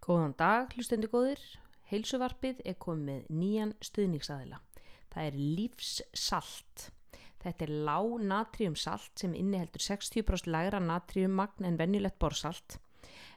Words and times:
Góðan 0.00 0.32
dag, 0.32 0.70
hlustendu 0.72 1.10
góðir. 1.12 1.40
Heilsuvarpið 1.90 2.62
er 2.64 2.76
komið 2.80 3.26
nýjan 3.36 3.74
stuðningsaðila. 3.84 4.56
Það 5.12 5.26
er 5.28 5.36
lífssalt. 5.58 6.84
Þetta 7.42 7.66
er 7.66 7.72
lág 7.84 8.14
natriumsalt 8.30 9.20
sem 9.20 9.34
inniheldur 9.36 9.84
60% 9.84 10.48
lægra 10.48 10.80
natriummagn 10.80 11.68
en 11.68 11.76
venjulegt 11.76 12.16
borsalt. 12.22 12.78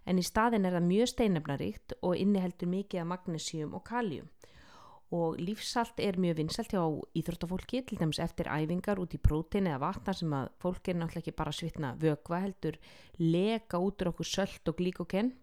En 0.07 0.21
í 0.21 0.23
staðin 0.23 0.63
er 0.63 0.77
það 0.77 0.87
mjög 0.87 1.11
steinefnaríkt 1.11 1.97
og 1.99 2.15
inniheldur 2.23 2.71
mikið 2.77 3.03
af 3.03 3.11
magnesium 3.11 3.75
og 3.75 3.83
kaljum. 3.91 4.31
Og 5.13 5.35
lífssalt 5.43 5.99
er 5.99 6.15
mjög 6.15 6.39
vinsalt 6.39 6.71
hjá 6.71 6.83
íþróttafólki, 7.19 7.83
til 7.83 7.99
dæmis 7.99 8.23
eftir 8.23 8.47
æfingar 8.47 9.03
út 9.03 9.11
í 9.13 9.19
prótein 9.19 9.67
eða 9.67 9.83
vatna 9.83 10.15
sem 10.15 10.31
að 10.39 10.53
fólk 10.63 10.87
er 10.87 11.01
náttúrulega 11.01 11.27
ekki 11.27 11.39
bara 11.43 11.53
svitna 11.53 11.93
vögva 11.99 12.39
heldur, 12.47 12.79
leka 13.19 13.83
út 13.83 13.99
úr 13.99 14.15
okkur 14.15 14.31
sölt 14.31 14.71
og 14.71 14.79
glíkokenn 14.79 15.35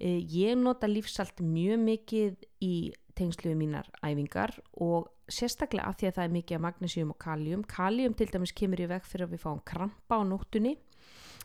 ég 0.00 0.56
nota 0.56 0.88
lífsalt 0.88 1.42
mjög 1.44 1.80
mikið 1.84 2.44
í 2.64 2.74
tengslu 3.18 3.50
við 3.52 3.58
mínar 3.60 3.88
æfingar 4.00 4.54
og 4.80 5.10
sérstaklega 5.30 5.88
af 5.90 5.98
því 6.00 6.08
að 6.08 6.14
það 6.16 6.24
er 6.24 6.36
mikið 6.36 6.56
af 6.56 6.62
magnésium 6.64 7.10
og 7.12 7.18
kaljum. 7.20 7.64
Kaljum 7.68 8.14
til 8.16 8.30
dæmis 8.32 8.54
kemur 8.56 8.80
í 8.80 8.88
veg 8.90 9.04
fyrir 9.06 9.28
að 9.28 9.34
við 9.34 9.44
fáum 9.44 9.60
krampa 9.66 10.20
á 10.20 10.22
nóttunni 10.26 10.76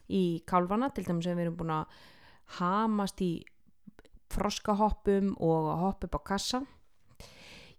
í 0.08 0.24
kálvana, 0.48 0.92
til 0.94 1.06
dæmis 1.08 1.28
að 1.28 1.40
við 1.40 1.46
erum 1.48 1.60
búin 1.60 1.76
að 1.76 2.00
hamast 2.60 3.22
í 3.26 3.34
froskahoppum 4.34 5.36
og 5.44 5.70
hopp 5.82 6.08
upp 6.08 6.18
á 6.18 6.22
kassa. 6.34 6.64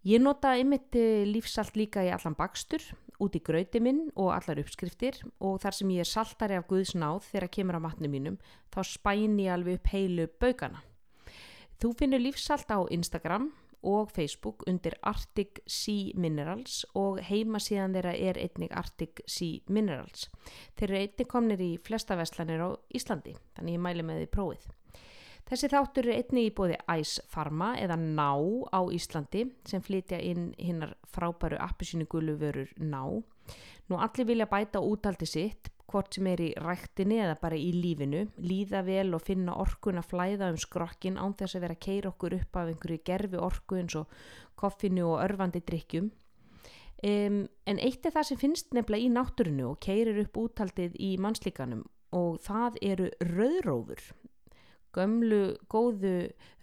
Ég 0.06 0.22
nota 0.22 0.54
ymitt 0.58 0.95
eh, 0.95 1.24
lífsalt 1.26 1.74
líka 1.78 2.04
í 2.06 2.12
allan 2.14 2.36
bakstur 2.38 2.84
út 3.22 3.36
í 3.36 3.42
gröti 3.44 3.80
minn 3.82 4.06
og 4.14 4.32
allar 4.34 4.60
uppskriftir 4.62 5.18
og 5.40 5.60
þar 5.62 5.76
sem 5.78 5.92
ég 5.94 6.04
er 6.04 6.10
saltari 6.10 6.58
af 6.58 6.66
Guðsnáð 6.70 7.30
þegar 7.30 7.52
kemur 7.58 7.78
á 7.78 7.86
matnum 7.86 8.12
mínum 8.12 8.40
þá 8.74 8.80
spæn 8.84 9.38
ég 9.40 9.52
alveg 9.52 9.80
upp 9.80 9.92
heilu 9.92 10.26
baugana. 10.40 10.82
Þú 11.76 11.92
finnur 11.98 12.22
lífsalt 12.24 12.70
á 12.72 12.80
Instagram 12.90 13.50
og 13.86 14.10
Facebook 14.10 14.64
undir 14.66 14.96
Arctic 15.02 15.60
Sea 15.66 16.12
Minerals 16.14 16.84
og 16.95 17.20
heima 17.23 17.60
síðan 17.62 17.95
þeirra 17.95 18.14
er 18.16 18.40
einnig 18.40 18.73
Arctic 18.74 19.23
Sea 19.26 19.60
Minerals. 19.68 20.30
Þeir 20.76 20.90
eru 20.90 21.02
einnig 21.02 21.30
komnir 21.30 21.62
í 21.62 21.76
flesta 21.78 22.16
vestlanir 22.18 22.64
á 22.64 22.68
Íslandi, 22.96 23.36
þannig 23.56 23.78
ég 23.78 23.84
mæli 23.84 24.06
með 24.06 24.24
því 24.24 24.32
prófið. 24.32 24.66
Þessi 25.46 25.68
þáttur 25.70 26.08
er 26.10 26.16
einnig 26.18 26.48
í 26.48 26.54
bóði 26.58 26.76
Ice 26.98 27.22
Pharma 27.30 27.76
eða 27.78 27.94
Ná 28.00 28.32
á 28.74 28.82
Íslandi 28.90 29.44
sem 29.68 29.82
flytja 29.84 30.18
inn 30.18 30.48
hinnar 30.58 30.96
frábæru 31.06 31.60
appisínu 31.62 32.08
guluvörur 32.10 32.72
Ná. 32.82 33.22
Nú 33.86 34.00
allir 34.02 34.26
vilja 34.26 34.48
bæta 34.50 34.82
útaldi 34.82 35.28
sitt, 35.30 35.70
hvort 35.86 36.18
sem 36.18 36.26
er 36.26 36.42
í 36.42 36.50
ræktinni 36.58 37.20
eða 37.22 37.38
bara 37.38 37.54
í 37.62 37.70
lífinu, 37.70 38.24
líða 38.42 38.82
vel 38.88 39.14
og 39.14 39.22
finna 39.22 39.54
orkun 39.62 40.02
að 40.02 40.10
flæða 40.10 40.50
um 40.50 40.58
skrokkin 40.58 41.22
án 41.22 41.38
þess 41.38 41.54
að 41.54 41.66
vera 41.68 41.78
að 41.78 41.84
keira 41.86 42.10
okkur 42.10 42.38
upp 42.40 42.58
af 42.58 42.74
einhverju 42.74 43.06
gerfi 43.06 43.38
orku 43.38 43.78
eins 43.78 43.94
og 44.02 44.20
koffinu 44.58 45.12
og 45.12 45.22
örfandi 45.28 45.62
drikkjum. 45.62 46.10
Um, 47.06 47.42
en 47.70 47.78
eitt 47.78 48.02
er 48.02 48.18
það 48.18 48.32
sem 48.32 48.42
finnst 48.42 48.74
nefnilega 48.74 49.06
í 49.06 49.14
náttúrunu 49.14 49.70
og 49.76 49.82
keirir 49.84 50.24
upp 50.26 50.42
útaldið 50.42 50.98
í 50.98 51.14
mannslíkanum 51.22 51.86
og 52.16 52.40
það 52.42 52.80
eru 52.82 53.12
rauðrófur 53.22 54.08
gömlu 54.96 55.42
góðu 55.72 56.16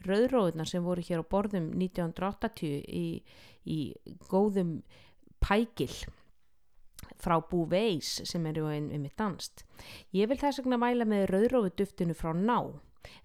rauðróðunar 0.08 0.70
sem 0.70 0.84
voru 0.86 1.06
hér 1.06 1.24
á 1.24 1.32
borðum 1.32 1.72
1980 1.78 2.84
í, 2.90 3.08
í 3.64 3.80
góðum 4.30 4.82
pækil 5.44 5.92
frá 7.24 7.38
Bouveis 7.40 8.18
sem 8.28 8.46
eru 8.50 8.68
einmitt 8.72 9.16
danst. 9.20 9.64
Ég 10.16 10.28
vil 10.32 10.40
þess 10.40 10.64
vegna 10.64 10.80
mæla 10.82 11.08
með 11.08 11.30
rauðróðuduftinu 11.32 12.16
frá 12.18 12.34
ná 12.36 12.58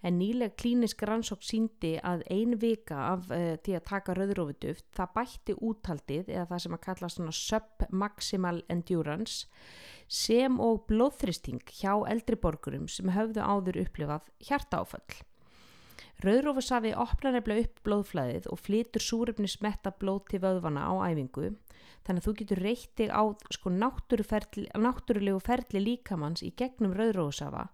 en 0.03 0.17
nýlega 0.19 0.55
klínisk 0.59 1.03
rannsók 1.07 1.43
síndi 1.45 1.93
að 2.03 2.23
ein 2.33 2.57
vika 2.59 2.97
af 3.13 3.29
uh, 3.31 3.53
því 3.63 3.77
að 3.77 3.85
taka 3.87 4.15
rauðrófuduft 4.17 4.87
það 4.95 5.13
bætti 5.15 5.55
úthaldið 5.69 6.33
eða 6.33 6.47
það 6.51 6.63
sem 6.65 6.75
að 6.75 6.83
kalla 6.87 7.11
svona 7.13 7.35
submaximal 7.39 8.57
endurance 8.75 9.47
sem 10.09 10.59
og 10.59 10.87
blóðþristing 10.89 11.61
hjá 11.69 11.93
eldriborgurum 12.09 12.87
sem 12.89 13.11
höfðu 13.13 13.45
áður 13.45 13.83
upplifað 13.85 14.31
hjartaáfall. 14.49 15.19
Rauðrófusafi 16.19 16.91
opnar 16.99 17.37
nefnilega 17.37 17.69
upp 17.69 17.83
blóðflæðið 17.87 18.47
og 18.51 18.59
flytur 18.59 19.03
súröfni 19.05 19.47
smetta 19.47 19.93
blóð 19.95 20.25
til 20.33 20.41
vöðvana 20.43 20.89
á 20.89 20.93
æfingu 21.13 21.53
þannig 22.03 22.19
að 22.19 22.25
þú 22.25 22.33
getur 22.41 22.61
reytið 22.65 23.13
á 23.13 23.23
sko, 23.55 23.71
náttúrulegu 23.71 25.39
ferli 25.43 25.83
líkamanns 25.85 26.43
í 26.43 26.51
gegnum 26.57 26.95
rauðrófusafa 26.97 27.69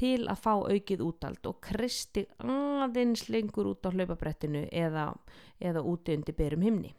til 0.00 0.28
að 0.30 0.40
fá 0.40 0.52
aukið 0.54 1.04
útald 1.04 1.46
og 1.50 1.60
kristi 1.64 2.24
aðeins 2.40 3.26
lengur 3.28 3.72
út 3.74 3.84
á 3.84 3.92
hlaupabrettinu 3.92 4.66
eða, 4.70 5.10
eða 5.60 5.82
úti 5.84 6.16
undir 6.16 6.36
berum 6.38 6.64
himni. 6.64 6.94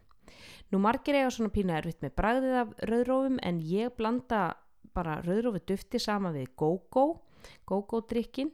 Nú 0.71 0.79
margir 0.83 1.17
eiga 1.17 1.31
svona 1.33 1.53
pína 1.53 1.79
erfitt 1.79 2.03
með 2.03 2.13
bræðið 2.19 2.57
af 2.61 2.75
rauðrófum 2.91 3.39
en 3.41 3.63
ég 3.65 3.95
blanda 3.97 4.51
bara 4.93 5.19
rauðrófi 5.25 5.63
dufti 5.71 5.99
sama 5.99 6.31
við 6.35 6.53
GóGó, 6.59 7.05
GóGó-drikkin 7.67 8.51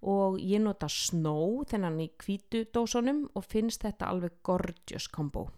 og 0.00 0.40
ég 0.40 0.62
nota 0.64 0.88
Snow 0.88 1.64
þennan 1.68 2.00
í 2.00 2.10
kvítudósunum 2.20 3.26
og 3.36 3.44
finnst 3.44 3.84
þetta 3.84 4.08
alveg 4.12 4.38
gorgeous 4.46 5.08
kombo. 5.12 5.50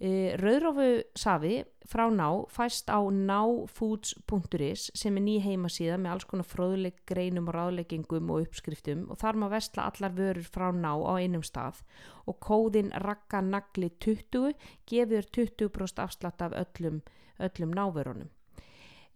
E, 0.00 0.32
Rauðrófu 0.40 1.02
safi 1.12 1.58
frá 1.84 2.06
ná 2.08 2.46
fæst 2.48 2.88
á 2.88 3.04
náfoods.is 3.04 4.86
sem 4.96 5.18
er 5.20 5.24
ný 5.26 5.34
heimasíða 5.44 5.98
með 6.00 6.14
alls 6.14 6.26
konar 6.30 6.48
fróðuleik 6.48 7.02
greinum 7.08 7.50
og 7.52 7.56
ráðleggingum 7.58 8.32
og 8.32 8.46
uppskriftum 8.46 9.04
og 9.12 9.20
þar 9.20 9.40
má 9.42 9.50
vestla 9.52 9.90
allar 9.90 10.16
vörur 10.16 10.48
frá 10.48 10.70
ná 10.72 10.94
á 11.04 11.12
einum 11.20 11.44
stað 11.44 11.82
og 12.24 12.40
kóðin 12.40 12.88
rakkanagli 13.04 13.92
20 14.00 14.56
gefur 14.88 15.28
20% 15.36 16.04
afslátt 16.06 16.48
af 16.48 16.56
öllum, 16.56 17.02
öllum 17.36 17.76
návörunum. 17.76 18.32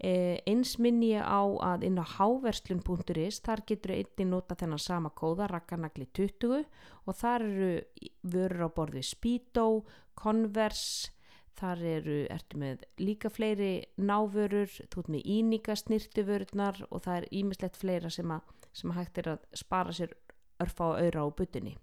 Eh, 0.03 0.41
eins 0.51 0.75
minn 0.83 0.99
ég 1.07 1.23
á 1.23 1.39
að 1.63 1.85
inn 1.87 2.01
á 2.03 2.07
háverslun.is 2.17 3.39
þar 3.47 3.63
getur 3.69 3.93
einnig 3.95 4.27
nota 4.27 4.57
þennan 4.59 4.83
sama 4.83 5.13
kóða 5.15 5.47
rakkanagli 5.53 6.09
20 6.11 6.65
og 7.07 7.15
þar 7.15 7.45
eru 7.47 7.71
vörur 8.27 8.67
á 8.67 8.69
borði 8.75 9.05
Speedo, 9.07 9.85
Converse 10.19 11.15
þar 11.55 11.85
eru, 11.87 12.19
ertu 12.27 12.59
með 12.59 12.83
líka 12.99 13.31
fleiri 13.31 13.87
návörur, 13.95 14.67
þú 14.91 15.05
ert 15.05 15.15
með 15.15 15.31
íníka 15.37 15.79
snirtuvörurnar 15.79 16.83
og 16.91 17.07
það 17.07 17.21
er 17.21 17.31
ímislegt 17.31 17.79
fleira 17.79 18.11
sem 18.11 18.35
að, 18.35 18.43
sem 18.75 18.91
að 18.91 18.99
hægt 18.99 19.23
er 19.23 19.33
að 19.37 19.49
spara 19.55 19.95
sér 19.95 20.19
örfa 20.59 20.91
á 20.91 20.99
auðra 20.99 21.23
á 21.23 21.29
butinni 21.39 21.77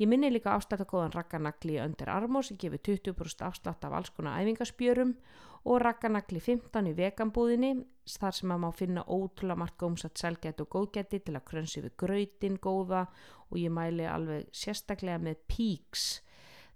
Ég 0.00 0.08
minni 0.08 0.30
líka 0.32 0.54
afsláttakóðan 0.56 1.12
rakkanagli 1.14 1.76
öndir 1.82 2.08
armós 2.10 2.48
sem 2.50 2.58
gefur 2.58 2.80
20% 2.88 3.44
afslátt 3.46 3.84
af 3.84 3.92
alls 3.98 4.10
konar 4.16 4.40
æfingaspjörum 4.40 5.12
og 5.12 5.51
rakkanagli 5.82 6.40
15 6.42 6.90
í 6.90 6.94
veganbúðinni 6.98 7.72
þar 8.18 8.34
sem 8.34 8.50
að 8.54 8.62
má 8.64 8.68
finna 8.74 9.04
ótrúlega 9.06 9.60
margt 9.62 9.78
gómsat 9.78 10.18
selgætt 10.18 10.60
og 10.64 10.70
góðgætti 10.74 11.22
til 11.22 11.36
að 11.38 11.46
krönsi 11.52 11.84
við 11.84 11.94
gröytin 12.02 12.58
góða 12.62 13.06
og 13.50 13.56
ég 13.60 13.70
mæli 13.70 14.08
alveg 14.10 14.50
sérstaklega 14.50 15.22
með 15.22 15.44
píks 15.52 16.06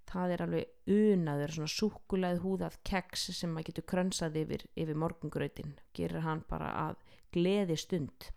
það 0.07 0.33
er 0.33 0.43
alveg 0.45 0.93
unaður 0.95 1.55
svona 1.57 1.73
súkulæð 1.73 2.41
húðað 2.45 2.79
keks 2.87 3.27
sem 3.35 3.51
maður 3.51 3.71
getur 3.71 3.87
krönsað 3.91 4.39
yfir, 4.43 4.65
yfir 4.79 4.99
morgungröytin 5.03 5.75
gerir 5.97 6.23
hann 6.23 6.45
bara 6.47 6.71
að 6.87 7.01
gleði 7.35 7.75
stund 7.79 8.31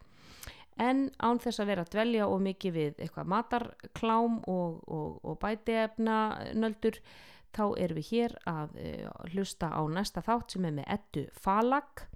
en 0.80 1.08
án 1.22 1.38
þess 1.42 1.62
að 1.62 1.70
vera 1.70 1.86
að 1.86 1.94
dvelja 1.94 2.26
og 2.26 2.42
mikið 2.42 2.74
við 2.74 3.02
eitthvað 3.04 3.30
matarklám 3.34 4.38
og, 4.50 4.80
og, 4.88 5.18
og 5.22 5.38
bætiefna 5.42 6.16
nöldur 6.58 6.98
þá 7.56 7.64
erum 7.78 8.00
við 8.00 8.10
hér 8.12 8.38
að 8.48 8.78
uh, 8.78 9.10
hlusta 9.34 9.70
á 9.70 9.80
næsta 9.90 10.22
þátt 10.24 10.56
sem 10.56 10.68
er 10.68 10.76
með 10.78 10.90
Ettu 10.98 11.26
Falag 11.34 12.06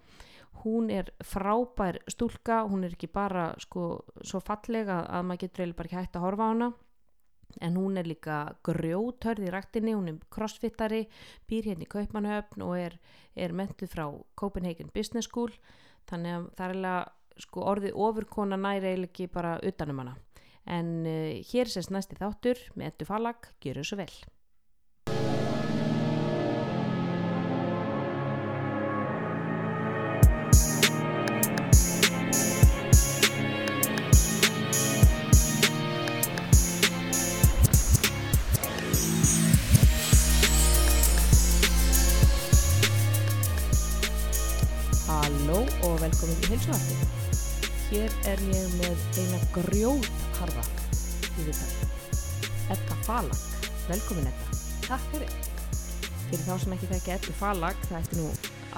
hún 0.65 0.91
er 0.91 1.11
frábær 1.25 1.99
stúlka 2.09 2.62
hún 2.69 2.87
er 2.87 2.95
ekki 2.95 3.11
bara 3.12 3.53
sko 3.61 4.05
svo 4.25 4.41
fallega 4.41 5.03
að 5.05 5.27
maður 5.28 5.43
getur 5.45 5.65
eiginlega 5.65 5.78
bara 5.78 5.89
ekki 5.91 6.00
hægt 6.00 6.19
að 6.19 6.27
horfa 6.27 6.49
á 6.49 6.53
hana. 6.53 6.69
En 7.63 7.77
hún 7.78 7.98
er 8.01 8.09
líka 8.09 8.36
grjóthörð 8.66 9.47
í 9.47 9.51
rættinni, 9.53 9.95
hún 9.95 10.09
er 10.10 10.22
crossfittari 10.33 11.04
býr 11.47 11.69
hérna 11.69 11.86
í 11.86 11.91
Kaupmannhöfn 11.92 12.65
og 12.66 12.78
er, 12.81 12.97
er 13.36 13.54
mentuð 13.54 13.92
frá 13.92 14.07
Copenhagen 14.34 14.91
Business 14.95 15.28
School. 15.31 15.53
Þannig 16.10 16.34
að 16.34 16.48
það 16.57 16.65
er 16.65 16.75
eiginlega 16.75 17.45
sko 17.45 17.66
orðið 17.71 18.01
ofurkona 18.07 18.59
næri 18.59 18.91
eiginlega 18.91 19.13
ekki 19.13 19.28
bara 19.36 19.59
utanum 19.63 20.03
hana. 20.03 20.16
En 20.65 20.95
uh, 21.04 21.42
hér 21.53 21.71
sést 21.71 21.92
næsti 21.95 22.19
þáttur 22.19 22.65
með 22.75 22.95
ettu 22.95 23.10
falag, 23.10 23.53
gjur 23.60 23.83
þessu 23.83 24.01
vel 24.01 24.15
heilsuvarti 46.54 46.95
hér 47.89 48.12
er 48.30 48.41
ég 48.47 48.74
með 48.78 49.01
eina 49.18 49.39
grjótharða 49.54 50.62
í 51.41 51.47
viðtal. 51.48 51.89
Edda 52.71 52.98
Falag, 53.06 53.41
velkomin 53.89 54.28
Edda. 54.30 54.59
Takk 54.86 55.09
fyrir. 55.10 55.33
fyrir 56.28 56.45
þá 56.47 56.54
sem 56.62 56.77
ekki 56.77 56.91
þekki 56.92 57.12
Edda 57.16 57.34
Falag 57.41 57.80
það 57.89 57.98
ætti 57.98 58.18
nú 58.21 58.28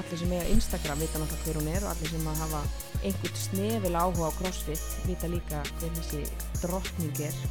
allir 0.01 0.21
sem 0.23 0.33
eiga 0.33 0.55
Instagram 0.55 1.03
vita 1.05 1.21
náttúrulega 1.21 1.45
hver 1.45 1.61
hún 1.61 1.69
er 1.75 1.85
og 1.85 1.93
allir 1.93 2.13
sem 2.15 2.31
að 2.33 2.41
hafa 2.45 2.63
einhvern 3.03 3.39
snefil 3.43 4.01
áhuga 4.01 4.31
á 4.33 4.37
crossfit 4.39 4.87
vita 5.05 5.31
líka 5.33 5.61
hver 5.77 5.95
þessi 5.99 6.23
drottning 6.63 7.23
er. 7.29 7.43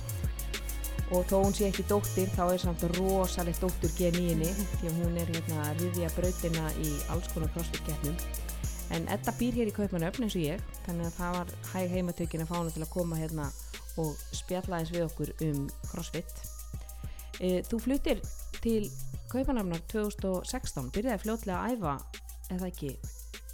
Og 1.13 1.21
þó 1.29 1.35
hún 1.43 1.53
sé 1.53 1.69
ekki 1.69 1.85
dóttir 1.91 2.33
þá 2.33 2.43
er 2.47 2.65
samt 2.65 2.87
rosalegt 2.97 3.61
dóttur 3.61 3.93
gen 3.99 4.17
í 4.17 4.31
henni 4.31 4.49
því 4.57 4.89
að 4.89 4.99
hún 5.03 5.21
er 5.21 5.31
hérna 5.37 5.69
að 5.69 5.83
riðja 5.83 6.11
brautina 6.17 6.73
í 6.81 6.91
alls 7.13 7.29
konar 7.35 7.53
crossfit 7.53 7.85
keppnum 7.85 8.17
en 8.93 9.07
Edda 9.13 9.33
býr 9.39 9.55
hér 9.57 9.71
í 9.71 9.73
Kaupmannöfn 9.75 10.25
eins 10.25 10.35
og 10.37 10.43
ég 10.43 10.61
þannig 10.85 11.07
að 11.09 11.17
það 11.17 11.37
var 11.37 11.53
hæg 11.71 11.93
heimatökin 11.95 12.43
að 12.43 12.51
fá 12.51 12.55
hana 12.57 12.73
til 12.75 12.83
að 12.85 12.93
koma 12.93 13.19
hérna 13.19 13.47
og 14.01 14.23
spjalla 14.35 14.81
eins 14.81 14.91
við 14.93 15.05
okkur 15.07 15.31
um 15.47 15.65
crossfit 15.89 16.33
e, 17.39 17.63
Þú 17.65 17.81
fluttir 17.87 18.21
til 18.61 18.89
Kaupmannöfnar 19.31 19.83
2016 19.91 20.91
byrjaði 20.95 21.23
fljótlega 21.23 21.61
að 21.61 21.77
æfa 21.77 21.95
eða 22.55 22.69
ekki 22.69 22.91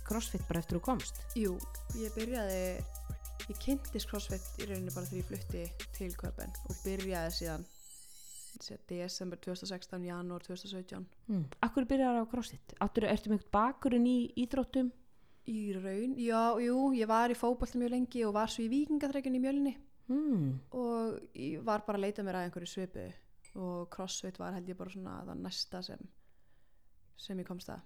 crossfit 0.07 0.47
bara 0.49 0.63
eftir 0.63 0.79
þú 0.79 0.85
komst 0.89 1.21
Jú, 1.39 1.55
ég 2.01 2.15
byrjaði, 2.17 2.63
ég 3.47 3.61
kynntist 3.63 4.09
CrossFit 4.11 4.49
í 4.59 4.71
rauninni 4.71 4.95
bara 4.95 5.07
þegar 5.07 5.21
ég 5.21 5.29
flutti 5.29 5.91
til 5.95 6.11
Köpen 6.19 6.57
og 6.67 6.81
byrjaði 6.83 7.37
síðan 7.37 7.69
desember 8.89 9.39
2016, 9.41 10.03
janúar 10.05 10.43
2017. 10.45 11.05
mm. 11.31 11.45
Akkur 11.65 11.87
byrjaði 11.89 12.21
á 12.21 12.25
crossfit? 12.29 12.73
Áttur, 12.83 13.07
ertu 13.09 13.31
eitthvað 13.31 13.53
bakurinn 13.55 14.05
í 14.05 14.17
íþróttum? 14.43 14.91
Í 15.49 15.73
raun, 15.73 16.13
já, 16.21 16.59
jú, 16.61 16.91
ég 16.93 17.07
var 17.09 17.29
í 17.33 17.37
fótbolti 17.37 17.79
mjög 17.81 17.89
lengi 17.95 18.25
og 18.27 18.33
var 18.33 18.47
svo 18.51 18.63
í 18.63 18.69
vikingaþreikjun 18.69 19.35
í 19.39 19.41
mjölni 19.41 19.77
Mm. 20.11 20.59
og 20.75 21.19
ég 21.33 21.61
var 21.63 21.85
bara 21.87 21.97
að 21.97 22.01
leita 22.01 22.23
mér 22.23 22.35
að 22.35 22.45
einhverju 22.49 22.67
svipu 22.67 23.03
og 23.55 23.89
CrossFit 23.89 24.39
var 24.39 24.53
held 24.53 24.67
ég 24.67 24.75
bara 24.75 24.89
svona 24.89 25.23
það 25.23 25.37
næsta 25.39 25.81
sem, 25.83 26.01
sem 27.17 27.39
ég 27.39 27.47
komst 27.47 27.69
að. 27.69 27.79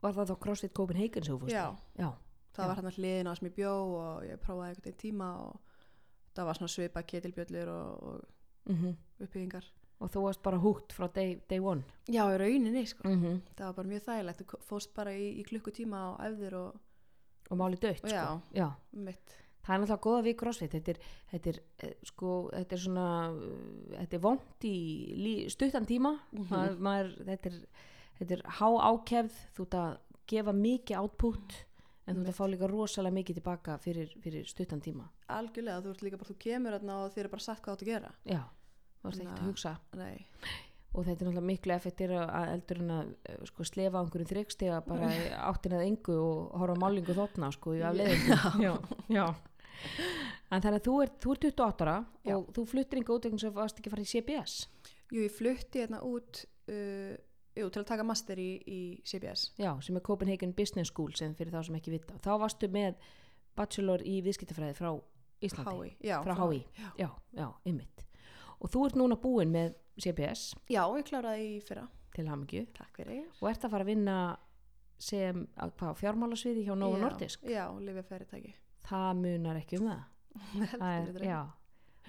Var 0.00 0.12
það 0.12 0.30
þá 0.30 0.38
CrossFit 0.40 0.74
Copenhagen 0.74 1.24
sem 1.24 1.34
þú 1.34 1.40
fórst? 1.40 1.52
Já? 1.52 1.76
Já. 1.98 2.10
það 2.56 2.64
Já. 2.64 2.68
var 2.68 2.76
hann 2.76 2.86
að 2.90 2.98
hliðina 2.98 3.34
sem 3.36 3.48
ég 3.48 3.54
bjó 3.54 3.72
og 3.72 4.24
ég 4.24 4.40
prófaði 4.40 4.68
einhvern 4.70 4.84
veginn 4.86 5.02
tíma 5.02 5.28
og 5.44 5.60
það 6.34 6.44
var 6.48 6.54
svona 6.54 6.74
svipa 6.74 7.02
ketilbjöllur 7.02 7.68
og, 7.68 8.02
og 8.02 8.24
Mm 8.66 8.96
uppbyggingar. 9.22 9.64
Og 10.00 10.10
þú 10.10 10.22
varst 10.26 10.42
bara 10.42 10.58
húgt 10.58 10.92
frá 10.92 11.06
day, 11.14 11.36
day 11.48 11.60
one? 11.60 11.84
Já, 12.08 12.26
í 12.28 12.38
rauninni, 12.38 12.86
sko. 12.86 13.08
Mm 13.08 13.22
-hmm. 13.22 13.40
Það 13.56 13.66
var 13.66 13.72
bara 13.74 13.88
mjög 13.88 14.02
þægilegt. 14.02 14.40
Þú 14.40 14.58
fóst 14.60 14.94
bara 14.94 15.10
í, 15.12 15.40
í 15.40 15.42
klukkutíma 15.44 15.96
á 15.96 16.10
efðir 16.26 16.54
og 16.54 16.80
Og 17.50 17.58
máli 17.58 17.76
dött, 17.78 17.98
sko. 18.02 18.08
já. 18.10 18.40
Já. 18.52 18.68
Það 19.66 19.74
er 19.74 19.80
náttúrulega 19.82 20.02
góða 20.06 20.22
við 20.22 20.36
CrossFit. 20.38 20.74
Þetta 20.76 20.90
er, 20.92 20.98
þetta 21.32 21.50
er, 21.50 21.56
eh, 21.82 21.94
sko, 22.06 22.32
þetta 22.54 22.72
er 22.76 22.82
svona, 22.84 23.06
uh, 23.34 23.96
þetta 23.98 24.14
er 24.14 24.22
vond 24.22 24.66
í 24.66 25.32
stuttan 25.50 25.86
tíma. 25.86 26.12
Mhm. 26.32 26.46
maður, 26.50 26.76
maður, 26.78 27.14
þetta, 27.26 27.46
er, 27.46 27.56
þetta 28.20 28.36
er 28.36 28.42
há 28.60 28.68
ákefð, 28.90 29.40
þú 29.56 29.66
ert 29.66 29.78
að 29.80 29.98
gefa 30.26 30.52
mikið 30.52 31.00
output, 31.00 31.56
en 32.06 32.16
þú 32.16 32.20
ert 32.20 32.28
að 32.30 32.38
fá 32.38 32.46
líka 32.46 32.70
rosalega 32.70 33.14
mikið 33.18 33.34
tilbaka 33.40 33.78
fyrir, 33.82 34.14
fyrir 34.22 34.46
stuttan 34.46 34.80
tíma. 34.80 35.08
Algjörlega, 35.28 35.82
þú 35.82 35.90
ert 35.90 36.02
líka 36.06 36.16
bara, 36.18 36.30
þú 36.30 36.38
kemur 36.38 36.74
og 36.78 37.12
þér 37.14 37.24
er 37.24 37.28
bara 37.28 37.42
sagt 37.42 37.62
hvað 37.62 37.72
þú 37.72 37.76
átt 37.76 37.82
að 37.82 37.90
gera. 37.90 38.12
Já, 38.24 38.42
þú 39.02 39.08
ert 39.10 39.20
ekkert 39.20 39.38
að- 39.38 39.46
hugsa. 39.50 39.78
Nei, 39.94 40.26
og 40.96 41.04
þetta 41.04 41.12
er 41.12 41.28
náttúrulega 41.28 41.46
miklu 41.50 41.74
effektir 41.76 42.14
að 42.16 42.52
eldur 42.54 42.80
en 42.82 42.94
að 42.94 43.10
eh, 43.28 43.42
sko, 43.50 43.66
slefa 43.68 44.00
á 44.00 44.02
einhverjum 44.02 44.30
þrygstega 44.30 44.80
bara 44.86 45.10
í 45.12 45.26
áttina 45.50 45.80
að 45.80 45.90
engu 45.90 46.16
og 46.22 46.56
horfa 46.62 46.78
á 46.80 46.82
málingu 46.82 47.16
þotna 47.16 47.52
sko 47.54 47.76
í 47.76 47.84
afleðingum 47.84 48.64
já, 48.64 48.72
já. 49.12 49.26
en 50.50 50.64
þannig 50.64 50.80
að 50.80 50.88
þú 50.88 50.96
ert, 51.04 51.18
þú 51.22 51.36
ert 51.36 51.48
28 51.50 51.86
ára 51.86 51.96
Já. 52.24 52.34
og 52.38 52.50
þú 52.56 52.66
fluttir 52.72 53.00
einhver 53.00 53.20
útveginn 53.20 53.42
sem 53.42 53.54
varst 53.56 53.80
ekki 53.80 53.92
að 53.92 53.96
fara 53.96 54.06
í 54.06 54.12
CBS 54.14 54.58
jú, 55.12 55.20
ég 55.20 55.34
flutti 55.36 55.84
hérna 55.84 56.00
út 56.06 56.42
uh, 56.72 57.12
jú, 57.56 57.68
til 57.68 57.82
að 57.82 57.88
taka 57.92 58.06
master 58.06 58.40
í, 58.40 58.50
í 58.64 58.80
CBS. 59.06 59.50
já, 59.60 59.72
sem 59.84 59.98
er 59.98 60.04
Copenhagen 60.06 60.54
Business 60.56 60.92
School 60.92 61.12
sem 61.18 61.36
fyrir 61.36 61.54
þá 61.54 61.62
sem 61.68 61.78
ekki 61.78 61.94
vita. 61.94 62.16
Þá 62.24 62.32
varstu 62.42 62.70
með 62.72 62.98
bachelor 63.56 64.04
í 64.04 64.18
viðskiptafræði 64.26 64.76
frá 64.76 64.90
Íslandi? 65.44 65.92
HÍ, 66.00 66.18
frá 66.24 66.34
HÍ, 66.40 66.60
já, 66.96 67.10
já, 67.36 67.48
ymmit 67.68 68.06
og 68.60 68.72
þú 68.72 68.86
ert 68.86 68.98
núna 69.00 69.18
búin 69.20 69.52
með 69.54 69.74
CBS 70.00 70.54
já, 70.68 70.82
ég 70.84 71.06
kláraði 71.08 71.46
í 71.56 71.60
fyrra. 71.64 71.86
til 72.16 72.26
fyrir. 72.96 73.26
og 73.40 73.48
ert 73.50 73.64
að 73.64 73.70
fara 73.70 73.84
að 73.84 73.90
vinna 73.92 74.16
sem 74.98 75.42
að, 75.56 75.74
hvað, 75.76 75.98
fjármálasviði 76.00 76.64
hjá 76.64 76.74
Nova 76.76 76.96
Já, 76.96 77.02
Nordisk 77.04 77.42
Já, 77.44 77.64
lifið 77.80 78.08
fyrirtæki. 78.08 78.54
það 78.88 79.10
munar 79.20 79.60
ekki 79.60 79.80
um 79.80 79.90
það, 79.90 80.06
það 80.80 80.88
er, 80.94 81.36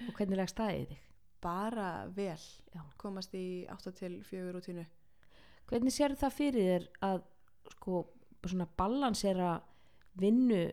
og 0.08 0.14
hvernig 0.16 0.40
leggst 0.40 0.56
það 0.56 0.74
í 0.78 0.86
þig 0.92 1.04
Bara 1.38 2.08
vel. 2.10 2.40
Já. 2.74 2.80
Komast 2.98 3.34
í 3.38 3.62
8 3.70 3.92
til 3.94 4.16
4 4.26 4.52
rútínu. 4.56 4.84
hvernig 5.68 5.92
sér 5.94 6.16
það 6.18 6.32
fyrir 6.34 6.64
þér 6.66 6.86
að 7.04 7.20
sko 7.76 8.00
svona 8.42 8.66
balansera 8.78 9.50
vinnu 10.18 10.64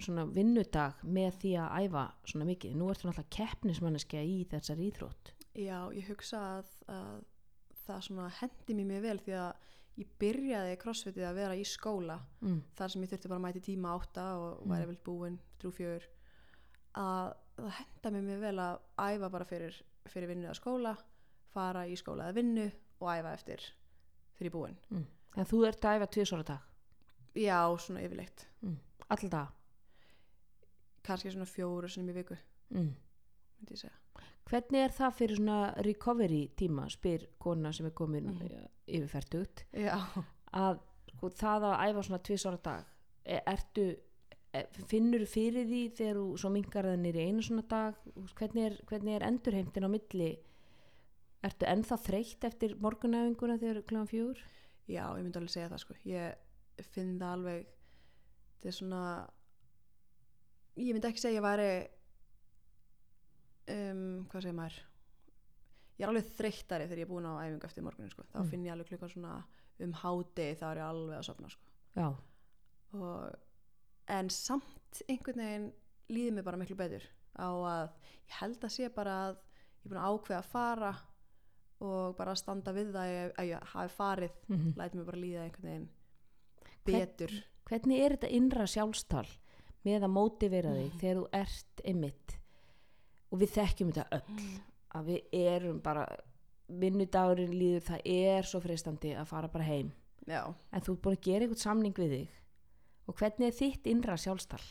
svona 0.00 0.24
vinnudag 0.32 1.02
með 1.04 1.36
því 1.42 1.52
að 1.62 1.84
æfa 1.86 2.04
svona 2.30 2.48
mikið, 2.48 2.78
nú 2.78 2.88
ertu 2.90 3.08
náttúrulega 3.08 3.36
keppnismanneskja 3.36 4.22
í 4.24 4.38
þessar 4.50 4.80
íþrótt. 4.86 5.34
Já, 5.52 5.78
ég 5.92 6.08
hugsa 6.08 6.40
að, 6.56 6.72
að 6.88 7.20
það 7.84 8.02
svona 8.08 8.30
hendi 8.38 8.76
mér 8.78 8.88
mjög 8.88 9.04
vel 9.06 9.18
því 9.26 9.36
að 9.42 9.70
ég 10.00 10.16
byrjaði 10.22 10.76
crossfitið 10.80 11.28
að 11.28 11.38
vera 11.42 11.56
í 11.60 11.64
skóla 11.68 12.16
mm. 12.40 12.58
þar 12.78 12.94
sem 12.94 13.04
ég 13.04 13.12
þurfti 13.12 13.30
bara 13.30 13.40
að 13.42 13.46
mæti 13.46 13.64
tíma 13.66 13.92
átta 13.92 14.26
og 14.40 14.62
væri 14.70 14.88
vel 14.88 14.98
búin 15.04 15.38
þrjú 15.60 15.72
fjör. 15.76 16.08
Að 16.96 17.34
það 17.58 17.76
henda 17.78 18.14
mér 18.14 18.26
mjög 18.30 18.42
vel 18.46 18.56
að 18.64 18.80
æfa 19.04 19.32
bara 19.36 19.48
fyrir, 19.48 19.78
fyrir 20.08 20.32
vinnu 20.32 20.48
að 20.48 20.60
skóla 20.62 20.96
fara 21.52 21.84
í 21.84 21.96
skóla 22.00 22.30
að 22.30 22.40
vinnu 22.40 22.66
og 23.02 23.08
æfa 23.12 23.36
eftir 23.36 23.68
er 24.42 24.50
búin 24.50 24.76
Mm. 24.90 25.06
en 25.36 25.46
þú 25.46 25.66
ert 25.68 25.84
að 25.84 25.96
æfa 25.96 26.06
tvisvara 26.06 26.42
dag? 26.42 26.62
Já, 27.34 27.78
svona 27.78 28.02
yfirleitt. 28.02 28.46
Mm. 28.62 28.78
alltaf 29.08 29.52
kannski 31.06 31.32
svona 31.32 31.48
fjóru 31.48 31.88
sem 31.90 32.08
í 32.08 32.14
viku 32.16 32.36
mm. 32.70 32.92
myndi 33.58 33.74
ég 33.76 33.82
segja. 33.84 33.96
Hvernig 34.50 34.82
er 34.84 34.92
það 34.92 35.16
fyrir 35.16 35.38
svona 35.38 35.58
recovery 35.86 36.40
tíma 36.58 36.88
spyr 36.90 37.28
kona 37.40 37.72
sem 37.72 37.86
er 37.86 37.94
komin 37.96 38.26
mm 38.26 38.38
Mhm. 38.42 38.68
yfirferdugt 38.86 39.64
Já, 39.72 39.96
að 40.52 40.80
sko, 41.14 41.28
það 41.30 41.68
að 41.68 41.82
æfa 41.88 42.02
svona 42.02 42.22
tvisvara 42.22 42.58
dag. 42.62 42.84
E, 43.24 43.40
ertu 43.46 43.84
e, 44.52 44.64
finnur 44.90 45.26
fyrir 45.26 45.66
því 45.66 45.82
þegar 45.96 46.16
þú 46.16 46.38
svo 46.38 46.50
minkar 46.50 46.84
það 46.84 46.98
nýri 47.04 47.26
einu 47.28 47.42
svona 47.42 47.62
dag? 47.68 47.94
Þú 48.14 48.26
hvernig 48.34 48.64
er, 48.66 48.78
hvernig 48.86 49.14
er 49.14 49.26
endurheimtin 49.28 49.86
á 49.86 49.90
milli? 49.94 50.32
Ertu 51.42 51.66
ennþá 51.66 51.98
þreytt 51.98 52.44
eftir 52.44 52.74
morgunæfinguna 52.78 53.58
þegar 53.58 53.82
kljóðan 53.86 54.10
fjúr 54.10 54.42
já, 54.86 55.06
ég 55.16 55.22
myndi 55.22 55.38
alveg 55.38 55.50
segja 55.50 55.70
það 55.70 55.78
sko. 55.84 55.94
Ég 56.04 56.84
finn 56.92 57.18
það 57.18 57.32
alveg 57.36 57.66
þetta 58.52 58.68
er 58.68 58.76
svona 58.76 59.04
ég 60.76 60.92
myndi 60.94 61.08
ekki 61.10 61.20
segja 61.22 61.34
að 61.34 61.38
ég 61.40 61.46
væri 61.46 61.68
um, 63.72 64.02
hvað 64.30 64.44
segir 64.46 64.56
maður 64.58 64.78
ég 65.98 66.04
er 66.06 66.10
alveg 66.10 66.30
þreyttari 66.38 66.86
þegar 66.88 67.02
ég 67.02 67.06
er 67.06 67.10
búin 67.12 67.28
á 67.28 67.32
æfingu 67.44 67.68
eftir 67.68 67.84
morgunin 67.86 68.10
sko. 68.12 68.24
þá 68.32 68.38
Mm. 68.40 68.48
finn 68.50 68.64
ég 68.66 68.72
alveg 68.74 68.88
klukkan 68.90 69.12
svona 69.12 69.34
um 69.82 69.92
hádegi 69.92 70.56
þá 70.58 70.64
er 70.72 70.76
ég 70.80 70.88
alveg 70.88 71.18
að 71.18 71.26
sopna 71.28 71.50
sko. 71.50 71.62
og, 72.94 73.34
en 74.08 74.28
samt 74.30 75.02
einhvern 75.08 75.38
veginn 75.44 75.72
líður 76.12 76.34
mér 76.36 76.44
bara 76.44 76.56
miklu 76.60 76.76
betur 76.76 77.04
á 77.38 77.48
að 77.48 77.88
ég 78.28 78.36
held 78.40 78.64
að 78.64 78.70
sé 78.74 78.88
bara 78.94 79.14
að 79.28 79.36
ég 79.36 79.84
er 79.84 79.90
búin 79.92 80.02
að 80.02 80.10
ákveða 80.18 80.38
að 80.42 80.50
fara 80.52 80.92
og 81.82 82.16
bara 82.16 82.34
standa 82.38 82.72
við 82.72 82.92
það 82.94 83.32
að 83.38 83.46
ég, 83.48 83.62
hafi 83.72 83.94
farið 83.96 84.34
mm 84.48 84.74
læt 84.76 84.94
mér 84.94 85.04
bara 85.08 85.18
líða 85.22 85.44
einhvern 85.46 85.68
veginn 85.68 85.88
Hvern- 86.84 87.06
betur 87.06 87.32
hvernig 87.68 88.00
er 88.04 88.16
þetta 88.16 88.30
innra 88.36 88.66
sjálfstal 88.66 89.26
með 89.86 90.06
að 90.06 90.14
mótivera 90.14 90.74
þig 90.76 90.98
þegar 91.00 91.20
þú 91.20 91.24
ert 91.38 91.82
einmitt. 91.84 92.36
Og 93.32 93.40
við 93.40 93.54
þekkjum 93.56 93.92
þetta 93.92 94.20
öll 94.20 94.44
að 94.92 95.08
við 95.08 95.40
erum 95.40 95.80
bara 95.82 96.04
vinnudagurinn 96.82 97.56
líður 97.56 97.88
það 97.88 98.06
er 98.12 98.48
svo 98.48 98.60
freistandi 98.60 99.16
að 99.16 99.30
fara 99.32 99.50
bara 99.52 99.66
heim. 99.66 99.90
Já, 100.28 100.54
en 100.70 100.84
þú 100.84 100.94
ert 100.94 101.02
búin 101.02 101.18
að 101.18 101.26
gera 101.26 101.46
einhvern 101.46 101.64
samning 101.64 101.98
við 101.98 102.14
þig. 102.16 102.38
Og 103.10 103.18
hvernig 103.18 103.48
er 103.48 103.58
þitt 103.58 103.88
innra 103.90 104.16
sjálfstal 104.20 104.62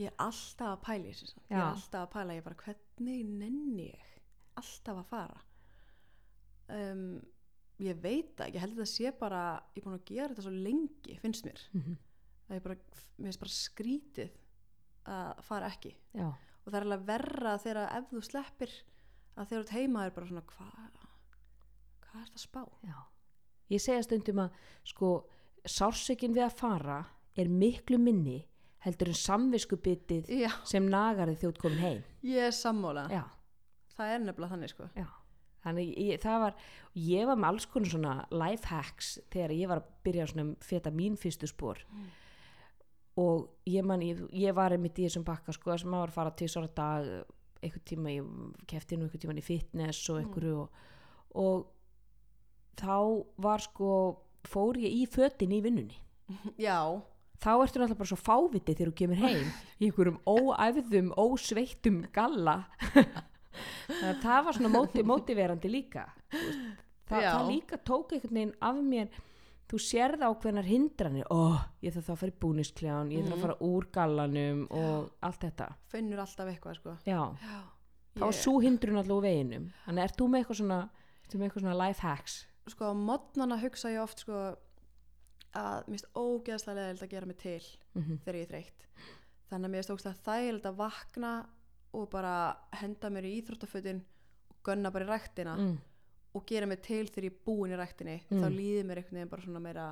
ég 0.00 0.08
er 0.08 0.22
alltaf 0.22 0.72
að 0.72 0.80
pæla 0.86 1.10
ég 1.12 1.22
er 1.50 1.64
alltaf 1.64 2.06
að 2.06 2.12
pæla, 2.14 2.36
ég 2.36 2.46
bara 2.46 2.60
hvernig 2.62 3.26
nenni 3.28 3.88
ég 3.90 4.08
alltaf 4.60 5.02
að 5.02 5.10
fara? 5.10 5.42
Um, 6.72 7.20
ég 7.82 7.98
veit 8.00 8.32
það, 8.38 8.54
ég 8.54 8.62
held 8.62 8.76
að 8.76 8.82
það 8.82 8.90
sé 8.92 9.12
bara 9.18 9.42
ég 9.74 9.82
er 9.82 9.86
búin 9.86 9.98
að 9.98 10.08
gera 10.08 10.30
þetta 10.32 10.46
svo 10.46 10.54
lengi, 10.54 11.18
finnst 11.20 11.46
mér. 11.48 11.62
Mm 11.72 11.82
-hmm. 11.82 12.00
Að 12.52 12.60
ég 12.60 12.66
bara, 12.66 12.78
mér 13.16 13.30
finnst 13.30 13.42
bara 13.42 13.56
skrítið 13.56 14.40
að 15.12 15.44
fara 15.48 15.70
ekki. 15.72 15.94
Já, 16.14 16.28
og 16.62 16.68
það 16.68 16.78
er 16.78 16.86
alveg 16.86 17.06
verra 17.08 17.54
þegar 17.58 17.96
ef 17.98 18.10
þú 18.12 18.24
sleppir 18.26 18.74
að 19.32 19.48
þegar 19.50 19.64
þú 19.66 19.78
heima 19.78 20.04
er 20.06 20.14
bara 20.14 20.28
svona 20.28 20.44
hvað 20.52 21.00
hvað 22.12 22.20
er 22.20 22.28
þetta 22.28 22.40
að 22.40 22.44
spá? 22.44 22.62
Já. 22.84 22.98
Ég 23.72 23.82
segja 23.82 24.04
stundum 24.04 24.42
að 24.44 24.56
sko 24.92 25.10
sársökin 25.64 26.36
við 26.36 26.44
að 26.44 26.56
fara 26.58 26.98
er 27.38 27.48
miklu 27.48 27.98
minni 28.02 28.42
heldur 28.82 29.12
en 29.12 29.16
samviskubitið 29.16 30.30
já, 30.42 30.50
sem 30.68 30.88
nagar 30.90 31.30
þið 31.30 31.44
þjótt 31.44 31.60
komin 31.62 31.82
heim. 31.82 32.00
Ég 32.26 32.48
er 32.50 32.54
sammála. 32.56 33.06
Já, 33.12 33.22
það 33.96 34.14
er 34.14 34.24
nefnilega 34.26 34.54
þannig 34.56 34.72
sko. 34.72 34.88
Já, 34.98 35.06
þannig 35.62 35.92
ég, 36.02 36.18
það 36.22 36.40
var, 36.44 36.56
ég 36.98 37.30
var 37.30 37.38
með 37.38 37.50
alls 37.52 37.68
konar 37.70 37.94
svona 37.94 38.16
life 38.34 38.68
hacks 38.68 39.14
þegar 39.32 39.54
ég 39.56 39.70
var 39.70 39.82
að 39.82 39.94
byrja 40.08 40.28
svona 40.32 40.48
um 40.48 40.52
feta 40.66 40.92
mín 40.92 41.16
fyrstu 41.20 41.48
spór 41.48 41.80
og 43.20 43.48
ég 43.68 43.84
man, 43.84 44.00
ég, 44.04 44.22
ég 44.32 44.54
var 44.56 44.72
einmitt 44.72 44.98
í 44.98 45.06
þessum 45.06 45.24
bakka 45.26 45.52
sko 45.52 45.76
sem 45.76 45.90
maður 45.92 46.06
var 46.06 46.12
að 46.12 46.16
fara 46.16 46.34
til 46.38 46.48
svona 46.48 46.70
dag 46.72 47.08
einhvern 47.62 47.84
tíma, 47.86 48.12
ég 48.14 48.66
kefti 48.70 48.96
nú 48.98 49.06
einhvern 49.06 49.22
tíma 49.22 49.36
í 49.38 49.44
fitness 49.46 50.08
og 50.10 50.22
einhverju 50.22 50.54
og, 50.64 50.84
og 51.38 51.66
þá 52.80 52.96
var 53.44 53.62
sko, 53.62 53.90
fór 54.48 54.80
ég 54.82 54.96
í 55.02 55.02
fötin 55.10 55.52
í 55.54 55.60
vinnunni. 55.62 55.98
Já, 56.66 56.80
þá 57.42 57.50
ertu 57.52 57.82
náttúrulega 57.82 57.98
bara 58.00 58.12
svo 58.12 58.18
fáviti 58.18 58.74
þegar 58.74 58.92
þú 58.92 58.96
kemur 59.02 59.20
heim 59.22 59.52
í 59.82 59.90
einhverjum 59.90 60.18
óæfðum, 60.26 61.12
ósveittum 61.20 62.02
galla. 62.14 62.62
Það 64.22 64.46
var 64.46 64.56
svona 64.56 64.70
móti, 64.72 65.02
mótiverandi 65.04 65.68
líka 65.68 66.06
Þú 66.32 66.38
veist, 66.40 66.62
Þa, 67.10 67.18
Já. 67.20 67.28
það 67.34 67.48
líka 67.50 67.78
tók 67.84 68.14
einhvern 68.16 68.38
veginn 68.38 68.54
af 68.64 68.78
mér 68.80 69.16
þú 69.70 69.80
sérð 69.80 70.24
ákveðnar 70.26 70.68
hindranir. 70.68 71.28
Ó, 71.32 71.58
ég 71.84 71.94
þarf 71.94 72.08
þá 72.08 72.14
að 72.14 72.20
fara 72.22 72.32
í 72.34 72.40
búnisklján 72.44 73.12
ég 73.14 73.26
þarf 73.26 73.36
að 73.36 73.44
fara 73.46 73.56
úr 73.68 73.86
gallanum 73.94 74.64
og 74.70 75.12
allt 75.24 75.46
þetta. 75.46 75.68
Finnur 75.92 76.24
alltaf 76.24 76.50
eitthvað 76.52 76.78
sko. 76.80 76.96
Já, 77.08 77.20
já, 77.42 77.60
þá 78.18 78.26
er 78.28 78.38
svo 78.40 78.58
hindrun 78.64 79.00
alltaf 79.00 79.22
veginum. 79.24 79.70
Þannig 79.86 80.04
ert 80.08 80.18
þú 80.20 80.28
með 80.28 80.42
eitthvað 80.42 80.60
svona, 80.62 80.80
með 81.32 81.46
eitthvað 81.46 81.64
svona 81.64 81.78
life 81.80 82.04
hacks? 82.06 82.36
Sko 82.72 82.92
á 82.92 82.94
modnana 82.94 83.58
hugsa 83.62 83.90
ég 83.90 84.02
oft 84.02 84.22
sko 84.22 84.42
að 85.52 85.88
mér 85.88 85.96
finnst 85.96 86.12
ógeðslega 86.16 86.78
leðild 86.78 87.02
að 87.04 87.10
gera 87.12 87.28
mig 87.28 87.38
til 87.42 87.64
mm 87.96 88.20
þegar 88.24 88.38
ég 88.38 88.46
er 88.46 88.52
þreytt. 88.52 88.86
Þannig 89.50 89.66
að 89.66 89.72
mér 89.72 89.82
finnst 89.82 89.92
ógeðslega 89.92 90.26
þægild 90.28 90.68
að 90.70 90.78
vakna 90.78 91.32
og 91.92 92.06
bara 92.12 92.34
henda 92.80 93.10
mér 93.12 93.28
í 93.28 93.32
íþróttafötin 93.40 94.00
og 94.48 94.60
gunna 94.64 94.92
bara 94.94 95.04
í 95.04 95.10
ræktina. 95.10 95.56
Mm. 95.58 95.74
Og 96.34 96.46
gera 96.46 96.66
mig 96.66 96.80
til 96.82 97.06
þegar 97.06 97.24
ég 97.28 97.32
er 97.32 97.44
búin 97.46 97.72
í 97.74 97.76
ræktinni 97.78 98.20
Mm. 98.30 98.40
þá 98.40 98.46
líður 98.56 98.84
mér 98.88 98.96
einhvern 99.02 99.16
veginn 99.18 99.28
bara 99.30 99.42
svona 99.42 99.60
meira 99.60 99.86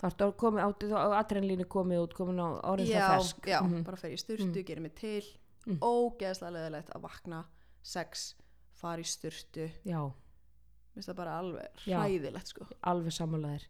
þá 0.00 0.04
ertu 0.10 0.32
komið 0.36 0.64
áttu 0.64 0.90
á 0.96 1.08
adrenalínu 1.20 1.64
komið 1.68 2.02
út 2.06 2.14
komin 2.14 2.40
á 2.40 2.48
orðin 2.64 2.86
já, 2.88 3.00
það 3.00 3.16
fersk 3.18 3.46
já 3.46 3.60
Mhm. 3.62 3.84
bara 3.84 3.96
fer 3.96 4.10
í 4.10 4.16
styrtu, 4.18 4.56
Mm. 4.60 4.64
gera 4.66 4.80
mig 4.80 4.94
til 4.94 5.22
Mm. 5.66 5.78
ógeðslega 5.80 6.52
leðilegt 6.52 6.90
að 6.94 7.00
vakna 7.02 7.44
sex, 7.82 8.34
fara 8.72 9.00
í 9.00 9.04
styrtu 9.04 9.70
já, 9.84 10.00
mér 10.00 10.94
finnst 10.94 11.08
það 11.08 11.16
bara 11.16 11.38
alveg 11.38 11.68
Já. 11.86 11.98
hræðilegt 12.00 12.46
sko 12.46 12.66
alveg 12.82 13.12
sammálaðir 13.12 13.66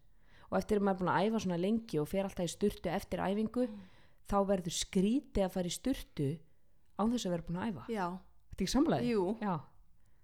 og 0.53 0.59
eftir 0.59 0.79
að 0.79 0.83
maður 0.83 0.95
er 0.95 0.99
búin 1.01 1.15
að 1.15 1.27
æfa 1.31 1.41
svona 1.41 1.61
lengi 1.61 1.99
og 2.01 2.09
fer 2.09 2.25
alltaf 2.25 2.45
í 2.47 2.57
sturtu 2.57 2.89
eftir 2.91 3.19
æfingu 3.19 3.69
þá 4.29 4.47
verður 4.47 4.75
skrítið 4.75 5.45
að 5.45 5.51
fara 5.51 5.67
í 5.67 5.71
sturtu 5.79 6.39
án 6.99 7.11
þess 7.13 7.27
að 7.27 7.31
vera 7.31 7.43
búin 7.43 7.59
að 7.59 7.69
æfa 7.73 7.87
já, 7.89 8.19
Þetta 8.51 8.63
er 8.63 8.67
ekki 8.67 8.75
sammálaðir? 8.75 9.61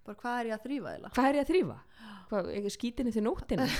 Já, 0.06 0.12
bara 0.12 0.20
hvað 0.22 0.38
er 0.40 0.50
ég 0.50 0.56
að 0.56 0.66
þrýfa 0.66 0.92
þeirla 0.94 1.12
hvað 1.16 1.28
er 1.28 1.38
ég 1.40 1.44
að 1.46 1.50
þrýfa? 1.52 1.78
Hvað, 2.26 2.48
ekki 2.58 2.70
skítinni 2.74 3.14
til 3.14 3.22
nóttina? 3.26 3.66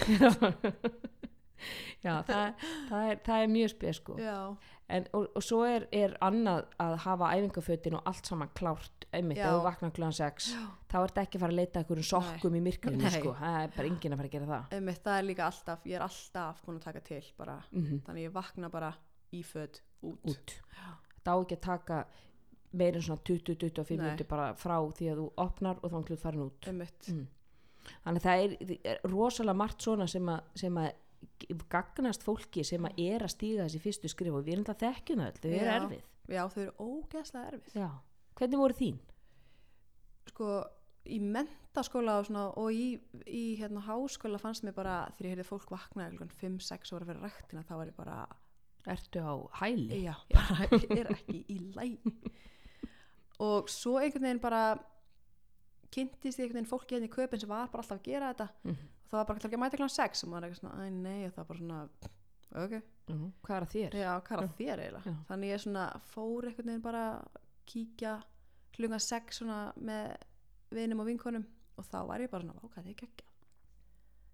Já, 2.04 2.20
það, 2.26 2.64
það, 2.90 3.04
er, 3.10 3.20
það 3.26 3.42
er 3.42 3.48
mjög 3.50 3.70
spes 3.72 3.98
sko. 3.98 4.16
Já, 4.20 4.34
en, 4.92 5.06
og, 5.16 5.24
og 5.38 5.44
svo 5.44 5.62
er, 5.66 5.86
er 5.94 6.12
annað 6.22 6.66
að 6.82 6.94
hafa 7.06 7.30
æfingafötin 7.34 7.96
og 7.98 8.10
allt 8.10 8.28
saman 8.28 8.52
klárt 8.58 9.06
einmitt, 9.16 9.40
Já. 9.40 9.48
ef 9.48 9.56
þú 9.56 9.62
vaknar 9.64 9.94
klugan 9.96 10.14
6 10.18 10.50
þá 10.92 10.96
ert 11.00 11.20
ekki 11.22 11.40
að 11.40 11.44
fara 11.46 11.54
að 11.54 11.60
leita 11.62 11.80
einhverjum 11.80 12.08
sokkum 12.10 12.58
í 12.58 12.62
myrkrinu 12.66 13.00
Nei. 13.02 13.16
sko, 13.16 13.32
það 13.40 13.58
er 13.62 13.74
bara 13.78 13.90
enginn 13.90 14.14
að 14.14 14.20
fara 14.20 14.30
að 14.30 14.36
gera 14.36 14.50
það. 14.52 14.76
Einmitt, 14.78 15.02
það 15.08 15.18
er 15.22 15.26
líka 15.30 15.48
alltaf, 15.48 15.88
ég 15.88 15.98
er 15.98 16.06
alltaf 16.06 16.62
búin 16.66 16.78
að 16.78 16.86
taka 16.90 17.04
til 17.08 17.22
bara, 17.40 17.56
mm 17.72 18.04
þannig 18.06 18.28
ég 18.28 18.36
vakna 18.36 18.72
bara 18.76 18.92
í 19.34 19.42
föt 19.46 19.82
út, 20.06 20.30
út. 20.30 20.56
Það 21.24 21.32
á 21.32 21.38
ekki 21.40 21.58
að 21.58 21.64
taka 21.66 22.04
meira 22.76 23.00
en 23.00 23.06
svona 23.06 23.22
20-25 23.28 23.96
Nei. 23.96 24.04
minúti 24.06 24.26
bara 24.28 24.50
frá 24.58 24.76
því 24.98 25.08
að 25.12 25.20
þú 25.22 25.26
opnar 25.46 25.80
og 25.82 25.90
þá 25.90 25.96
hann 25.98 26.20
farin 26.24 26.44
út 26.46 26.68
Mm. 27.06 27.26
þannig 28.04 28.22
að 28.22 28.26
það 28.26 28.44
er, 28.84 29.00
rosalega 29.12 29.54
margt 29.60 29.82
svona 29.86 30.06
sem 30.10 30.26
að, 30.32 30.40
sem 30.58 30.78
að 30.82 30.88
gagnast 31.70 32.22
fólki 32.26 32.64
sem 32.66 32.82
að 32.88 32.98
er 33.06 33.22
að 33.26 33.30
stíga 33.34 33.66
þessi 33.66 33.80
fyrstu 33.84 34.08
skrif 34.10 34.34
og 34.34 34.44
við 34.46 34.56
erum 34.56 34.64
það 34.66 34.80
þekkjum 34.84 35.22
öll, 35.26 35.36
þau 35.42 35.50
eru 35.50 35.70
erfið 35.76 36.02
já 36.34 36.42
þau 36.50 36.62
eru 36.62 36.74
ógeðslega 36.82 37.52
erfið 37.52 37.76
Já. 37.80 37.90
hvernig 38.40 38.58
voru 38.64 38.74
þín? 38.80 38.98
sko 40.32 40.48
í 41.06 41.20
mentaskóla 41.22 42.16
og, 42.18 42.26
svona, 42.26 42.48
og 42.58 42.72
í, 42.74 42.86
í 43.30 43.44
hérna, 43.60 43.84
háskóla 43.86 44.40
fannst 44.42 44.64
mér 44.66 44.74
bara 44.74 44.96
þegar 45.14 45.28
ég 45.28 45.34
heyrði 45.36 45.46
fólk 45.46 45.70
vakna 45.70 46.08
5-6 46.40 46.90
ára 46.96 47.06
fyrir 47.06 47.22
ræktina 47.22 47.62
þá 47.68 47.74
var 47.78 47.92
ég 47.92 47.96
bara, 48.00 48.16
Ertu 48.86 49.22
á 49.22 49.34
hæli? 49.62 50.02
já, 50.02 50.14
ég 50.74 50.90
er 50.98 51.12
ekki 51.14 51.44
í 51.54 51.60
læg 51.78 52.10
og 53.38 53.68
svo 53.68 53.98
einhvern 54.00 54.22
veginn 54.28 54.40
bara 54.40 54.78
kynntist 55.92 56.38
ég 56.40 56.46
einhvern 56.46 56.60
veginn 56.62 56.70
fólki 56.70 56.96
hérna 56.96 57.08
í 57.08 57.12
köpinn 57.12 57.40
sem 57.42 57.48
var 57.50 57.68
bara 57.72 57.82
alltaf 57.82 57.98
að 58.00 58.04
gera 58.08 58.32
þetta 58.34 58.48
Mhm. 58.64 58.76
og 58.76 59.10
það 59.10 59.16
var 59.18 59.24
bara 59.24 59.34
alltaf 59.36 59.50
ekki 59.50 59.56
að 59.58 59.64
mæta 59.64 59.76
kláðan 59.80 59.96
6 59.96 60.24
og 60.24 60.30
maður 60.30 60.42
er 60.44 60.50
eitthvað 60.50 60.60
svona, 60.60 60.86
æ 60.86 60.92
nei, 60.92 61.24
og 61.26 61.32
það 61.32 61.36
var 61.36 61.44
bara 61.46 61.58
svona 61.58 61.88
ok, 62.56 62.82
Mhm. 63.06 63.32
Hvað 63.42 63.56
er 63.56 63.62
að 63.62 63.72
þér? 63.74 63.90
já, 63.94 64.20
hvað 64.20 64.36
er 64.38 64.42
að 64.46 64.56
þér 64.58 64.78
eiginlega 64.80 65.04
Já. 65.06 65.14
þannig 65.28 65.52
ég 65.54 65.60
svona 65.62 66.00
fór 66.14 66.42
einhvern 66.46 66.66
veginn 66.66 66.82
bara 66.82 67.24
kíkja 67.66 68.22
hlunga 68.78 68.98
6 69.00 69.30
svona 69.38 69.72
með 69.78 70.16
vinum 70.72 71.00
og 71.00 71.06
vinkonum 71.06 71.46
og 71.78 71.84
þá 71.84 72.06
var 72.06 72.18
ég 72.20 72.30
bara 72.30 72.42
svona, 72.42 72.54
hvað 72.60 72.70
það 72.74 72.86
er 72.88 72.94
geggja 72.94 73.24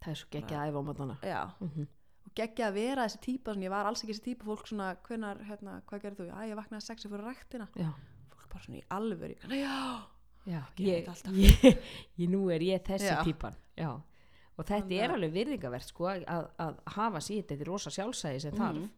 Það 0.03 0.11
er 0.11 0.15
svo 0.15 0.29
ekki 0.33 0.55
að 0.57 0.69
æfa 0.69 0.79
á 0.79 0.83
matana 0.83 1.19
já, 1.23 1.53
mm 1.61 1.87
og 2.25 2.31
geggja 2.37 2.69
að 2.71 2.75
vera 2.75 3.05
þessi 3.05 3.19
típa 3.21 3.53
svona, 3.53 3.65
ég 3.65 3.71
var 3.71 3.85
alls 3.87 4.03
ekki 4.05 4.15
þessi 4.15 4.25
típa 4.25 4.45
fólk 4.47 4.67
svona, 4.69 4.97
hvenar, 5.03 5.39
hérna, 5.45 5.83
hvað 5.87 6.01
gerðu 6.03 6.17
þú? 6.17 6.27
Já, 6.31 6.49
ég 6.49 6.57
vaknaði 6.57 6.83
6 6.87 7.05
og 7.05 7.11
fyrir 7.11 7.25
ræktina 7.27 7.69
Já, 7.77 7.93
bara 8.53 8.65
svona 8.67 8.81
í 8.81 8.87
alvöru, 8.99 9.37
já. 9.57 9.77
Já 10.49 10.63
ég, 10.79 11.07
ég, 11.39 11.85
ég, 12.19 12.31
nú 12.31 12.49
er 12.51 12.65
ég 12.67 12.83
þessi 12.87 13.13
Já. 13.13 13.21
típan 13.23 13.55
Já. 13.79 13.93
Og 14.59 14.67
þetta 14.67 14.83
Þannig 14.85 15.03
er 15.05 15.15
alveg 15.15 15.35
virðingavert 15.37 15.89
sko 15.89 16.09
að, 16.11 16.49
að 16.61 16.81
hafa 16.97 17.23
síðan 17.25 17.47
þetta 17.49 17.65
er 17.65 17.71
rosa 17.71 17.93
sjálfsæði 17.95 18.43
sem 18.45 18.59
þarf. 18.59 18.83
Mhm. 18.83 18.91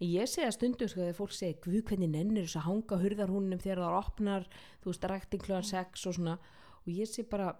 Ég 0.00 0.30
segi 0.32 0.46
að 0.48 0.54
stundum 0.56 0.88
sko 0.90 1.02
þegar 1.02 1.18
fólk 1.18 1.34
segir 1.36 1.58
guð 1.62 1.82
hvernig 1.90 2.10
nennir 2.10 2.46
þess 2.46 2.58
að 2.58 2.66
hanga 2.66 2.98
hurðarhúnum 3.02 3.60
þegar 3.60 3.82
það 3.84 3.96
opnar, 3.98 4.46
þú 4.80 4.90
veist, 4.90 5.06
ræktin 5.12 5.42
kljóðan 5.44 5.68
6 5.70 6.06
og 6.08 6.16
svona. 6.16 6.36
Og 6.80 6.90
ég 6.96 7.10
sé 7.10 7.24
bara 7.28 7.50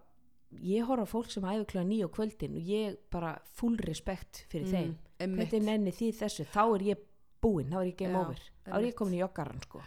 ég 0.65 0.89
horf 0.89 1.05
á 1.05 1.13
fólk 1.13 1.31
sem 1.31 1.47
æfi 1.47 1.69
kljóðan 1.71 1.93
9 1.93 2.09
á 2.09 2.15
kvöldin 2.17 2.57
og 2.59 2.73
ég 2.73 2.99
bara 3.13 3.35
full 3.61 3.77
respekt 3.85 4.43
fyrir 4.51 4.73
þeim. 4.73 4.97
Mm, 4.97 5.17
einmitt. 5.21 5.53
hvernig 5.53 5.69
nenni 5.69 5.95
því 5.95 6.11
þessu, 6.25 6.49
þá 6.51 6.63
er 6.65 6.87
ég 6.89 7.07
búinn, 7.45 7.71
þá 7.71 7.79
er 7.85 7.91
ég 7.93 7.99
game 8.01 8.17
Já, 8.17 8.23
over. 8.25 8.45
Þá 8.67 8.77
er 8.81 8.89
ég 8.89 8.97
komin 8.99 9.19
í 9.21 9.23
joggaran 9.23 9.67
sko 9.69 9.85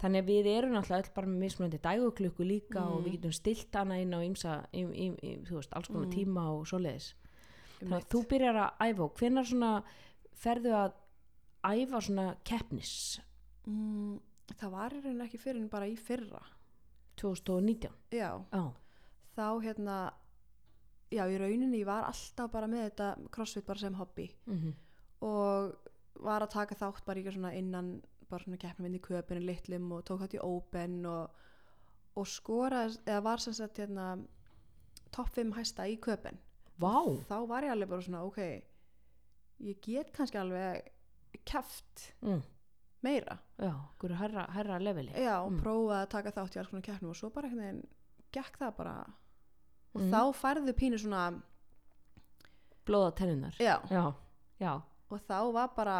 þannig 0.00 0.22
að 0.22 0.26
við 0.28 0.46
erum 0.52 0.72
náttúrulega 0.76 1.04
öll 1.06 1.14
bara 1.14 1.26
með 1.26 1.38
mismunandi 1.44 1.78
dæguklukku 1.80 2.44
líka 2.44 2.82
og 2.84 2.98
Mm. 3.00 3.04
við 3.06 3.12
getum 3.16 3.32
stilt 3.32 3.74
hana 3.74 3.98
inn 4.00 4.12
á 4.14 4.20
ymsa, 4.20 4.66
im, 4.72 4.92
im, 4.92 5.16
im, 5.22 5.44
þú 5.44 5.54
veist, 5.56 5.72
alls 5.72 5.88
konar 5.88 6.06
Mm. 6.06 6.12
tíma 6.12 6.42
og 6.52 6.66
svoleiðis. 6.66 7.14
Þannig 7.80 7.92
Einmitt. 7.92 8.04
að 8.04 8.10
þú 8.12 8.26
byrjar 8.28 8.56
að 8.56 8.76
æfa 8.90 9.00
og 9.04 9.14
hvenær 9.14 9.44
svona 9.46 9.82
ferðu 10.34 10.72
að 10.72 10.92
æfa 11.64 12.00
svona 12.02 12.36
keppnis? 12.44 13.20
Mm, 13.66 14.20
það 14.56 14.70
var 14.70 14.90
í 14.90 15.00
rauninni 15.02 15.24
ekki 15.26 15.38
fyrir 15.40 15.56
en 15.60 15.68
bara 15.68 15.86
í 15.86 15.96
fyrra. 15.96 16.42
2019 17.16 17.90
já, 18.12 18.44
Já, 18.52 18.72
þá 19.36 19.62
hérna 19.64 20.12
já, 21.10 21.24
í 21.26 21.38
rauninni 21.38 21.80
ég 21.80 21.86
var 21.86 22.04
alltaf 22.04 22.50
bara 22.52 22.66
með 22.66 22.90
þetta 22.90 23.30
crossfit 23.30 23.66
bara 23.66 23.78
sem 23.78 23.94
hobby. 23.94 24.30
Mm 24.46 24.74
og 25.22 25.72
var 26.20 26.42
að 26.42 26.50
taka 26.50 26.74
þátt 26.76 27.04
bara 27.06 27.18
í 27.20 27.24
svona 27.24 27.54
innan 27.56 28.02
bara 28.30 28.44
svona 28.44 28.58
keppnum 28.58 28.86
inn 28.90 28.98
í 28.98 29.02
köpinu 29.04 29.40
litlum 29.44 29.92
og 29.96 30.04
tók 30.08 30.20
þátt 30.24 30.34
í 30.38 30.42
open 30.42 30.98
og, 31.06 31.30
og 32.16 32.26
skoraði, 32.26 32.98
eða 33.06 33.22
var 33.22 33.38
sem 33.44 33.52
sagt 33.56 33.78
hérna 33.78 34.08
topp 35.14 35.30
5 35.36 35.52
hæsta 35.56 35.86
í 35.88 35.96
köpin 36.02 36.38
Vá, 36.78 36.92
þá 37.28 37.36
var 37.48 37.64
ég 37.64 37.72
alveg 37.72 37.88
bara 37.88 38.02
svona 38.04 38.24
ok 38.26 38.38
ég 39.64 39.78
get 39.80 40.10
kannski 40.12 40.36
alveg 40.38 40.90
keft 41.48 42.10
mm. 42.22 42.42
meira. 43.06 43.38
Já, 43.60 43.72
hverju 44.00 44.16
herra, 44.18 44.46
herra 44.52 44.78
leveli. 44.82 45.12
Já, 45.16 45.38
og 45.44 45.52
Mm. 45.52 45.60
prófaði 45.62 46.02
að 46.02 46.08
taka 46.10 46.32
þátt 46.32 46.56
í 46.56 46.58
alls 46.60 46.68
konar 46.68 46.82
keppnum 46.82 47.10
og 47.12 47.16
svo 47.16 47.30
bara 47.32 47.48
veginn 47.48 47.82
gekk 48.32 48.58
það 48.58 48.76
bara. 48.76 48.94
Og 49.94 50.00
Mm. 50.02 50.10
þá 50.12 50.20
færðu 50.36 50.72
pínu 50.76 50.98
svona 50.98 51.42
Blóða 52.86 53.14
tennunar 53.18 53.54
já, 53.58 53.80
Já, 53.90 54.14
já, 54.60 54.82
og 55.10 55.20
þá 55.26 55.52
var 55.52 55.68
bara 55.76 55.98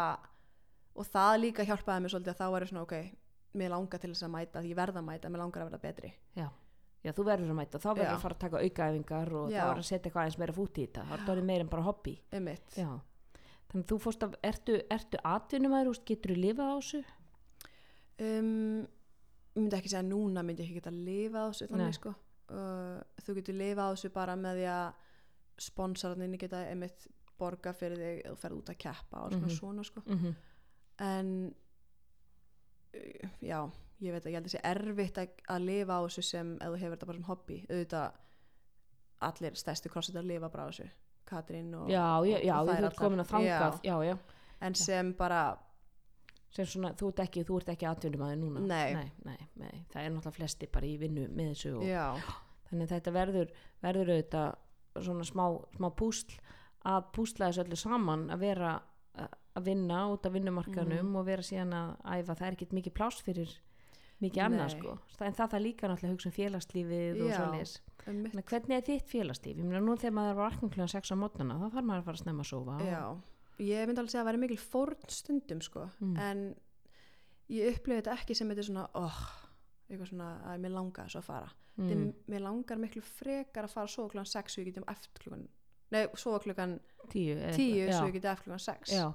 og 0.97 1.05
það 1.13 1.39
líka 1.43 1.65
hjálpaði 1.67 2.01
mér 2.03 2.13
svolítið 2.13 2.33
að 2.33 2.39
þá 2.41 2.47
var 2.51 2.61
ég 2.65 2.69
svona 2.71 2.85
ok, 2.87 2.95
mér 3.57 3.69
langar 3.73 3.99
til 4.01 4.11
þess 4.13 4.23
að 4.27 4.31
mæta 4.35 4.61
því 4.63 4.69
ég 4.73 4.79
verða 4.79 4.99
að 5.01 5.05
mæta, 5.07 5.29
mér 5.29 5.39
langar 5.43 5.61
að 5.63 5.69
verða 5.71 5.81
betri. 5.81 6.13
Já. 6.35 6.47
Já, 7.05 7.11
þú 7.13 7.23
verður 7.27 7.51
að 7.53 7.57
mæta, 7.59 7.77
þá 7.79 7.89
verður 7.93 8.13
að 8.17 8.21
fara 8.25 8.35
að 8.35 8.39
taka 8.43 8.61
aukaæfingar 8.65 9.29
og 9.37 9.51
þá 9.51 9.65
verður 9.67 9.83
að 9.83 9.87
setja 9.87 10.09
eitthvað 10.09 10.23
aðeins 10.23 10.37
meira 10.41 10.53
fút 10.57 10.77
í 10.77 10.85
þetta. 10.87 11.03
Þá 11.07 11.13
er 11.13 11.31
orðið 11.35 11.45
meira 11.51 11.61
en 11.63 11.69
bara 11.69 11.83
hobby. 11.87 12.15
Þannig 13.67 13.83
að 13.83 13.89
þú 13.91 13.97
fórst 13.99 14.23
að, 14.23 14.35
ertu, 14.43 14.75
ertu 14.89 15.17
atvinnumæður, 15.23 15.99
getur 16.07 16.31
þú 16.33 16.37
lifað 16.41 16.71
á 16.71 16.75
þessu? 16.79 17.03
um, 18.19 18.87
ég 19.57 19.61
myndi 19.61 19.77
ekki 19.77 19.89
segja 19.91 20.03
núna 20.05 20.43
myndi 20.45 20.63
ég 20.63 20.69
ekki 20.69 20.79
geta 20.81 20.91
að 20.93 21.01
lifa 21.07 21.43
á 21.43 21.47
þessu 21.51 21.67
þannig 21.71 21.97
sko. 21.97 22.13
Uh, 22.47 22.99
þú 23.25 23.35
getur 23.39 23.57
lifa 23.59 23.87
á 23.87 23.89
þessu 23.93 24.11
bara 24.15 24.35
með 24.39 24.59
því 24.61 24.67
að 24.71 24.93
sponsararninni 25.67 26.37
geta 26.41 26.61
einmitt 26.71 27.07
borga 27.37 27.73
fyrir 27.77 27.97
þig 28.01 28.21
eða 28.25 28.33
þú 28.35 28.41
ferð 28.41 28.59
út 28.61 28.69
að 28.73 28.77
keppa 28.83 29.23
og 29.25 29.31
svona 29.33 29.47
Mhm. 29.47 29.57
svona 29.57 29.83
sko. 29.85 30.01
Mm 30.05 30.17
-hmm. 30.17 30.35
En 31.03 31.33
uh, 32.93 33.27
já, 33.43 33.59
ég 34.03 34.15
veit 34.15 34.25
að 34.25 34.31
ég 34.31 34.39
held 34.39 34.49
að 34.49 34.55
sé 34.55 34.63
erfitt 34.67 35.19
að, 35.21 35.35
að 35.53 35.67
lifa 35.67 35.99
á 35.99 36.01
þessu 36.05 36.25
sem 36.25 36.55
ef 36.57 36.71
þú 36.71 36.81
hefur 36.83 36.95
þetta 36.95 37.09
bara 37.11 37.19
sem 37.19 37.29
hobby. 37.29 37.59
Auðvitað 37.67 38.23
allir 39.27 39.59
stærstu 39.59 39.91
crossfit 39.93 40.19
að 40.19 40.33
lifa 40.33 40.49
bara 40.53 40.67
á 40.67 40.69
þessu. 40.71 40.89
Katrín 41.27 41.73
og, 41.75 41.89
já, 41.91 42.03
já, 42.23 42.37
já, 42.39 42.53
og 42.55 42.67
þú 42.67 42.75
þær 42.75 42.85
ert 42.87 42.99
komin 43.01 43.21
að 43.23 43.33
allar. 43.35 43.47
þangað. 43.59 43.79
Já, 43.83 43.95
já, 44.07 44.43
en 44.67 44.77
sem 44.79 45.09
bara 45.17 45.41
sem 46.55 46.67
svona, 46.69 46.93
þú 46.97 47.09
ert 47.11 47.23
ekki, 47.25 47.43
þú 47.47 47.57
ert 47.59 47.71
ekki 47.73 47.87
atvinnum 47.89 48.23
að 48.23 48.35
núna. 48.41 48.61
Nei. 48.63 48.93
nei, 48.95 49.09
nei, 49.27 49.49
nei, 49.59 49.81
það 49.91 50.03
er 50.03 50.13
náttúrulega 50.13 50.37
flesti 50.37 50.69
bara 50.71 50.87
í 50.87 50.93
vinnu 51.01 51.25
með 51.27 51.51
þessu 51.51 51.73
og, 51.81 51.83
já, 51.89 52.05
þannig 52.69 52.91
þetta 52.93 53.13
verður, 53.17 53.51
verður 53.83 54.13
auðvitað 54.13 55.03
svona 55.07 55.27
smá, 55.27 55.43
smá 55.75 55.89
púsl 55.99 56.37
að 56.87 57.09
púsla 57.17 57.49
þessu 57.49 57.65
öllu 57.65 57.79
saman 57.81 58.25
að 58.33 58.45
vera 58.45 58.71
að 59.57 59.65
vinna 59.71 60.01
út 60.13 60.25
af 60.25 60.33
vinnumarkanum 60.33 61.05
Mhm. 61.07 61.15
og 61.15 61.25
vera 61.25 61.41
síðan 61.41 61.73
að 61.73 61.95
æfa 62.17 62.35
það 62.37 62.47
er 62.47 62.55
ekkert 62.57 62.73
mikið 62.77 62.93
pláss 62.93 63.21
fyrir 63.25 63.55
mikið 64.21 64.43
annað 64.47 64.69
sko 64.77 64.97
en 65.21 65.33
það 65.37 65.49
þarf 65.51 65.61
líka 65.65 65.87
náttúrulega 65.89 66.13
hugsa 66.15 66.29
um 66.29 66.35
félagslífið 66.37 67.21
og 67.21 67.31
svoleiðis 67.37 67.73
um 68.07 68.23
hvernig 68.47 68.77
er 68.77 68.85
þitt 68.87 69.09
félagslíf? 69.11 69.57
Ég 69.57 69.65
meina 69.65 69.81
nú 69.83 69.97
þegar 69.97 70.13
maður 70.17 70.35
var 70.39 70.51
vakna 70.51 70.69
kljóðan 70.69 70.93
6 70.95 71.11
á 71.11 71.15
mótnana 71.17 71.57
þá 71.59 71.67
þarf 71.73 71.85
maður 71.85 72.01
að 72.01 72.07
fara 72.07 72.17
að 72.17 72.23
snemma 72.23 72.43
að 72.43 72.49
sofa 72.49 72.77
og- 73.11 73.21
ég 73.59 73.87
myndi 73.87 73.99
alveg 73.99 74.09
segja 74.13 74.21
að 74.21 74.25
það 74.25 74.31
væri 74.31 74.39
mikil 74.45 74.57
fórn 74.57 75.09
stundum 75.09 75.61
sko, 75.61 75.89
Mm. 76.01 76.17
en 76.19 76.55
ég 77.49 77.73
upplifði 77.75 78.01
þetta 78.01 78.17
ekki 78.17 78.35
sem 78.35 78.49
þetta 78.49 78.57
er 78.63 78.67
svona 78.69 78.89
oh, 78.95 79.19
eitthvað 79.89 80.09
svona 80.11 80.29
að 80.51 80.59
mér 80.65 80.73
langar 80.75 81.07
svo 81.09 81.19
að 81.21 81.23
fara 81.29 81.51
mm. 81.77 81.87
mm. 81.91 82.13
mér 82.27 82.41
langar 82.41 82.77
miklu 82.77 83.01
frekar 83.01 83.63
að 83.67 83.69
fara 83.75 83.85
að 83.87 83.93
sofa 83.95 84.09
klukkan 84.13 84.31
6 84.33 84.53
svo 84.55 84.61
ég 84.63 84.65
geti 84.71 84.81
um 84.81 84.89
eftir 84.91 85.09
klukkan 85.21 85.47
nei, 85.91 86.07
sofa 86.15 86.39
klukkan 86.43 86.79
tíu, 87.09 87.35
eða 87.37 87.53
10 87.55 87.87
eitthvað. 87.87 87.97
svo 87.99 88.07
ég 88.07 88.13
geti 88.17 88.27
eftir 88.27 88.43
klukkan 88.43 88.65
6 88.65 88.91
já, 88.91 89.13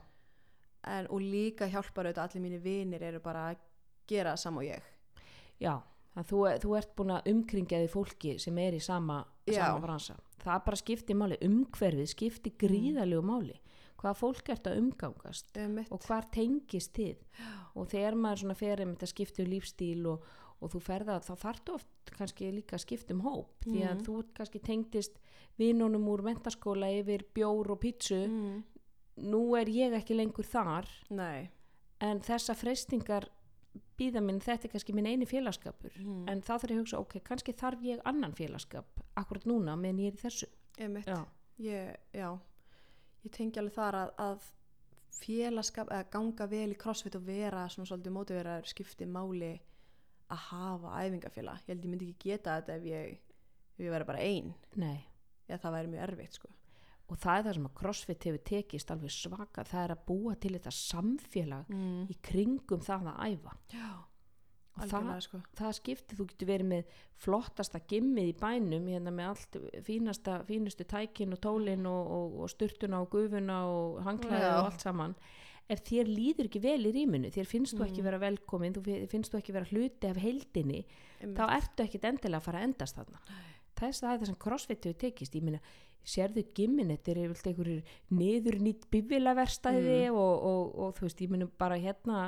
en, 0.84 1.06
og 1.10 1.20
líka 1.20 1.68
hjálpar 1.70 2.06
auðvitað 2.08 2.24
allir 2.28 2.42
mínir 2.42 2.62
vinir 2.64 3.02
eru 3.02 3.20
bara 3.20 3.50
að 3.52 3.56
gera 4.08 4.32
það 4.34 4.42
sama 4.42 4.60
og 4.60 4.66
ég. 4.66 4.82
Já 5.60 5.74
þú, 6.28 6.40
þú 6.60 6.76
ert 6.76 6.94
búin 6.96 7.10
að 7.14 7.28
umkringja 7.32 7.78
því 7.80 7.88
fólki 7.92 8.38
sem 8.42 8.58
er 8.58 8.74
í 8.76 8.80
sama, 8.80 9.22
sama 9.48 9.80
bransa. 9.80 10.16
Það 10.42 10.64
bara 10.66 10.76
skiptir 10.76 11.16
máli, 11.16 11.38
umhverfið 11.46 12.08
skiptir 12.10 12.52
gríðalegu 12.58 13.22
máli. 13.24 13.54
Hvaða 14.02 14.18
fólk 14.18 14.48
ert 14.50 14.66
að 14.66 14.78
umgangast 14.82 15.56
um 15.62 15.74
mitt, 15.78 15.92
og 15.94 16.00
hvar 16.02 16.26
tengist 16.34 16.92
þið? 16.96 17.20
Og 17.78 17.86
þegar 17.88 18.16
maður 18.18 18.40
svona 18.42 18.56
fer 18.58 18.82
um 18.82 18.94
þetta 18.96 19.06
skipti 19.12 19.44
um 19.44 19.50
lífstíl 19.52 20.06
og, 20.10 20.24
og 20.60 20.72
þú 20.74 20.80
ferða 20.82 21.20
þá 21.22 21.32
þarftu 21.44 21.76
oft 21.78 22.12
kannski 22.18 22.50
líka 22.52 22.76
að 22.76 22.82
skipta 22.82 23.14
um 23.14 23.20
hóp. 23.22 23.52
Því 23.64 23.84
að 23.86 23.94
Mhm. 23.94 24.02
þú 24.08 24.24
kannski 24.34 24.58
tengdist 24.60 25.20
vinunum 25.58 26.08
úr 26.10 26.22
mentaskóla 26.26 26.90
yfir 26.98 27.22
bjór 27.34 27.70
og 27.70 27.80
pítsu 27.80 28.26
mm, 28.26 28.62
nú 29.20 29.42
er 29.58 29.68
ég 29.68 29.94
ekki 29.96 30.16
lengur 30.16 30.46
þar 30.48 30.88
nei. 31.12 31.50
en 32.00 32.20
þessa 32.24 32.56
freystingar 32.56 33.28
býða 33.98 34.22
minn, 34.24 34.40
þetta 34.42 34.68
er 34.68 34.72
kannski 34.74 34.94
minn 34.96 35.08
eini 35.08 35.28
félagskapur 35.28 35.94
mm, 36.00 36.24
en 36.30 36.40
þá 36.44 36.52
þarf 36.54 36.70
ég 36.70 36.74
að 36.74 36.80
hugsa, 36.82 37.02
ok, 37.02 37.18
kannski 37.26 37.54
þarf 37.56 37.84
ég 37.86 38.02
annan 38.08 38.34
félagskap 38.36 39.02
akkurat 39.20 39.46
núna 39.48 39.76
meðan 39.80 40.02
ég 40.02 40.12
er 40.12 40.18
í 40.18 40.22
þessu. 40.22 40.48
Já, 41.06 41.18
ég, 41.62 41.96
já. 42.16 42.28
Ég 43.22 43.34
tengi 43.36 43.60
alveg 43.60 43.76
þar 43.76 43.98
að, 44.00 44.14
að 44.24 44.48
félagskap, 45.22 45.92
eða 45.92 46.08
ganga 46.12 46.48
vel 46.50 46.70
í 46.72 46.78
crossfit 46.80 47.18
og 47.18 47.26
vera 47.28 47.66
svona 47.70 47.90
svolítið 47.90 48.16
mótiveraður 48.16 48.72
skipti 48.72 49.08
máli 49.08 49.52
að 50.32 50.46
hafa 50.48 50.96
æfingafélag, 51.04 51.60
ég 51.60 51.74
held 51.74 51.86
ég 51.86 51.92
myndi 51.92 52.08
ekki 52.08 52.32
geta 52.32 52.56
þetta 52.58 52.78
ef 52.80 52.88
ég, 52.88 53.36
ég 53.84 53.94
væri 53.94 54.08
bara 54.08 54.24
ein. 54.24 54.52
Nei. 54.80 54.98
Eða 55.48 55.62
það 55.66 55.78
væri 55.78 55.92
mjög 55.92 56.04
erfitt 56.08 56.40
sko 56.40 56.52
og 57.10 57.18
það 57.18 57.38
er 57.38 57.44
það 57.48 57.54
sem 57.58 57.66
að 57.68 57.74
CrossFit 57.80 58.24
hefur 58.28 58.42
tekist 58.48 58.90
alveg 58.94 59.10
svaka, 59.12 59.64
það 59.68 59.82
er 59.84 59.92
að 59.96 60.04
búa 60.06 60.34
til 60.40 60.54
þetta 60.56 60.72
samfélag 60.78 61.68
mm. 61.74 62.06
í 62.08 62.16
kringum 62.24 62.80
það 62.86 63.10
að 63.12 63.20
æfa 63.34 63.52
já, 63.74 63.90
og 64.72 64.88
það, 64.88 65.08
sko 65.26 65.40
það 65.58 65.72
skiptir, 65.76 66.16
þú 66.16 66.26
getur 66.30 66.48
verið 66.48 66.68
með 66.70 66.96
flottasta 67.20 67.80
gimmið 67.90 68.30
í 68.30 68.36
bænum 68.40 68.86
hérna 68.88 69.12
með 69.12 69.28
allt 69.34 69.58
fínasta, 69.84 70.38
fínustu 70.48 70.86
tækin 70.88 71.34
og 71.36 71.42
tólin 71.44 71.84
og, 71.90 72.12
og, 72.16 72.38
og 72.46 72.52
sturtuna 72.54 73.02
og 73.04 73.10
gufuna 73.12 73.58
og 73.68 74.00
hanglaði 74.06 74.46
Já. 74.46 74.54
og 74.62 74.70
allt 74.70 74.86
saman 74.86 75.14
ef 75.70 75.84
þér 75.86 76.08
líður 76.10 76.48
ekki 76.48 76.60
vel 76.64 76.80
í 76.88 76.94
rýminu 76.96 77.28
þér 77.32 77.46
finnst 77.48 77.76
þú 77.78 77.84
ekki 77.86 78.00
Mm. 78.02 78.06
vera 78.08 78.18
velkomin 78.24 78.74
þú 78.74 78.80
fi- 78.88 79.06
finnst 79.12 79.32
þú 79.32 79.38
ekki 79.38 79.52
vera 79.54 79.68
hluti 79.70 80.08
af 80.08 80.16
heildinni 80.18 80.80
Einmitt. 81.20 81.36
þá 81.38 81.44
ertu 81.60 81.84
ekkit 81.84 82.04
endilega 82.08 82.40
að 82.40 82.46
fara 82.48 82.58
að 82.58 82.66
endast 82.70 82.96
þarna 82.98 83.20
að 83.22 83.46
það 83.78 83.88
er 83.88 84.18
það 84.18 84.26
sem 84.26 84.40
crossfit 84.42 84.84
hefur 84.88 84.98
tekist 85.04 85.34
ég 85.38 85.42
meina, 85.46 85.60
sérðu 86.04 86.42
gimmin 86.56 86.88
þetta 86.92 87.10
er 87.12 87.18
yfirleitt 87.22 87.46
einhverjur 87.52 87.82
niður 88.18 88.56
nýtt 88.66 88.88
bifilaverstæði 88.90 89.98
Mm. 90.10 90.16
og, 90.18 90.42
og, 90.48 90.72
og 90.82 90.94
þú 90.96 91.04
veist, 91.06 91.20
ég 91.22 91.30
meina 91.30 91.46
bara 91.58 91.76
hérna 91.78 92.22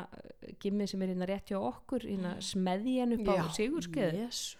gimmið 0.63 0.91
sem 0.93 1.03
er 1.03 1.11
hérna 1.15 1.27
rétt 1.29 1.51
hjá 1.51 1.59
okkur 1.59 2.07
hérna 2.07 2.37
smeðjan 2.45 3.17
upp 3.19 3.29
á 3.29 3.35
Já, 3.35 3.45
sigurskeið 3.59 4.19
Jesús. 4.21 4.57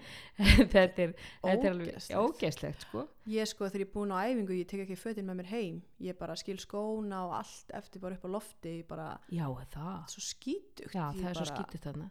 þetta 0.74 1.04
er, 1.06 1.14
þetta 1.44 1.54
er 1.66 1.70
alveg 1.70 1.88
Ógeðslegt. 1.94 2.18
ógeðslegt 2.20 2.84
sko 2.86 3.04
ég 3.30 3.48
sko 3.50 3.68
þegar 3.68 3.82
ég 3.84 3.88
er 3.88 3.94
búin 3.94 4.12
á 4.14 4.18
æfingu 4.24 4.56
ég 4.56 4.68
tek 4.70 4.84
ekki 4.86 4.96
fötin 4.98 5.26
með 5.28 5.40
mér 5.42 5.50
heim 5.52 5.80
ég 6.02 6.18
bara 6.20 6.36
skil 6.40 6.58
skóna 6.62 7.24
og 7.28 7.34
allt 7.40 7.74
eftir 7.76 8.00
bara 8.02 8.16
upp 8.16 8.24
á 8.24 8.30
lofti 8.36 8.74
bara, 8.88 9.08
já, 9.32 9.46
það, 9.74 9.98
svo 10.14 10.24
skítugt 10.24 10.94
já, 10.96 11.04
það 11.12 11.28
er 11.30 11.36
svo 11.40 11.44
bara, 11.44 11.56
skítið 11.56 11.84
þarna 11.88 12.08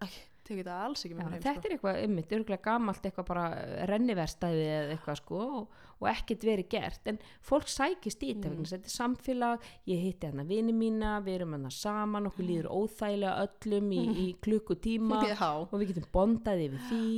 tek 0.50 0.60
þetta 0.60 0.78
alls 0.86 1.06
ekki 1.06 1.18
með 1.18 1.28
heim 1.30 1.44
þetta 1.46 1.68
er 1.70 1.76
eitthvað 1.76 2.00
ymmit, 2.06 2.34
örgulega 2.38 2.66
gamalt 2.66 3.06
eitthvað 3.06 3.28
bara 3.30 3.46
renniverstæði 3.90 4.66
eða 4.66 4.96
eitthvað 4.96 5.20
sko 5.22 5.42
og, 5.46 5.82
og 6.00 6.08
ekkert 6.12 6.46
verið 6.50 6.70
gert 6.74 7.10
en 7.12 7.20
fólk 7.46 7.70
sækist 7.70 8.24
í 8.26 8.34
þetta 8.34 8.50
Mm. 8.50 8.62
mm. 8.64 8.70
þetta 8.72 8.90
er 8.90 8.96
samfélag, 8.96 9.68
ég 9.90 10.02
hitti 10.04 10.28
hérna 10.28 10.46
vini 10.48 10.74
mína 10.76 11.18
við 11.26 11.40
erum 11.40 11.56
hérna 11.58 11.72
saman, 11.74 12.30
okkur 12.32 12.48
líður 12.48 12.70
óþægilega 12.74 13.46
öllum 13.46 13.92
í, 13.94 14.02
í 14.24 14.28
klukkutíma 14.44 15.22
sko. 15.36 15.52
og 15.70 15.76
við 15.82 15.94
getum 15.94 16.10
bondað 16.14 16.66
yfir 16.68 16.86
því 16.90 17.10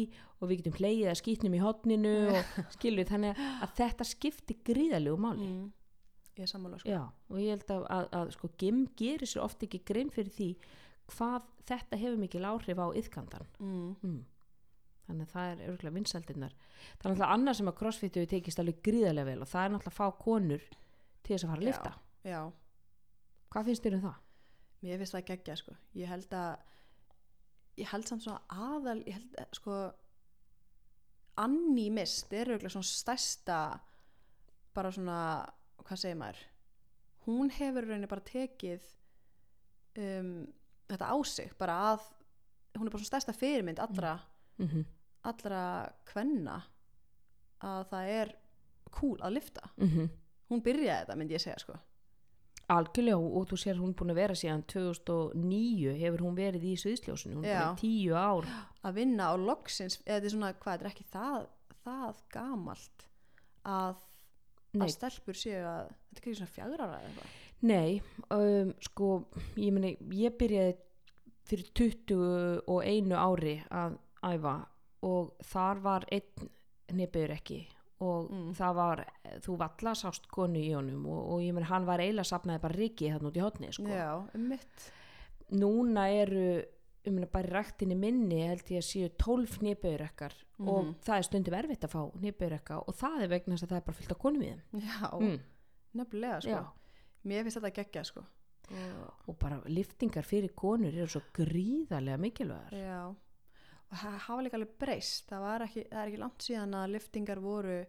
og 0.42 0.50
við 0.50 0.62
getum 0.62 0.80
hleyið 0.80 1.12
að 1.12 1.20
skýtnum 1.22 1.56
í 1.58 1.62
hotninu 1.62 2.16
og 2.34 2.74
skilur 2.76 3.10
þannig 3.10 3.40
að 3.62 3.78
þetta 3.78 4.10
skiptir 4.12 4.62
gríðalegu 4.68 5.22
máli 5.22 5.48
mm. 5.48 5.66
ég 6.40 6.46
er 6.46 6.52
sammála 6.52 6.82
sko. 6.82 6.90
Já, 6.90 7.04
og 7.30 7.42
ég 7.42 7.56
held 7.56 7.76
að, 7.78 7.88
að, 7.98 8.08
að 8.20 8.32
sko, 8.38 8.52
GIM 8.62 8.86
gerir 9.00 9.30
sér 9.30 9.46
oft 9.46 9.68
ekki 9.68 9.84
grein 9.88 10.12
fyrir 10.14 10.34
því 10.36 10.52
hvað 11.10 11.48
þetta 11.70 12.00
hefur 12.02 12.20
mikil 12.22 12.46
áhrif 12.48 12.82
á 12.82 12.88
yðkandan 13.02 13.48
mm. 13.60 13.92
mm. 14.02 14.20
þannig 15.08 15.28
að 15.28 15.36
það 15.36 15.52
er 15.52 15.64
örgulega 15.70 15.98
vinsældirnar 15.98 16.56
það 16.56 17.06
er 17.06 17.12
náttúrulega 17.12 17.36
annað 17.36 17.60
sem 17.60 17.72
að 17.72 17.78
crossfit 17.82 18.20
hefur 18.20 18.32
tekist 18.34 18.64
alveg 18.64 18.82
gríðarlega 18.86 19.30
vel 19.32 19.46
og 19.46 19.52
það 19.52 19.64
er 19.64 19.74
náttúrulega 19.76 19.94
að 19.94 20.00
fá 20.00 20.24
konur 20.26 20.68
til 21.22 21.34
þess 21.34 21.46
að 21.46 21.54
fara 21.54 21.62
að 21.62 21.68
lifta 21.70 21.94
já, 22.28 22.42
hvað 23.54 23.72
finnst 23.72 23.88
þér 23.88 23.98
um 23.98 24.06
það? 24.08 24.20
mér 24.82 25.02
finnst 25.02 25.16
það 25.18 25.28
geggja 25.32 25.58
sko. 25.60 25.76
ég 25.98 26.12
held 26.12 26.38
að 26.38 26.70
ég 27.82 27.92
held 27.92 28.08
samt 28.10 28.26
svona 28.26 28.62
aðal 28.72 29.00
ég 29.06 29.18
held 29.18 29.42
að 29.42 29.60
sko 29.60 29.82
Anni 31.42 31.88
Mist 31.94 32.34
er 32.36 32.52
auðvitað 32.52 32.74
svona 32.76 32.90
stærsta 32.90 33.60
bara 34.76 34.92
svona 34.94 35.20
hvað 35.82 36.02
segir 36.02 36.20
maður 36.20 36.42
hún 37.28 37.54
hefur 37.54 37.88
rauninni 37.88 38.10
bara 38.12 38.26
tekið 38.28 38.84
um, 40.02 40.34
þetta 40.96 41.12
á 41.12 41.18
sig 41.26 41.54
bara 41.60 41.78
að 41.92 42.08
hún 42.78 42.88
er 42.88 42.92
bara 42.94 43.02
svona 43.04 43.12
stærsta 43.12 43.34
fyrirmynd 43.36 43.80
allra, 43.80 44.20
Mm 44.62 44.68
-hmm. 44.68 44.86
allra 45.24 45.92
kvenna 46.06 46.62
að 47.62 47.86
það 47.92 48.10
er 48.22 48.36
cool 48.92 49.18
að 49.22 49.34
lifta 49.34 49.70
Mm 49.78 50.10
hún 50.52 50.62
byrjaði 50.62 51.00
þetta 51.06 51.16
myndi 51.16 51.34
ég 51.38 51.42
segja 51.42 51.60
sko. 51.60 51.78
Algjörlega 52.72 53.18
og 53.18 53.48
þú 53.50 53.58
sér 53.60 53.80
hún 53.82 53.96
búin 53.96 54.14
að 54.14 54.20
vera 54.22 54.36
síðan 54.36 54.64
2009 54.72 55.96
hefur 56.00 56.24
hún 56.26 56.36
verið 56.36 56.64
í 56.64 56.76
Sviðsljósinu 56.80 57.36
hún 57.36 57.46
er 57.46 57.58
bara 57.58 57.74
í 57.74 57.82
tíu 57.82 58.16
ár. 58.16 58.48
Að 58.84 58.94
vinna 58.94 59.32
á 59.32 59.36
loksins 59.36 60.00
eða 60.06 60.20
þetta 60.20 60.26
er 60.26 60.36
svona, 60.36 60.54
hvað, 60.54 60.78
þetta 60.78 60.86
er 60.86 60.92
ekki 60.92 61.08
það, 61.12 61.48
það 61.84 62.22
gamalt 62.36 63.08
að, 63.66 63.96
að 64.80 64.94
stelpur 64.96 65.40
séu 65.42 65.64
að 65.68 65.88
þetta 65.92 66.20
er 66.20 66.22
ekki 66.22 66.36
svona 66.40 66.56
fjagra 66.56 66.88
ára 66.88 67.00
eða 67.00 67.10
eitthvað 67.10 67.51
Nei, 67.62 68.02
um, 68.34 68.72
sko 68.82 69.26
ég 69.56 69.72
meni, 69.76 69.98
ég 70.18 70.34
byrjaði 70.40 70.78
fyrir 71.46 71.68
21 71.78 73.14
ári 73.18 73.56
að 73.70 73.98
æfa 74.24 74.56
og 75.06 75.32
þar 75.52 75.80
var 75.84 76.06
einn 76.14 76.50
nefnir 76.98 77.34
ekki 77.38 77.62
og 78.02 78.32
Mm. 78.32 78.54
það 78.58 78.74
var, 78.76 79.06
þú 79.46 79.58
valla 79.62 79.92
sást 79.94 80.26
konu 80.34 80.58
í 80.60 80.72
honum 80.74 81.06
og, 81.06 81.20
og 81.36 81.42
ég 81.46 81.54
meni 81.54 81.66
hann 81.70 81.86
var 81.86 82.00
eiginlega 82.02 82.26
safnaði 82.26 82.62
bara 82.64 82.78
riki 82.80 83.10
hann 83.14 83.22
út 83.30 83.38
í 83.38 83.42
hotni 83.44 83.70
sko. 83.72 83.84
já, 83.86 84.26
um 84.34 84.48
mitt 84.50 84.92
núna 85.52 86.08
eru 86.10 86.64
um 87.06 87.14
meni, 87.14 87.28
bara 87.32 87.48
í 87.48 87.52
ræktinni 87.52 87.96
minni 87.98 88.42
held 88.48 88.66
ég 88.74 88.82
að 88.82 88.90
séu 88.90 89.10
12 89.18 89.62
nefnbaurekkar 89.62 90.34
og 90.66 90.84
Mhm. 90.86 90.96
það 91.06 91.18
er 91.18 91.22
stundum 91.24 91.54
erfitt 91.54 91.84
að 91.86 91.94
fá 91.94 92.02
nefnbaurekka 92.22 92.80
og 92.88 92.94
það 92.96 93.22
er 93.24 93.28
vegna 93.28 93.56
þess 93.56 93.64
að 93.64 93.70
það 93.70 93.78
er 93.78 93.86
bara 93.86 93.98
fyllt 93.98 94.12
af 94.12 94.20
konum 94.20 94.42
í 94.42 94.50
þeim 94.50 94.82
já, 94.82 95.20
mm. 95.20 95.40
nefnilega 95.96 96.42
sko 96.42 96.50
Já. 96.50 96.66
Mér 97.26 97.44
finnst 97.44 97.58
þetta 97.60 97.74
geggja 97.76 98.04
sko. 98.04 98.24
Og, 98.72 99.28
og 99.28 99.38
bara 99.40 99.58
liftingar 99.68 100.24
fyrir 100.24 100.54
konur 100.56 100.94
eru 100.96 101.08
svo 101.12 101.22
gríðarlega 101.36 102.18
mikilvægar. 102.18 102.72
Já, 102.72 103.02
og 103.12 103.98
það 104.00 104.20
hafa 104.28 104.42
líka 104.46 104.56
alveg 104.60 104.78
breyst. 104.80 105.26
Það, 105.28 105.42
var 105.42 105.66
ekki, 105.66 105.84
það 105.92 106.02
er 106.02 106.08
ekki 106.12 106.22
langt 106.22 106.46
síðan 106.46 106.78
að 106.80 106.92
liftingar 106.96 107.40
voru 107.44 107.80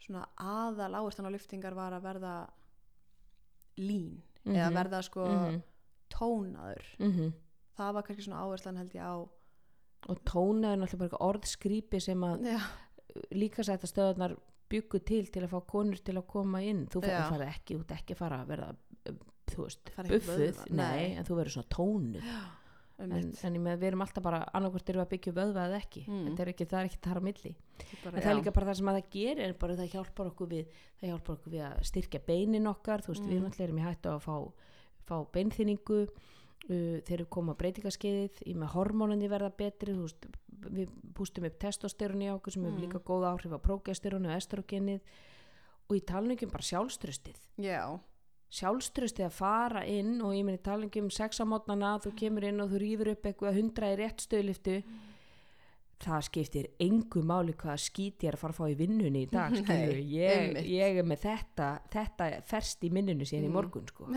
svona 0.00 0.24
aðal 0.36 0.94
áherslan 0.98 1.28
á 1.30 1.34
liftingar 1.36 1.74
var 1.78 1.92
að 1.92 2.02
verða 2.08 2.34
lín 3.78 4.20
eða 4.46 4.68
Mhm. 4.70 4.74
verða 4.76 5.02
sko 5.04 5.26
Mhm. 5.28 5.62
tónaður. 6.10 6.84
Mhm. 6.98 7.32
það 7.78 7.92
var 7.94 8.02
kannski 8.02 8.24
svona 8.26 8.42
áherslan 8.44 8.76
held 8.76 8.92
ég 8.92 9.00
á 9.00 9.14
og 10.08 10.18
tóna 10.24 10.72
er 10.72 10.76
náttúrulega 10.76 10.98
bara 10.98 11.08
eitthvað 11.08 11.28
orðskrýpi 11.30 12.00
sem 12.02 12.20
að 12.20 12.60
líka 13.32 13.62
sætta 13.64 13.86
stöðarnar 13.86 14.36
byggu 14.70 15.00
til 15.10 15.24
til 15.34 15.42
að 15.44 15.50
fá 15.54 15.60
konur 15.74 15.98
til 16.06 16.14
að 16.20 16.26
koma 16.30 16.62
inn. 16.62 16.86
Þú 16.92 17.02
farið 17.34 17.48
ekki, 17.50 17.76
ert 17.82 17.92
ekki 17.98 18.16
að 18.16 18.22
fara 18.22 18.40
að 18.44 18.48
verða 18.54 18.70
um, 19.10 19.20
þú 19.50 19.66
veist, 19.66 19.92
Fara 19.96 20.08
buffuð. 20.14 20.64
nei, 20.78 21.04
en 21.18 21.26
þú 21.28 21.38
verður 21.40 21.56
svona 21.58 21.72
tónuð. 21.76 22.32
En, 23.00 23.12
einmitt. 23.16 23.38
en 23.48 23.54
ég 23.56 23.62
með, 23.64 23.76
við 23.80 23.88
erum 23.88 24.02
alltaf 24.04 24.24
bara 24.26 24.38
annarkvort 24.52 24.90
erum 24.92 25.00
við 25.00 25.06
að 25.06 25.12
byggja 25.14 25.32
vöðva 25.38 25.62
eða 25.70 25.78
ekki. 25.80 26.02
Mm. 26.04 26.34
ekki, 26.52 26.66
það 26.68 26.80
er 26.82 26.88
ekki 26.90 26.98
þar 27.06 27.16
á 27.16 27.22
milli. 27.24 27.52
Bara, 28.04 28.10
en 28.12 28.20
það 28.20 28.30
er 28.30 28.36
líka 28.40 28.52
bara 28.52 28.66
það 28.68 28.76
sem 28.80 28.90
að 28.90 28.98
það 28.98 29.06
gerir 29.14 29.44
er 29.46 29.54
bara 29.62 29.76
það 29.78 29.94
hjálpar 29.94 30.28
okkur 30.30 30.50
við 30.50 30.74
það 31.00 31.08
hjálpar 31.08 31.36
okkur 31.38 31.54
við 31.54 31.62
að 31.70 31.80
styrkja 31.90 32.20
beinin 32.26 32.68
okkar. 32.68 33.00
Þú 33.06 33.14
veist, 33.14 33.24
við 33.24 33.38
Mm. 33.40 33.46
náttúrulega 33.46 33.68
erum 33.70 33.80
í 33.80 33.86
hættu 33.88 34.12
að 34.12 34.20
fá, 34.20 34.36
fá 35.08 35.16
beinþýningu. 35.32 36.00
Uh, 36.68 37.00
þegar 37.08 37.22
við 37.24 37.28
komum 37.32 37.54
á 37.56 37.60
breytingaskeiðið 37.64 38.42
í 38.44 38.52
með 38.54 38.68
hormónandi 38.76 39.28
verða 39.32 39.48
betri 39.56 39.94
þú 39.96 40.02
veist, 40.04 40.26
við 40.68 40.88
pústum 41.14 41.44
upp 41.48 41.58
testosteroni 41.58 42.28
á 42.28 42.34
okkur 42.36 42.52
sem 42.52 42.64
hefur 42.64 42.76
Mm. 42.78 42.84
líka 42.86 43.00
góð 43.00 43.26
áhrif 43.30 43.52
á 43.56 43.58
prógesteroni 43.64 44.28
og 44.28 44.36
estrogenið 44.36 45.00
og 45.90 45.96
í 45.96 46.00
talningum 46.06 46.50
bara 46.50 46.62
sjálfströstið 46.62 47.38
já, 47.58 47.98
sjálfströstið 48.50 49.26
að 49.26 49.32
fara 49.32 49.84
inn 49.86 50.20
og 50.22 50.34
ég 50.34 50.44
meni 50.44 50.58
talingum 50.58 51.10
sex 51.10 51.40
á 51.40 51.44
mótnana, 51.46 51.98
þú 52.02 52.14
kemur 52.18 52.44
inn 52.44 52.60
og 52.60 52.70
þú 52.70 52.78
rýfur 52.82 53.08
upp 53.12 53.22
eitthvað 53.26 53.54
hundra 53.60 53.92
í 53.94 53.96
rétt 53.96 54.20
stöðliftu. 54.26 54.82
Það 56.00 56.22
skiptir 56.24 56.66
engu 56.80 57.20
máli 57.22 57.52
hvaða 57.52 57.76
skít 57.76 58.22
ég 58.24 58.28
er 58.30 58.36
að 58.38 58.40
fara 58.40 58.52
að 58.54 58.56
fá 58.56 58.70
í 58.72 58.76
vinnunni 58.78 59.22
í 59.26 59.30
dag 59.30 59.52
Nei, 59.68 60.00
ég, 60.16 60.56
ég 60.64 60.96
er 60.98 61.04
með 61.04 61.20
þetta 61.26 61.66
þetta 61.92 62.28
ferst 62.48 62.82
í 62.84 62.90
minnunu 62.90 63.26
síðan 63.28 63.44
í 63.44 63.48
Mm. 63.48 63.52
morgun 63.52 63.86
sko. 63.86 64.08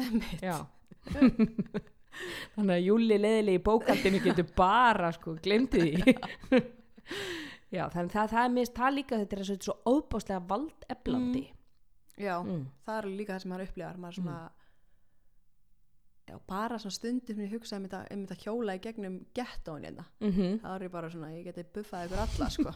já 0.41 0.65
þannig 2.55 2.75
að 2.75 2.85
Júli 2.87 3.19
leðilegi 3.19 3.63
bókaldinu 3.65 4.21
getur 4.23 4.49
bara 4.57 5.11
sko, 5.15 5.37
glemdi 5.43 5.83
því. 5.83 6.15
Já, 7.73 7.87
þannig 7.89 8.11
að 8.11 8.13
það, 8.13 8.31
það 8.33 8.43
er 8.43 8.51
mist 8.53 8.75
það 8.77 8.97
líka 8.99 9.19
þetta 9.23 9.37
er 9.37 9.53
svo, 9.53 9.75
óbáslega 9.89 10.41
valdeflandi. 10.49 11.47
Já, 12.21 12.35
mm. 12.43 12.67
það 12.85 12.99
er 12.99 13.07
líka 13.09 13.33
það 13.33 13.41
sem 13.41 13.53
maður 13.53 13.65
upplifar 13.71 13.97
maður 14.03 14.17
svona 14.19 14.37
já, 16.29 16.35
bara 16.47 16.77
svona 16.81 16.97
stundum 16.99 17.41
ég 17.41 17.55
hugsa 17.55 17.79
um 17.79 17.87
þetta, 17.87 18.03
um 18.13 18.21
þetta 18.27 18.45
hjóla 18.45 18.77
í 18.77 18.83
gegnum 18.83 19.17
gettóin 19.33 19.87
hérna 19.87 20.05
Mm 20.21 20.61
þá 20.61 20.69
er 20.75 20.87
bara 20.93 21.09
svona, 21.09 21.33
ég 21.33 21.49
geti 21.49 21.65
buffað 21.73 22.07
ykkur 22.07 22.23
alla 22.27 22.49
sko. 22.53 22.75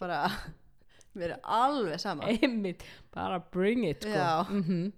Bara 0.00 0.20
mér 1.18 1.36
er 1.36 1.40
alveg 1.46 2.02
sama. 2.02 2.26
Einmitt, 2.26 2.82
bara 3.14 3.38
bring 3.38 3.86
it 3.86 4.02
sko. 4.02 4.18
Já. 4.18 4.44
mm 4.50 4.92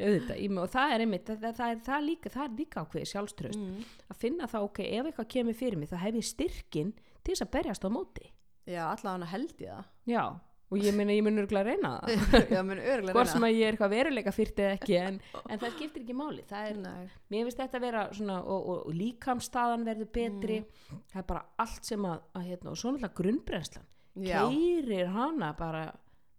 Auðvitað, 0.00 0.58
og 0.62 0.70
það 0.72 0.92
er 0.94 1.04
einmitt 1.04 1.26
það, 1.28 1.40
það, 1.44 1.56
það, 1.60 1.72
er, 1.72 1.80
það, 1.86 1.96
er 1.96 2.04
líka, 2.06 2.34
það 2.34 2.44
er 2.44 2.52
líka 2.58 2.84
ákveðið 2.84 3.10
sjálfströst 3.10 3.62
mm. 3.62 3.88
að 4.10 4.20
finna 4.24 4.50
það, 4.50 4.68
ok, 4.68 4.84
ef 4.86 5.08
eitthvað 5.10 5.32
kemur 5.36 5.58
fyrir 5.58 5.80
mig 5.80 5.90
þá 5.90 5.96
hef 6.04 6.20
ég 6.20 6.28
styrkin 6.28 6.92
til 7.20 7.34
þess 7.34 7.44
að 7.44 7.50
berjast 7.56 7.84
á 7.84 7.90
móti. 7.92 8.30
Já, 8.70 8.84
allavega 8.90 9.28
held 9.32 9.62
ég 9.64 9.90
já, 10.10 10.24
og 10.70 10.84
ég 10.84 10.94
mun 10.96 11.42
örgulega 11.42 11.60
að 11.60 11.70
reyna 11.70 11.92
það. 11.96 12.26
Það 12.30 12.52
já, 12.56 12.60
er 12.60 12.82
örgulega 12.94 13.16
hvort 13.18 13.32
sem 13.32 13.46
að 13.48 13.54
ég 13.56 13.64
er 13.66 13.76
eitthvað 13.76 13.94
veruleika 13.94 14.34
fyrt 14.34 14.60
eða 14.62 14.74
ekki 14.78 14.98
en, 15.00 15.20
en 15.42 15.62
það 15.62 15.74
skiptir 15.76 16.04
ekki 16.04 16.16
máli. 16.16 16.44
Það 16.50 16.68
er, 16.70 17.16
mér 17.32 17.48
finnst 17.48 17.62
þetta 17.64 17.80
að 17.80 17.86
vera 17.88 18.04
svona 18.14 18.36
og, 18.40 18.60
og, 18.60 18.84
og 18.90 18.98
líkamstaðan 19.00 19.88
verður 19.88 20.12
betri. 20.14 20.60
Mm. 20.62 21.00
það 21.10 21.24
er 21.24 21.26
bara 21.32 21.44
allt 21.64 21.90
sem 21.90 22.06
að, 22.06 22.22
að 22.38 22.46
hérna, 22.52 22.70
og 22.72 22.80
svo 22.80 22.94
náttúrulega 22.94 23.18
grunnbrennslan. 23.22 23.90
Keirir 24.20 25.12
hana 25.14 25.52
bara 25.58 25.84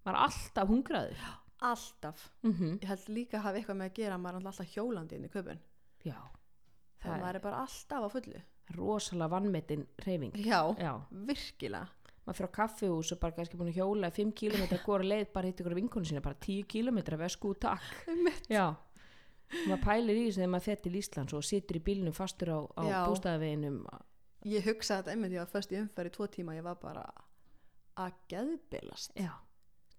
var 0.05 0.17
alltaf 0.25 0.69
hungraður 0.69 1.19
alltaf. 1.61 2.27
Mm 2.43 2.77
ég 2.81 2.87
held 2.89 3.07
líka 3.09 3.37
að 3.39 3.43
hafa 3.47 3.57
eitthvað 3.61 3.77
með 3.81 3.89
að 3.91 3.97
gera 4.01 4.15
að 4.17 4.21
maður 4.25 4.41
er 4.41 4.51
alltaf 4.51 4.75
hjólandi 4.75 5.15
inn 5.17 5.25
í 5.25 5.31
köpun 5.31 5.59
já, 6.05 6.17
þegar 7.01 7.21
maður 7.21 7.35
er 7.39 7.43
bara 7.45 7.61
alltaf 7.65 8.05
á 8.05 8.09
fullu. 8.15 8.41
rosalega 8.75 9.29
vannmetinn 9.35 9.87
reyfing 10.05 10.35
já, 10.45 10.61
já, 10.79 10.93
virkilega. 11.11 11.87
Maður 12.21 12.37
fyrir 12.37 12.49
á 12.53 12.57
kaffihús 12.59 13.11
og 13.11 13.19
bara 13.19 13.33
kannski 13.33 13.57
búin 13.57 13.71
að 13.73 13.79
hjóla 13.81 14.11
5 14.13 14.33
km 14.37 14.63
hvora 14.85 15.03
leið 15.03 15.31
bara 15.33 15.47
hitt 15.49 15.59
ykkur 15.63 15.75
vinkonu 15.75 16.05
sína 16.05 16.21
bara 16.21 16.35
10 16.37 16.63
km 16.69 16.99
vesku 17.17 17.53
takk. 17.57 18.05
Einmitt. 18.07 18.45
já, 18.49 18.67
og 18.71 19.67
maður 19.67 19.83
pælir 19.83 20.15
í 20.21 20.25
þessu 20.27 20.39
þegar 20.41 20.51
maður 20.53 20.67
fer 20.69 20.81
til 20.85 20.95
Íslands 21.01 21.33
og 21.33 21.43
situr 21.43 21.79
í 21.79 21.83
bílnum 21.83 22.13
fastur 22.15 22.53
á, 22.55 22.59
á 22.77 22.81
Já. 22.87 22.99
bústæðaveginum 23.09 23.81
ég 24.45 24.63
hugsaði 24.65 25.01
þetta 25.03 25.11
einmitt, 25.11 25.33
ég 25.35 25.41
var 25.43 25.49
först 25.51 25.71
í 25.73 25.77
umferð 25.81 26.09
í 26.09 26.13
tvo 26.15 26.27
tíma 26.33 26.55
ég 26.55 26.63
var 26.65 26.77
bara 26.81 27.03
að 28.01 28.13
geðbilast. 28.31 29.11
Já, 29.19 29.33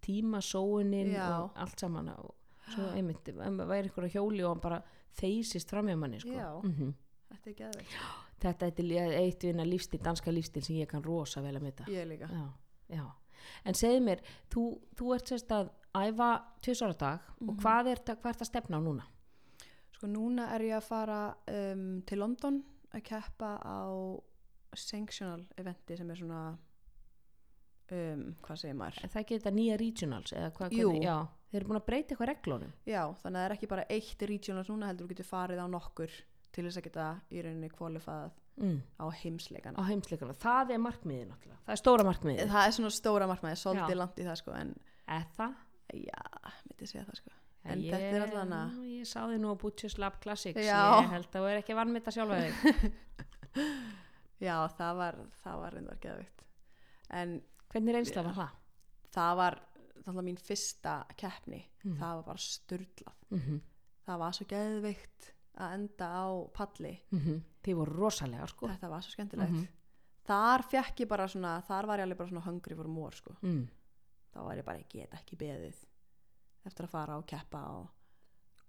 tímasóunin 0.07 1.13
Já. 1.15 1.29
og 1.43 1.51
allt 1.57 1.81
saman 1.81 2.09
og 2.09 2.35
svo 2.73 2.91
einmitt, 2.97 3.25
væri 3.27 3.89
ykkur 3.91 4.07
á 4.07 4.15
hjóli 4.15 4.43
og 4.45 4.55
hann 4.55 4.61
bara 4.63 4.83
þeysist 5.19 5.69
fram 5.71 5.87
hjá 5.91 5.97
manni 5.99 6.21
sko. 6.21 6.31
Já. 6.33 6.61
Mhm. 6.63 6.95
þetta 7.33 7.51
er 7.51 7.55
geðveikt 7.55 7.97
þetta 8.43 8.67
er 8.67 9.13
eitt 9.23 9.43
vinna 9.43 9.65
lífstil, 9.65 10.01
danska 10.03 10.31
lífstil 10.31 10.63
sem 10.65 10.77
ég 10.77 10.89
kann 10.89 11.03
rosa 11.05 11.41
vel 11.41 11.55
að 11.57 11.63
mynda 11.63 11.85
ég 11.89 12.07
líka 12.09 12.29
já, 12.29 12.49
já. 12.97 13.07
en 13.65 13.75
segðu 13.75 14.01
mér 14.05 14.21
þú, 14.51 14.79
þú 14.97 15.15
ert 15.15 15.27
sérst 15.33 15.49
að 15.55 15.71
æfa 15.95 16.43
tvisar 16.63 16.91
á 16.93 16.97
dag 16.99 17.21
Mhm. 17.41 17.49
og 17.51 17.57
hvað 17.63 17.87
er, 17.93 17.97
hvað 18.17 18.31
er 18.31 18.39
það 18.41 18.51
stefna 18.51 18.77
á 18.79 18.83
núna? 18.83 19.05
sko 19.93 20.07
núna 20.07 20.51
er 20.55 20.61
ég 20.61 20.77
að 20.77 20.83
fara 20.83 21.37
um, 21.49 22.03
til 22.03 22.19
London 22.19 22.63
að 22.93 23.03
keppa 23.05 23.59
á 23.63 23.87
sanctional 24.75 25.45
eventi 25.59 25.97
sem 25.97 26.11
er 26.11 26.15
svona 26.17 26.59
um, 27.93 28.27
hvað 28.45 28.61
segir 28.63 28.77
maður? 28.79 29.01
Það 29.13 29.31
þetta 29.33 29.55
nýja 29.57 29.79
regionals 29.81 30.35
eða 30.35 30.51
Jú. 30.51 30.59
hvernig, 30.59 31.07
já, 31.07 31.17
þeir 31.51 31.61
eru 31.61 31.71
búin 31.71 31.81
að 31.81 31.89
breyta 31.89 32.15
eitthvað 32.15 32.31
reglunum. 32.33 32.77
Já, 32.89 33.03
þannig 33.23 33.39
að 33.39 33.43
það 33.43 33.49
er 33.49 33.57
ekki 33.57 33.71
bara 33.73 33.89
eitt 33.97 34.25
regionals 34.31 34.71
núna 34.73 34.89
heldur 34.91 35.09
þú 35.09 35.15
getur 35.15 35.29
farið 35.29 35.63
á 35.63 35.67
nokkur 35.73 36.17
til 36.53 36.65
þess 36.67 36.81
að 36.81 36.87
geta 36.89 37.09
í 37.33 37.45
rauninni 37.45 37.71
kvalifað 37.73 38.33
mm. 38.61 38.81
á 39.01 39.07
heimsleikana 39.23 39.81
á 39.81 39.83
heimsleikana, 39.89 40.39
það 40.43 40.75
er 40.77 40.83
markmiðið 40.87 41.29
náttúrulega. 41.31 41.61
Það 41.67 41.77
er 41.77 41.83
stóra 41.83 42.09
markmiðið, 42.09 42.51
það 42.53 42.67
er 42.67 42.75
svona 42.79 42.95
stóra 42.97 43.29
markmaði, 43.31 43.57
Já. 43.57 43.63
svolítið 43.63 44.01
langt 44.03 44.19
í 44.19 44.27
það 44.29 44.41
sko 44.43 44.57
en 44.59 44.75
það? 45.39 45.55
já, 45.93 46.21
myndi 46.69 46.89
segja 46.89 47.07
það 47.09 47.19
sko. 47.23 47.35
En 47.63 47.79
ég, 47.79 47.95
þetta 47.95 48.17
er 48.19 48.23
allan 48.27 48.55
að- 48.57 48.79
ég 48.91 49.07
sá 49.07 49.21
þið 49.23 49.39
nú 49.39 49.53
á 49.55 49.57
Butchers 49.63 49.99
Lab 50.03 50.17
Classics. 50.21 50.59
Já. 50.59 50.99
ég 50.99 51.11
held 51.13 51.29
að 51.31 51.37
þú 51.37 51.51
er 51.51 51.61
ekki 51.61 51.77
vannmynda 51.79 52.11
sjálfa 52.11 52.41
þig. 52.43 52.93
Já, 54.43 54.57
það 54.75 54.97
var, 54.99 55.19
það 55.45 55.61
var 55.63 55.77
reyndar 55.77 55.99
geðvikt 56.03 56.43
en 57.13 57.37
hvernig 57.73 57.95
reynsla 57.95 58.23
var 58.23 58.35
það? 58.35 58.51
það 59.13 59.37
var 59.37 59.59
þannig 60.05 60.25
mín 60.29 60.39
fyrsta 60.41 60.97
keppni 61.17 61.63
Mhm. 61.85 61.97
það 61.99 62.15
var 62.17 62.23
bara 62.25 62.39
sturdlað 62.39 63.15
Mm 63.31 63.39
-hmm. 63.41 63.61
það 64.07 64.19
var 64.19 64.33
svo 64.33 64.47
geðvikt 64.47 65.33
að 65.59 65.73
enda 65.75 66.07
á 66.09 66.27
palli 66.53 67.01
þið 67.63 67.75
voru 67.77 67.93
rosalega 67.97 68.47
sko 68.49 68.69
þetta 68.69 68.89
var 68.89 69.01
svo 69.03 69.11
skemmtilegt 69.13 69.51
Mhm. 69.53 69.67
þar 70.27 70.63
fekk 70.71 70.97
ég 71.01 71.09
bara 71.09 71.27
svona 71.29 71.63
þar 71.63 71.87
var 71.87 71.99
ég 71.99 72.03
alveg 72.03 72.19
bara 72.19 72.29
svona 72.31 72.45
hungry 72.45 72.75
for 72.77 72.89
more 72.89 73.17
sko. 73.17 73.37
mm. 73.43 73.69
þá 74.35 74.39
var 74.45 74.57
ég 74.57 74.65
bara, 74.65 74.79
ég 74.79 74.89
get 74.89 75.11
ekki 75.13 75.37
beðið 75.37 75.75
eftir 76.67 76.85
að 76.87 76.91
fara 76.91 77.17
og 77.19 77.27
keppa 77.27 77.59
og 77.81 77.89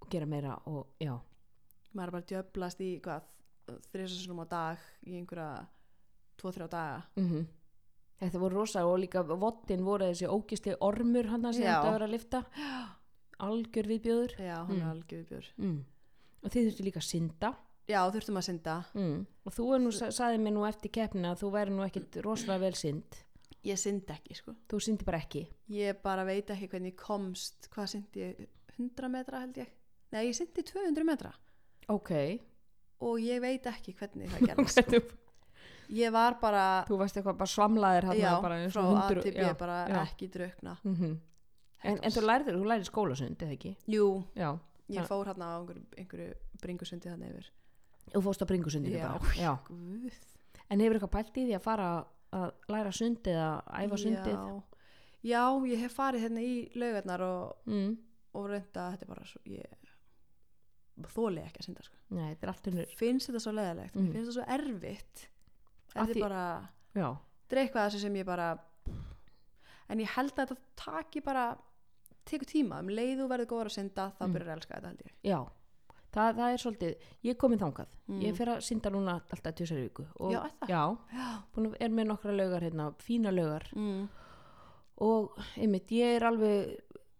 og 0.01 0.09
gera 0.09 0.25
meira 0.25 0.59
og 0.67 0.87
já 0.99 1.19
maður 1.95 2.11
bara 2.11 2.21
djöblast 2.21 2.79
í 2.81 2.99
hvað 3.01 3.21
þrjusunum 3.93 4.41
á 4.43 4.49
dag 4.49 4.77
í 5.05 5.13
einhverja 5.15 5.67
tvo-þrjá 6.37 6.67
daga 6.69 7.03
mm 7.15 7.47
þetta 8.21 8.39
voru 8.39 8.55
rosa 8.61 8.85
og 8.87 8.99
líka 8.99 9.23
vottin 9.23 9.83
voru 9.85 10.05
þessi 10.11 10.27
ógisli 10.29 10.75
ormur 10.81 11.25
hann 11.31 11.47
sem 11.53 11.63
Já. 11.63 11.79
þetta 11.81 11.93
verið 11.97 12.07
að 12.07 12.13
lifta 12.13 12.43
algjör 13.47 13.89
viðbjöður 13.91 14.35
já, 14.39 14.55
hann 14.65 14.75
Mm. 14.77 14.81
er 14.81 14.89
algjör 14.93 15.19
viðbjör 15.23 15.47
mm. 15.57 15.77
og 16.43 16.51
þið 16.53 16.67
þurftu 16.69 16.83
líka 16.87 16.99
að 17.01 17.07
synda. 17.09 17.53
Já, 17.89 17.99
þurftum 18.15 18.37
að 18.39 18.45
synda. 18.47 18.75
Mm. 18.95 19.25
og 19.45 19.51
þú 19.57 19.65
er 19.75 19.79
nú, 19.83 19.91
sa- 19.91 20.11
sagði 20.15 20.39
mér 20.39 20.53
nú 20.55 20.63
eftir 20.67 20.91
keppnina 20.95 21.33
að 21.33 21.41
þú 21.43 21.49
væri 21.51 21.73
nú 21.75 21.83
ekkit 21.83 22.15
rosalega 22.23 22.59
vel 22.63 22.73
synd. 22.79 23.17
Ég 23.63 23.79
syndi 23.79 24.11
ekki 24.13 24.35
sko. 24.35 24.53
Þú 24.71 24.79
syndi 24.83 25.05
bara 25.07 25.19
ekki? 25.23 25.45
Ég 25.71 25.99
bara 26.03 26.23
veit 26.27 26.49
ekki 26.51 26.67
hvernig 26.71 26.93
ég 26.93 26.99
komst. 26.99 27.69
Hvað 27.71 27.87
syndi 27.93 28.19
ég, 28.23 28.47
100 28.77 29.09
metra 29.11 29.39
held 29.43 29.55
ég. 29.61 29.67
Nei, 30.11 30.25
ég 30.29 30.35
syndi 30.35 30.63
200 30.67 31.03
metra. 31.07 31.31
Ok, 31.91 32.11
og 33.03 33.19
ég 33.23 33.39
veit 33.43 33.65
ekki 33.67 33.93
hvernig 33.99 34.29
það 34.31 34.45
gerðist 34.51 34.83
sko. 34.83 34.99
Ég 35.93 36.11
var 36.15 36.37
bara 36.41 36.63
þú 36.87 36.97
varst 37.01 37.17
eitthvað 37.19 37.37
bara 37.41 37.53
svamlaðir 37.53 38.07
já, 38.17 38.31
bara 38.41 38.59
frá 38.73 38.81
og 38.83 38.97
A 38.97 39.01
hundur 39.07 39.21
til 39.23 39.33
já, 39.37 39.53
bara 39.59 39.77
já. 39.89 40.01
ekki 40.07 40.29
draukna 40.33 40.77
mm 40.83 41.13
en, 41.83 41.97
en 41.99 42.11
þú 42.15 42.21
lærið, 42.23 42.53
þú 42.55 42.67
lærið 42.71 42.85
skólasund 42.87 43.41
eða 43.43 43.55
ekki 43.57 43.73
jú, 43.91 44.23
já, 44.39 44.53
ég 44.87 45.01
Það- 45.01 45.09
fór 45.09 45.27
hérna 45.27 45.49
á 45.51 45.55
einhverju, 45.59 45.83
einhverju 45.99 46.33
bringusundi 46.63 47.09
þannig 47.11 47.33
yfir 47.33 47.49
þú 48.13 48.21
fórst 48.23 48.43
á 48.43 48.47
bringusundinu 48.47 48.97
Já. 49.35 49.57
en 50.69 50.79
hefur 50.79 50.95
eitthvað 50.95 51.11
pælt 51.17 51.37
í 51.37 51.45
því 51.49 51.55
að 51.57 51.65
fara 51.65 51.89
að 52.33 52.51
læra 52.71 52.91
sundið 52.95 53.37
að 53.37 53.57
æfa 53.83 53.97
sundið 53.99 54.37
já. 54.37 54.63
já, 55.23 55.43
ég 55.73 55.79
hef 55.83 55.93
farið 55.99 56.21
hérna 56.25 56.41
í 56.41 56.53
laugarnar 56.75 57.21
og, 57.21 57.57
mm. 57.67 57.91
og 58.33 58.47
reynda 58.49 58.87
þetta 58.95 59.03
er 59.05 59.11
bara 59.11 59.25
svo 59.27 59.41
ég 59.45 59.65
þóli 61.13 61.43
ekki 61.43 61.59
að 61.61 61.67
synda 61.67 61.83
sko. 61.83 61.95
nei, 62.13 62.35
þetta 62.39 62.87
finnst 62.97 63.29
þetta 63.29 63.43
svo 63.43 63.53
leðilegt, 63.57 63.95
Mm. 63.95 64.11
finnst 64.13 64.29
þetta 64.29 64.35
svo 64.39 64.45
erfitt 64.55 65.27
þetta 65.93 66.15
er 66.17 66.23
bara 66.25 66.43
já, 66.95 67.09
þetta 67.47 67.57
er 67.57 67.61
eitthvað 67.63 67.87
þessu 67.89 67.99
sem 68.05 68.15
ég 68.21 68.25
bara 68.25 68.47
en 69.93 69.99
ég 70.03 70.13
held 70.15 70.31
að 70.33 70.53
þetta 70.53 70.57
taki 70.83 71.21
bara 71.25 71.47
tekur 72.25 72.47
tíma, 72.47 72.79
um 72.79 72.87
leið 72.93 73.17
þú 73.19 73.27
verður 73.33 73.49
góður 73.51 73.69
að 73.69 73.75
synda 73.77 74.05
þá 74.17 74.23
Mm. 74.23 74.33
byrjar 74.33 74.47
að 74.49 74.57
elska 74.57 74.75
þetta 74.77 74.87
held 74.93 75.01
ég. 75.03 75.13
Já. 75.27 75.39
Það, 76.13 76.35
það 76.37 76.53
er 76.53 76.61
svolítið, 76.61 77.05
ég 77.25 77.37
komin 77.41 77.59
þangað. 77.59 77.87
Mm. 78.07 78.19
ég 78.21 78.35
fer 78.37 78.47
að 78.53 78.61
synda 78.61 78.89
núna 78.93 79.15
alltaf 79.17 79.41
tvisar 79.57 79.77
í 79.81 79.83
viku 79.87 80.05
og, 80.19 80.31
Já, 80.31 80.41
já, 80.69 80.97
Já. 81.11 81.73
er 81.81 81.89
með 81.89 82.07
nokkra 82.11 82.35
laugar 82.37 82.61
hérna, 82.61 82.93
fína 83.01 83.31
laugar. 83.33 83.65
Mm. 83.75 84.07
og 85.01 85.35
einmitt, 85.57 85.89
ég 85.91 86.15
er 86.19 86.23
alveg 86.29 86.77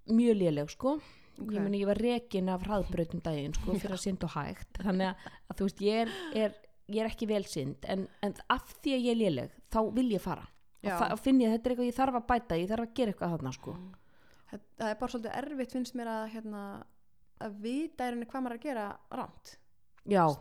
mjög 0.07 0.38
léleg 0.38 0.69
sko. 0.69 0.99
Ok. 1.41 1.49
ég 1.51 1.62
meni 1.63 1.79
ég 1.81 1.88
var 1.89 1.97
rekin 1.97 2.49
af 2.49 2.62
hraðbrautum 2.62 3.19
daginn 3.25 3.53
sko 3.57 3.73
fyrir 3.81 3.95
að 3.97 4.03
synda 4.05 4.25
og 4.29 4.36
hægt. 4.38 4.77
Þannig 4.77 5.07
að, 5.09 5.31
að 5.49 5.57
þú 5.57 5.63
veist 5.67 5.81
ég 5.81 6.01
er, 6.03 6.12
er, 6.36 6.53
ég 6.91 6.99
er 7.03 7.09
ekki 7.11 7.27
vel 7.29 7.43
synd 7.47 7.85
en, 7.87 8.07
en 8.21 8.33
af 8.51 8.65
því 8.83 8.95
að 8.97 9.05
ég 9.07 9.11
er 9.15 9.19
léleg 9.21 9.53
þá 9.71 9.79
vil 9.95 10.09
ég 10.11 10.21
fara 10.23 10.47
og 11.13 11.19
finn 11.23 11.39
ég 11.39 11.47
að 11.47 11.53
þetta 11.57 11.69
er 11.69 11.73
eitthvað 11.75 11.87
ég 11.87 11.95
þarf 11.99 12.17
að 12.19 12.25
bæta 12.27 12.57
ég 12.59 12.67
þarf 12.73 12.83
að 12.89 12.95
gera 12.99 13.13
eitthvað 13.13 13.35
þarna 13.37 13.53
sko 13.55 13.75
Það 14.53 14.63
það 14.77 14.89
er 14.91 14.97
bara 14.99 15.11
svolítið 15.13 15.35
erfitt 15.39 15.71
finnst 15.73 15.95
mér 15.97 16.09
að 16.11 16.23
hérna, 16.35 16.63
að 17.41 17.53
vita 17.63 18.05
er 18.05 18.13
henni 18.13 18.27
hvað 18.29 18.43
maður 18.45 18.53
er 18.53 18.59
að 18.59 18.65
gera 18.67 18.83
ránt. 19.17 19.53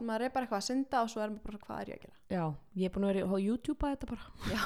Maður 0.05 0.24
er 0.26 0.33
bara 0.35 0.44
eitthvað 0.44 0.59
að 0.59 0.66
synda 0.66 1.00
og 1.00 1.09
svo 1.12 1.22
er 1.22 1.31
maður 1.33 1.46
bara 1.46 1.61
hvað 1.62 1.81
er 1.81 1.88
ég 1.92 1.96
að 1.96 2.02
gera. 2.02 2.18
já, 2.35 2.42
ég 2.83 2.85
er 2.85 2.92
búin 2.92 3.07
að 3.07 3.12
vera 3.14 3.31
á 3.33 3.37
YouTube 3.46 3.87
að 3.88 3.94
þetta 3.94 4.11
bara 4.11 4.24
Já. 4.52 4.62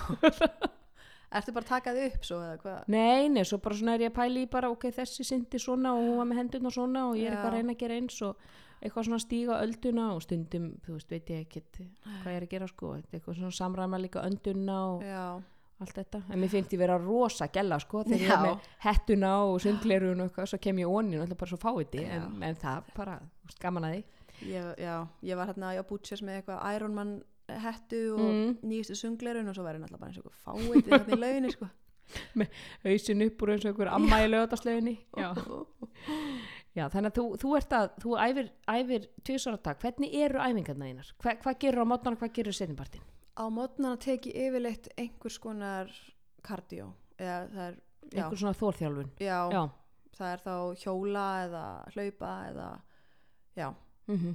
Ertu 1.36 1.52
bara 1.52 1.66
að 1.66 1.70
taka 1.74 1.92
þið 1.94 2.04
upp 2.16 2.26
svo 2.26 2.36
eða 2.42 2.58
hvað? 2.64 2.82
Nei, 2.96 3.28
nei, 3.36 3.42
svo 3.46 3.58
bara 3.62 3.76
svona 3.78 3.94
er 3.98 4.04
ég 4.06 4.12
að 4.12 4.18
pæli 4.18 4.42
í 4.46 4.50
bara 4.50 4.70
ok, 4.72 4.84
þessi 4.98 5.26
syndi 5.26 5.58
svona 5.62 5.92
og 5.94 6.02
hún 6.06 6.20
var 6.22 6.28
með 6.30 6.38
hendurna 6.40 6.70
svona 6.74 7.06
og 7.10 7.16
ég 7.18 7.26
er 7.26 7.34
Já. 7.34 7.36
eitthvað 7.36 7.50
að 7.52 7.56
reyna 7.60 7.74
að 7.76 7.80
gera 7.84 7.98
eins 8.00 8.18
og 8.26 8.46
eitthvað 8.82 9.04
svona 9.08 9.18
stíga 9.22 9.60
ölduna 9.64 10.06
og 10.14 10.22
stundum, 10.22 10.70
þú 10.84 10.96
veist, 10.96 11.10
veit 11.10 11.30
ég 11.32 11.44
ekkert 11.46 11.78
hvað 12.22 12.32
ég 12.32 12.36
er 12.40 12.46
að 12.46 12.50
gera 12.54 12.66
sko, 12.70 12.94
eitthvað 13.12 13.38
svona 13.40 13.50
samræma 13.56 14.00
líka 14.02 14.22
önduna 14.26 14.78
og 14.94 15.02
Já. 15.06 15.42
allt 15.80 15.94
þetta 16.00 16.22
en 16.32 16.40
mér 16.40 16.48
finnst 16.52 16.72
ég 16.76 16.78
vera 16.82 16.98
rosa 16.98 17.48
gæla 17.52 17.78
sko 17.80 18.02
þegar 18.04 18.20
ég 18.20 18.28
Já. 18.28 18.36
er 18.36 18.44
með 18.46 18.68
hettuna 18.86 19.32
og 19.44 19.60
sundlerun 19.64 20.20
og 20.20 20.28
eitthvað, 20.30 20.50
svo 20.52 20.58
kem 20.60 20.78
ég 20.84 20.88
onni 20.98 21.18
og 21.18 21.24
ætla 21.26 21.38
bara 21.40 21.50
svo 21.54 21.58
fáiði 21.62 22.04
Já. 22.06 22.12
en, 22.20 22.42
en 22.42 22.54
það 22.60 22.92
bara, 22.96 23.18
gaman 23.60 23.84
að 23.90 23.96
því 23.96 24.04
Ég, 24.36 24.64
já, 24.84 24.94
ég 25.24 25.36
var 25.38 25.48
hérna 25.48 25.70
á 25.72 25.80
Butchers 25.88 26.20
með 26.20 26.42
eitthvað 26.42 26.74
Ironman 26.76 27.14
hettu 27.48 28.00
og 28.12 28.20
Mm. 28.20 28.56
nýjustu 28.68 28.92
sunglerun 28.98 29.48
og 29.48 29.54
svo 29.56 29.64
ég 29.64 29.78
náttúrulega 29.80 29.98
bara 29.98 30.10
eins 30.10 30.18
og 30.18 30.26
eitthvað 30.26 30.42
fáið 30.44 30.90
þetta 30.90 31.16
í 31.16 31.20
lauginni 31.22 31.52
sko. 31.54 31.68
hausin 32.84 33.22
upp 33.24 33.42
úr 33.42 33.52
eins 33.54 33.64
og 33.64 33.70
einhver 33.72 33.88
amma 33.96 34.18
í 34.22 34.28
lögataslauginni 34.28 34.98
já. 36.76 36.86
þannig 36.92 37.10
að 37.10 37.18
þú, 37.18 37.24
þú 37.42 37.52
ert 37.58 37.76
að 37.78 37.88
þú 38.04 38.14
æfir, 38.22 38.52
æfir 38.72 39.08
tvisar 39.26 39.56
á 39.56 39.58
dag 39.68 39.82
hvernig 39.82 40.14
eru 40.26 40.42
æfingarna 40.42 40.90
þínar? 40.90 41.12
Hva, 41.22 41.36
hvað 41.42 41.58
gerur 41.64 41.86
á 41.88 41.90
mótnana, 41.92 42.20
hvað 42.20 42.34
gerur 42.38 42.58
setjumpartin? 42.58 43.08
Á 43.36 43.44
mótnana 43.52 44.00
teki 44.00 44.32
yfirleitt 44.46 44.88
einhvers 44.96 45.40
konar 45.42 45.92
kardió 46.46 46.92
eða 47.18 47.42
það 47.52 47.66
er, 47.66 47.78
já, 48.12 48.22
einhver 48.22 48.42
svona 48.42 48.60
þórþjálfun 48.60 49.12
já, 49.18 49.38
já, 49.52 49.62
það 50.18 50.32
er 50.32 50.42
þá 50.46 50.56
hjóla 50.84 51.28
eða 51.46 51.68
hlaupa 51.94 52.34
eða, 52.50 52.72
já 53.56 53.70
mm 54.06 54.34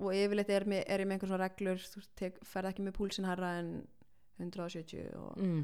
og 0.00 0.16
yfirleitt 0.16 0.50
er, 0.52 0.64
með, 0.68 0.84
er 0.88 1.02
ég 1.02 1.08
með 1.08 1.18
einhver 1.18 1.30
svona 1.30 1.44
reglur 1.44 1.82
þú 1.84 2.02
tek, 2.16 2.38
ferð 2.48 2.70
ekki 2.70 2.84
með 2.86 2.94
púlsinn 2.96 3.28
herra 3.28 3.50
en 3.60 3.72
170 4.40 5.10
og, 5.18 5.34
mm. 5.36 5.58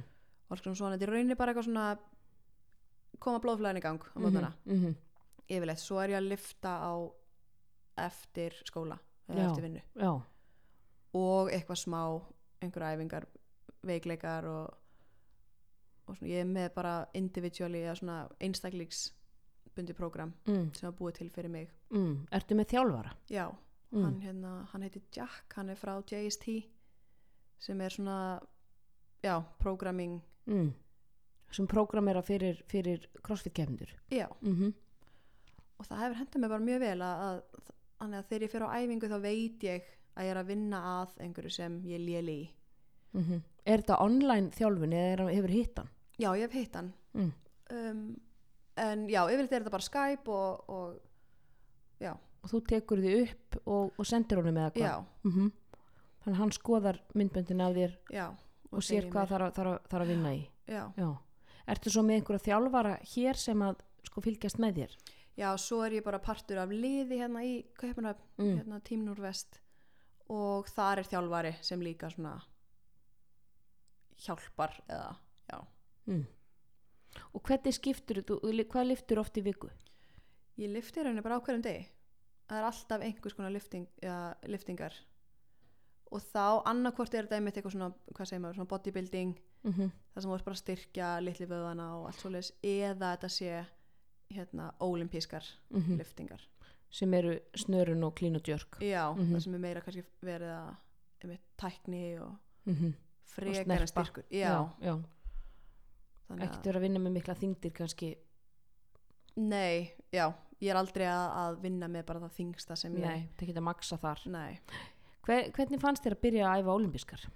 og 0.48 0.54
alls 0.54 0.64
svona, 0.66 0.96
þetta 0.96 1.06
er 1.06 1.12
rauninni 1.14 1.36
bara 1.38 1.54
eitthvað 1.54 1.68
svona 1.70 1.86
koma 3.24 3.40
blóðflæðin 3.42 3.80
í 3.80 3.84
gang 3.86 4.04
á 4.04 4.18
mótnana 4.20 4.50
mm 4.66 4.82
-hmm. 4.82 4.98
Yfirleitt, 5.48 5.80
svo 5.80 6.00
er 6.02 6.10
ég 6.14 6.18
að 6.20 6.28
lifta 6.32 6.72
á 6.84 6.92
eftir 7.98 8.54
skóla 8.64 8.98
eða 9.28 9.38
Já. 9.42 9.46
eftir 9.50 9.62
vinnu 9.66 9.80
já, 9.98 10.10
og 11.18 11.50
eitthvað 11.52 11.80
smá, 11.82 12.02
einhverja 12.62 12.96
æfingar 12.98 13.26
veikleikar 13.88 14.44
og, 14.46 14.74
og 16.08 16.16
svona, 16.16 16.30
ég 16.30 16.40
er 16.44 16.50
með 16.50 16.68
bara 16.74 16.94
individually 17.14 17.80
eða 17.84 17.96
svona 18.00 18.18
einstaklingsbundi 18.40 19.94
program 19.98 20.32
mm. 20.46 20.68
sem 20.74 20.88
var 20.90 20.96
búið 20.98 21.18
til 21.20 21.30
fyrir 21.30 21.50
mig 21.50 21.68
Mm. 21.90 22.26
ertu 22.30 22.54
með 22.54 22.66
þjálfara? 22.74 23.12
já, 23.30 23.46
Mm. 23.90 24.02
hann, 24.04 24.20
hérna, 24.20 24.66
hann 24.72 24.82
heitir 24.82 25.02
Jack 25.16 25.54
hann 25.56 25.70
er 25.70 25.74
frá 25.76 26.02
JST 26.04 26.66
sem 27.58 27.80
er 27.80 27.88
svona 27.90 28.40
já, 29.24 29.42
programming 29.58 30.20
Mm. 30.46 30.74
sem 31.50 31.66
prógramera 31.66 32.22
fyrir, 32.22 32.62
fyrir 32.68 33.06
crossfit 33.22 33.54
kefndur 33.54 33.88
já, 34.10 34.28
mm 34.42 34.74
og 35.78 35.86
það 35.86 36.02
hefur 36.04 36.20
hendað 36.20 36.42
mér 36.42 36.52
bara 36.54 36.66
mjög 36.68 36.80
vel 36.84 37.02
að, 37.06 37.24
að, 37.28 37.72
að 38.08 38.28
þegar 38.30 38.44
ég 38.46 38.52
fer 38.54 38.66
á 38.66 38.68
æfingu 38.78 39.10
þá 39.10 39.18
veit 39.22 39.66
ég 39.68 39.90
að 40.18 40.26
ég 40.26 40.32
er 40.32 40.40
að 40.40 40.50
vinna 40.52 40.80
að 40.94 41.18
einhverju 41.24 41.50
sem 41.54 41.76
ég 41.86 42.02
léli 42.02 42.38
í 42.38 42.46
-hmm. 43.14 43.42
er 43.64 43.82
þetta 43.82 44.00
online 44.04 44.50
þjálfun 44.50 44.92
eða 44.92 45.12
er, 45.12 45.34
hefur 45.36 45.54
hittan? 45.54 45.88
já, 46.18 46.30
ég 46.36 46.42
hef 46.48 46.52
hitt 46.52 46.74
hann 46.74 46.92
Mm. 47.14 47.32
um, 47.72 48.20
en 48.76 49.08
já, 49.08 49.24
yfirleitt 49.26 49.52
er 49.52 49.62
þetta 49.62 49.70
bara 49.70 49.82
Skype 49.82 50.30
og, 50.30 50.70
og 50.70 50.98
já, 52.00 52.12
og 52.12 52.50
þú 52.50 52.60
tekur 52.68 52.98
því 52.98 53.22
upp 53.22 53.56
og, 53.66 53.92
og 53.98 54.06
sendir 54.06 54.38
honum 54.38 54.56
eða 54.56 54.70
hvað? 54.70 55.04
Mm 55.24 55.50
þannig 56.18 56.36
að 56.36 56.42
hann 56.42 56.52
skoðar 56.52 57.00
myndböndin 57.14 57.60
af 57.64 57.74
þér 57.74 57.92
já 58.12 58.26
og, 58.28 58.82
sér 58.82 58.82
segir 58.82 59.10
hvað 59.12 59.30
þarf 59.32 59.46
að, 59.48 59.78
þarf 59.88 60.02
að 60.02 60.10
vinna 60.12 60.34
í 60.34 60.42
já. 60.68 60.82
já. 60.96 61.08
ertu 61.72 61.92
svo 61.92 62.04
með 62.04 62.18
einhverja 62.18 62.44
þjálfara 62.48 62.94
hér 63.14 63.40
sem 63.40 63.62
að 63.64 63.84
sko 64.08 64.24
fylgjast 64.24 64.60
með 64.62 64.82
þér? 64.82 64.96
Já, 65.38 65.52
svo 65.56 65.84
er 65.86 65.92
ég 66.00 66.04
bara 66.04 66.18
partur 66.18 66.58
af 66.58 66.70
liði 66.74 67.18
hérna 67.22 67.44
í 67.46 67.64
Kaupanöfn, 67.78 68.22
Mm. 68.38 68.56
hérna 68.58 68.80
Team 68.84 69.04
Norvest 69.04 69.60
og 70.28 70.66
þar 70.68 70.98
er 70.98 71.04
þjálfari 71.04 71.54
sem 71.62 71.80
líka 71.80 72.10
svona 72.10 72.40
hjálpar 74.24 74.74
eða, 74.88 75.16
já 75.50 75.60
Mm. 76.08 76.24
og 77.34 77.42
hvernig 77.42 77.74
skiptur 77.74 78.22
þú, 78.22 78.40
hvað 78.68 78.86
liftur 78.88 79.18
oft 79.20 79.36
í 79.36 79.42
viku? 79.42 79.68
ég 80.58 80.72
lifti 80.72 81.02
rauninni 81.02 81.22
bara 81.22 81.38
á 81.38 81.44
hverjum 81.44 81.62
degi 81.62 81.86
það 82.48 82.58
er 82.58 82.64
alltaf 82.64 83.02
einhvers 83.02 83.34
konar 83.36 83.50
lifting, 83.52 83.86
ja, 84.02 84.34
liftingar 84.44 84.92
og 86.10 86.20
þá 86.22 86.62
annarkvort 86.64 87.14
er 87.14 87.26
þetta 87.26 87.36
einmitt 87.36 87.54
eitthvað 87.56 87.72
svona, 87.76 87.94
hvað 88.14 88.26
segir 88.26 88.40
maður, 88.40 88.54
svona 88.54 88.68
bodybuilding 88.72 89.38
Mm 89.64 89.72
-hmm. 89.72 89.90
það 90.14 90.22
sem 90.22 90.30
ert 90.32 90.44
bara 90.44 90.56
styrkja 90.56 91.20
litli 91.20 91.46
vöðana 91.46 91.94
og 92.00 92.06
allt 92.06 92.20
svoleiðis 92.20 92.52
eða 92.62 93.16
þetta 93.16 93.28
sé 93.28 93.66
hérna 94.34 94.72
ólimpískar 94.80 95.44
Mhm. 95.70 95.96
liftingar 95.98 96.40
sem 96.90 97.12
eru 97.14 97.38
snörun 97.56 98.04
og 98.04 98.14
klín 98.18 98.36
og 98.36 98.42
djörg 98.42 98.78
já, 98.80 99.12
Mhm. 99.16 99.34
það 99.34 99.40
sem 99.42 99.54
er 99.54 99.58
meira 99.58 99.80
kannski 99.80 100.04
verið 100.22 100.52
að 100.56 100.76
einmitt, 101.22 101.40
tækni 101.58 102.20
og 102.20 102.36
mm 102.66 102.74
-hmm. 102.74 102.92
frekar 103.24 103.80
en 103.80 103.86
styrkur 103.86 104.24
já, 104.30 104.68
já. 104.80 105.02
þannig 106.28 106.42
ekkert 106.44 106.58
að, 106.60 106.64
vera 106.64 106.78
að 106.78 106.82
vinna 106.82 106.98
með 106.98 107.12
mikla 107.12 107.34
þingdir 107.34 107.72
kannski 107.72 108.16
nei, 109.36 109.92
já 110.12 110.32
ég 110.60 110.70
er 110.70 110.76
aldrei 110.76 111.06
að, 111.06 111.30
að 111.36 111.60
vinna 111.62 111.88
með 111.88 112.06
bara 112.06 112.20
það 112.20 112.32
þingsta 112.38 112.76
sem 112.76 112.94
ég 112.96 113.00
nei, 113.06 113.28
það 113.38 113.46
geta 113.52 113.60
maksa 113.60 113.96
þar 113.98 114.26
nei. 114.26 114.58
Hver, 115.28 115.50
hvernig 115.52 115.80
fannst 115.80 116.02
þér 116.04 116.12
að 116.16 116.20
byrja 116.20 116.46
að 116.48 116.62
æfa 116.62 116.74
olimpískar? 116.74 117.26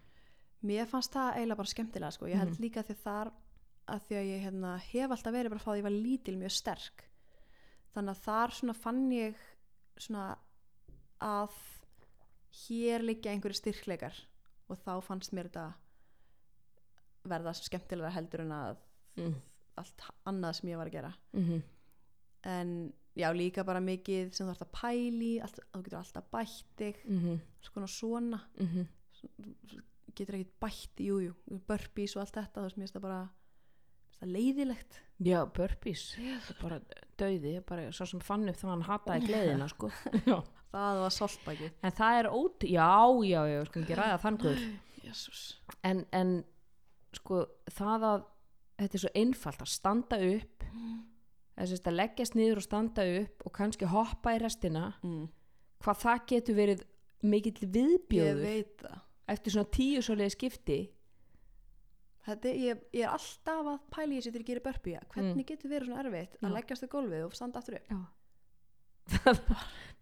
mér 0.65 0.87
fannst 0.87 1.13
það 1.13 1.35
eiginlega 1.37 1.57
bara 1.57 1.69
skemmtilega 1.69 2.13
sko. 2.13 2.27
ég 2.27 2.37
held 2.39 2.51
Mhm. 2.59 2.63
líka 2.63 2.83
því 2.83 2.95
þar 3.05 3.33
að 3.89 4.01
því 4.07 4.17
að 4.17 4.29
ég 4.31 4.43
hérna, 4.47 4.77
hef 4.79 5.11
alltaf 5.11 5.33
verið 5.35 5.51
bara 5.51 5.61
frá 5.65 5.73
því 5.73 5.79
ég 5.81 5.89
var 5.89 5.97
lítil 5.97 6.37
mjög 6.39 6.51
sterk 6.51 7.05
þannig 7.95 8.11
að 8.15 8.25
þar 8.25 8.51
svona 8.51 8.75
fann 8.75 9.13
ég 9.13 9.37
svona 9.99 10.27
að 11.23 11.51
hér 12.67 13.03
liggja 13.03 13.33
einhverju 13.33 13.59
styrkleikar 13.59 14.17
og 14.69 14.79
þá 14.79 15.01
fannst 15.05 15.33
mér 15.33 15.49
þetta 15.51 15.73
verða 17.29 17.53
skemmtilega 17.55 18.15
heldur 18.17 18.41
en 18.47 18.53
að 18.57 18.77
Mm. 19.13 19.35
allt 19.77 20.03
annað 20.25 20.55
sem 20.57 20.69
ég 20.71 20.79
var 20.81 20.87
að 20.87 20.93
gera 20.93 21.15
Mm 21.35 21.43
-hmm. 21.45 21.63
en 22.45 22.93
já 23.15 23.33
líka 23.33 23.65
bara 23.65 23.81
mikið 23.81 24.33
sem 24.33 24.47
þú 24.47 24.51
ert 24.51 24.63
að 24.63 24.81
pæli 24.81 25.41
allt, 25.43 25.59
þú 25.73 25.83
getur 25.83 25.99
alltaf 25.99 26.31
bætt 26.31 26.77
þig 26.77 26.97
Mm 27.05 27.41
svona 27.61 27.87
svona 27.87 28.41
-hmm. 28.57 28.87
getur 30.15 30.35
ekkert 30.35 30.61
bætt, 30.61 30.97
jújú 30.97 31.35
jú, 31.51 31.61
burpees 31.69 32.17
og 32.17 32.21
allt 32.21 32.35
þetta, 32.35 32.61
þú 32.61 32.63
veist 32.63 32.77
mér 32.79 32.89
það 32.89 33.03
bara 33.03 33.29
það 34.23 34.35
leiðilegt. 34.39 34.99
Já, 35.23 35.39
burpees. 35.55 36.07
Bara 36.63 36.81
döiði, 37.21 37.59
bara 37.67 37.91
svo 37.95 38.09
sem 38.09 38.23
fann 38.25 38.49
upp 38.51 38.59
þá 38.59 38.67
hann 38.73 38.89
hataði 38.89 39.29
gleðina 39.29 39.69
sko. 39.71 39.93
Það 40.73 40.99
var 41.03 41.13
soltbækið 41.13 41.73
en 41.85 41.95
það 41.99 42.19
er 42.19 42.29
ót 42.33 42.65
já, 42.65 42.93
já, 43.29 43.41
já, 43.51 43.59
sko 43.69 43.81
ekki 43.83 43.97
ræða 43.99 44.15
Jésús 45.05 45.43
en, 45.85 46.05
en 46.17 46.31
sko 47.13 47.43
það 47.69 48.07
að 48.09 48.23
þetta 48.81 48.97
er 48.97 49.03
svo 49.05 49.13
einfalt 49.21 49.65
að 49.65 49.73
standa 49.73 50.19
upp 50.31 50.65
þess 51.59 51.85
að 51.85 51.99
leggjast 51.99 52.39
niður 52.39 52.63
og 52.63 52.67
standa 52.67 53.05
upp 53.21 53.45
og 53.47 53.55
kannski 53.59 53.91
hoppa 53.93 54.33
í 54.33 54.41
restina 54.41 54.87
mm. 55.05 55.27
hvað 55.85 56.03
það 56.07 56.25
getur 56.33 56.59
verið 56.59 56.87
mikill 57.23 57.69
viðbjóður 57.77 58.49
eftir 59.31 59.55
svona 59.55 59.73
tíu 59.77 60.01
svoleiði 60.03 60.35
skipti 60.39 60.81
Þetta, 62.23 62.49
ég, 62.55 62.83
ég 62.95 63.03
er 63.03 63.11
alltaf 63.17 63.67
að 63.73 63.79
pæla 63.91 64.13
í 64.15 64.19
þessu 64.21 64.31
þegar 64.31 64.43
ég 64.45 64.49
gerir 64.53 64.63
burpee 64.69 65.01
hvernig 65.15 65.47
getur 65.49 65.71
verið 65.73 65.89
svona 65.91 66.03
erfitt 66.05 66.37
að 66.39 66.53
leggjast 66.55 66.85
í 66.87 66.91
gólfið 66.93 67.25
og 67.27 67.33
standa 67.35 67.59
aftur 67.59 67.79
upp? 67.81 67.91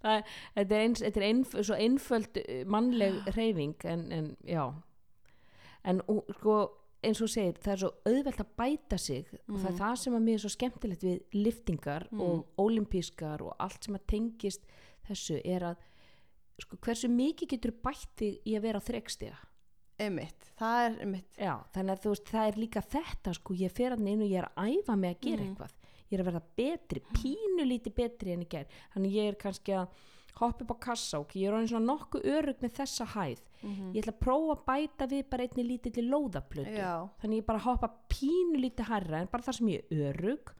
Það, 0.01 0.27
þetta 0.55 0.75
er, 0.77 0.83
eins, 0.85 1.01
þetta 1.05 1.21
er 1.21 1.27
einf, 1.31 1.55
svo 1.65 1.77
einföld 1.77 2.37
uh, 2.43 2.61
mannleg 2.69 3.17
reyfing 3.39 3.75
en, 3.89 4.05
en 4.13 4.29
já. 4.49 4.67
En 5.89 6.01
sko, 6.37 6.55
eins 7.05 7.21
og 7.25 7.31
segir 7.33 7.57
það 7.61 7.73
er 7.73 7.81
svo 7.83 7.91
auðvelt 8.09 8.41
að 8.45 8.51
bæta 8.61 8.99
sig 9.01 9.29
og 9.49 9.57
það 9.63 9.71
er 9.71 9.79
það 9.81 9.95
sem 10.03 10.17
að 10.19 10.25
mér 10.27 10.35
er 10.39 10.43
svo 10.45 10.53
skemmtilegt 10.57 11.07
við 11.09 11.21
liftingar 11.41 12.07
Mm. 12.11 12.21
og 12.21 12.61
olimpískar 12.65 13.41
og 13.45 13.55
allt 13.59 13.85
sem 13.89 13.97
að 13.97 14.05
tengist 14.13 14.67
þessu 15.09 15.41
er 15.45 15.65
að 15.73 15.85
sko, 16.61 16.77
hversu 16.85 17.09
mikið 17.09 17.55
getur 17.55 17.73
bætt 17.85 18.11
þig 18.21 18.41
í 18.45 18.57
að 18.59 18.67
vera 18.69 18.81
á 18.81 18.89
þrekstiga 18.89 19.39
einmitt, 20.01 20.47
það 20.59 20.79
er 20.87 20.97
einmitt 21.05 21.39
Já, 21.41 21.55
þannig 21.75 21.93
að 21.97 22.03
þú 22.05 22.13
veist, 22.15 22.31
það 22.35 22.49
er 22.53 22.59
líka 22.63 22.83
þetta 22.95 23.35
sko, 23.37 23.55
ég 23.61 23.73
fer 23.77 23.91
hann 23.97 24.09
inn 24.09 24.23
og 24.25 24.31
ég 24.31 24.39
er 24.43 24.49
að 24.51 24.71
æfa 24.77 24.97
mig 24.99 25.17
að 25.17 25.21
gera 25.27 25.43
Mhm. 25.43 25.51
eitthvað. 25.55 25.75
Ég 26.11 26.19
er 26.19 26.23
að 26.25 26.29
verða 26.33 26.43
betri, 26.57 27.01
pínu 27.15 27.65
lítið 27.71 27.95
betri 27.95 28.33
en 28.33 28.41
ég 28.45 28.49
ger, 28.51 28.67
þannig 28.95 29.13
ég 29.15 29.29
er 29.29 29.35
kannski 29.39 29.73
að 29.77 29.89
hoppa 30.41 30.65
upp 30.65 30.71
á 30.75 30.79
kassa 30.81 31.19
og 31.21 31.29
ég 31.35 31.47
er 31.49 31.53
orðin 31.55 31.69
svona 31.69 31.91
nokkuð 31.93 32.25
örug 32.25 32.59
með 32.63 32.73
þessa 32.81 33.07
hæð. 33.15 33.41
Mhm. 33.63 33.93
ég 33.95 34.03
ætla 34.05 34.13
að 34.15 34.21
prófa 34.25 34.57
að 34.57 34.65
bæta 34.67 35.07
við 35.11 35.25
bara 35.31 35.43
einni 35.45 35.65
lítilli 35.69 36.03
lóðaplötu. 36.09 36.77
Já, 36.77 37.09
þannig 37.23 37.39
ég 37.43 37.47
bara 37.47 37.59
hoppa 37.59 37.91
pínu 38.09 38.57
lítið 38.57 38.87
hærra 38.89 39.21
en 39.21 39.27
bara 39.31 39.43
það 39.43 39.55
sem 39.59 39.67
ég 39.69 39.85
er 39.91 40.13
örug 40.15 40.53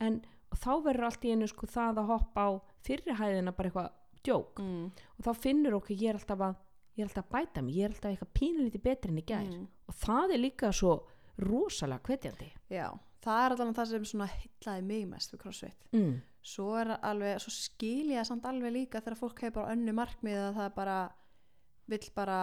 en 0.00 0.20
þá 0.54 0.82
verður 0.84 1.04
allt 1.04 1.24
í 1.24 1.32
einu 1.34 1.48
sko 1.48 1.66
það 1.66 1.98
að 1.98 2.06
hoppa 2.06 2.40
á 2.46 2.50
fyrri 2.86 3.12
hæðina 3.18 3.52
bara 3.56 3.68
eitthvað 3.70 3.90
djók. 4.24 4.54
Mm. 4.58 4.90
og 5.18 5.24
þá 5.24 5.32
finnur 5.36 5.74
okkur 5.80 5.96
ég 5.96 6.08
er 6.10 6.14
alltaf 6.18 6.38
að 6.38 6.56
ég 6.96 7.02
er 7.04 7.08
alltaf 7.10 7.26
að 7.26 7.32
bæta 7.36 7.62
mig, 7.62 7.76
ég 7.76 7.84
er 7.88 7.94
alltaf 7.94 8.10
eitthvað 8.10 8.32
pínu 8.38 8.64
lítið 8.66 8.82
betri 8.86 9.10
en 9.12 9.18
ég 9.20 9.26
gær 9.28 9.44
Mm. 9.46 9.66
og 9.88 9.94
það 9.94 10.32
er 10.34 10.42
líka 10.42 10.72
svo 10.72 10.94
rosalega 11.38 12.00
hvetjandi 12.08 12.48
já, 12.72 12.86
það 13.24 13.42
er 13.44 13.50
allavega 13.54 13.76
það 13.80 13.90
sem 13.90 14.04
svona 14.04 14.28
hillaði 14.32 14.86
mig 14.86 15.06
mest 15.10 15.32
við 15.34 15.42
crossfit 15.42 15.90
mm. 15.92 16.14
svo 16.42 16.70
alveg, 16.80 17.40
svo 17.42 17.52
skil 17.52 18.06
ég 18.12 18.20
það 18.22 18.30
samt 18.30 18.48
alveg 18.48 18.72
líka 18.72 19.00
þegar 19.04 19.20
fólk 19.20 19.42
hefur 19.44 19.60
bara 19.60 19.74
önnu 19.76 19.92
markmið 19.92 20.40
að 20.46 20.56
það 20.62 20.72
bara 20.78 20.96
vill 21.86 22.08
bara 22.16 22.38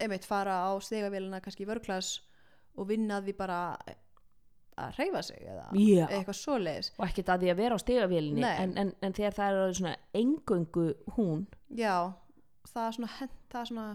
einmitt 0.00 0.24
fara 0.24 0.60
á 0.66 0.70
stegavélina 0.82 1.40
kannski 1.42 1.66
í 1.66 1.68
vörklass 1.68 2.20
og 2.78 2.88
vinna 2.88 3.20
því 3.20 3.34
bara 3.36 3.58
að 4.78 4.96
reyfa 4.96 5.20
sig 5.22 5.42
eða 5.44 5.66
Já. 5.76 6.06
eitthvað 6.08 6.38
svoleiðis 6.38 6.92
og 6.96 7.04
ekkert 7.06 7.28
að 7.34 7.42
því 7.44 7.50
að 7.52 7.58
vera 7.60 7.76
á 7.76 7.82
stigavélinni 7.82 8.40
Nei. 8.40 8.56
en, 8.62 8.72
en, 8.80 8.92
en 9.04 9.12
þegar 9.18 9.36
það 9.36 9.50
er 9.50 9.60
orðið 9.64 9.78
svona 9.82 9.96
engöngu 10.22 10.86
hún 11.18 11.42
já, 11.76 11.96
það 12.72 12.86
er 12.86 12.96
svona 12.96 13.10
hent, 13.18 13.34
það 13.52 13.66
svona 13.70 13.86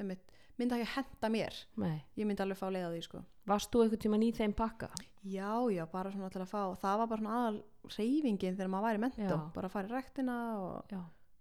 einmitt, 0.00 0.22
myndi 0.58 0.74
ekki 0.76 0.86
að 0.88 0.94
henda 0.96 1.28
mér. 1.34 1.54
Nei. 1.76 2.02
ég 2.16 2.26
myndi 2.26 2.42
alveg 2.44 2.58
fá 2.60 2.66
leið 2.70 2.86
á 2.88 2.90
því 2.94 3.02
sko. 3.04 3.22
Varst 3.46 3.70
þú 3.72 3.82
einhvern 3.84 4.00
tíman 4.04 4.22
í 4.22 4.32
þeim 4.36 4.52
pakka? 4.54 4.88
Já, 5.24 5.52
já, 5.72 5.84
bara 5.90 6.10
svona 6.12 6.30
til 6.30 6.40
að 6.42 6.48
fá 6.52 6.62
það 6.80 6.98
var 6.98 7.06
bara 7.10 7.20
svona 7.22 7.38
aðal 7.40 7.62
reyfingin 7.96 8.56
þegar 8.56 8.68
maður 8.72 8.86
væri 8.88 9.00
mentó 9.04 9.28
Já. 9.36 9.52
bara 9.54 9.66
að 9.68 9.72
fara 9.72 9.88
í 9.88 9.90
rektina 9.92 10.36
og 10.60 10.92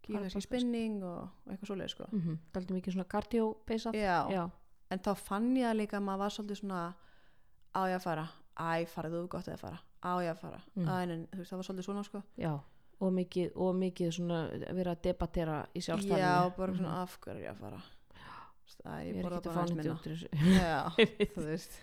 í 0.10 0.14
bara- 0.14 0.42
spinning 0.42 1.04
og, 1.04 1.30
og 1.46 1.52
eitthvað 1.54 1.70
svoleið 1.70 1.90
sko. 1.94 2.08
Mm 2.12 2.20
-hmm. 2.22 2.38
daldið 2.54 2.76
mikið 2.76 2.94
svona 2.94 3.08
kardióbeisað 3.14 3.94
já. 3.94 4.18
já, 4.32 4.50
en 4.92 5.00
þá 5.00 5.16
fann 5.16 5.56
ég 5.56 5.76
líka 5.76 5.98
að 5.98 6.04
maður 6.04 6.18
var 6.20 6.30
svolítið 6.30 6.58
svona 6.60 6.94
á 7.76 7.82
ég 7.88 7.96
að 7.96 8.02
fara, 8.04 8.28
æ, 8.58 8.86
farið 8.88 9.12
þú 9.14 9.28
gott 9.28 9.48
eða 9.48 9.58
fara? 9.58 9.80
Á 10.04 10.12
ég 10.24 10.32
að 10.32 10.38
fara, 10.40 10.62
Mm. 10.76 10.86
æ, 10.88 11.04
en 11.04 11.28
veist 11.38 11.52
það 11.52 11.58
var 11.58 11.64
svolítið 11.64 11.84
svona 11.86 12.04
sko. 12.04 12.24
Já 12.38 12.60
og 13.00 13.14
mikið, 13.16 13.52
og 13.56 13.76
mikið 13.80 14.12
svona 14.18 14.40
vera 14.76 14.96
að 14.96 15.04
debattera 15.08 15.60
í 15.74 15.84
sjálfstæðinu. 15.86 16.20
Já, 16.20 16.56
bara 16.58 16.76
svona 16.76 16.96
af 17.04 17.18
hverju 17.24 17.46
ég 17.46 17.54
að 17.54 17.64
fara? 17.64 17.82
Ég 19.04 19.18
er 19.20 19.26
að 19.26 19.42
bara 19.44 19.64
aðeins 19.64 19.76
nýtt 19.76 20.30
minna. 20.30 20.56
já, 20.60 20.80
þú 21.36 21.46
veist. 21.48 21.80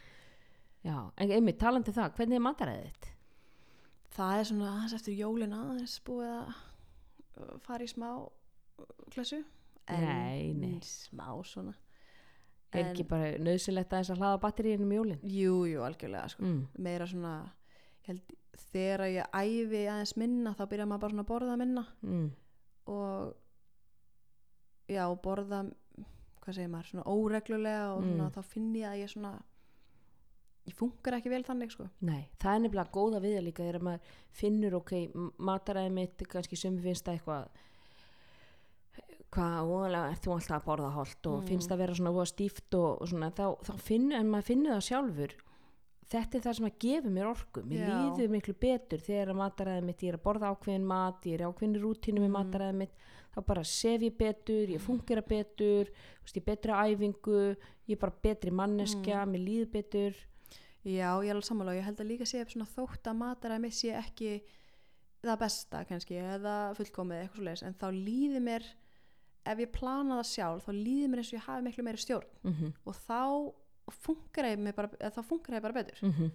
Já, 0.86 0.96
en 1.18 1.32
einmitt, 1.34 1.58
talandi 1.60 1.92
um 1.92 1.96
það, 1.96 2.12
hvernig 2.18 2.38
er 2.38 2.44
mataræðið 2.46 2.90
þitt? 2.90 3.12
það 4.16 4.38
er 4.40 4.48
svona 4.50 4.68
aðeins 4.72 4.94
eftir 4.96 5.18
jólin 5.18 5.56
aðeins 5.56 5.96
búið 6.06 6.30
að 6.30 6.46
uh, 6.52 7.56
fara 7.66 7.86
í 7.86 7.90
smá 7.90 8.08
uh, 8.16 8.86
klessu. 9.12 9.42
En 9.92 10.02
Nei, 10.02 10.52
nei. 10.56 10.78
smá 10.82 11.28
svona. 11.46 11.76
Er 12.74 12.90
ekki 12.90 13.06
bara 13.08 13.36
nöðsilegt 13.40 13.92
aðeins 13.94 14.10
að 14.12 14.22
hlaða 14.22 14.40
batteríinu 14.42 14.86
um 14.88 14.94
jólin? 14.96 15.20
Jú, 15.30 15.60
jú, 15.70 15.84
algjörlega 15.86 16.32
sko. 16.32 16.42
mm. 16.44 16.64
meira 16.82 17.06
svona 17.08 17.36
ég 18.02 18.10
held, 18.10 18.34
þegar 18.72 19.06
ég 19.12 19.26
æfi 19.32 19.82
aðeins 19.90 20.16
minna 20.16 20.54
þá 20.54 20.64
byrja 20.70 20.86
maður 20.86 21.00
bara 21.00 21.12
svona 21.14 21.24
að 21.26 21.32
borða 21.32 21.56
minna 21.58 21.86
Mm. 22.02 22.30
og 22.86 23.34
já, 24.88 25.04
borða 25.22 25.60
hvað 26.46 26.54
segir 26.54 26.70
maður, 26.70 26.90
svona 26.92 27.06
óreglulega 27.10 27.86
og 27.96 28.02
svona, 28.04 28.28
Mm. 28.28 28.34
þá 28.36 28.42
finn 28.44 28.72
ég 28.74 28.86
að 28.88 29.00
ég 29.02 29.10
svona 29.10 29.42
ég 30.66 30.74
funkar 30.74 31.14
ekki 31.14 31.30
vel 31.30 31.42
þannig 31.44 31.70
sko 31.70 31.88
Nei, 32.00 32.28
það 32.38 32.54
er 32.54 32.60
nefnilega 32.60 32.90
góða 32.92 33.20
við 33.22 33.36
það 33.38 33.44
líka 33.46 33.62
þegar 33.66 33.82
maður 33.82 34.00
finnur 34.32 34.74
ok, 34.74 34.92
mataræði 35.38 35.92
mitt 35.92 36.18
kannski 36.28 36.56
sem 36.58 36.78
finnst 36.82 37.04
það 37.04 37.18
eitthvað 37.20 37.48
hvað 39.36 39.68
óalega 39.68 40.10
ert 40.12 40.22
þú 40.24 40.32
alltaf 40.36 40.56
að 40.56 40.64
borða 40.66 40.90
holt 40.94 41.26
og 41.26 41.40
Mm. 41.42 41.46
finnst 41.48 41.68
það 41.70 41.78
vera 41.78 41.94
svona 41.94 42.26
stíft 42.26 42.74
og, 42.74 43.02
og 43.02 43.08
svona 43.08 43.30
þá, 43.30 43.58
þá 43.62 43.72
finnur, 43.80 44.16
en 44.20 44.30
maður 44.30 44.42
finnur 44.50 44.72
það 44.76 44.86
sjálfur 44.88 45.32
þetta 46.12 46.38
er 46.38 46.42
það 46.46 46.56
sem 46.58 46.66
að 46.68 46.78
gefa 46.84 47.10
mér 47.10 47.26
orku 47.32 47.62
mér 47.66 47.82
Já. 47.82 47.94
líður 47.98 48.28
miklu 48.36 48.54
betur 48.62 49.00
þegar 49.02 49.32
að 49.32 49.38
mataræði 49.40 49.84
mitt 49.88 50.02
ég 50.06 50.12
er 50.12 50.18
að 50.18 50.24
borða 50.26 50.50
ákveðin 50.54 50.86
mat, 50.86 51.24
ég 51.26 51.34
er 51.40 51.46
ákveðin 51.48 51.80
rútínu 51.82 52.20
með 52.22 52.28
Mm. 52.30 52.36
mataræði 52.38 52.76
mitt, 52.82 52.92
þá 53.34 53.40
bara 53.46 53.64
sef 53.64 54.00
ég 54.06 54.16
betur 54.16 54.66
ég 54.70 54.80
fungera 54.80 55.22
betur 55.26 55.90
veist, 56.22 56.36
ég 56.36 56.42
er 56.42 56.48
betri 56.52 56.72
æfingu, 56.72 57.56
ég 57.88 57.96
er 57.96 58.00
bara 58.00 58.14
betri 58.22 58.50
manneskja, 58.50 59.24
Mm. 59.26 59.32
mér 59.34 59.42
líður 59.48 59.70
betur 59.72 60.14
já, 60.86 61.10
ég 61.18 61.28
er 61.28 61.34
alveg 61.34 61.44
sammála 61.50 61.70
og 61.74 61.78
ég 61.80 61.84
held 61.84 61.98
að 61.98 62.06
líka 62.12 62.24
sé 62.26 62.44
svona 62.46 62.70
þótt 62.70 63.02
að 63.10 63.16
mataræði 63.18 63.60
mitt 63.60 63.74
sé 63.74 63.90
ekki 63.98 64.42
það 65.26 65.38
besta 65.40 65.84
kannski 65.88 66.14
eða 66.22 66.74
fullkomið 66.78 67.22
eitthvað 67.24 67.40
svoleiðis 67.40 67.62
en 67.66 67.74
þá 67.74 67.86
líður 67.90 68.42
mér 68.46 68.62
ef 69.46 69.58
ég 69.58 69.72
plana 69.72 70.20
það 70.22 70.30
sjálf 70.30 70.66
þá 70.66 70.72
líður 70.72 71.08
mér 71.10 71.18
eins 71.18 71.32
og 71.32 71.38
ég 71.40 71.46
hafi 71.48 71.64
miklu 71.66 71.82
meiri 71.84 71.98
stjórn 71.98 72.30
mm 72.44 72.72
og 72.86 72.94
þá 72.94 73.52
bara, 73.86 74.88
þá 75.10 75.22
funkar 75.22 75.54
ég 75.58 75.62
bara 75.62 75.76
betur 75.76 75.98
-hmm. 76.02 76.30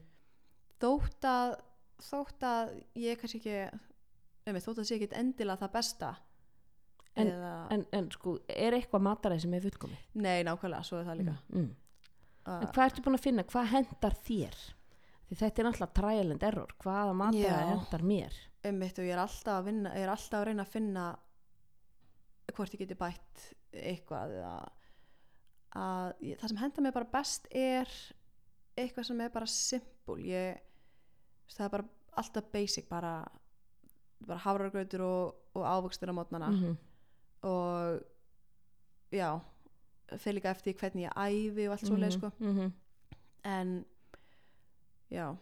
þótt 0.79 1.27
að 1.27 1.55
þótt 2.01 2.43
að 2.43 2.83
ég 2.95 3.19
kannski 3.19 3.37
ekki 3.41 3.79
einmitt, 4.47 4.65
þótt 4.65 4.79
að 4.81 4.87
sé 4.89 4.95
ekki 4.97 5.11
endilega 5.15 5.61
það 5.61 5.71
besta 5.71 6.15
En- 7.15 7.27
eða, 7.27 7.67
en, 7.71 7.85
en 7.91 8.11
sko, 8.11 8.37
er 8.47 8.73
eitthvað 8.73 9.01
mataræði 9.03 9.41
sem 9.41 9.53
er 9.53 9.61
fullkomið? 9.61 10.03
nei, 10.13 10.43
nákvæmlega, 10.43 10.83
svo 10.83 10.97
er 10.99 11.05
það 11.05 11.17
líka 11.17 11.37
Mm. 11.49 11.75
En 12.47 12.63
uh, 12.63 12.71
hvað 12.73 12.85
ertu 12.85 13.01
búin 13.05 13.15
að 13.15 13.21
finna, 13.21 13.43
hvað 13.43 13.67
hendar 13.69 14.15
þér? 14.25 14.55
Því 15.29 15.35
þetta 15.37 15.61
er 15.61 15.65
náttúrulega 15.67 15.93
trial 15.93 16.31
and 16.31 16.43
error, 16.43 16.71
hvaða 16.79 17.13
mataræði 17.13 17.67
hendar 17.75 18.01
mér? 18.01 18.33
einmitt 18.63 18.97
og 18.99 19.05
ég 19.05 19.13
er 19.13 19.21
alltaf 19.21 19.59
að 19.59 19.65
vinna 19.65 19.89
ég 19.95 20.03
er 20.05 20.09
alltaf 20.09 20.39
að 20.39 20.45
reyna 20.45 20.63
að 20.63 20.71
finna 20.71 21.05
hvort 22.55 22.73
ég 22.73 22.79
geti 22.83 22.97
bætt 22.99 23.45
eitthvað 23.71 24.33
eða 24.39 24.55
að 25.77 26.13
ég, 26.27 26.39
það 26.39 26.51
sem 26.51 26.61
henda 26.61 26.83
mér 26.83 26.95
bara 26.95 27.13
best 27.13 27.47
er 27.51 27.89
eitthvað 28.79 29.07
sem 29.07 29.21
er 29.21 29.33
bara 29.33 29.47
simpul 29.47 30.19
ég, 30.25 30.61
það 31.51 31.65
er 31.67 31.75
bara 31.75 31.89
alltaf 32.21 32.47
basic 32.51 32.89
bara, 32.89 33.13
bara 34.25 34.43
hafrargrautur 34.43 35.03
og, 35.05 35.35
og 35.55 35.67
ávöxtur 35.67 36.11
á 36.11 36.15
mótnana. 36.15 36.51
Mm 36.51 36.79
og 37.41 38.01
já 39.11 39.39
fyrir 40.17 40.35
líka 40.35 40.51
eftir 40.51 40.75
hvernig 40.77 41.07
ég 41.07 41.13
æfi 41.15 41.67
og 41.67 41.71
allt 41.73 41.87
svoleið 41.87 42.11
sko. 42.11 42.31
-hmm. 42.39 42.71
en 43.43 43.85
já, 45.11 45.37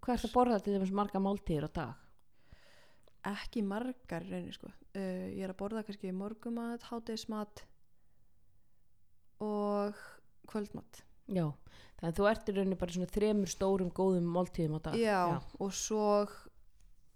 Hvað 0.00 0.14
ertu 0.14 0.28
að 0.28 0.32
borða 0.32 0.58
til 0.58 0.80
þess 0.80 0.92
marga 0.92 1.18
máltíðir 1.18 1.68
á 1.68 1.70
dag? 1.72 1.94
ekki 3.24 3.62
margar 3.62 4.22
rauninni 4.22 4.52
sko. 4.52 4.66
Uh, 4.94 5.32
ég 5.32 5.44
er 5.44 5.50
að 5.50 5.56
borða 5.56 5.82
kannski 5.82 6.12
morgumat, 6.12 6.82
hátegismat 6.82 7.64
og 9.44 10.00
kvöldmat 10.50 11.02
Já, 11.28 11.46
þannig 11.98 12.10
að 12.10 12.18
þú 12.18 12.26
ert 12.30 12.48
í 12.50 12.54
rauninni 12.56 12.76
bara 12.80 12.92
svona 12.96 13.12
þremur 13.14 13.50
stórum 13.52 13.90
góðum 13.96 14.26
máltíðum 14.34 14.76
á 14.76 14.80
dag. 14.88 14.98
já, 15.00 15.20
og 15.60 15.72
svo 15.72 16.08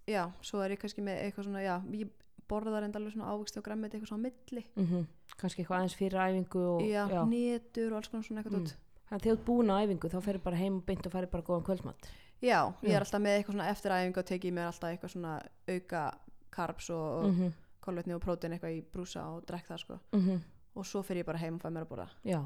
já, 0.09 0.23
svo 0.41 0.63
er 0.65 0.73
ég 0.77 0.81
kannski 0.81 1.05
með 1.05 1.23
eitthvað 1.27 1.49
svona 1.49 1.63
já, 1.65 1.75
ég 1.93 2.09
borða 2.49 2.81
reynda 2.81 2.97
alveg 3.01 3.13
svona 3.13 3.29
ávöxt 3.35 3.59
og 3.61 3.65
græmmet 3.67 3.93
eitthvað 3.95 4.09
svona 4.15 4.25
milli 4.29 4.65
Mm 4.77 5.07
Kannski 5.39 5.63
eitthvað 5.63 5.79
aðeins 5.83 5.95
fyrir 5.99 6.17
æfingu 6.25 6.63
og 6.75 6.81
já, 6.89 7.03
já. 7.13 7.21
netur 7.29 7.93
og 7.93 7.99
alls 8.01 8.09
konar 8.09 8.25
svona 8.25 8.41
eitthvað 8.43 8.59
Mm. 8.59 8.85
Þannig 9.09 9.21
að 9.21 9.25
þegar 9.25 9.37
þú 9.37 9.39
ert 9.41 9.47
búin 9.49 9.71
á 9.73 9.77
æfingu 9.85 10.09
þá 10.13 10.19
ferðu 10.25 10.43
bara 10.45 10.57
heim 10.57 10.75
og 10.77 10.85
beint 10.87 11.07
og 11.07 11.13
ferðu 11.13 11.31
bara 11.33 11.43
góðan 11.43 11.65
kvöldmatt. 11.69 12.09
já, 12.43 12.59
ég 12.83 12.89
Já. 12.91 12.97
er 12.97 13.01
alltaf 13.05 13.21
með 13.21 13.37
eitthvað 13.39 13.55
svona 13.57 13.69
eftir 13.71 13.91
æfingu 13.93 14.19
og 14.19 14.27
teki 14.27 14.51
mér 14.53 14.67
alltaf 14.69 14.91
eitthvað 14.91 15.13
svona 15.15 15.33
auka 15.69 16.03
karbs 16.51 16.91
og, 16.91 17.25
og 17.25 17.33
Mm 17.33 17.53
kolvetni 17.89 18.13
og 18.13 18.21
prótein 18.21 18.53
eitthvað 18.53 18.75
í 18.77 18.83
brúsa 18.93 19.23
og 19.33 19.47
drekk 19.49 19.65
það 19.71 19.79
sko 19.81 19.95
-hmm. 20.13 20.41
Og 20.79 20.87
svo 20.87 21.03
fer 21.07 21.21
ég 21.21 21.29
bara 21.29 21.41
heim 21.43 21.59
og 21.59 21.65
fæ 21.65 21.69
mér 21.73 21.87
að 21.87 21.93
borða. 21.93 22.09
Já. 22.27 22.41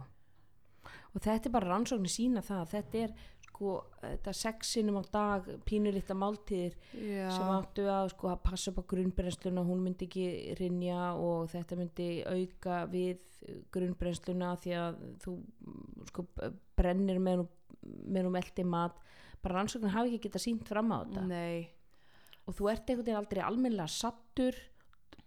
Og 1.13 1.21
þetta 1.21 1.49
er 1.49 1.55
bara 1.55 1.71
rannsóknir 1.71 2.11
sína 2.11 2.43
það 2.45 2.63
að 2.63 2.71
þetta 2.73 3.03
er 3.03 3.13
sko, 3.47 3.73
þetta 4.01 4.35
sexinum 4.35 4.99
á 4.99 5.03
dag 5.13 5.51
pínulítla 5.69 6.17
máltíðir 6.19 6.75
já, 6.97 7.29
sem 7.31 7.53
áttu 7.53 7.85
að 7.93 8.09
sko 8.15 8.33
að 8.33 8.41
passa 8.49 8.73
upp 8.73 8.81
á 8.83 8.91
grunnbrennsluna 8.95 9.67
hún 9.69 9.85
myndi 9.85 10.09
ekki 10.09 10.57
rinja 10.59 11.13
og 11.21 11.53
þetta 11.53 11.79
myndi 11.79 12.09
auka 12.25 12.81
við 12.91 13.21
grunnbrennsluna 13.75 14.55
því 14.63 14.75
að 14.79 14.99
þú 15.23 15.37
mm, 15.37 16.09
sko 16.11 16.27
brennir 16.79 17.21
með 17.23 17.47
með 17.83 18.29
um 18.31 18.37
eldi 18.39 18.65
mat. 18.67 18.99
Bara 19.43 19.59
rannsóknir 19.59 19.95
hafi 19.95 20.13
ekki 20.15 20.29
getað 20.29 20.47
sínt 20.47 20.69
fram 20.71 20.93
á 20.95 21.03
þetta. 21.03 21.25
Nei. 21.27 21.71
Og 22.47 22.55
þú 22.59 22.69
ert 22.71 22.89
einhvern 22.89 23.07
veginn 23.07 23.21
aldrei 23.21 23.43
almennilega 23.43 23.91
sattur 23.91 24.59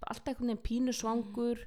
alltaf 0.05 0.33
einhvern 0.33 0.51
veginn 0.51 0.65
pínu 0.65 0.93
svangur 0.95 1.61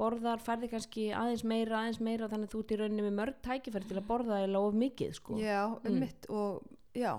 borðar, 0.00 0.40
færði 0.42 0.70
kannski 0.72 1.06
aðeins 1.16 1.44
meira 1.46 1.80
aðeins 1.82 2.00
meira 2.04 2.28
þannig 2.32 2.48
að 2.48 2.54
þú 2.54 2.62
ert 2.64 2.72
í 2.74 2.78
rauninni 2.80 3.06
með 3.06 3.16
mörg 3.20 3.40
tækifæri 3.46 3.90
til 3.90 3.98
að 4.00 4.06
borða 4.08 4.40
eða 4.46 4.62
of 4.66 4.78
mikið 4.80 5.16
sko. 5.20 5.38
Já, 5.40 5.60
um 5.68 6.04
og 6.36 6.70
já, 6.96 7.12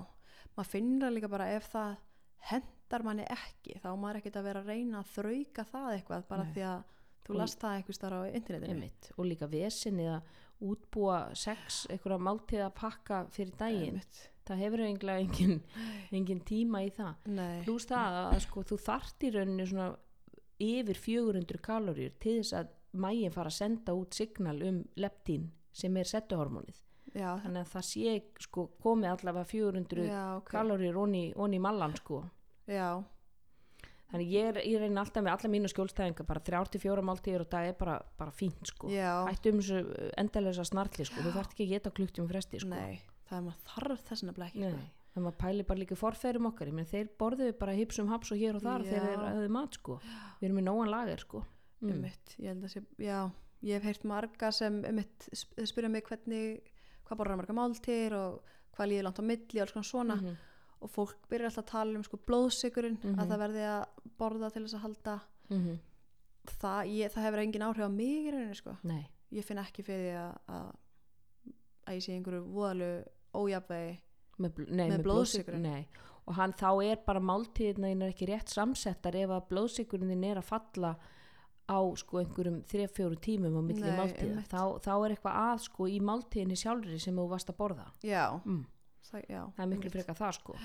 maður 0.57 0.71
finnur 0.73 1.05
það 1.07 1.15
líka 1.17 1.31
bara 1.31 1.49
ef 1.55 1.69
það 1.71 1.91
hendar 2.51 3.05
manni 3.05 3.27
ekki 3.29 3.77
þá 3.83 3.89
maður 4.01 4.21
ekkert 4.21 4.39
að 4.41 4.47
vera 4.49 4.63
að 4.65 4.71
reyna 4.73 5.01
að 5.03 5.11
þrauka 5.15 5.67
það 5.71 5.91
eitthvað 5.95 6.27
bara 6.31 6.47
Nei. 6.47 6.51
því 6.55 6.65
að 6.71 6.83
þú 7.21 7.37
last 7.37 7.61
það 7.61 7.77
eitthvað 7.77 7.97
starf 7.99 8.17
á 8.17 8.21
internetinu. 8.41 8.73
Einmitt, 8.75 9.11
og 9.15 9.27
líka 9.29 9.47
vesinni 9.51 10.07
að 10.09 10.37
útbúa 10.71 11.19
sex, 11.37 11.83
einhverja 11.89 12.21
máltíð 12.21 12.63
að 12.65 12.73
pakka 12.77 13.23
fyrir 13.33 13.53
daginn, 13.57 13.95
Einmitt. 14.01 14.19
það 14.49 14.63
hefur 14.65 14.83
eiginlega 14.85 15.23
engin, 15.25 15.55
engin 16.17 16.41
tíma 16.45 16.81
í 16.85 16.91
það. 16.97 17.29
Pluss 17.65 17.87
það 17.89 18.17
að 18.23 18.39
sko, 18.45 18.65
þú 18.71 18.79
þart 18.89 19.25
í 19.27 19.31
rauninni 19.37 19.67
svona 19.69 19.87
yfir 20.61 20.99
400 20.99 21.61
kaloríur 21.63 22.13
til 22.21 22.39
þess 22.39 22.57
að 22.61 22.71
mægin 23.01 23.33
fara 23.33 23.51
að 23.51 23.57
senda 23.57 23.95
út 23.97 24.17
signal 24.17 24.57
um 24.67 24.81
leptín 24.99 25.49
sem 25.75 25.95
er 25.97 26.09
settuhormónið. 26.09 26.81
Já, 27.11 27.35
þannig 27.43 27.63
að 27.63 27.71
það 27.73 27.87
sé 27.87 28.17
sko 28.39 28.67
komið 28.83 29.13
allavega 29.13 29.49
400 29.49 30.05
já, 30.07 30.21
ok. 30.37 30.51
kaloríur 30.51 30.99
onni, 31.01 31.23
onni 31.35 31.59
mallan 31.59 31.95
sko. 31.99 32.21
Já, 32.71 33.01
þannig 34.11 34.31
ég, 34.31 34.49
er, 34.51 34.59
ég 34.67 34.83
reyna 34.83 35.03
alltaf 35.03 35.25
með 35.25 35.33
alla 35.33 35.51
mínu 35.55 35.71
skjólstæðinga 35.71 36.27
bara 36.27 36.43
3-4 36.47 37.03
máltíður 37.07 37.45
og 37.45 37.51
dag 37.51 37.71
er 37.71 37.79
bara, 37.79 37.97
bara 38.19 38.35
fínt 38.35 38.63
sko. 38.69 38.91
Já, 38.91 39.25
hættu 39.27 39.51
um 39.51 39.63
þessu 39.63 40.11
endalega 40.19 40.67
snartli 40.67 41.07
sko. 41.07 41.23
Þú 41.25 41.35
þarft 41.35 41.55
ekki 41.57 41.67
að 41.67 41.73
geta 41.75 41.95
klukkt 41.99 42.23
um 42.23 42.31
fresti 42.31 42.63
sko. 42.63 42.75
Nei 42.75 43.01
það 43.31 43.39
er 43.39 43.45
maður 43.47 43.61
þarf 43.69 44.03
þess 44.09 44.25
að 44.25 44.41
ekki 44.47 44.65
Nei, 44.65 44.89
þannig 45.13 45.27
að 45.33 45.37
pæli 45.43 45.63
bara 45.67 45.79
líka 45.81 45.95
í 45.95 45.99
forferum 45.99 46.45
okkar 46.51 46.71
menn 46.71 46.85
þeir 46.87 47.09
borðuðu 47.19 47.57
bara 47.59 47.73
hipsum 47.75 48.07
haps 48.07 48.31
og 48.31 48.37
hér 48.39 48.55
og 48.55 48.61
þar 48.63 48.85
Já. 48.85 48.89
þegar 48.91 49.07
þeir 49.09 49.23
höfðu 49.35 49.49
mat 49.57 49.73
sko 49.79 49.97
við 50.05 50.45
erum 50.47 50.55
með 50.61 50.67
nógan 50.69 50.91
lager 50.93 51.17
sko 51.25 51.41
mm. 51.81 51.89
Einmitt, 51.91 52.35
ég 52.39 52.47
held 52.53 52.63
að 52.63 52.71
sé, 52.75 52.83
já, 52.97 53.19
ég 53.61 53.73
hef 53.75 53.83
heyrt 53.83 54.03
marga 54.07 54.51
sem 54.55 54.79
sp- 55.35 55.65
spyrja 55.67 55.89
mig 55.91 56.03
hvernig, 56.07 56.61
hvað 57.07 57.17
borðar 57.19 57.37
marga 57.41 57.53
máltir 57.57 58.13
og 58.15 58.41
hvað 58.77 58.87
líður 58.93 59.03
langt 59.09 59.19
á 59.19 59.25
milli 59.27 59.59
og 59.59 59.65
alls 59.65 59.73
konar 59.75 59.89
svona 59.91 60.15
Mhm. 60.21 60.35
og 60.81 60.89
fólk 60.89 61.17
byrjar 61.29 61.49
alltaf 61.51 61.65
að 61.65 61.71
tala 61.71 61.95
um 61.99 62.03
sko 62.03 62.17
blóðsykurinn 62.25 62.97
Mhm. 63.03 63.19
að 63.19 63.27
það 63.27 63.41
verði 63.43 63.65
að 63.67 63.85
borða 64.17 64.51
til 64.53 64.63
þess 64.63 64.73
að 64.79 64.85
halda 64.85 65.19
Mhm. 65.51 65.79
það, 66.47 66.79
ég, 66.87 67.11
það 67.11 67.23
hefur 67.27 67.39
engin 67.43 67.61
áhrif 67.67 67.85
á 67.85 67.89
mig 67.91 68.07
í 68.27 68.31
rauninni 68.31 68.55
sko, 68.55 68.77
Nei, 68.83 69.09
ég 69.31 69.43
finn 69.43 69.57
ekki 69.59 69.83
fyrir 69.83 70.15
að, 70.15 70.37
að, 70.47 70.71
að 71.87 71.93
ég 71.95 72.01
sé 72.01 72.15
einhverju 72.15 73.05
ójafvegi 73.35 73.99
með, 74.41 74.53
bl- 74.57 74.69
nei, 74.69 74.89
Með 74.91 75.03
nei. 75.61 75.87
og 76.25 76.37
hann 76.37 76.53
þá 76.57 76.69
er 76.85 77.01
bara 77.05 77.23
er 78.05 78.11
ekki 78.11 78.29
rétt 78.29 78.53
samsettar 78.53 79.17
ef 79.21 79.33
að 79.35 79.47
blóðsykurinn 79.51 80.13
þín 80.13 80.27
er 80.31 80.41
að 80.41 80.49
falla 80.51 80.95
á 81.71 81.79
sko 81.95 82.19
einhverjum 82.21 82.59
3-4 82.67 83.19
tímum 83.23 83.55
á 83.55 83.61
milli 83.63 83.93
máltíða 83.95 84.43
þá, 84.49 84.61
þá 84.83 84.91
er 84.97 85.13
eitthvað 85.15 85.39
að 85.45 85.63
sko 85.67 85.87
í 85.87 86.01
máltíðinni 86.03 86.57
sjálfri 86.59 86.99
sem 86.99 87.15
þú 87.15 87.27
varst 87.31 87.51
að 87.53 87.59
borða. 87.61 87.87
Já, 88.03 88.25
mm. 88.43 88.65
það, 89.07 89.23
já 89.29 89.41
það 89.55 89.63
er 89.63 89.71
miklu 89.71 89.93
frekar 89.93 90.19
það 90.19 90.37
sko. 90.39 90.57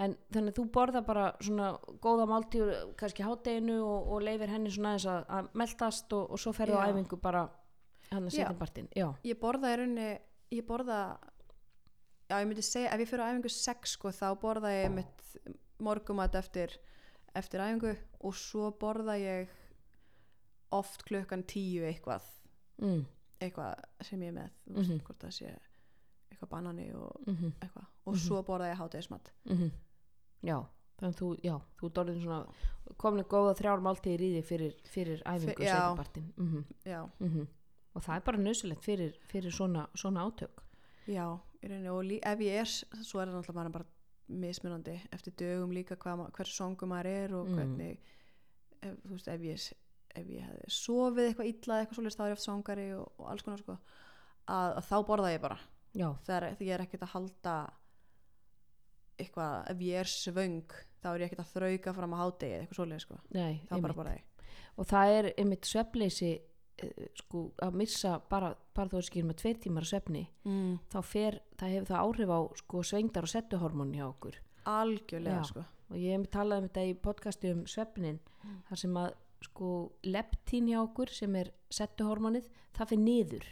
En 0.00 0.14
þannig 0.32 0.54
að 0.54 0.56
þú 0.56 0.64
borða 0.72 1.02
bara 1.04 1.24
svona 1.42 1.70
góða 2.00 2.26
máltíður 2.30 2.94
kannski 3.00 3.26
hátteginu 3.26 3.80
og, 3.84 4.12
og 4.14 4.24
leifir 4.24 4.52
henni 4.54 4.72
svona 4.72 4.94
aðeins 4.94 5.08
að, 5.12 5.24
að 5.36 5.50
meltast 5.60 6.16
og, 6.16 6.30
og 6.30 6.40
svo 6.40 6.54
ferðu 6.56 6.78
á 6.80 6.88
æfingu 6.88 7.20
bara 7.20 7.44
hann 8.10 8.30
að 8.30 8.36
setja 8.38 8.54
partinn. 8.58 8.88
Ég 9.26 9.40
borða 9.42 9.74
í 9.74 9.80
rauninni 9.82 10.10
ég 10.56 10.66
borða 10.66 11.00
já 12.30 12.36
ég 12.40 12.46
myndi 12.48 12.62
segja 12.62 12.92
ef 12.94 13.00
ég 13.02 13.08
fyrir 13.10 13.24
á 13.26 13.30
æfingu 13.34 13.50
6 13.50 13.94
sko 13.96 14.12
þá 14.14 14.26
borða 14.40 14.70
ég 14.72 14.90
mitt 14.94 15.36
morgumat 15.80 16.34
eftir 16.38 16.76
eftir 17.34 17.60
æfingu 17.60 17.96
og 18.20 18.34
svo 18.34 18.70
borða 18.80 19.16
ég 19.18 19.48
oft 20.72 21.02
klukkan 21.04 21.42
10 21.42 21.82
eitthvað. 21.90 22.22
Mm, 22.82 23.04
eitthvað 23.42 23.80
sem 24.06 24.20
ég 24.22 24.28
er 24.30 24.36
með 24.36 24.50
veist 24.76 24.90
Mhm. 24.90 25.00
hvort 25.04 25.18
það 25.24 25.32
sé 25.38 25.58
eitthvað 26.30 26.48
banani 26.50 26.92
og 26.94 27.24
mm 27.26 27.52
eitthvað. 27.60 27.86
Og 28.06 28.14
Mhm. 28.14 28.20
svo 28.26 28.42
borða 28.44 28.70
ég 28.72 28.76
hátegismat 28.78 29.32
-hmm. 29.46 29.70
já, 30.42 30.66
þannig 30.98 31.14
að 31.16 31.20
þú 31.20 31.40
já, 31.42 31.60
þú 31.80 31.86
ert 31.86 31.98
orðin 31.98 32.22
svona 32.22 32.46
komin 32.96 33.24
góða 33.24 33.54
þrjár 33.58 33.80
máltíðir 33.80 34.20
í 34.20 34.30
því 34.40 34.44
fyrir, 34.44 34.74
fyrir 34.84 35.22
æfingu 35.26 35.54
Fyr- 35.54 35.60
og 35.60 35.66
já. 35.66 35.74
setja 35.74 35.96
partinn 35.96 36.32
mm 36.36 36.64
já, 36.84 37.10
og 37.94 38.02
það 38.02 38.16
er 38.16 38.20
bara 38.20 38.38
nöðsilegt 38.38 38.82
fyrir, 38.84 39.14
fyrir 39.26 39.50
svona, 39.50 39.88
svona 39.96 40.20
átök. 40.30 40.62
Já 41.08 41.38
rauninni 41.68 41.90
og 41.92 42.12
ef 42.32 42.38
ég 42.46 42.60
er 42.62 42.70
svo 43.04 43.20
er 43.20 43.28
það 43.28 43.36
náttúrulega 43.40 43.72
bara, 43.74 43.84
mismunandi 44.30 44.94
eftir 45.12 45.32
dögum 45.36 45.72
líka 45.74 45.96
hversu 45.98 46.54
songu 46.54 46.86
maður 46.86 47.06
er 47.10 47.34
og 47.34 47.48
Mm. 47.48 47.56
hvernig 47.56 47.98
ef, 48.82 48.94
þú 49.04 49.10
veist, 49.16 49.28
ef 49.28 49.40
ég, 49.40 49.72
ef 50.14 50.26
ég 50.26 50.46
hefði 50.46 50.70
sofið 50.70 51.26
eitthvað 51.28 51.50
illa 51.50 51.74
eða 51.74 51.80
eitthvað 51.84 51.98
svolítið 51.98 52.16
þá 52.16 52.22
er 52.24 52.30
ég 52.30 52.38
oft 52.38 52.46
songari 52.46 52.86
og, 52.94 53.12
og 53.18 53.26
alls 53.30 53.42
konar 53.42 53.58
sko. 53.58 53.76
Að, 54.48 54.76
að 54.78 54.84
þá 54.88 54.96
borða 55.06 55.32
ég 55.34 55.40
bara. 55.40 55.58
Þegar 56.24 56.46
ég 56.60 56.68
er 56.74 56.80
ekkert 56.86 57.02
að 57.02 57.12
halda 57.14 57.54
eitthvað, 59.20 59.56
ef 59.70 59.82
ég 59.84 60.00
er 60.00 60.08
svöng 60.10 60.72
þá 61.02 61.08
er 61.14 61.20
ég 61.24 61.26
ekkert 61.30 61.44
að 61.44 61.52
þrauka 61.54 61.94
fram 61.96 62.14
á 62.16 62.18
hádegi 62.22 62.54
eitthvað 62.60 62.78
svolítið 62.78 63.04
sko, 63.04 63.18
nei, 63.36 63.60
þá 63.68 63.74
bara 63.80 63.96
borða 63.98 64.14
ég. 64.16 64.24
Og 64.80 64.86
það 64.88 65.14
er 65.18 65.28
einmitt 65.36 65.68
svefleysi 65.68 66.30
eh, 66.30 66.44
sko 67.18 67.42
að 67.64 67.76
missa 67.80 68.14
bara, 68.30 68.52
bara 68.76 68.92
þó 68.92 68.98
að 69.00 69.06
skilja 69.08 69.28
með 69.28 69.40
tveir 69.42 69.58
tímar 69.64 69.86
af 69.86 69.90
svefni 69.90 70.22
mm. 70.46 70.72
þá 70.92 70.98
fer, 71.06 71.40
það 71.60 71.74
hefur 71.74 71.90
það 71.90 72.04
áhrif 72.04 72.32
á 72.32 72.40
sko 72.62 72.84
svengdar 72.90 73.26
og 73.26 73.32
settuhormón 73.34 73.94
hjá 73.96 74.06
okkur. 74.08 74.40
Algjörlega 74.70 75.42
Já. 75.42 75.48
sko. 75.50 75.66
Og 75.90 75.98
ég 75.98 76.14
hef 76.14 76.26
talað 76.30 76.62
um 76.62 76.68
þetta 76.68 76.86
í 76.86 76.96
podcasti 77.06 77.52
um 77.54 77.62
svefnin 77.68 78.20
þar 78.68 78.82
sem 78.84 78.98
að 79.00 79.12
sko 79.44 79.70
leptín 80.06 80.68
hjá 80.70 80.80
okkur 80.82 81.12
sem 81.12 81.36
er 81.40 81.52
settuhormónið 81.72 82.50
það 82.76 82.92
fyrir 82.92 83.04
niður 83.04 83.46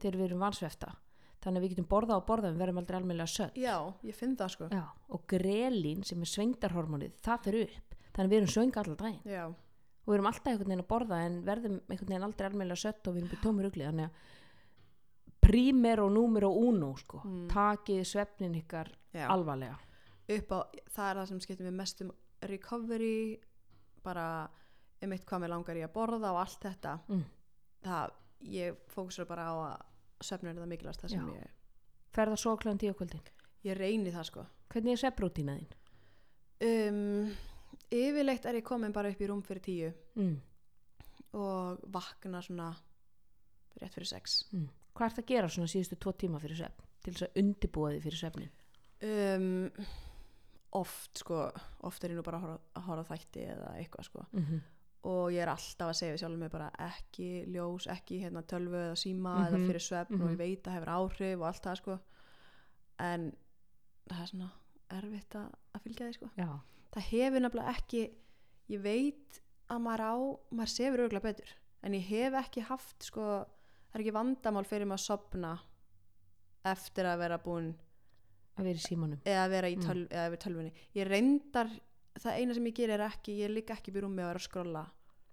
þegar 0.00 0.18
við 0.20 0.26
erum 0.28 0.44
vansvefta. 0.46 0.92
Þannig 1.40 1.56
að 1.56 1.64
við 1.64 1.72
getum 1.72 1.88
borða 1.88 2.18
og 2.20 2.26
borða 2.28 2.50
við 2.52 2.60
verðum 2.60 2.78
aldrei 2.82 2.96
almennilega 2.98 3.32
sött. 3.32 3.56
Já, 3.56 3.76
ég 4.04 4.16
finn 4.16 4.36
það 4.36 4.52
sko. 4.54 4.68
Já, 4.76 4.82
og 5.08 5.22
grelín 5.30 6.04
sem 6.04 6.20
er 6.20 6.28
svengdarhormónið 6.28 7.16
það 7.24 7.46
fyrir 7.46 7.70
upp. 7.70 7.96
Þannig 8.10 8.26
að 8.26 8.34
við 8.34 8.40
erum 8.40 8.52
svöng 8.52 8.78
allan 8.82 8.98
daginn. 9.00 9.22
Já, 9.24 9.44
og 10.10 10.14
við 10.14 10.18
erum 10.18 10.28
alltaf 10.32 10.50
einhvern 10.50 10.70
veginn 10.72 10.82
að 10.82 10.90
borða 10.90 11.18
en 11.26 11.34
verðum 11.46 11.76
einhvern 11.86 12.08
veginn 12.10 12.26
aldrei 12.26 12.46
almennilega 12.50 12.82
sött 12.82 13.06
og 13.06 13.14
við 13.14 13.20
erum 13.22 13.30
byrjum 13.30 13.44
tómur 13.46 13.68
ugli 13.70 13.86
þannig 13.86 14.08
að 14.08 14.38
prímer 15.40 16.00
og 16.04 16.10
númer 16.12 16.44
og 16.46 16.56
uno 16.68 16.90
sko. 16.98 17.20
Mm. 17.24 17.46
takið 17.50 18.02
svefnin 18.06 18.54
ykkar 18.60 18.90
já. 19.14 19.26
alvarlega 19.32 19.78
á, 20.30 20.58
það 20.90 21.06
er 21.10 21.16
það 21.20 21.28
sem 21.30 21.40
skiptir 21.40 21.66
mér 21.66 21.78
mest 21.80 22.02
um 22.04 22.10
recovery 22.46 23.38
bara 24.04 24.26
um 25.02 25.12
eitt 25.16 25.24
hvað 25.26 25.42
mér 25.44 25.52
langar 25.54 25.76
í 25.80 25.84
að 25.86 25.94
borða 25.94 26.32
og 26.34 26.40
allt 26.44 26.60
þetta 26.66 26.98
Mm. 27.08 27.24
það, 27.82 28.10
ég 28.42 28.76
fókusur 28.92 29.26
bara 29.26 29.48
á 29.48 29.54
að 29.54 29.82
svefnur 30.20 30.50
er 30.52 30.60
það 30.60 30.68
mikilvægast 30.74 31.00
það 31.02 31.10
sem 31.10 31.26
Já. 31.28 31.34
ég, 31.40 31.50
ferða 32.12 32.36
svo 32.36 32.56
klæðan 32.56 32.78
tíu 32.82 32.94
kvöldin 32.94 33.22
ég 33.64 33.76
reyni 33.78 34.12
það 34.12 34.24
sko 34.28 34.46
hvernig 34.70 34.92
er 34.92 35.00
svefnrútína 35.02 35.56
þín? 35.58 35.70
um, 36.60 37.30
yfirleitt 37.90 38.44
er 38.46 38.54
ég 38.60 38.64
komin 38.64 38.92
bara 38.92 39.08
upp 39.10 39.20
í 39.20 39.26
rúm 39.28 39.42
fyrir 39.42 39.60
tíu 39.62 39.92
Mm. 40.16 40.40
og 41.34 41.78
vakna 41.92 42.40
svona 42.42 42.74
rétt 43.80 43.94
fyrir 43.94 44.06
sex 44.06 44.44
Mm. 44.52 44.68
Hvað 44.94 45.06
ert 45.10 45.18
að 45.22 45.26
gera 45.26 45.48
svona 45.48 45.68
síðustu 45.70 45.96
tvo 45.98 46.12
tíma 46.12 46.40
fyrir 46.42 46.56
svefn 46.56 46.82
til 47.02 47.12
þess 47.14 47.22
að 47.28 47.36
undibúa 47.42 47.92
því 47.92 48.00
fyrir 48.02 48.18
svefnin? 48.20 48.50
um, 49.02 49.70
oft 50.72 51.18
sko 51.18 51.50
oft 51.82 52.04
er 52.04 52.10
ég 52.10 52.16
nú 52.18 52.22
bara 52.22 52.38
að 52.76 52.82
horfa, 52.86 53.14
þætti 53.16 53.46
eða 53.54 53.70
eitthvað 53.78 54.04
sko 54.04 54.26
Mm 54.32 54.44
-hmm. 54.44 54.60
og 55.04 55.30
ég 55.32 55.40
er 55.42 55.48
alltaf 55.48 55.88
að 55.88 55.94
segja 55.96 56.12
við 56.14 56.18
sjálfum 56.20 56.38
mig 56.38 56.50
bara 56.50 56.70
ekki 56.78 57.46
ljós, 57.48 57.86
ekki 57.86 58.20
hérna 58.22 58.42
tölvu 58.42 58.74
eða 58.76 58.96
síma 58.96 59.34
Mhm, 59.38 59.46
eða 59.46 59.66
fyrir 59.66 59.80
svefn 59.80 60.14
og 60.14 60.20
mhm. 60.20 60.30
ég 60.32 60.36
veit 60.38 60.62
að 60.66 60.72
hefur 60.72 60.88
áhrif 60.88 61.38
og 61.40 61.46
allt 61.46 61.62
það 61.62 61.76
sko 61.76 61.98
en 62.98 63.32
það 64.10 64.20
er 64.22 64.26
svona 64.26 64.50
erfitt 64.90 65.34
að, 65.34 65.52
að 65.74 65.80
fylgja 65.82 66.06
því 66.06 66.12
sko 66.14 66.30
Já, 66.36 66.60
það 66.94 67.02
hefur 67.10 67.40
nefnilega 67.44 67.74
ekki 67.76 68.02
ég 68.70 68.82
veit 68.82 69.40
að 69.70 69.82
maður 69.84 70.04
á 70.06 70.14
maður 70.50 70.72
sefur 70.74 71.04
örgulega 71.06 71.28
betur 71.30 71.52
en 71.82 71.92
ég 71.94 72.06
hef 72.10 72.34
ekki 72.44 72.60
haft 72.68 73.02
sko 73.06 73.20
það 73.20 73.94
er 73.94 74.00
ekki 74.04 74.12
vandamál 74.16 74.64
fyrir 74.68 74.86
maður 74.90 75.02
að 75.02 75.08
sopna 75.10 75.52
eftir 76.70 77.06
að 77.08 77.18
vera 77.22 77.38
búin 77.40 77.70
að 78.60 78.66
vera 78.66 78.76
í 78.80 78.84
símanum. 78.84 79.20
eða 79.24 79.44
vera 79.48 79.68
í 79.70 79.76
Mm. 79.76 79.82
töl, 79.86 80.08
eða 80.10 80.36
tölvunni 80.36 80.72
ég 80.94 81.06
reyndar, 81.08 81.70
það 82.18 82.38
eina 82.40 82.54
sem 82.54 82.64
ég 82.66 82.74
ger 82.74 82.90
er 82.90 83.00
ekki 83.08 83.38
ég 83.40 83.50
ligg 83.54 83.66
ekki 83.70 83.90
upp 83.90 83.96
í 83.96 84.00
rúmi 84.04 84.22
og 84.24 84.30
er 84.30 84.36
að 84.40 84.48
skrolla 84.48 84.86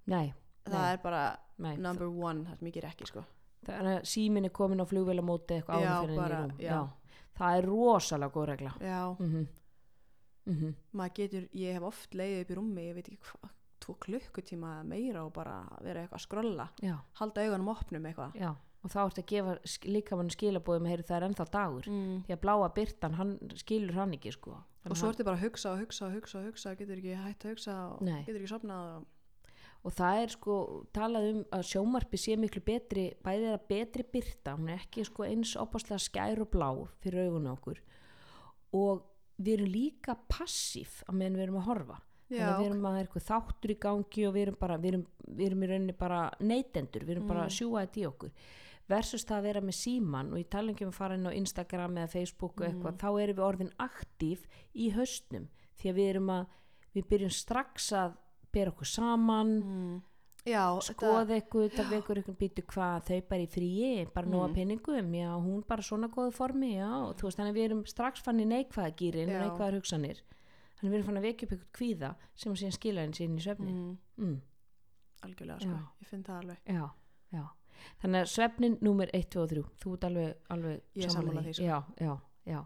Nei, 0.07 0.33
það 0.65 0.71
Nei. 0.81 0.91
er 0.93 0.97
bara 1.03 1.37
nei. 1.57 1.75
number 1.77 2.07
one 2.07 2.45
það 2.45 2.57
sem 2.59 2.67
ég 2.67 2.73
ger 2.73 2.83
ekki 2.91 3.07
sko 3.07 3.25
Þannig 3.67 3.97
að 3.99 4.05
símin 4.05 4.45
er 4.45 4.49
komin 4.53 4.79
á 4.79 4.85
flugvélamóti 4.87 5.57
eitthvað 5.57 5.81
Já, 5.81 5.89
áður 5.97 6.07
fyrir 6.07 6.35
henni 6.37 6.53
í 6.53 6.57
rúm. 6.57 6.59
já. 6.61 6.89
Það 7.37 7.57
er 7.57 7.65
rosalega 7.67 8.31
góð 8.31 8.45
regla. 8.47 8.73
já, 8.79 9.17
Mm 9.19 9.27
-hmm. 9.33 9.47
Maður 10.93 11.13
getur, 11.21 11.47
ég 11.53 11.73
hef 11.77 11.83
oft 11.83 12.13
leiðið 12.15 12.41
upp 12.43 12.51
í 12.51 12.55
rúmi, 12.59 12.85
ég 12.87 12.95
veit 12.95 13.07
ekki 13.11 13.19
hvað 13.31 13.51
tvo 13.79 13.93
klukkutíma 14.03 14.83
meira 14.83 15.25
og 15.25 15.33
bara 15.33 15.57
vera 15.83 16.01
eitthvað 16.01 16.17
að 16.19 16.23
skrolla, 16.25 16.69
Já, 16.81 16.95
halda 17.19 17.43
augunum 17.45 17.67
opnum 17.73 18.05
eitthvað 18.09 18.33
já. 18.39 18.55
Og 18.85 18.91
þá 18.93 18.99
ertu 19.07 19.21
að 19.21 19.27
gefa 19.31 19.53
sk- 19.65 19.87
líkamann 19.89 20.29
skilabóðum 20.31 20.85
heyri 20.87 21.03
það 21.03 21.15
er 21.17 21.25
ennþá 21.27 21.45
dagur. 21.51 21.87
mm. 21.89 22.23
Því 22.27 22.33
að 22.35 22.41
bláa 22.45 22.67
byrtan, 22.73 23.13
hann 23.17 23.31
skilur 23.57 23.93
hann 23.97 24.13
ekki 24.13 24.31
sko. 24.31 24.55
og 24.87 24.95
svo 24.95 25.09
ertu 25.11 25.23
bara 25.27 25.35
að 25.35 25.43
hugsa 25.49 25.71
og 25.73 25.79
hugsa 25.81 26.05
og 26.07 26.13
hugsa 26.15 26.41
hugsa 26.45 26.75
getur 26.75 26.95
ekki 26.97 27.15
hægt 27.15 27.43
að 27.45 27.49
hugsa 27.51 27.73
og 27.91 28.01
Nei. 28.01 28.21
getur 28.23 28.39
ekki 28.39 28.51
sopnað 28.53 28.91
og... 28.97 29.05
og 29.83 29.91
það 29.97 30.21
er 30.23 30.29
sko 30.37 30.85
talað 30.93 31.27
um 31.33 31.41
að 31.51 31.65
sjómarpi 31.67 32.17
sé 32.17 32.37
miklu 32.39 32.61
betri 32.63 33.09
bæðið 33.25 33.51
að 33.57 33.67
betri 33.67 34.03
byrta 34.13 34.55
hún 34.55 34.69
er 34.71 34.79
ekki 34.79 35.03
sko 35.03 35.23
eins 35.27 35.55
opaslega 35.59 35.99
skær 35.99 36.39
og 36.45 36.49
blá 36.53 36.69
fyrir 37.03 37.27
augunum 37.27 37.57
okkur 37.57 37.81
og 38.73 39.03
við 39.37 39.53
erum 39.53 39.71
líka 39.71 40.17
passív 40.29 41.01
að 41.07 41.19
meðan 41.19 41.39
við 41.39 41.47
erum 41.47 41.59
að 41.61 41.67
horfa. 41.71 41.97
Já, 42.27 42.47
við 42.59 42.65
erum 42.67 42.85
að 42.85 42.91
það 42.91 42.99
er 42.99 43.05
eitthvað 43.05 43.27
þáttur 43.27 43.71
í 43.71 43.77
gangi 43.85 44.23
og 44.27 44.33
við 44.35 44.43
erum 44.43 44.57
bara, 44.59 44.77
við 44.83 44.89
erum, 44.91 45.03
við 45.27 45.45
erum 45.45 45.61
í 45.61 45.69
rauninni 45.69 45.95
bara 45.95 46.21
neytendur, 46.43 47.05
við 47.07 47.13
erum 47.15 47.29
bara 47.29 47.45
sjúga 47.53 47.83
þetta 47.85 48.01
í 48.01 48.07
okkur. 48.09 48.33
Versus 48.87 49.25
það 49.27 49.37
að 49.37 49.47
vera 49.47 49.61
með 49.63 49.77
síman 49.77 50.31
og 50.31 50.41
ég 50.41 50.49
tala 50.51 50.73
ekki 50.73 50.87
um 50.87 50.91
að 50.91 50.99
fara 50.99 51.15
inn 51.15 51.27
á 51.27 51.37
Instagram 51.37 51.97
eða 52.01 52.11
Facebook 52.11 52.59
og 52.59 52.67
eitthvað, 52.67 52.99
þá 52.99 53.09
erum 53.23 53.39
við 53.39 53.47
orðin 53.47 53.71
aktív 53.83 54.45
í 54.75 54.89
haustnum 54.95 55.47
því 55.77 55.91
að 55.91 55.97
við 55.99 56.11
erum 56.11 56.31
að 56.35 56.45
við 56.95 57.09
byrjum 57.11 57.33
strax 57.35 57.89
að 57.95 58.15
bera 58.55 58.73
okkur 58.73 58.89
saman 58.89 59.51
mm. 59.57 59.97
Já 60.47 60.63
skoða 60.87 61.35
eitthvað, 61.37 61.69
það 61.75 61.89
vekur 61.95 62.19
eitthvað 62.21 62.37
býtu 62.41 62.63
hvað 62.71 63.05
þau 63.09 63.19
bara 63.29 63.43
í 63.43 63.49
fríi, 63.51 64.07
bara 64.13 64.31
nóga 64.31 64.47
Mm. 64.47 64.55
penningum 64.55 65.13
já, 65.19 65.29
hún 65.35 65.63
bara 65.67 65.83
svona 65.83 66.07
góðu 66.13 66.31
formi 66.35 66.73
já, 66.77 66.89
þú 67.19 67.27
veist, 67.27 67.37
þannig 67.39 67.51
að 67.53 67.57
við 67.59 67.65
erum 67.69 67.85
strax 67.85 68.23
fann 68.23 68.39
í 68.39 68.45
neikvæða 68.47 68.95
gýrin 69.01 69.31
neikvæðar 69.33 69.77
hugsanir 69.79 70.21
þannig 70.77 70.87
að 70.87 70.91
við 70.91 70.97
erum 70.99 71.07
fann 71.09 71.17
að 71.21 71.27
vekja 71.27 71.47
upp 71.47 71.51
eitthvað 71.57 71.73
kvíða 71.79 72.11
sem 72.35 72.51
að 72.53 72.59
síðan 72.61 72.77
skila 72.77 73.01
henni 73.05 73.19
sín 73.19 73.37
í 73.37 73.43
svefni 73.43 73.73
mm. 73.73 73.97
mm. 74.23 74.37
algjörlega 75.27 75.59
sko, 75.65 75.75
Já. 75.75 75.85
ég 76.01 76.07
finn 76.11 76.23
það 76.23 76.39
alveg 76.41 76.57
já, 76.77 76.89
já 77.33 77.45
þannig 78.01 78.23
að 78.23 78.31
svefnin 78.33 78.77
númer 78.81 79.11
1, 79.13 79.29
2 79.35 79.43
og 79.43 79.49
3 79.53 79.63
þú 79.83 79.93
ert 79.97 80.07
alveg, 80.09 80.33
alveg 80.49 80.81
Ég 80.97 81.11
sammála 81.13 81.43
því, 81.45 81.53
sko. 81.53 81.67
já, 81.67 81.77
já, 82.01 82.13
já 82.47 82.59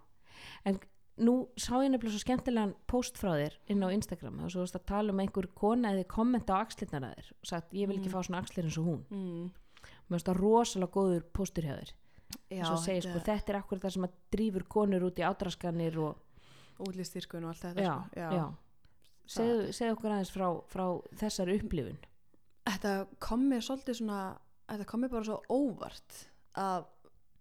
en 0.66 0.80
nú 1.22 1.36
sá 1.60 1.76
ég 1.84 1.92
nefnilega 1.94 2.16
svo 2.16 2.24
skemmtilegan 2.24 2.74
post 2.90 3.20
frá 3.22 3.34
þér 3.38 3.58
inn 3.74 3.86
á 3.86 3.90
Instagram 3.94 4.40
og 4.46 4.52
svo 4.54 4.64
varst 4.64 4.78
að 4.80 4.88
tala 4.92 5.14
um 5.14 5.22
einhver 5.24 5.48
kona 5.58 5.94
eða 5.94 6.08
kommenta 6.10 6.58
á 6.58 6.64
axlirnar 6.66 7.06
að 7.10 7.18
þér 7.18 7.32
og 7.36 7.50
sagt 7.52 7.74
ég 7.78 7.90
vil 7.90 7.98
ekki 8.00 8.10
Mm. 8.10 8.16
fá 8.16 8.22
svona 8.26 8.42
axlir 8.42 8.66
eins 8.66 8.78
og 8.82 8.86
hún 8.90 9.02
mm. 9.10 9.52
mér 10.10 10.16
finnst 10.16 10.30
það 10.30 10.42
rosalega 10.42 10.96
góður 10.98 11.24
póstur 11.34 11.68
hjá 11.68 11.76
þér 11.78 11.94
já, 12.50 12.62
og 12.62 12.66
svo 12.68 12.78
segir 12.86 13.06
sko 13.08 13.20
þetta 13.20 13.54
er 13.54 13.60
akkur 13.62 13.80
það 13.80 13.96
sem 13.96 14.08
að 14.08 14.18
drífur 14.32 14.68
konur 14.68 15.08
út 15.08 15.20
í 15.20 15.26
ádraskanir 15.28 15.98
og 16.00 16.16
útlýstýrkun 16.82 17.46
og 17.46 17.54
allt 17.54 17.66
þetta 17.68 17.86
já, 17.86 17.96
sko. 18.08 18.22
já. 18.40 18.46
segðu, 19.26 19.74
segðu 19.78 19.98
okkur 19.98 20.16
aðeins 20.16 20.34
frá, 20.34 20.48
frá 20.72 20.86
þessari 21.22 21.60
upplifun 21.60 22.00
þetta 22.66 22.96
kom 23.20 23.46
mér 23.52 23.62
svolítið 23.66 24.00
svona 24.02 24.22
þetta 24.72 24.88
kom 24.90 25.04
mér 25.04 25.14
bara 25.14 25.28
svo 25.28 25.40
óvart 25.52 26.20
að, 26.58 26.86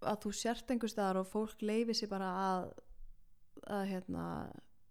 að 0.03 0.22
þú 0.24 0.33
sért 0.37 0.70
einhver 0.70 0.93
staðar 0.93 1.22
og 1.22 1.28
fólk 1.31 1.62
leifi 1.62 1.97
sér 1.97 2.11
bara 2.12 2.31
að 2.45 2.70
að 3.66 3.86
hérna 3.88 4.24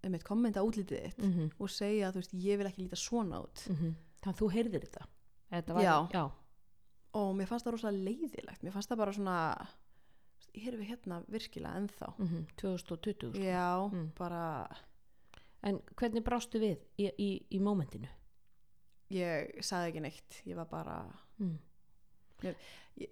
eitt 0.03 0.23
kommenta 0.23 0.61
útlítið 0.63 1.01
þitt 1.05 1.17
mm 1.23 1.31
-hmm. 1.33 1.49
og 1.59 1.69
segja 1.69 2.09
að 2.11 2.33
ég 2.33 2.57
vil 2.57 2.67
ekki 2.67 2.83
líta 2.83 2.95
svona 2.95 3.41
út 3.41 3.65
þannig 4.21 4.35
að 4.35 4.39
þú 4.41 4.51
heyrðir 4.53 4.81
þetta, 4.85 5.05
þetta 5.49 5.73
var, 5.73 5.83
Já. 5.83 6.07
já. 6.13 6.31
og 7.13 7.35
mér 7.35 7.47
fannst 7.47 7.65
það 7.65 7.71
rosalega 7.71 8.03
leiðilegt 8.03 8.63
mér 8.63 8.71
fannst 8.71 8.89
það 8.89 8.97
bara 8.97 9.13
svona 9.13 9.67
erum 10.53 10.79
við 10.81 10.89
hérna 10.89 11.23
virkilega 11.29 11.75
ennþá 11.77 12.13
Mm 12.17 12.45
2020 12.57 13.33
sko. 13.33 13.43
já, 13.43 13.89
Mm. 13.91 14.11
bara 14.17 14.67
en 15.63 15.81
hvernig 15.95 16.23
brástu 16.23 16.59
við 16.59 16.77
í, 16.97 17.11
í, 17.17 17.45
í 17.51 17.59
mómentinu 17.59 18.07
ég 19.11 19.61
sagði 19.65 19.89
ekki 19.91 20.01
neitt 20.01 20.41
ég 20.45 20.55
var 20.55 20.65
bara 20.65 20.97
mm. 21.39 21.57
ég, 22.43 22.55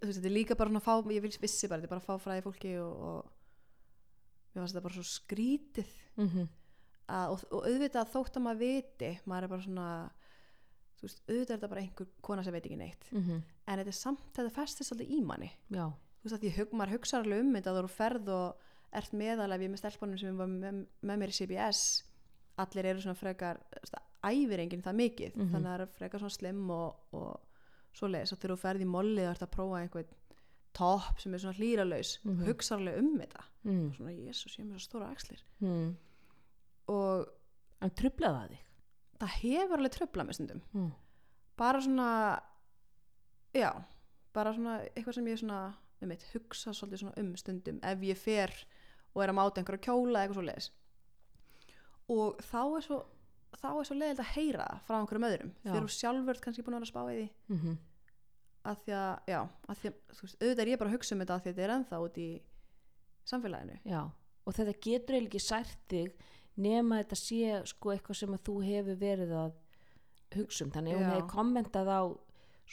þú 0.02 0.06
veist, 0.08 0.20
þetta 0.20 0.30
er 0.30 0.36
líka 0.38 0.56
bara 0.56 0.70
að 0.70 0.84
fá 0.86 1.12
ég 1.12 1.22
vissi 1.42 1.68
bara, 1.68 1.82
þetta 1.82 1.88
er 1.88 1.96
bara 1.96 2.02
að 2.02 2.08
fá 2.08 2.24
fræði 2.24 2.46
fólki 2.46 2.78
og, 2.80 3.02
og 3.02 3.32
mér 4.58 4.66
fannst 4.66 4.78
þetta 4.78 4.88
bara 4.88 4.98
svo 4.98 5.08
skrítið. 5.08 5.92
Mm 6.18 6.30
-hmm. 6.30 6.48
að, 7.08 7.34
og, 7.34 7.44
og 7.52 7.68
auðvitað 7.70 8.14
þótt 8.14 8.40
að 8.40 8.46
maður 8.46 8.64
viti 8.64 9.12
maður 9.26 9.44
er 9.44 9.54
bara 9.54 9.68
svona 9.68 9.90
veist, 11.02 11.22
auðvitað 11.28 11.54
er 11.54 11.60
þetta 11.60 11.70
bara 11.72 11.82
einhver 11.82 12.10
kona 12.26 12.44
sem 12.44 12.54
veit 12.54 12.66
ekki 12.66 12.80
neitt. 12.80 13.08
Mm 13.12 13.44
en 13.68 13.82
þetta 13.82 13.92
er 13.92 13.98
samt, 13.98 14.28
þetta 14.36 14.54
festist 14.56 14.90
svolítið 14.92 15.14
í 15.18 15.22
manni. 15.28 15.50
Já, 15.68 15.86
þú 15.92 16.30
veist 16.30 16.38
að 16.38 16.44
því 16.46 16.66
maður 16.72 16.94
hugsa 16.96 17.20
alveg 17.20 17.42
um 17.44 17.56
þetta 17.58 17.72
að 17.72 17.78
þú 17.78 17.82
eru 17.84 17.94
ferð 17.94 18.30
og 18.32 18.62
ert 18.98 19.16
meðalagi 19.20 19.68
með 19.68 19.82
stelpunum 19.82 20.22
sem 20.22 20.38
var 20.40 20.48
með, 20.48 20.78
með 21.02 21.20
mér 21.22 21.34
í 21.34 21.36
CBS 21.36 21.82
allir 22.64 22.86
eru 22.86 23.04
svona 23.04 23.20
frekar 23.20 23.60
æfir 24.26 24.64
enginn 24.64 24.86
það 24.86 25.00
mikið. 25.02 25.36
Mhm. 25.36 25.50
þannig 25.52 25.68
að 25.68 25.76
það 25.76 25.84
er 25.84 25.98
frekar 26.00 26.24
svona 26.24 26.38
slim 26.38 26.72
og, 26.72 26.96
og 27.12 27.98
svoleiðis. 28.00 28.34
Og 28.34 28.40
þegar 28.40 28.56
þú 28.56 28.62
ferð 28.64 28.86
í 28.86 28.90
molli 28.96 29.26
og 29.26 29.34
ert 29.34 29.46
að 29.46 29.54
prófa 29.58 29.82
einhvern 29.82 30.16
topp 30.78 31.20
sem 31.24 31.34
er 31.34 31.42
svona 31.44 31.58
hlýralaus 31.58 32.12
Mhm. 32.24 32.46
hugsa 32.48 32.76
alveg 32.78 32.98
um 33.02 33.12
þetta 33.20 33.44
mm. 33.64 33.90
svona 33.98 34.12
jésus, 34.14 34.58
ég 34.58 34.60
er 34.64 34.70
með 34.70 34.78
svo 34.80 34.86
stóra 34.90 35.10
axlir 35.12 35.42
Mm. 35.62 35.96
og 36.88 37.28
en 37.82 37.90
trublaði 37.92 38.38
það 38.38 38.50
þig 38.50 38.64
það 39.20 39.36
hefur 39.42 39.78
alveg 39.82 39.96
tröflað 39.98 40.28
með 40.30 40.38
stundum 40.38 40.62
mm. 40.74 40.92
bara 41.58 41.82
svona 41.82 42.10
já, 43.58 43.72
bara 44.34 44.54
svona 44.54 44.80
eitthvað 44.96 45.14
sem 45.18 45.28
ég 45.32 45.40
svona 45.42 45.62
um 46.02 46.12
eitt, 46.14 46.26
hugsa 46.34 46.74
svolítið 46.78 47.00
svona 47.02 47.18
um 47.24 47.36
stundum 47.42 47.80
ef 47.84 48.00
ég 48.06 48.18
fer 48.22 48.54
og 49.16 49.24
er 49.24 49.30
að 49.34 49.38
máta 49.40 49.58
einhverja 49.64 49.86
kjóla 49.88 50.22
eitthvað 50.22 50.38
svo 50.38 50.46
leiðis 50.46 50.72
og 52.14 52.38
þá 52.46 52.60
er 52.78 52.86
svo 52.86 53.00
þá 53.58 53.68
er 53.80 53.88
svo 53.90 53.96
leiðilt 53.98 54.22
að 54.22 54.34
heyra 54.36 54.68
frá 54.86 54.98
einhverjum 55.00 55.26
öðrum 55.32 55.52
þegar 55.64 55.86
þú 55.88 55.94
sjálfur 55.98 56.42
kannski 56.44 56.64
búin 56.68 56.78
að 56.78 56.82
vera 56.82 56.88
að 56.88 56.94
spá 56.94 57.02
í 57.08 57.16
því 57.18 57.30
Mm 57.50 57.58
-hmm. 57.64 57.78
Að 58.68 58.80
því 58.86 58.94
að, 59.00 59.12
já, 59.32 59.40
að 59.72 59.82
því 59.82 59.90
að 59.92 59.98
þú 60.18 60.26
veist, 60.28 60.38
auðvitað 60.42 60.64
er 60.66 60.72
ég 60.74 60.80
bara 60.82 60.90
að 60.92 60.96
hugsa 60.98 61.16
um 61.16 61.22
þetta 61.24 61.36
að 61.36 61.40
að 61.42 61.48
þetta 61.50 61.64
er 61.68 61.74
ennþá 61.78 62.00
út 62.08 62.18
í 62.24 62.28
samfélaginu. 63.32 63.78
Já, 63.88 64.02
og 64.48 64.56
þetta 64.58 64.74
getur 64.88 65.16
eiginlega 65.18 65.32
ekki 65.32 65.44
sært 65.44 65.86
þig 65.92 66.26
nema 66.68 67.02
þetta 67.04 67.18
sé 67.22 67.58
sko 67.70 67.94
eitthvað 67.94 68.20
sem 68.22 68.34
að 68.38 68.44
þú 68.48 68.56
hefur 68.66 69.00
verið 69.02 69.34
að 69.38 69.52
hugsa 70.38 70.66
um, 70.66 70.72
þannig 70.76 70.94
ef 70.96 71.00
hún 71.02 71.12
hefði 71.12 71.28
kommentað 71.32 71.92
á 71.94 72.02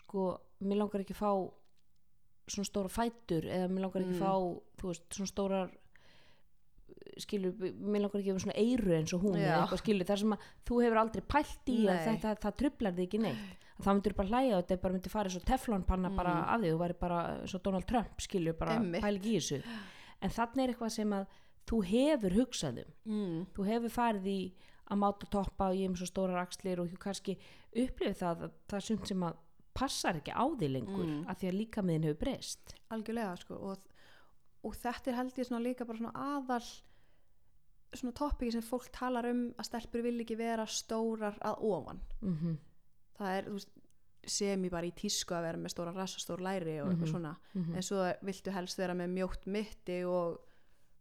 sko, 0.01 0.23
mér 0.65 0.81
langar 0.81 1.05
ekki 1.05 1.15
að 1.15 1.21
fá 1.23 1.33
svona 2.51 2.69
stóra 2.69 2.91
fætur 2.93 3.47
eða 3.49 3.69
mér 3.73 3.85
langar 3.87 4.03
ekki 4.05 4.15
að 4.15 4.19
Mm. 4.19 4.25
fá, 4.25 4.35
þú 4.81 4.89
veist, 4.91 5.05
svona 5.15 5.31
stórar 5.31 5.71
skilur, 7.23 7.55
mér 7.79 8.03
langar 8.05 8.21
ekki 8.21 8.31
að 8.33 8.35
vera 8.35 8.43
svona 8.45 8.57
eyru 8.61 8.95
eins 8.97 9.13
og 9.15 9.23
hún 9.25 9.37
eða 9.39 9.61
eitthvað 9.63 9.81
skilur, 9.85 10.07
þar 10.09 10.21
sem 10.23 10.35
að 10.35 10.47
þú 10.69 10.79
hefur 10.83 11.01
aldrei 11.03 11.23
pælt 11.35 11.71
í 11.71 11.77
að 11.85 11.95
Nei. 11.99 12.05
þetta, 12.09 12.33
það 12.43 12.57
trublar 12.63 12.97
þig 12.97 13.07
ekki 13.09 13.21
neitt 13.23 13.64
að 13.79 13.85
það 13.85 13.95
myndir 13.99 14.15
bara 14.15 14.29
hlæja 14.29 14.57
og 14.59 14.63
þetta 14.67 14.81
bara 14.83 14.95
myndi 14.95 15.11
fara 15.11 15.29
svo 15.31 15.41
teflonpanna 15.41 16.11
bara 16.17 16.35
Mm. 16.35 16.49
af 16.55 16.61
því, 16.61 16.69
þú 16.73 16.79
væri 16.79 16.99
bara 17.01 17.47
svo 17.47 17.59
Donald 17.63 17.87
Trump 17.87 18.21
skilur, 18.21 18.53
bara 18.59 18.77
Einmitt. 18.79 19.03
pæl 19.03 19.17
ekki 19.19 19.33
í 19.35 19.41
þessu 19.41 19.63
en 20.23 20.31
þannig 20.31 20.63
er 20.65 20.73
eitthvað 20.75 20.91
sem 20.91 21.11
að 21.13 21.27
þú 21.67 21.85
hefur 21.85 22.31
hugsað 22.39 22.79
um 22.85 22.93
mm. 23.13 23.47
þú 23.57 23.67
hefur 23.67 23.91
farið 23.91 24.27
í 24.27 24.53
að 24.91 24.99
máta 25.01 25.27
toppa 25.31 25.69
og 25.71 25.75
ég 25.77 25.85
er 25.85 25.91
með 25.91 25.97
svo 26.03 26.07
stórar 26.07 26.43
axlir 26.47 26.81
og 26.81 26.89
þú 26.93 26.99
kannski 26.99 27.39
upplifið 27.75 28.17
það 28.21 28.43
að 28.45 28.51
það 28.69 28.77
er 28.77 28.81
sumt 28.81 29.07
sem 29.09 29.23
að 29.25 29.37
passar 29.75 30.15
ekki 30.21 30.31
á 30.37 30.45
því 30.55 30.69
lengur 30.71 31.05
Mm. 31.07 31.27
af 31.29 31.39
því 31.41 31.49
að 31.49 31.59
líka 31.59 31.83
miðin 31.83 32.05
hefur 32.05 32.21
breyst 32.21 32.75
algjörlega 32.91 33.37
sko 33.41 33.55
og, 33.55 33.79
og 34.63 34.75
þetta 34.77 35.09
er 35.11 35.15
held 35.17 35.33
ég 35.39 35.47
svona 35.49 35.63
líka 35.65 35.85
bara 35.87 35.99
svona 35.99 36.13
aðal 36.15 36.63
svona 37.95 38.13
toppiki 38.19 38.53
sem 38.53 38.63
fólk 38.63 38.89
talar 38.93 39.27
um 39.31 39.43
að 39.59 39.67
stelpur 39.69 40.03
vil 40.03 40.21
ekki 40.21 40.37
vera 40.39 40.65
stórar 40.67 41.37
að 41.41 41.59
ofan 41.63 42.01
mm 42.23 42.37
-hmm. 42.37 42.57
Það 43.19 43.39
er, 43.39 43.45
þú 43.49 43.53
veist, 43.59 43.69
sem 44.27 44.63
ég 44.65 44.71
bara 44.73 44.87
í 44.89 44.93
tísku 44.97 45.35
að 45.37 45.43
vera 45.45 45.59
með 45.61 45.73
stóra 45.75 45.93
rass 45.95 46.15
og 46.17 46.23
stór 46.25 46.41
læri 46.41 46.79
og 46.81 46.89
eitthvað 46.89 47.09
Mhm. 47.09 47.13
svona. 47.13 47.37
Mm 47.55 47.75
en 47.77 47.83
svo 47.83 48.05
viltu 48.25 48.51
helst 48.53 48.79
vera 48.79 48.95
með 48.95 49.09
mjótt 49.13 49.47
mitti 49.47 50.05
og 50.05 50.39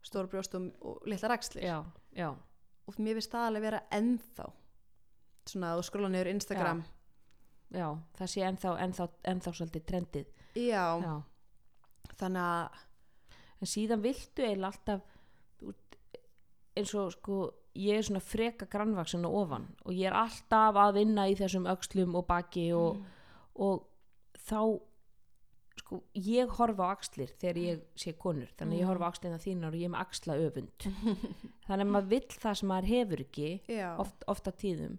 stór 0.03 0.27
brjóst 0.27 0.55
og, 0.55 0.99
litla 1.07 1.29
rakslir 1.29 1.63
já, 1.63 1.85
já, 2.15 2.29
og 2.87 2.95
mér 2.99 3.13
finnst 3.15 3.31
það 3.31 3.47
alveg 3.47 3.61
vera 3.61 3.81
ennþá. 3.91 4.51
Svona 5.45 5.73
að 5.75 5.83
skróla 5.83 6.09
niður 6.09 6.27
Instagram. 6.33 6.83
Já 7.71 7.97
það 8.17 8.27
sé 8.27 8.41
ennþá, 8.43 8.77
ennþá, 8.83 9.07
ennþá 9.25 9.51
svolítið 9.53 9.85
trendið. 9.85 10.25
Já, 10.55 11.01
já. 11.01 11.23
þannig 12.19 12.41
að 12.41 12.69
en 13.61 13.67
síðan 13.67 14.01
viltu 14.03 14.43
eiginlega 14.43 14.65
alltaf 14.73 15.01
eins 16.75 16.93
og 16.97 17.11
sko 17.15 17.37
ég 17.75 17.97
er 17.97 18.03
svona 18.05 18.21
freka 18.21 18.65
grannvaksin 18.69 19.25
og 19.25 19.33
ofan 19.43 19.67
og 19.85 19.91
ég 19.93 20.05
er 20.11 20.13
alltaf 20.13 20.75
að 20.75 20.93
vinna 20.99 21.27
í 21.29 21.35
þessum 21.39 21.65
öxlum 21.71 22.15
og 22.15 22.27
baki 22.27 22.71
og, 22.77 22.97
Mm. 22.97 23.05
og 23.55 23.83
þá 24.37 24.79
sko 25.79 26.03
ég 26.13 26.49
horfa 26.59 26.85
á 26.85 26.93
axlir 26.93 27.31
þegar 27.41 27.57
ég 27.63 27.79
sé 27.97 28.13
konur 28.13 28.47
þannig 28.57 28.77
að 28.77 28.79
ég 28.79 28.85
Mm. 28.85 28.91
horfa 28.91 29.05
á 29.05 29.11
axlina 29.13 29.39
þínar 29.41 29.67
og 29.73 29.79
ég 29.79 29.85
er 29.85 29.89
með 29.89 30.03
axla 30.05 30.33
öfund 30.37 30.77
þannig 31.67 31.85
að 31.87 31.91
maður 31.95 32.09
vill 32.13 32.29
það 32.43 32.55
sem 32.59 32.69
maður 32.69 32.91
hefur 32.93 33.23
ekki 33.25 33.49
oft, 33.97 34.23
oft 34.27 34.47
á 34.47 34.51
tíðum 34.53 34.97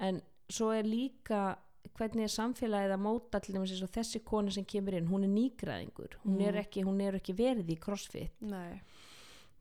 en 0.00 0.22
svo 0.48 0.70
er 0.72 0.84
líka 0.84 1.56
hvernig 1.96 2.24
er 2.26 2.32
samfélagið 2.32 2.92
að 2.96 3.04
móta 3.04 3.40
til 3.40 3.54
dæmis 3.54 3.82
og 3.82 3.90
þessi 3.94 4.24
kona 4.24 4.50
sem 4.50 4.64
kemur 4.64 4.94
inn 4.98 5.06
hún 5.08 5.22
er 5.24 5.30
nýgræðingur, 5.32 6.16
hún 6.24 6.40
er 6.42 6.52
Mm. 6.52 6.60
ekki, 6.64 6.82
hún 6.84 7.00
er 7.00 7.12
ekki 7.20 7.34
verið 7.36 7.68
í 7.70 7.78
crossfit 7.78 8.30
nei 8.40 8.80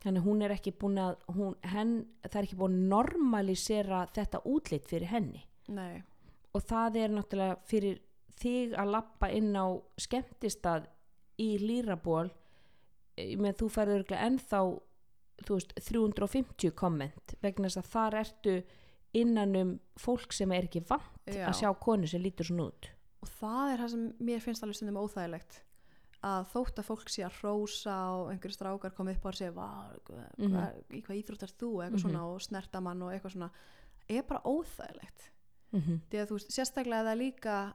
þannig 0.05 0.25
hún 0.25 0.45
er 0.45 0.53
ekki 0.53 0.75
búin 0.77 0.99
að 1.01 1.15
hún, 1.33 1.55
henn, 1.65 1.95
það 2.23 2.39
er 2.39 2.47
ekki 2.47 2.59
búin 2.59 2.75
að 2.77 2.89
normalisera 2.93 4.05
þetta 4.13 4.43
útlit 4.45 4.85
fyrir 4.89 5.09
henni. 5.09 5.41
Nei, 5.73 6.03
og 6.55 6.63
það 6.63 6.99
er 7.01 7.13
náttúrulega 7.15 7.57
fyrir 7.67 8.01
þig 8.39 8.75
að 8.79 8.91
lappa 8.95 9.29
inn 9.33 9.51
á 9.57 9.65
skemmtistað 9.99 10.89
í 11.41 11.55
lýraból 11.59 12.29
með 13.15 13.61
þú 13.61 13.69
færður 13.71 14.01
örugglega 14.01 14.27
ennþá 14.29 14.61
veist 15.47 15.73
350 15.87 16.73
komment 16.75 17.35
vegna 17.43 17.67
þess 17.67 17.81
að 17.81 17.91
þar 17.91 18.17
ertu 18.21 18.55
innan 19.15 19.55
um 19.59 19.71
fólk 19.99 20.35
sem 20.35 20.51
er 20.51 20.67
ekki 20.67 20.83
vant 20.87 21.31
Já. 21.31 21.47
að 21.49 21.59
sjá 21.61 21.69
konu 21.79 22.07
sem 22.07 22.23
lítur 22.23 22.47
svona 22.49 22.69
út. 22.69 22.89
Og 23.23 23.31
það 23.39 23.71
er 23.71 23.83
það 23.83 23.91
sem 23.93 24.05
mér 24.27 24.43
finnst 24.43 24.65
alveg 24.65 24.79
stundum 24.79 24.99
óþægilegt 25.01 25.61
að 26.25 26.47
þótt 26.53 26.79
að 26.81 26.87
fólk 26.89 27.09
sé 27.13 27.21
að 27.27 27.35
hrósa 27.39 27.95
og 28.17 28.31
einhverju 28.33 28.55
strákar 28.57 28.93
koma 28.97 29.11
upp 29.13 29.25
á 29.25 29.29
og 29.29 29.35
segja 29.37 29.53
"Vá, 29.53 29.69
hvað, 30.07 30.29
Mhm. 30.37 30.51
hvað, 30.51 30.83
í 30.89 31.01
hvað 31.05 31.19
íþrótt 31.21 31.43
er 31.43 31.53
þú? 31.59 31.69
Eitthvað 31.83 31.91
Mhm. 31.91 32.01
svona 32.05 32.23
og 32.25 32.41
snerta 32.41 32.81
mann 32.81 33.01
og 33.03 33.11
eitthvað 33.13 33.33
svona. 33.35 33.49
Er 34.09 34.23
bara 34.23 34.41
óþægilegt. 34.45 35.29
Mm 35.73 36.01
því 36.09 36.17
að 36.21 36.27
þú 36.29 36.33
veist, 36.37 36.51
sérstaklega 36.51 37.01
að 37.01 37.05
það 37.05 37.11
er 37.11 37.23
líka 37.25 37.73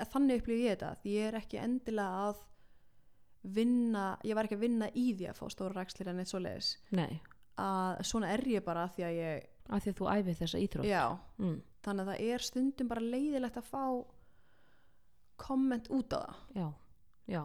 að 0.00 0.08
þannig 0.12 0.42
upplýði 0.42 0.64
ég 0.68 0.76
þetta 0.78 0.96
því 1.00 1.10
ég 1.16 1.28
er 1.28 1.34
ekki 1.40 1.58
endilega 1.62 2.28
að 2.28 2.36
vinna, 3.44 4.18
ég 4.24 4.34
var 4.34 4.44
ekki 4.44 4.56
að 4.56 4.60
vinna 4.66 4.90
í 4.94 5.14
því 5.16 5.28
að 5.30 5.36
fá 5.38 5.46
stóra 5.48 5.74
rækslir 5.74 6.08
en 6.08 6.18
eitt 6.18 6.28
svo 6.28 6.40
leiðis 6.40 6.76
að 7.58 7.98
svona 8.04 8.28
er 8.34 8.42
ég 8.44 8.64
bara 8.64 8.84
af 8.84 8.96
því 8.96 9.02
að 9.04 9.14
ég 9.16 9.46
af 9.70 9.82
því 9.84 9.92
að 9.92 9.98
þú 9.98 10.06
æfið 10.16 10.36
þessa 10.38 10.58
íþrótt. 10.68 10.84
Já, 10.88 11.18
mm. 11.38 11.62
þannig 11.82 12.02
að 12.06 12.10
það 12.12 12.20
er 12.34 12.38
stundum 12.38 12.88
bara 12.88 13.00
leiðilegt 13.00 13.56
að 13.56 13.64
fá 13.64 14.04
komment 15.38 15.88
út 15.90 16.12
á 16.12 16.20
það. 16.20 16.34
Já, 16.54 16.72
já 17.28 17.42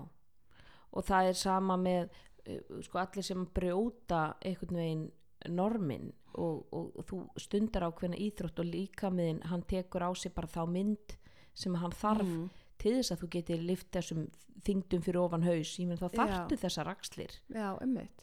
og 0.94 1.08
það 1.08 1.32
er 1.32 1.40
sama 1.40 1.78
með 1.82 2.14
uh, 2.48 2.80
sko 2.86 3.02
allir 3.02 3.26
sem 3.26 3.46
brjóta 3.56 4.24
einhvern 4.42 4.80
veginn 4.80 5.10
normin 5.52 6.12
og, 6.40 6.64
og, 6.72 6.94
og 6.98 7.08
þú 7.10 7.20
stundar 7.42 7.90
ákveðna 7.90 8.20
íþrótt 8.24 8.62
og 8.64 8.70
líka 8.70 9.10
með 9.14 9.44
hann 9.52 9.66
tekur 9.68 10.06
á 10.08 10.12
sig 10.16 10.34
bara 10.34 10.48
þá 10.50 10.64
mynd 10.72 11.18
sem 11.54 11.76
hann 11.82 11.92
þarf 11.94 12.24
mm. 12.26 12.48
til 12.82 12.96
þess 12.98 13.14
að 13.14 13.22
þú 13.24 13.30
getur 13.36 13.68
lift 13.68 13.92
þessum 13.94 14.24
þingdum 14.64 15.04
fyrir 15.04 15.20
ofan 15.20 15.44
haus, 15.44 15.74
ég 15.82 15.90
menn 15.90 16.00
þá 16.00 16.08
Já. 16.08 16.16
þarftu 16.22 16.58
þessar 16.62 16.88
rakslir 16.88 17.36
já, 17.52 17.68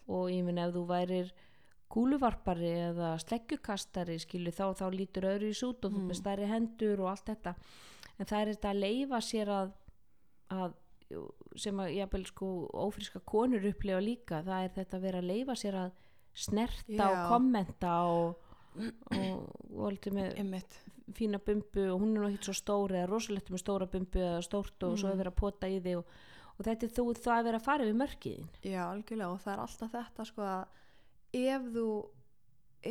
og 0.09 0.31
ég 0.33 0.45
menn 0.47 0.61
ef 0.63 0.73
þú 0.75 0.85
værir 0.89 1.33
kúluvarpari 1.91 2.71
eða 2.87 3.11
sleggjukastari 3.21 4.17
skilu 4.23 4.53
þá, 4.55 4.71
þá 4.79 4.85
lítur 4.95 5.27
öðru 5.33 5.51
í 5.51 5.59
sút 5.59 5.85
og 5.85 5.93
þú 5.93 6.01
Mm. 6.01 6.09
með 6.09 6.21
stærri 6.21 6.47
hendur 6.51 7.03
og 7.03 7.11
allt 7.11 7.27
þetta 7.33 7.55
en 8.17 8.27
það 8.31 8.41
er 8.41 8.53
þetta 8.55 8.71
að 8.71 8.81
leifa 8.85 9.21
sér 9.27 9.53
að, 9.57 9.73
að 10.55 10.77
sem 11.57 11.81
að 11.83 11.95
jafnvel 11.97 12.27
sko 12.29 12.49
ófríska 12.87 13.21
konur 13.27 13.65
upplifa 13.71 14.01
líka 14.05 14.43
það 14.47 14.65
er 14.65 14.75
þetta 14.77 14.97
að 14.97 15.03
vera 15.09 15.19
að 15.23 15.29
leifa 15.33 15.57
sér 15.59 15.75
að 15.75 15.91
snerta 16.35 17.09
og 17.11 17.17
Já. 17.19 17.29
kommenta 17.29 17.95
og, 18.07 18.47
og, 19.11 19.47
og 19.75 19.87
alltaf 19.91 20.15
með 20.15 20.39
ummitt, 20.45 20.77
fína 21.19 21.41
bumbu 21.43 21.87
og 21.91 22.01
hún 22.05 22.13
er 22.15 22.21
nú 22.23 22.29
ekkert 22.31 22.47
svo 22.51 22.55
stór 22.61 22.95
eða 22.95 23.09
rosalegt 23.11 23.51
með 23.51 23.63
stóra 23.65 23.89
bumbu 23.91 24.21
eða 24.23 24.43
stórt 24.47 24.87
og 24.87 24.95
svo 24.99 25.09
Mm. 25.09 25.13
er 25.17 25.19
verið 25.25 25.33
að 25.33 25.41
pota 25.41 25.67
í 25.69 25.81
þig 25.83 25.97
og, 25.99 26.13
og 26.55 26.65
þetta 26.69 26.87
er 26.87 26.95
þú 27.01 27.05
það 27.19 27.35
að 27.41 27.45
vera 27.49 27.59
að 27.59 27.67
fara 27.67 27.85
við 27.89 27.99
mörkiðin 27.99 28.49
já, 28.63 28.83
algjörlega 28.93 29.31
og 29.35 29.41
það 29.43 29.53
er 29.57 29.63
alltaf 29.65 29.93
þetta 29.97 30.25
sko 30.31 30.43
að 30.43 30.65
ef 31.41 31.63
þú 31.75 31.87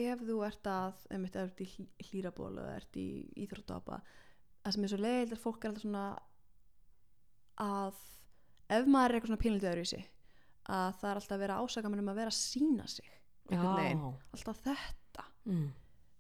ef 0.04 0.20
þú 0.28 0.36
ert 0.46 0.68
að 0.70 1.06
einmitt, 1.16 1.36
ef 1.36 1.48
þú 1.48 1.50
ert 1.50 1.62
í 1.64 1.70
hlý- 1.74 2.10
hlýraból 2.10 2.52
eða 2.60 2.76
ert 2.76 2.98
í 3.00 3.08
íþróttapa 3.46 4.02
það 4.64 4.74
sem 4.76 4.84
er 4.84 4.92
svo 4.92 5.00
leiðilt 5.02 5.32
er 5.32 5.42
fólk 5.48 5.64
er 5.66 5.72
alltaf 5.72 5.86
svona 5.88 6.04
að 7.60 7.96
ef 8.70 8.86
maður 8.88 9.10
er 9.10 9.16
eitthvað 9.18 9.32
svona 9.32 9.44
pínlítið 9.44 9.72
öðru 9.72 9.82
í 9.86 9.92
sig 9.92 10.08
að 10.70 10.94
það 11.02 11.10
er 11.10 11.20
alltaf 11.20 11.36
að 11.36 11.44
vera 11.44 11.60
ásaka 11.64 11.88
um 11.90 12.10
að 12.10 12.20
vera 12.22 12.34
að 12.34 12.38
sína 12.40 12.88
sig 12.88 13.10
alltaf 14.34 14.60
þetta 14.64 15.24
mm. 15.46 15.70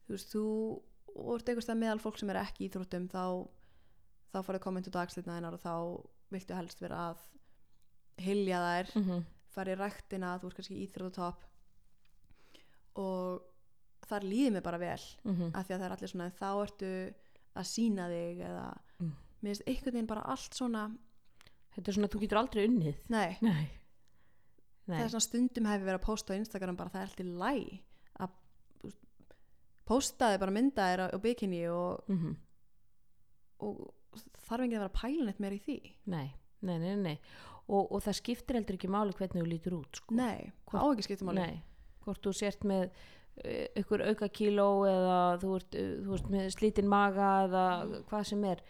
þú 0.08 0.16
veist, 0.16 0.32
þú 0.34 0.44
og 1.20 1.34
ert 1.36 1.50
einhvers 1.50 1.68
það 1.70 1.82
meðal 1.84 2.00
fólk 2.00 2.18
sem 2.20 2.30
er 2.30 2.40
ekki 2.42 2.64
í 2.66 2.70
íþróttum 2.70 3.08
þá, 3.10 3.24
þá 4.34 4.40
farið 4.48 4.62
kommentu 4.64 4.90
dagslitna 4.94 5.36
einar 5.38 5.54
og 5.58 5.62
þá 5.62 5.74
viltu 6.34 6.56
helst 6.58 6.82
vera 6.82 7.04
að 7.12 7.18
hilja 8.20 8.58
þær 8.64 8.96
Mm 8.96 9.04
-hmm. 9.06 9.24
fara 9.50 9.72
í 9.72 9.76
ræktina, 9.80 10.40
þú 10.40 10.48
ert 10.48 10.56
kannski 10.56 10.76
í 10.76 10.88
íþróttopp 10.88 11.40
og 13.00 13.42
þar 14.10 14.24
líður 14.26 14.52
mér 14.56 14.64
bara 14.64 14.78
vel 14.78 15.02
Mm 15.24 15.36
-hmm. 15.36 15.52
af 15.56 15.68
því 15.68 15.74
að 15.74 15.80
það 15.80 15.86
er 15.86 15.92
allir 15.92 16.10
svona 16.10 16.30
þá 16.30 16.50
ertu 16.64 17.14
að 17.56 17.64
sína 17.66 18.08
þig 18.10 18.38
eða 18.40 18.78
Mm. 19.00 19.14
mér 19.42 19.50
finnst 19.50 19.68
einhvern 19.68 19.94
veginn 19.94 20.08
bara 20.08 20.22
allt 20.22 20.54
svona 20.56 20.92
Þetta 21.80 21.92
er 21.94 21.96
svona 21.96 22.12
þú 22.12 22.22
getur 22.26 22.42
aldrei 22.42 22.66
unnið. 22.68 22.98
nei, 23.16 23.30
Nei. 23.48 23.68
Nei. 24.90 24.98
það 24.98 25.06
er 25.06 25.14
svona 25.14 25.28
stundum 25.28 25.70
hefur 25.70 25.86
verið 25.88 26.00
að 26.02 26.06
posta 26.08 26.36
á 26.36 26.40
Instagram 26.40 26.78
bara 26.80 26.92
það 26.92 27.02
er 27.02 27.10
alltaf 27.10 27.32
læg 27.44 27.68
að 28.20 28.36
þú 28.82 28.90
veist, 28.90 29.36
posta 29.90 30.32
þig 30.34 30.42
bara 30.44 30.56
mynda 30.60 30.88
þér 30.92 31.04
á, 31.06 31.18
bikini 31.24 31.64
og, 31.72 32.06
Mm 32.12 32.38
og 33.60 33.80
þarf 34.48 34.64
enginn 34.64 34.80
að 34.80 34.86
vera 34.86 34.96
pælinett 34.96 35.40
meir 35.44 35.56
í 35.58 35.62
því 35.64 35.78
nei, 36.10 36.28
nei, 36.66 36.78
nei, 36.82 36.94
nei. 36.98 37.16
Og, 37.70 37.92
og 37.94 38.02
það 38.02 38.16
skiptir 38.22 38.58
heldur 38.58 38.78
ekki 38.80 38.90
máli 38.90 39.14
hvernig 39.18 39.44
þú 39.44 39.50
lítur 39.50 39.76
út, 39.78 40.00
sko. 40.00 40.16
nei, 40.18 40.50
hvað 40.70 40.82
á 40.82 40.88
ekki 40.96 41.06
skiptum 41.06 41.30
máli 41.30 41.44
Nei. 41.44 41.58
Hvort 42.06 42.24
þú 42.24 42.32
sért 42.34 42.64
með 42.66 42.86
eh, 43.44 43.68
ykkur 43.78 44.02
auka 44.08 44.30
kíló 44.34 44.70
eða 44.90 45.18
þú 45.44 45.52
ert, 45.60 45.76
eh, 45.78 45.92
þú 46.06 46.16
ert 46.16 46.30
með 46.34 46.48
slítinn 46.56 46.90
maga 46.90 47.28
eða 47.46 47.66
hvað 48.10 48.24
sem 48.32 48.46
er. 48.50 48.64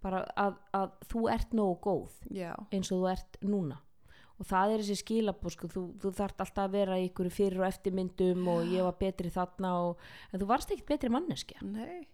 Bara 0.00 0.24
að, 0.40 0.58
að 0.76 0.92
þú 1.10 1.22
ert 1.34 1.54
nógu 1.56 1.78
góð 1.84 2.18
já, 2.32 2.52
eins 2.72 2.90
og 2.90 3.02
þú 3.02 3.08
ert 3.12 3.40
núna. 3.44 3.80
Og 4.40 4.48
það 4.48 4.72
er 4.72 4.80
þessi 4.80 5.02
skilabóð, 5.02 5.52
sko, 5.52 5.68
þú, 5.68 5.82
þú 6.00 6.12
þarft 6.16 6.38
alltaf 6.40 6.62
að 6.64 6.76
vera 6.78 6.96
í 6.96 7.10
ykkur 7.10 7.28
fyrir 7.34 7.60
og 7.60 7.66
eftirmyndum 7.68 8.46
og 8.48 8.70
ég 8.72 8.86
var 8.86 8.96
betri 8.96 9.28
þarna 9.34 9.74
og, 9.84 10.00
en 10.32 10.40
þú 10.40 10.48
varst 10.48 10.72
ekkert 10.72 10.94
betri 10.94 11.12
manneskja. 11.12 11.60
nei. 11.66 12.08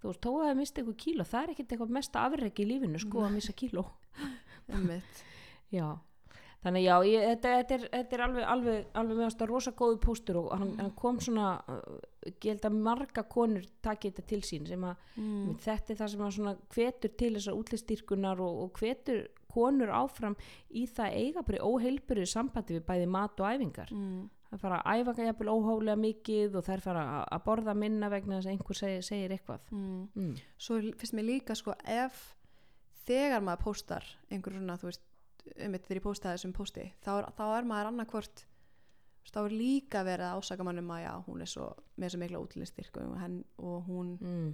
Þú 0.00 0.10
veist, 0.10 0.24
þó 0.24 0.30
að 0.32 0.46
það 0.46 0.58
misti 0.60 0.80
eitthvað 0.82 0.98
kíló. 1.02 1.24
Það 1.26 1.42
er 1.42 1.52
ekkert 1.52 1.72
eitthvað 1.72 1.94
mesta 1.96 2.24
afreki 2.26 2.64
í 2.64 2.68
lífinu 2.68 3.00
sko 3.00 3.22
að 3.26 3.36
missa 3.36 3.54
kíló. 3.56 3.84
Já, 5.72 5.86
þannig 6.64 6.82
já 6.86 6.94
ég, 7.06 7.24
þetta, 7.30 7.50
þetta, 7.60 7.74
er, 7.76 7.88
þetta 7.92 8.16
er 8.16 8.22
alveg 8.26 8.44
alveg, 8.52 8.86
alveg 8.94 9.16
með 9.20 9.26
ástæða 9.30 9.48
rosa 9.50 9.72
góðu 9.78 9.98
póstur 10.02 10.36
og 10.40 10.52
hann, 10.58 10.72
hann 10.80 10.94
kom 10.98 11.18
svona 11.22 11.48
uh, 11.68 11.98
ég 12.26 12.46
held 12.50 12.64
að 12.70 12.78
marga 12.88 13.22
konur 13.30 13.66
taki 13.84 14.10
þetta 14.10 14.26
til 14.32 14.40
sín 14.42 14.66
sem 14.66 14.84
að 14.88 14.96
mm. 15.16 15.56
þetta 15.62 15.92
er 15.92 16.00
það 16.00 16.12
sem 16.14 16.24
að 16.26 16.36
svona 16.38 16.54
hvetur 16.74 17.12
til 17.20 17.34
þessar 17.36 17.58
útlistýrkunar 17.60 18.40
og, 18.42 18.62
og 18.66 18.80
hvetur 18.80 19.26
konur 19.56 19.88
áfram 19.94 20.34
í 20.76 20.86
það 20.90 21.14
eiga 21.16 21.42
bara 21.46 21.64
óheilbyrðu 21.64 22.26
sambandi 22.28 22.76
við 22.80 22.86
bæði 22.88 23.06
mat 23.08 23.40
og 23.40 23.46
æfingar 23.54 23.92
Mm. 23.96 24.26
það 24.50 24.60
fara 24.62 24.76
að 24.86 25.00
æfa 25.00 25.24
jafnvel 25.26 25.48
óhóflega 25.52 25.96
mikið 25.98 26.54
og 26.60 26.64
þær 26.66 26.80
fara 26.84 27.00
að- 27.16 27.24
að 27.36 27.44
borða 27.46 27.74
minna 27.74 28.08
vegna 28.12 28.36
þess 28.38 28.46
að 28.46 28.52
einhver 28.56 28.78
segir, 28.78 29.02
segir 29.02 29.32
eitthvað 29.36 29.70
Mm. 29.72 30.08
mm. 30.14 30.34
svo 30.58 30.80
finnst 31.00 31.14
mér 31.14 31.26
líka 31.30 31.54
sko 31.58 31.74
ef 31.84 32.34
þegar 33.06 33.42
maður 33.46 33.64
póstar 33.64 34.04
einhver 34.30 34.54
svona 34.58 34.76
þú 34.80 34.90
veist 34.90 35.02
einmitt 35.56 35.86
þegar 35.86 36.00
ég 36.00 36.04
póstaði 36.06 36.36
þessum 36.38 36.54
pósti 36.56 36.84
þá 37.04 37.10
er, 37.20 37.28
þá 37.38 37.44
er 37.58 37.68
maður 37.70 37.90
annarkvort 37.92 38.44
þú 39.26 39.32
þá 39.34 39.40
er 39.44 39.54
líka 39.58 40.02
verið 40.06 40.26
að 40.30 40.38
ásaka 40.40 40.64
mann 40.66 40.78
um 40.82 40.90
að 40.94 41.02
já 41.06 41.12
hún 41.26 41.42
er 41.42 41.50
svo 41.50 41.66
með 41.98 42.12
svo 42.14 42.20
mikla 42.22 42.42
útlistyrk 42.44 43.00
og, 43.02 43.16
og 43.58 43.88
hún 43.90 44.12
Mm. 44.20 44.52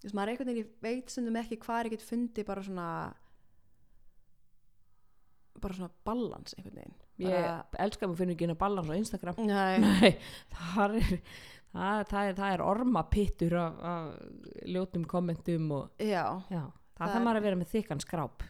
þú 0.00 0.06
veist 0.08 0.14
maður 0.18 0.28
er 0.28 0.32
einhvern 0.34 0.50
veginn 0.52 0.64
ég 0.64 0.72
veit 0.84 1.10
stundum 1.10 1.36
ekki 1.40 1.58
hvað 1.64 1.84
ég 1.88 1.94
get 1.96 2.04
fundið 2.08 2.46
bara 2.50 2.62
svona 2.66 2.88
bara 5.62 5.74
svona 5.78 5.90
balans 6.04 6.54
einhvern 6.58 6.76
veginn. 6.80 6.96
Ég 7.24 7.30
bara, 7.30 7.64
elskar 7.86 8.10
mig 8.10 8.18
fyrir 8.18 8.34
ekki 8.34 8.46
inn 8.48 8.52
að 8.54 8.60
balans 8.60 8.90
á 8.90 8.94
Instagram. 8.98 9.36
Nei, 9.46 9.78
Nei, 9.84 10.10
það 10.52 10.96
er, 10.98 11.20
það, 11.72 12.00
það 12.10 12.28
er, 12.30 12.34
það 12.40 12.54
er 12.56 12.64
ormapittur 12.66 13.54
af, 13.60 13.78
af 13.92 14.64
ljótum 14.74 15.06
kommentum 15.08 15.70
og 15.78 16.02
já, 16.02 16.24
já, 16.50 16.64
það, 16.98 17.06
Það 17.06 17.14
er- 17.16 17.24
maður 17.28 17.40
að 17.40 17.46
vera 17.48 17.60
með 17.62 17.72
þykkan 17.76 18.02
skráp 18.04 18.44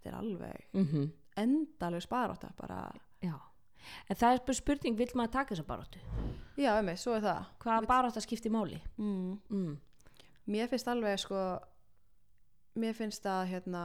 þetta 0.00 0.10
er 0.14 0.18
alveg 0.18 0.66
mm 0.74 1.08
endalegu 1.40 2.02
sparátta 2.02 2.48
bara, 2.58 2.90
Já, 3.22 3.34
en 4.10 4.16
það 4.16 4.32
er 4.48 4.54
spurning 4.58 4.96
vill 4.98 5.12
maður 5.14 5.30
taka 5.32 5.54
þessa 5.54 5.64
baróttu? 5.68 6.00
já, 6.58 6.72
einmitt, 6.76 6.98
svo 7.00 7.14
er 7.16 7.22
það 7.22 7.44
Hvaða 7.62 7.86
barótta 7.86 8.20
skiptir 8.20 8.50
máli? 8.52 8.80
mm. 8.98 9.38
Mm. 9.50 9.76
mér 10.46 10.68
finnst 10.68 10.88
alveg 10.88 11.18
sko 11.22 11.60
mér 12.76 12.94
finnst 12.98 13.24
að 13.26 13.46
hérna 13.54 13.84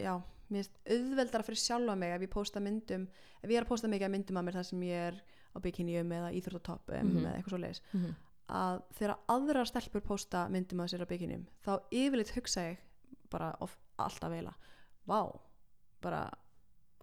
já, 0.00 0.14
mér 0.50 0.64
finnst 0.64 0.76
auðveldara 0.90 1.46
fyrir 1.46 1.60
sjálfa 1.62 1.96
mig 1.98 2.12
ef 2.16 2.24
ég 2.26 2.32
posta 2.34 2.60
myndum 2.62 3.06
ef 3.42 3.48
ég 3.50 3.56
er 3.60 3.64
að 3.64 3.70
posta 3.70 3.88
mikið 3.90 4.08
af 4.08 4.14
myndum 4.16 4.40
að 4.40 4.46
mér 4.48 4.58
þar 4.58 4.68
sem 4.68 4.84
ég 4.88 5.08
er 5.08 5.18
á 5.54 5.58
bikinium 5.62 6.12
eða 6.18 6.32
íþróttatoppum 6.34 7.08
Mhm. 7.14 7.24
eða 7.24 7.34
eitthvað 7.38 7.54
svo 7.54 7.62
leiðis 7.64 7.82
Mm 7.94 8.14
að 8.44 8.82
þegar 8.92 9.16
aðrar 9.32 9.64
stelpur 9.66 10.02
posta 10.04 10.48
myndum 10.52 10.80
að 10.84 10.90
sér 10.92 11.00
á 11.00 11.08
bikinium 11.08 11.46
þá 11.64 11.80
yfirleitt 11.90 12.34
hugsa 12.36 12.60
ég 12.60 12.76
bara 13.30 13.54
of, 13.64 13.72
alltaf 14.00 14.32
veila 14.32 14.54
vá, 15.08 15.20
bara, 16.02 16.24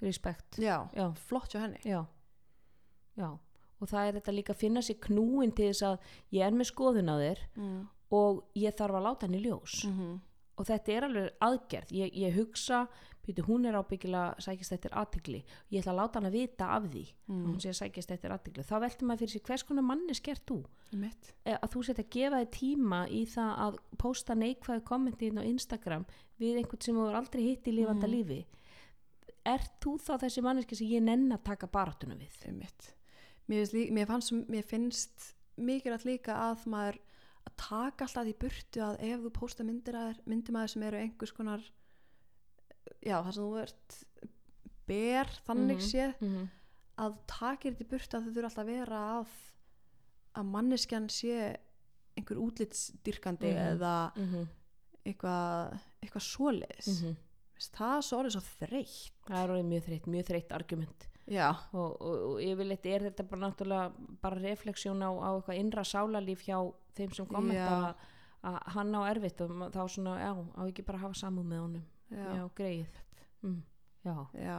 Respekt. 0.02 0.58
Já, 0.58 0.89
Já, 0.94 1.14
flott 1.14 1.54
hjá 1.54 1.62
henni. 1.62 1.80
Já, 1.86 2.06
já. 3.18 3.30
Og 3.82 3.89
það 3.89 4.08
er 4.08 4.16
þetta 4.18 4.34
líka 4.34 4.54
að 4.54 4.62
finna 4.62 4.82
sér 4.86 4.98
knúin 5.02 5.54
til 5.54 5.68
þess 5.70 5.86
að 5.86 6.16
ég 6.34 6.46
er 6.46 6.58
með 6.58 6.70
skoðun 6.70 7.12
á 7.14 7.16
þér 7.22 7.42
mm. 7.56 7.80
og 8.18 8.42
ég 8.58 8.76
þarf 8.78 8.98
að 8.98 9.06
láta 9.06 9.28
henni 9.28 9.42
ljós. 9.46 9.86
Mm 9.89 10.20
og 10.58 10.66
þetta 10.68 10.91
er 10.91 11.04
alveg 11.08 11.30
aðgerð. 11.41 11.91
Ég, 11.91 12.12
ég 12.14 12.36
hugsa, 12.36 12.88
býtu, 13.26 13.43
hún 13.45 13.66
er 13.70 13.74
ábyggilega 13.78 14.36
sækist 14.41 14.72
eftir 14.74 14.91
aðtigli 14.97 15.43
ég 15.72 15.80
ætla 15.84 15.93
að 15.93 15.99
láta 16.02 16.20
hann 16.20 16.30
að 16.32 16.38
vita 16.39 16.66
af 16.76 16.84
því 16.89 17.04
Mm. 17.30 17.45
hún 17.45 17.60
sé 17.62 17.70
að 17.70 17.78
sækist 17.80 18.12
eftir 18.12 18.32
aðtigli 18.34 18.64
þá 18.66 18.80
veltum 18.82 19.08
maður 19.08 19.20
fyrir 19.20 19.30
sig 19.32 19.43
hvers 19.43 19.64
konar 19.64 19.84
manni 19.84 20.14
skert 20.14 20.45
þú? 20.45 20.58
Eh, 21.45 21.58
að 21.62 21.70
þú 21.72 21.84
setja 21.86 22.04
að 22.04 22.10
gefa 22.10 22.39
þig 22.41 22.52
tíma 22.52 23.02
í 23.10 23.22
það 23.26 23.52
að 23.66 23.78
posta 23.97 24.34
neikvæðu 24.36 24.84
kommenti 24.84 25.28
inn 25.28 25.38
á 25.39 25.43
Instagram 25.45 26.06
við 26.39 26.58
einhvern 26.64 26.82
sem 26.82 26.95
þú 26.95 27.10
er 27.10 27.16
aldrei 27.22 27.41
hitt 27.43 27.64
í 27.68 27.72
lífanda 27.78 28.08
Mm. 28.08 28.12
lífi. 28.14 28.45
Ert 29.45 29.80
þú 29.82 29.95
þá 30.02 30.18
þessi 30.22 30.41
manneski 30.45 30.76
sem 30.78 30.88
ég 30.88 31.02
nenn 31.02 31.32
að 31.32 31.43
taka 31.43 31.68
baráttuna 31.68 32.16
við? 32.18 32.36
Mér 33.49 33.91
mér 33.91 34.08
fannst, 34.08 34.32
mér 34.49 34.64
finnst 34.64 35.34
mikilvægt 35.58 36.06
líka 36.06 36.34
að 36.36 36.66
maður 36.68 36.97
að 37.48 37.54
taka 37.58 38.06
alltaf 38.06 38.26
því 38.28 38.36
burtu 38.44 38.82
að 38.86 39.00
ef 39.08 39.20
þú 39.26 39.32
posta 39.39 39.64
myndir 39.64 39.98
að 39.98 40.20
myndir 40.26 40.54
maður 40.56 40.74
sem 40.76 40.84
eru 40.84 40.98
einhvers 41.02 41.32
konar 41.38 41.62
já, 43.02 43.16
það 43.24 43.32
sem 43.34 43.44
þú 43.44 43.62
ert 43.62 43.98
ber 44.88 45.32
þannig 45.48 45.78
Mhm. 45.80 45.88
séð 45.88 46.14
mm 46.22 46.30
-hmm. 46.36 46.48
að 46.98 47.18
takir 47.28 47.72
þetta 47.74 47.86
í 47.86 47.89
burtu 47.89 48.18
að 48.18 48.24
þau 48.26 48.34
þurfa 48.36 48.50
alltaf 48.50 48.64
að 48.66 48.72
vera 48.74 49.02
að 49.20 49.28
að 50.36 50.46
manneskjan 50.52 51.10
sé 51.10 51.58
einhver 52.18 52.38
útlitsdyrkandi 52.38 53.52
Mhm. 53.52 53.68
eða 53.72 54.12
mm 54.16 54.28
-hmm. 54.34 54.48
eitthvað 55.06 55.80
eitthvað 56.04 56.26
svoleiðis 56.30 57.02
mm 57.04 57.16
það 57.78 57.98
er 57.98 58.02
svo 58.02 58.18
orðið 58.18 58.32
svo 58.32 58.42
þreytt 58.42 59.12
það 59.28 59.44
er 59.44 59.50
orðið 59.54 59.66
mjög 59.70 59.84
þreytt, 59.86 60.08
mjög 60.08 60.26
þreytt 60.26 60.52
argument 60.52 61.08
og, 61.74 62.02
og, 62.02 62.22
og 62.32 62.42
yfirleitt 62.42 62.86
er 62.86 63.00
þetta 63.06 63.24
bara 63.30 63.42
náttúrulega 63.42 63.94
bara 64.22 64.36
refleksjón 64.42 65.04
á, 65.06 65.10
á 65.14 65.30
eitthvað 65.38 65.60
innra 65.60 65.84
sálarlíf 65.84 66.42
hjá 66.48 66.74
þeim 66.98 67.14
sem 67.16 67.26
kommenta 67.26 67.70
Já. 67.78 67.96
að 68.44 68.60
hann 68.76 68.96
á 68.98 69.02
erfitt 69.12 69.42
og 69.42 69.50
þá 69.72 69.82
svona, 69.88 70.18
já, 70.20 70.32
á 70.34 70.62
ekki 70.68 70.86
bara 70.86 70.98
að 70.98 71.02
hafa 71.08 71.20
samúð 71.22 71.46
með 71.52 71.60
honum. 71.66 71.84
Já, 72.12 72.26
já, 72.36 72.46
greið 72.56 72.96
mm, 73.44 73.60
já, 74.04 74.16
já, 74.36 74.58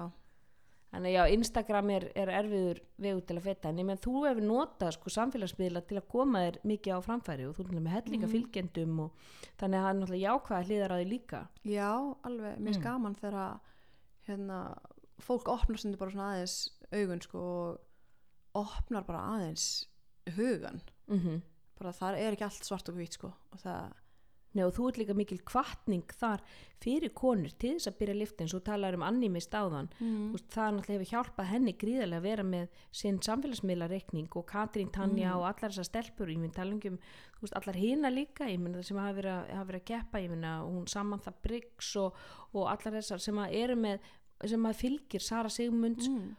þannig 0.92 1.12
já, 1.16 1.22
Instagram 1.34 1.90
er, 1.90 2.04
er 2.16 2.28
erfiður 2.28 2.80
vegur 2.98 3.20
til 3.28 3.36
að 3.36 3.42
feta 3.48 3.68
en 3.72 3.78
ég 3.82 3.86
menn 3.88 4.00
þú 4.00 4.14
hefur 4.26 4.42
notað 4.46 4.92
sko 4.96 5.12
samfélagsmiðla 5.12 5.82
til 5.88 5.98
að 6.00 6.08
koma 6.14 6.38
þér 6.46 6.58
mikið 6.68 6.96
á 6.96 7.00
framfæri 7.04 7.46
og 7.48 7.54
þú 7.56 7.66
erum 7.66 7.84
með 7.84 7.94
hellinga 7.98 8.26
Mhm. 8.28 8.32
fylgjendum 8.32 9.00
og 9.00 9.10
þannig 9.60 9.78
að 9.78 9.84
það 9.84 9.90
er 9.92 9.98
náttúrulega 10.00 10.26
jákvæða 10.28 10.66
hlýðar 10.68 10.92
á 10.92 10.96
því 11.00 11.06
líka. 11.12 11.40
Já, 11.64 11.90
alveg. 12.24 12.58
Mér 12.58 12.72
Mm. 12.72 12.76
er 12.76 12.82
gaman 12.82 13.14
þegar 13.16 13.60
hérna, 14.28 14.58
fólk 15.20 15.48
opnar 15.48 15.78
stundu 15.78 15.98
bara 15.98 16.10
svona 16.10 16.30
aðeins 16.32 16.70
augun 16.92 17.20
sko 17.22 17.38
og 17.40 17.80
opnar 18.54 19.04
bara 19.06 19.18
aðeins 19.36 19.86
hugan 20.36 20.80
mm 21.08 21.42
bara 21.82 21.96
það 21.98 22.22
er 22.22 22.36
ekki 22.38 22.48
allt 22.48 22.70
svart 22.70 22.88
og 22.94 22.96
hvít 23.02 23.18
sko 23.20 23.32
og 23.34 23.60
það, 23.66 23.92
Nei, 24.52 24.66
og 24.68 24.74
þú 24.76 24.84
ert 24.90 24.98
líka 25.00 25.14
mikil 25.16 25.38
kvartning 25.48 26.10
þar 26.12 26.42
fyrir 26.84 27.08
konur 27.16 27.54
til 27.56 27.70
þess 27.78 27.88
að 27.88 27.94
byrja 28.02 28.16
liftin 28.18 28.50
svo 28.52 28.58
talar 28.60 28.92
um 28.98 29.04
annými 29.06 29.40
stáðan 29.40 29.86
mm. 29.96 30.34
Það 30.52 30.74
náttúrulega 30.76 30.92
hefur 30.98 31.08
hjálpað 31.08 31.48
henni 31.54 31.72
gríðarlega 31.80 32.20
að 32.20 32.26
vera 32.26 32.44
með 32.44 32.82
sinn 33.00 33.20
samfélagsmiðlareikning 33.24 34.28
og 34.36 34.44
Katrín 34.50 34.90
Tanja 34.92 35.30
Mm. 35.32 35.38
og 35.40 35.46
allar 35.48 35.72
þessar 35.72 35.88
stelpur 35.88 36.28
ég 36.34 36.38
minn 36.42 36.52
tala 36.52 36.74
um 36.76 36.80
þú 36.82 37.46
veist, 37.46 37.56
allar 37.62 37.78
hina 37.80 38.10
líka 38.12 38.50
ég 38.52 38.60
minn 38.60 38.74
það 38.76 38.84
sem 38.90 39.00
hafa 39.00 39.16
verið, 39.22 39.48
hafa 39.56 39.68
verið 39.70 39.80
að 39.80 39.88
keppa 39.94 40.20
ég 40.26 40.30
minn 40.34 40.44
að 40.52 40.66
hún 40.68 40.86
Samantha 40.88 41.32
Briggs 41.42 41.96
og, 41.96 42.20
og 42.52 42.68
allar 42.68 42.98
þessar 43.00 43.20
sem 43.24 43.40
að 43.40 43.56
eru 43.62 43.76
með 43.76 44.00
sem 44.52 44.68
að 44.68 44.76
fylgir 44.84 45.22
Sara 45.22 45.48
Sigmunds 45.48 46.08
Mm. 46.12 46.36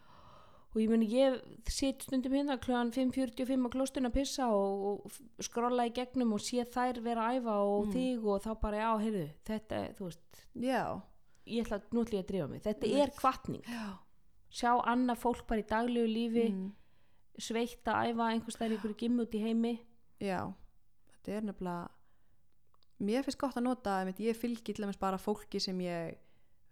Og 0.74 0.82
ég 0.82 0.90
minn 0.90 1.04
ég 1.06 1.36
sitt 1.70 2.02
stundum 2.02 2.34
hérna 2.34 2.58
kljóðan 2.62 2.92
5.45 2.96 3.66
á 3.66 3.70
klóstun 3.76 4.10
að 4.10 4.16
pissa 4.18 4.48
og, 4.50 5.06
og 5.06 5.44
skrolla 5.46 5.86
í 5.86 5.94
gegnum 5.94 6.34
og 6.34 6.42
sé 6.42 6.66
þær 6.66 7.02
vera 7.06 7.28
að 7.30 7.42
æfa 7.42 7.58
og 7.62 7.86
Mm. 7.86 7.92
þig 7.94 8.26
og 8.26 8.42
þá 8.42 8.52
bara 8.62 8.78
já, 8.82 8.92
heyrðu, 9.04 9.28
þetta, 9.46 9.82
þú 9.98 10.08
veist 10.10 10.42
já, 10.56 10.84
ég 11.46 11.66
ætla 11.68 11.82
nú 11.92 12.02
ætla 12.04 12.18
ég 12.20 12.24
að 12.26 12.32
drífa 12.32 12.50
mig, 12.50 12.64
þetta 12.66 12.88
Einmitt. 12.88 13.04
er 13.04 13.16
kvartning 13.20 13.64
já 13.70 13.86
sjá 14.54 14.72
annað 14.86 15.22
fólk 15.24 15.48
bara 15.50 15.64
í 15.64 15.68
daglegu 15.70 16.10
lífi 16.10 16.46
mm. 16.52 16.68
sveitt 17.42 17.90
að 17.90 18.12
æfa 18.12 18.30
einhvers 18.30 18.60
þær 18.60 18.76
ykkur 18.78 18.96
gimmi 19.00 19.26
út 19.26 19.38
í 19.38 19.42
heimi 19.42 19.74
Já, 20.24 20.54
þetta 21.10 21.38
er 21.38 21.48
nefnilega 21.50 21.90
mér 23.04 23.26
finnst 23.26 23.42
gott 23.42 23.58
að 23.58 23.66
nota 23.66 23.96
ég 24.22 24.38
fylgi 24.38 24.74
til 24.74 24.84
dæmis 24.86 25.00
bara 25.02 25.18
fólki 25.18 25.60
sem 25.60 25.80
ég 25.84 26.20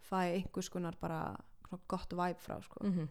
fæ 0.06 0.20
einhvers 0.38 0.70
konar 0.70 0.96
bara 1.02 1.36
gott 1.90 2.14
væp 2.14 2.40
frá 2.44 2.62
sko. 2.62 2.86
mm 2.86 3.10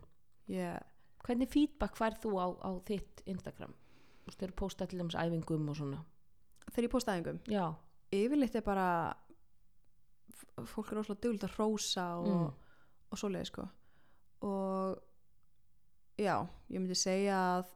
ég, 0.51 0.83
hvernig 1.27 1.49
feedback 1.53 1.97
fær 1.99 2.17
þú 2.23 2.33
á, 2.41 2.47
á 2.67 2.71
þitt 2.89 3.23
Instagram? 3.27 3.75
Þú 4.27 4.37
þeir 4.41 4.53
posta 4.57 4.87
til 4.87 4.99
dæmis 5.01 5.17
æfingum 5.19 5.69
og 5.73 5.77
svona. 5.79 6.01
Þegar 6.71 6.87
ég 6.87 6.93
posta 6.93 7.15
æfingum? 7.17 7.41
Já, 7.51 7.67
yfirleitt 8.13 8.55
er 8.61 8.67
bara 8.67 8.87
fólk 10.71 10.91
er 10.93 10.99
rosalega 11.01 11.23
dugult 11.25 11.45
að 11.47 11.57
rósa 11.59 12.07
og, 12.21 12.27
Mm. 12.29 12.53
og 13.13 13.19
svoleiði 13.19 13.47
sko. 13.47 13.69
Og 14.43 14.99
já, 16.19 16.37
ég 16.71 16.81
myndi 16.81 16.95
segja 16.97 17.37
að 17.61 17.67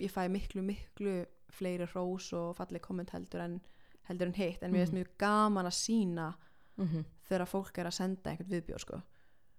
ég 0.00 0.10
fæ 0.12 0.28
miklu 0.30 0.62
miklu 0.62 1.26
fleiri 1.50 1.86
rós 1.94 2.32
og 2.32 2.56
falleg 2.56 2.80
komment 2.82 3.10
heldur 3.10 3.40
en 3.40 3.60
heldur 4.08 4.26
en 4.28 4.34
hitt. 4.34 4.62
En 4.62 4.72
mér 4.72 4.86
finnst 4.86 4.92
Mm. 4.92 4.98
mjög 5.02 5.18
gaman 5.18 5.66
að 5.66 5.76
sína 5.76 6.34
mm 6.78 7.04
þegar 7.28 7.46
fólk 7.46 7.78
er 7.78 7.84
að 7.86 7.92
senda 7.92 8.30
einhvern 8.30 8.48
viðbjóð 8.50 8.78
sko. 8.80 9.02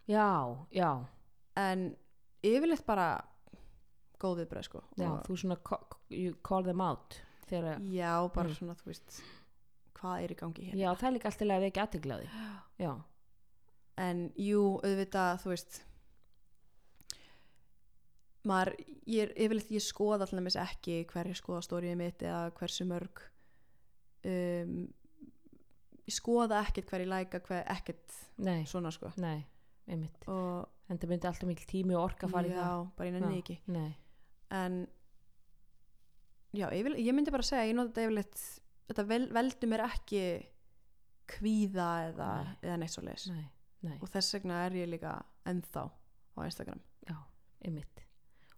Já, 0.07 0.67
já, 0.71 1.05
en 1.55 1.95
yfirleitt 2.43 2.85
bara 2.87 3.09
góð 4.19 4.41
viðbröð 4.43 4.67
sko 4.67 4.83
já 4.99 5.09
þú 5.27 5.37
svona 5.41 5.57
you 6.09 6.33
call 6.43 6.63
them 6.63 6.81
out 6.81 7.19
þegar, 7.49 7.79
já, 7.81 8.13
bara 8.33 8.49
Mm. 8.49 8.55
svona 8.55 8.75
þú 8.79 8.85
veist 8.91 9.21
hvað 9.99 10.23
er 10.23 10.31
í 10.31 10.35
gangi 10.39 10.65
hér? 10.69 10.75
Já, 10.79 10.89
það 10.95 11.07
er 11.09 11.13
líka 11.17 11.29
alltaf 11.29 11.47
að 11.49 11.63
vekja 11.65 11.83
aðteglaði 11.87 12.27
já, 12.79 12.91
en 13.97 14.19
jú, 14.37 14.61
auðvitað, 14.83 15.41
þú 15.43 15.49
veist 15.49 15.81
maður, 18.47 18.71
ég 19.09 19.25
er 19.25 19.33
yfirleitt 19.35 19.71
ég 19.75 19.83
skoða 19.83 20.25
allir 20.27 20.45
með 20.45 20.59
ekki 20.63 20.99
hverju 21.11 21.35
skoða 21.35 21.65
stórið 21.65 21.97
mitt 21.99 22.23
eða 22.23 22.51
hversu 22.55 22.87
mörg 22.87 23.21
um, 24.25 24.87
ég 26.07 26.15
skoða 26.15 26.61
ekkert 26.65 26.89
hverju 26.93 27.09
læka 27.11 27.41
hver, 27.45 27.65
ekkert 27.75 28.15
svona 28.65 28.91
sko. 28.95 29.11
Nei 29.17 29.43
einmitt, 29.89 30.27
og 30.29 30.67
en 30.89 30.97
það 31.01 31.11
myndi 31.13 31.27
alltaf 31.29 31.49
mikil 31.49 31.67
tími 31.69 31.95
og 31.97 32.03
orka 32.09 32.27
að 32.27 32.33
fara 32.35 32.47
í 32.49 32.53
það. 32.53 32.69
já, 32.69 32.87
bara 32.97 33.09
ég 33.09 33.15
nenni 33.17 33.35
Já. 33.39 33.43
ekki 33.43 33.57
nei, 33.75 33.91
en 34.59 34.79
já, 36.57 36.67
yfirleitt, 36.73 37.03
ég 37.05 37.15
myndi 37.17 37.33
bara 37.33 37.45
segja 37.49 37.67
ég 37.69 37.77
nota 37.77 37.91
þetta 37.93 38.07
yfirleitt 38.07 38.43
þetta 38.89 39.05
vel, 39.11 39.23
veldur 39.37 39.69
mér 39.73 39.83
ekki 39.85 40.23
kvíða 41.29 41.87
eða, 42.09 42.29
Nei. 42.43 42.53
eða 42.65 42.77
neitt 42.81 42.93
svo 42.95 43.03
leis 43.05 43.27
nei, 43.29 43.43
nei. 43.85 43.97
Og 44.01 44.09
þess 44.09 44.33
vegna 44.39 44.63
er 44.65 44.77
ég 44.79 44.89
líka 44.89 45.11
ennþá 45.49 45.83
á 45.89 46.39
Instagram. 46.47 46.79
Já, 47.09 47.15
einmitt. 47.67 48.01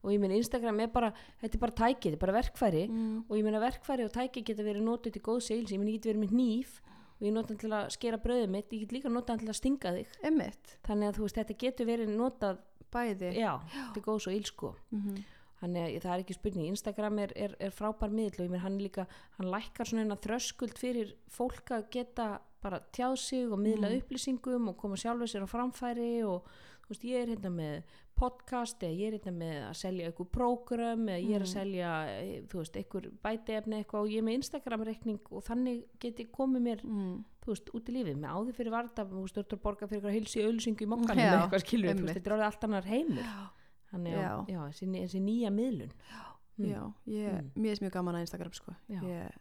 Og 0.02 0.14
ég 0.14 0.22
minn 0.22 0.32
Instagram 0.34 0.80
er 0.86 0.90
bara, 0.94 1.10
þetta 1.42 1.58
er 1.58 1.62
bara 1.62 1.76
tæki 1.78 2.08
þetta 2.10 2.18
er 2.18 2.22
bara 2.24 2.36
verkfæri. 2.40 2.84
Mm. 2.90 3.18
og 3.28 3.36
ég 3.38 3.44
meina 3.46 3.60
verkfæri 3.62 4.06
og 4.08 4.14
tæki 4.16 4.44
geta 4.48 4.64
verið 4.66 4.86
notið 4.88 5.18
til 5.18 5.22
góð 5.28 5.42
seils, 5.46 5.72
ég 5.74 5.82
meina 5.82 5.92
ég 5.94 6.00
get 6.00 6.10
verið 6.14 6.24
með 6.24 6.34
hníf 6.38 6.80
og 7.22 7.28
ég 7.30 7.36
nota 7.36 7.54
hann 7.54 7.62
til 7.62 7.72
að 7.78 7.92
skera 7.94 8.18
bröðið 8.18 8.50
mitt 8.50 8.74
ég 8.74 8.82
get 8.82 8.92
líka 8.98 9.10
notað 9.14 9.30
hann 9.38 9.46
til 9.46 9.54
að 9.54 9.60
stinga 9.62 9.94
þig. 10.00 10.16
Emmitt, 10.32 10.78
þannig 10.88 11.12
að 11.12 11.20
þú 11.20 11.28
veist, 11.28 11.38
þetta 11.42 11.58
getur 11.66 11.86
verið 11.92 12.10
notað 12.18 12.64
bæði. 12.92 13.30
Já, 13.38 13.54
til 13.94 14.04
góðs 14.04 14.28
og 14.28 14.34
ílsko 14.40 14.74
mm 14.92 15.22
þannig 15.62 15.84
að 15.84 16.02
það 16.02 16.14
er 16.16 16.22
ekki 16.24 16.34
spurning, 16.34 16.70
Instagram 16.74 17.20
er, 17.22 17.34
er, 17.38 17.52
er 17.62 17.70
frábær 17.70 18.10
miðl 18.10 18.48
og 18.48 18.56
hann 18.64 18.80
er 18.80 18.82
líka 18.88 19.04
hann 19.38 19.52
lækkar 19.54 19.86
svona 19.86 20.18
þröskuld 20.18 20.80
fyrir 20.82 21.12
fólk 21.30 21.70
að 21.76 21.84
geta 21.94 22.26
bara 22.62 22.80
tjáð 22.94 23.16
sig 23.22 23.46
og 23.52 23.60
miðla 23.62 23.92
Mm. 23.92 24.02
upplýsingum 24.02 24.70
og 24.70 24.78
koma 24.78 24.98
sjálfur 24.98 25.30
sér 25.30 25.46
á 25.46 25.50
framfæri 25.54 26.24
og 26.26 26.50
veist, 26.90 27.04
ég 27.04 27.22
er 27.22 27.28
hérna 27.36 27.50
með 27.52 27.84
podcast 28.16 28.82
eða 28.84 28.98
ég 29.00 29.08
er 29.08 29.18
hérna 29.20 29.32
með 29.38 29.58
að 29.70 29.76
selja 29.80 30.08
einhver 30.10 30.28
prógram 30.30 31.06
eða 31.10 31.22
ég 31.24 31.36
er 31.36 31.42
að 31.42 31.48
Mm. 31.48 31.54
selja 31.54 31.92
eh, 32.10 32.42
veist, 32.52 32.76
einhver 32.76 33.10
bætiefni 33.24 33.78
eitthvað 33.84 34.02
og 34.02 34.10
ég 34.10 34.18
er 34.18 34.26
með 34.28 34.38
Instagram 34.42 34.84
reikning 34.84 35.20
og 35.32 35.44
þannig 35.44 35.84
geti 36.00 36.26
komið 36.32 36.62
mér 36.62 36.84
Mm. 36.84 37.24
veist, 37.48 37.70
út 37.74 37.86
í 37.90 37.92
lífið, 37.96 38.18
með 38.22 38.30
áður 38.36 38.54
fyrir 38.60 38.72
varta 38.72 39.02
ert 39.02 39.54
að 39.54 39.62
borga 39.62 39.88
fyrir 39.88 40.02
eitthvað 40.02 40.18
heilsi 40.18 40.44
ölsingu 40.46 40.82
í 40.86 40.88
mokkanum 40.88 41.24
eða 41.26 41.42
eitthvað 41.48 41.66
skilur, 41.66 41.96
þetta 42.14 42.28
er 42.30 42.36
orðið 42.38 42.46
allt 42.50 42.64
annar 42.64 42.84
heimur 42.86 43.24
þannig 43.92 44.14
að, 44.16 44.46
þessi, 44.72 45.22
nýja 45.22 45.50
miðlun 45.52 45.92
Mm. 46.60 46.68
já 46.68 46.94
ég, 47.08 47.32
Mm. 47.42 47.52
mér 47.56 47.72
er 47.72 47.80
mjög 47.88 47.92
gaman 47.92 48.16
að 48.16 48.20
Instagram 48.28 48.54
sko 48.54 48.76
ég, 48.90 49.32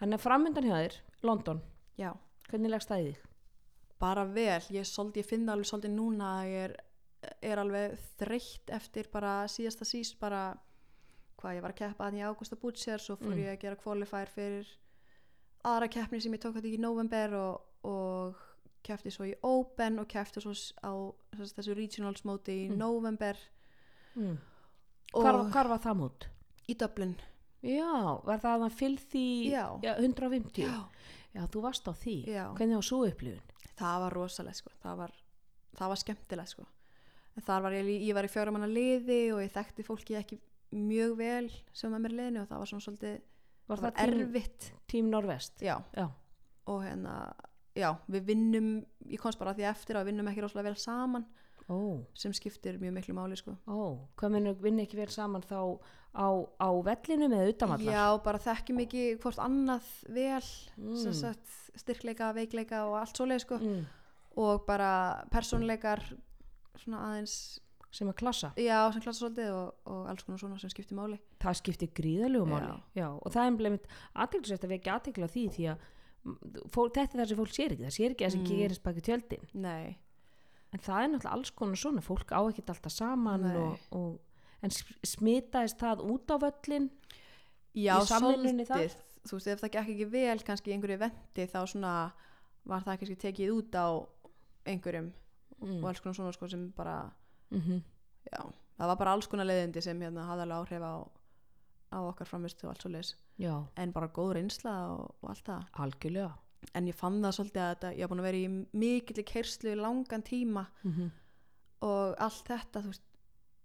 þannig 0.00 0.14
að 0.14 0.22
framöndan 0.24 0.64
hjá 0.64 0.76
þér, 0.78 0.94
London 1.22 1.60
já, 1.98 2.12
hvernig 2.48 2.70
leggst 2.70 2.88
það 2.88 3.00
í 3.02 3.08
þig? 3.12 3.18
Bara 3.98 4.24
vel 4.24 4.62
ég, 4.70 4.84
svolítið, 4.86 5.22
ég 5.22 5.26
finn 5.26 5.46
það 5.46 5.52
alveg 5.56 5.70
svolítið 5.70 5.94
núna 5.96 6.28
að 6.40 6.48
ég 6.52 6.64
er, 6.68 6.74
er 7.42 7.58
alveg 7.58 7.96
þreytt 8.20 8.70
eftir 8.76 9.08
bara 9.12 9.32
síðasta 9.50 9.84
síst 9.88 10.18
bara 10.20 10.42
hvað 11.38 11.54
ég 11.58 11.62
var 11.62 11.72
að 11.74 11.80
keppa 11.82 12.06
að 12.08 12.18
í 12.18 12.22
Augusta 12.26 12.56
Butcher 12.56 12.98
svo 13.02 13.16
fór 13.16 13.34
Mm. 13.34 13.38
ég 13.44 13.52
að 13.56 13.60
gera 13.62 13.76
qualifier 13.76 14.28
fyrir 14.34 14.66
aðra 15.64 15.88
keppni 15.90 16.20
sem 16.22 16.32
ég 16.32 16.40
tók 16.42 16.54
þetta 16.54 16.68
í 16.70 16.78
november 16.78 17.34
og, 17.34 17.60
og 17.84 18.36
keppti 18.82 19.10
svo 19.10 19.24
í 19.26 19.34
Open 19.42 19.98
og 19.98 20.06
keppti 20.08 20.40
svo 20.40 20.52
á 20.82 20.92
þess, 21.36 21.54
þessu 21.58 21.74
regionals 21.76 22.22
móti 22.24 22.54
í 22.66 22.68
Mm. 22.70 22.78
november 22.78 23.36
Mm. 24.16 24.38
Hvar, 25.12 25.44
hvar 25.52 25.68
var 25.68 25.78
það 25.78 25.96
mót? 25.96 26.26
í 26.68 26.74
Dublin 26.76 27.16
Já, 27.62 28.20
var 28.24 28.38
það 28.38 28.64
að 28.68 29.14
í 29.14 29.50
Já. 29.50 29.78
150? 29.98 30.62
Já. 30.62 30.88
Já, 31.34 31.46
þú 31.46 31.60
varst 31.62 31.86
á 31.88 31.92
því. 31.92 32.24
Já. 32.26 32.54
Hvernig 32.54 32.74
var 32.74 32.82
svo 32.82 33.06
upplifun? 33.06 33.42
Það 33.78 34.02
var 34.04 34.16
rosalegt 34.18 34.60
sko. 34.60 34.72
það, 34.82 34.96
var, 35.02 35.14
það 35.78 35.92
var 35.94 36.02
skemmtilegt 36.02 36.52
sko. 36.54 36.66
en 37.38 37.46
þar 37.46 37.64
var 37.66 37.76
ég, 37.78 37.90
ég 38.08 38.14
var 38.18 38.26
í 38.28 38.32
fjóramanna 38.32 38.68
liði 38.70 39.20
og 39.34 39.42
ég 39.44 39.52
þekkti 39.54 39.86
fólki 39.86 40.16
ekki 40.18 40.40
mjög 40.76 41.16
vel 41.18 41.50
sem 41.72 41.92
með 41.94 42.04
mér 42.04 42.14
í 42.14 42.18
liðinu 42.20 42.42
og 42.44 42.48
það 42.50 42.62
var 42.64 42.72
svona 42.72 42.86
svolítið 42.88 43.18
Var 43.68 43.80
það 43.82 43.84
það 43.84 43.98
tím, 43.98 44.20
erfitt 44.24 44.66
tím 44.88 45.08
Norvest? 45.12 45.60
já, 45.62 45.74
Já. 45.96 46.06
og 46.72 46.82
hérna 46.84 47.14
já, 47.76 47.90
við 48.08 48.24
vinnum, 48.32 48.68
ég 49.06 49.20
komst 49.20 49.38
bara 49.38 49.52
að 49.52 49.60
því 49.60 49.66
eftir 49.70 49.96
að 49.96 50.06
við 50.06 50.10
vinnum 50.12 50.30
ekki 50.32 50.42
rosalega 50.44 50.70
vel 50.72 50.80
saman 50.82 51.26
Ó, 51.68 52.00
sem 52.14 52.32
skiptir 52.32 52.78
mjög 52.80 52.94
miklu 52.96 53.14
máli 53.14 53.36
sko. 53.36 53.56
ó, 53.68 53.98
hvað 54.16 54.30
minnur 54.32 54.54
vinna 54.62 54.82
ekki 54.86 54.96
vel 54.96 55.08
saman 55.12 55.42
þá 55.42 55.78
á, 56.16 56.28
á 56.58 56.68
vellinum 56.82 57.32
eða 57.36 57.52
utanvallar? 57.52 57.92
já, 57.92 58.22
bara 58.24 58.38
þekkjum 58.38 58.80
ekki 58.86 59.02
hvort 59.20 59.38
annað 59.38 59.84
vel 60.08 60.42
Mm. 60.78 61.12
sagt, 61.12 61.46
styrkleika, 61.76 62.32
veikleika 62.34 62.86
og 62.88 62.96
allt 63.02 63.16
svoleið 63.16 63.40
sko. 63.44 63.58
Mm. 63.58 63.86
og 64.38 64.64
bara 64.66 65.24
persónleikar 65.30 66.00
svona 66.78 66.98
aðeins 67.10 67.58
sem 67.90 68.06
að 68.08 68.14
klassa 68.20 68.52
já, 68.56 68.92
sem 68.92 69.00
klassa 69.02 69.24
svolítið 69.26 69.50
og, 69.52 69.74
og 69.86 70.08
alls 70.08 70.22
konar 70.22 70.38
svona 70.38 70.58
sem 70.60 70.70
skiptir 70.70 70.94
máli 70.96 71.18
það 71.40 71.54
skiptir 71.60 71.88
gríðalegu 71.96 72.44
Já. 72.44 72.50
máli 72.52 72.82
já, 72.94 73.08
og 73.08 73.32
það 73.32 73.40
er 73.42 73.48
einblemitt 73.50 73.86
aðteglisvægt 74.14 74.64
að 74.64 74.72
vekja 74.76 74.94
aðtegla 74.98 75.28
því 75.32 75.44
því 75.56 75.64
að 75.72 75.78
fólk, 76.70 76.92
þetta 76.94 77.14
er 77.16 77.22
það 77.22 77.28
sem 77.32 77.38
fólk 77.40 77.54
sér 77.56 77.72
ekki 77.74 77.84
það 77.88 77.96
sér 77.96 78.10
ekki 78.14 78.24
það 78.26 78.30
sem 78.36 78.40
Mm. 78.44 78.48
gerist 78.52 78.82
baki 78.84 79.00
tjöldin 79.08 79.44
nei, 79.54 79.96
en 80.74 80.82
það 80.84 81.02
er 81.02 81.10
náttúrulega 81.12 81.34
alls 81.36 81.52
konar 81.56 81.80
svona 81.80 82.04
fólk 82.04 82.32
á 82.34 82.40
ekkert 82.50 82.72
alltaf 82.74 82.94
saman 82.94 83.46
og, 83.50 83.84
og, 83.96 84.16
en 84.64 84.74
sm- 84.74 84.98
smitaðist 85.06 85.80
það 85.80 86.04
út 86.04 86.32
á 86.34 86.36
völlin 86.44 86.88
já, 87.74 87.94
svolítið. 88.04 88.96
Þú 89.28 89.36
veist, 89.36 89.48
ef 89.50 89.60
það 89.60 89.72
gekk 89.74 89.92
ekki 89.94 90.08
vel 90.12 90.38
kannski 90.46 90.70
í 90.70 90.74
einhverju 90.76 91.00
vendi 91.02 91.46
þá 91.50 91.60
svona 91.68 91.92
var 92.68 92.84
það 92.84 93.00
kannski 93.00 93.18
tekið 93.24 93.54
út 93.56 93.76
á 93.76 93.88
einhverjum 94.68 95.12
mm. 95.58 95.78
og 95.80 95.86
alls 95.90 96.02
konar 96.04 96.18
svona 96.18 96.34
sko 96.36 96.48
sem 96.50 96.68
bara 96.76 97.00
mm 97.54 97.80
já, 98.28 98.42
það 98.76 98.90
var 98.92 98.98
bara 99.00 99.14
alls 99.16 99.28
konar 99.30 99.48
leiðindi 99.48 99.82
sem 99.84 100.00
hérna 100.04 100.26
hafði 100.28 100.44
alveg 100.44 100.58
áhrif 100.58 100.84
á, 100.84 100.94
á 101.96 101.98
okkar 102.02 102.28
framistu 102.28 102.66
og 102.66 102.74
allt 102.74 102.84
svo 102.84 102.90
leis 102.92 103.14
já, 103.40 103.54
en 103.80 103.94
bara 103.94 104.10
góð 104.12 104.34
reynsla 104.38 104.74
og, 104.92 105.14
og 105.22 105.32
allt 105.32 105.46
það. 105.48 105.70
Algjörlega 105.84 106.34
en 106.74 106.90
ég 106.90 106.96
fann 106.96 107.20
það 107.22 107.36
svolítið 107.36 107.62
að 107.62 107.72
þetta, 107.72 107.94
ég 107.94 108.04
haf 108.04 108.12
búin 108.12 108.22
að 108.22 108.28
vera 108.28 108.42
í 108.42 108.48
mikill 108.82 109.24
kerslu 109.26 109.72
í 109.72 109.78
langan 109.78 110.24
tíma 110.26 110.66
mm 110.82 111.08
og 111.84 112.16
allt 112.18 112.48
þetta 112.48 112.82
þú 112.82 112.90
veist, 112.90 113.04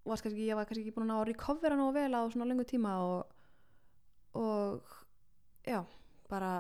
kannski, 0.05 0.45
ég 0.45 0.57
var 0.57 0.67
kannski 0.69 0.83
ekki 0.85 0.95
búin 0.97 1.13
að 1.13 1.23
að 1.23 1.29
recovera 1.31 1.77
nú 1.79 1.89
vel 1.95 2.11
á 2.13 2.21
svona 2.29 2.47
lengu 2.49 2.65
tíma 2.69 2.95
og, 3.01 3.31
og 4.37 4.97
já, 5.65 5.81
bara 6.29 6.53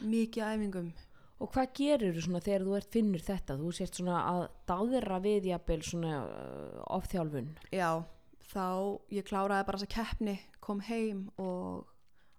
mikið 0.00 0.44
æfingum. 0.50 0.90
Og 1.38 1.52
hvað 1.54 1.74
gerir 1.78 2.16
þú 2.16 2.24
svona 2.24 2.42
þegar 2.42 2.64
þú 2.66 2.76
ert 2.78 2.94
finnur 2.96 3.22
þetta? 3.22 3.58
Þú 3.60 3.72
sért 3.76 4.00
svona 4.00 4.22
að 4.26 4.44
dáðra 4.66 5.20
við 5.22 5.50
jafnvel 5.52 5.82
svona 5.86 6.14
uh, 6.26 6.80
ofþjálfun? 6.98 7.52
Já, 7.70 7.90
þá 8.50 8.64
ég 9.14 9.28
kláraði 9.28 9.68
bara 9.68 9.78
þessa 9.78 9.94
keppni, 9.94 10.34
kom 10.64 10.82
heim 10.88 11.28
og 11.38 11.86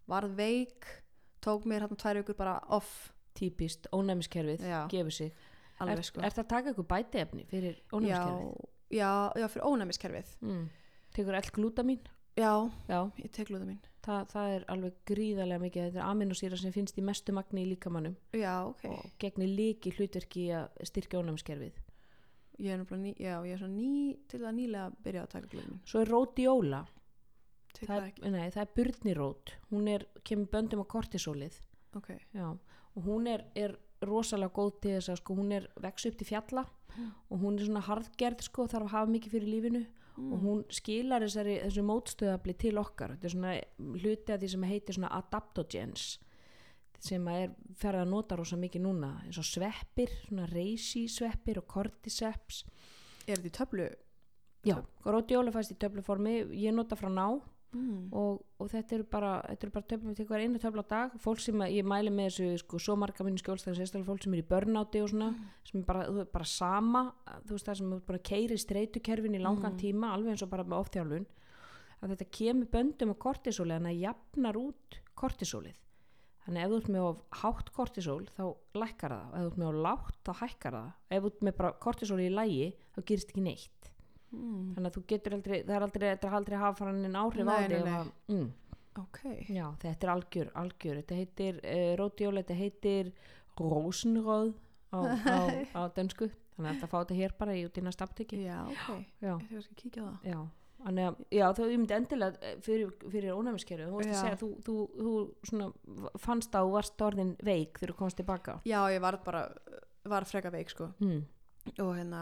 varð 0.09 0.35
veik 0.35 0.89
tók 1.39 1.63
mér 1.69 1.85
hérna 1.85 1.95
tvær 2.01 2.19
ykkur 2.19 2.35
bara 2.35 2.57
off 2.75 3.13
típist, 3.39 3.87
ónæmiskerfið, 3.95 4.63
Já. 4.67 4.81
gefur 4.91 5.15
sig. 5.15 5.33
Alveg 5.79 5.97
er, 6.01 6.07
sko. 6.09 6.21
er 6.21 6.35
það 6.35 6.43
að 6.43 6.49
taka 6.53 6.71
ykkur 6.73 6.87
bætiefni 6.91 7.45
fyrir 7.47 7.75
já, 7.79 7.91
ónæmiskerfið? 7.95 8.69
já, 8.99 9.11
já, 9.39 9.47
fyrir 9.53 9.67
ónæmiskerfið. 9.69 10.33
Mm. 10.41 10.65
tekur 11.15 11.35
all 11.39 11.51
glútamín? 11.55 12.01
já, 12.37 12.51
Já, 12.87 12.99
ég 13.23 13.31
tek 13.31 13.49
lúða 13.51 13.65
mín 13.67 13.79
það, 14.05 14.33
er 14.55 14.65
alveg 14.71 14.93
gríðarlega 15.05 15.61
mikið 15.61 15.85
þetta 15.87 15.99
er 15.99 16.07
aminosýra 16.09 16.57
sem 16.57 16.71
finnst 16.73 16.97
í 16.97 17.03
mestu 17.05 17.33
magni 17.35 17.63
í 17.65 17.69
líkamannum 17.73 18.15
já, 18.33 18.53
ok, 18.67 18.85
og 18.89 19.09
gegnir 19.21 19.51
líki 19.55 19.91
hlutverki 19.97 20.47
að 20.55 20.69
styrkja 20.87 21.19
ónæmiskerfið. 21.19 21.79
Ég 22.59 22.73
er 22.73 22.79
náttúrulega 22.81 23.03
ný, 23.05 23.11
já, 23.19 23.35
ég 23.47 23.53
er 23.55 23.59
svona 23.61 23.75
ný 23.75 24.17
til 24.27 24.39
að 24.43 24.55
nýlega 24.57 25.03
byrja 25.03 25.23
að 25.25 25.33
taka 25.35 25.51
lúða 25.53 25.67
mín 25.69 25.81
svo 25.87 26.01
er 26.03 26.11
rótióla 26.11 26.81
tek 27.73 27.85
það 27.85 27.93
það 27.93 28.01
er, 28.01 28.07
ekki, 28.09 28.31
nei, 28.33 28.47
það 28.55 28.63
er 28.63 28.73
burnirót. 28.79 29.53
Hún 29.71 29.87
er, 29.93 30.05
kemur 30.25 30.49
böndum 30.53 30.81
á 30.83 30.85
kortisólið. 30.89 31.59
Ok. 31.97 32.09
Já, 32.35 32.47
og 32.95 33.05
hún 33.05 33.29
er, 33.29 33.45
er 33.55 33.77
rosalega 34.05 34.53
góð 34.55 34.75
til 34.81 34.97
þess 34.97 35.13
að 35.13 35.21
sko, 35.21 35.37
hún 35.39 35.53
er 35.55 35.69
vex 35.81 36.07
upp 36.09 36.19
til 36.19 36.29
fjalla. 36.29 36.65
Og 37.29 37.39
hún 37.39 37.55
er 37.55 37.67
svona 37.67 37.85
harðgerð 37.85 38.41
sko, 38.43 38.65
þarf 38.67 38.89
að 38.89 38.93
hafa 38.95 39.11
mikið 39.13 39.35
fyrir 39.37 39.51
lífinu. 39.53 39.85
Mm. 40.19 40.31
og 40.33 40.41
hún 40.43 40.63
skilar 40.73 41.23
þessari, 41.23 41.53
þessu 41.63 41.83
mótstöðabli 41.87 42.55
til 42.59 42.73
okkar. 42.81 43.13
Þetta 43.15 43.27
er 43.27 43.33
svona 43.35 43.53
hluti 44.03 44.33
af 44.33 44.41
því 44.41 44.49
sem 44.51 44.65
heitir 44.67 44.97
svona 44.97 45.11
adaptogens 45.15 46.07
sem 46.99 47.27
er 47.31 47.53
ferða 47.79 48.03
að 48.03 48.11
nota 48.11 48.35
rosa 48.35 48.57
mikið 48.59 48.83
núna. 48.83 49.13
Eins 49.23 49.39
og 49.39 49.47
sveppir, 49.47 50.11
svona 50.25 50.49
reysi 50.51 51.05
sveppir 51.07 51.61
og 51.61 51.69
cordyceps. 51.71 52.65
Er 53.23 53.37
þetta 53.37 53.47
í 53.47 53.55
töflu? 53.55 53.85
Já, 54.67 54.75
rótióla 55.07 55.53
fæst 55.55 55.71
í 55.71 55.79
töfluformi. 55.79 56.41
Ég 56.59 56.75
nota 56.75 56.99
frá 56.99 57.07
ná 57.07 57.29
mm. 57.75 58.03
og, 58.15 58.43
og 58.59 58.69
þetta 58.71 58.97
eru 58.97 59.07
bara, 59.11 59.31
þetta 59.47 59.67
eru 59.67 59.75
bara 59.75 59.89
töflum, 59.91 60.11
við 60.13 60.21
tekum 60.21 60.37
einu 60.39 60.61
töfla 60.61 60.85
dag, 60.89 61.17
fólk 61.23 61.43
sem 61.43 61.63
að, 61.65 61.73
ég 61.77 61.89
mæli 61.89 62.13
með 62.13 62.29
þessu 62.29 62.61
sko, 62.63 62.81
svo 62.85 62.95
marga 62.99 63.25
mínu 63.27 63.41
skjólstæðan 63.41 63.79
sérstaklega 63.79 64.09
fólk 64.09 64.25
sem 64.25 64.37
er 64.37 64.43
í 64.43 64.47
börnáti 64.53 65.03
og 65.03 65.11
svona 65.13 65.31
sem 65.67 65.81
er 65.81 65.87
bara, 65.89 66.05
veist, 66.13 66.31
bara 66.33 66.49
sama 66.49 67.03
þú 67.47 67.57
veist 67.57 67.69
það 67.69 67.81
sem 67.81 67.93
er 67.97 68.07
bara 68.07 68.23
keiri 68.31 68.61
streytukerfin 68.61 69.37
í 69.37 69.43
langan 69.43 69.77
tíma, 69.79 70.13
alveg 70.15 70.35
eins 70.35 70.45
og 70.45 70.53
bara 70.53 70.67
með 70.67 70.81
ofþjálfun 70.83 71.27
að 71.99 72.13
þetta 72.13 72.31
kemur 72.37 72.71
böndum 72.73 73.13
á 73.13 73.15
kortisóli 73.19 73.75
þannig 73.75 73.95
að 73.95 74.03
jafnar 74.05 74.59
út 74.59 74.99
kortisólið. 75.19 75.77
Þannig 76.45 76.63
ef 76.63 76.71
þú 76.71 76.77
ert 76.79 76.91
með 76.93 77.05
of 77.05 77.39
hátt 77.41 77.71
kortisól 77.75 78.21
þá 78.33 78.43
lækkar 78.79 79.13
það, 79.13 79.33
ef 79.35 79.43
þú 79.43 79.49
ert 79.49 79.59
með 79.59 79.69
of 79.69 79.81
lágt 79.85 80.19
þá 80.23 80.31
hækkar 80.39 80.77
það, 80.77 80.91
ef 81.09 81.23
þú 81.23 81.31
ert 81.31 81.43
með 81.45 81.57
bara 81.59 81.71
kortisóli 81.85 82.27
í 82.29 82.33
lægi 82.33 82.69
þá 82.95 82.99
gerist 83.11 83.33
ekki 83.33 83.43
neitt 83.45 83.88
Mm. 84.31 84.73
þannig 84.75 84.89
að 84.91 84.95
þú 84.97 85.01
getur 85.09 85.33
aldrei, 85.33 85.57
það 85.65 85.75
er 85.75 85.81
aldrei, 85.87 86.03
þetta 86.13 86.27
er 86.29 86.33
aldrei 86.39 86.55
að 86.57 86.61
hafa 86.65 86.77
faraninn 86.83 87.15
áhrif 87.17 87.47
á 87.49 87.55
Nei, 87.57 87.67
þig 87.71 87.85
nei. 87.85 87.93
að- 87.99 88.11
mm. 88.29 88.49
ok, 89.03 89.19
Já, 89.49 89.65
þetta 89.81 90.05
er 90.07 90.11
algjör, 90.13 90.51
algjör. 90.63 90.99
Þetta 91.01 91.15
heitir 91.19 91.59
uh, 91.63 91.95
rótjól, 91.97 92.35
þetta 92.43 92.57
heitir 92.59 93.11
rosenröð 93.59 94.53
á, 94.93 94.99
á, 94.99 95.37
á 95.77 95.81
dönsku. 95.95 96.29
Þannig 96.55 96.69
að 96.69 96.75
þetta 96.77 96.89
fá 96.91 96.97
þetta 96.99 97.17
hér 97.19 97.33
bara 97.39 97.55
í 97.55 97.65
út 97.67 97.77
í 97.79 97.83
næsta 97.85 98.05
apteki. 98.07 98.39
já, 98.45 98.57
ok 98.67 98.87
Já, 99.23 99.33
ég 99.33 99.51
þarf 99.53 99.69
að 99.69 99.77
kíkja 99.83 100.03
á 100.03 100.07
það 100.09 100.31
já. 100.33 100.39
Þannig 100.79 101.07
að, 101.09 101.15
já, 101.35 101.45
þá 101.57 101.61
ég 101.67 101.79
myndi 101.81 101.95
endilega 101.97 102.37
eh, 102.47 102.53
fyrir, 102.63 102.91
fyrir 103.11 103.33
ónæmiskeru. 103.35 103.87
Þú 103.89 103.97
varst 103.97 104.11
að 104.13 104.19
segja, 104.21 104.37
þú, 104.39 104.47
þú, 104.63 104.75
þú 104.95 105.13
svona 105.49 106.13
fannst 106.23 106.55
á, 106.55 106.61
varst 106.71 107.01
orðin 107.03 107.33
veik 107.43 107.81
þegar 107.81 107.91
þú 107.93 107.97
komst 107.99 108.19
tilbaka. 108.21 108.55
já, 108.69 108.79
ég 108.93 109.01
var 109.03 109.17
bara, 109.25 109.41
var 110.07 110.27
freka 110.29 110.51
veik 110.53 110.71
sko 110.71 110.87
Mm. 111.03 111.25
og 111.83 111.91
hérna 111.97 112.21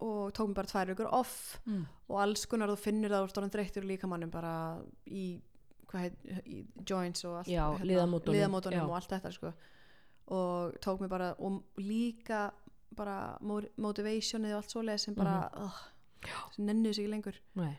og 0.00 0.32
tók 0.32 0.48
mér 0.48 0.54
bara 0.54 0.66
tvær 0.66 0.86
vikur 0.94 1.08
off 1.12 1.58
Mm. 1.66 1.86
og 2.08 2.20
alls 2.20 2.46
konar 2.46 2.68
þú 2.68 2.76
finnur 2.78 3.10
það 3.10 3.22
úr 3.24 3.30
stóran 3.32 3.50
þreyttur 3.50 3.84
líkamannum 3.84 4.30
bara 4.30 4.78
í, 5.06 5.40
heit, 5.92 6.12
í 6.46 6.66
joints 6.84 7.24
og 7.24 7.38
allt 7.38 7.48
Já, 7.48 7.78
liðamótunum, 7.80 8.34
liðamótunum 8.34 8.72
já. 8.80 8.84
og 8.84 8.94
allt 8.94 9.08
þetta 9.10 9.32
sko 9.32 9.52
og 10.28 10.74
tók 10.80 11.00
mér 11.00 11.08
bara 11.08 11.34
og 11.38 11.62
líka 11.78 12.50
bara 12.96 13.38
mo- 13.40 13.68
motivationið 13.78 14.52
og 14.52 14.56
allt 14.62 14.70
svoleið 14.74 14.98
sem 15.00 15.14
bara 15.14 15.50
Mhm. 15.54 15.64
uh, 15.64 16.50
sem 16.52 16.66
nennuð 16.66 16.94
sig 16.94 17.08
lengur 17.08 17.34
Nei. 17.54 17.78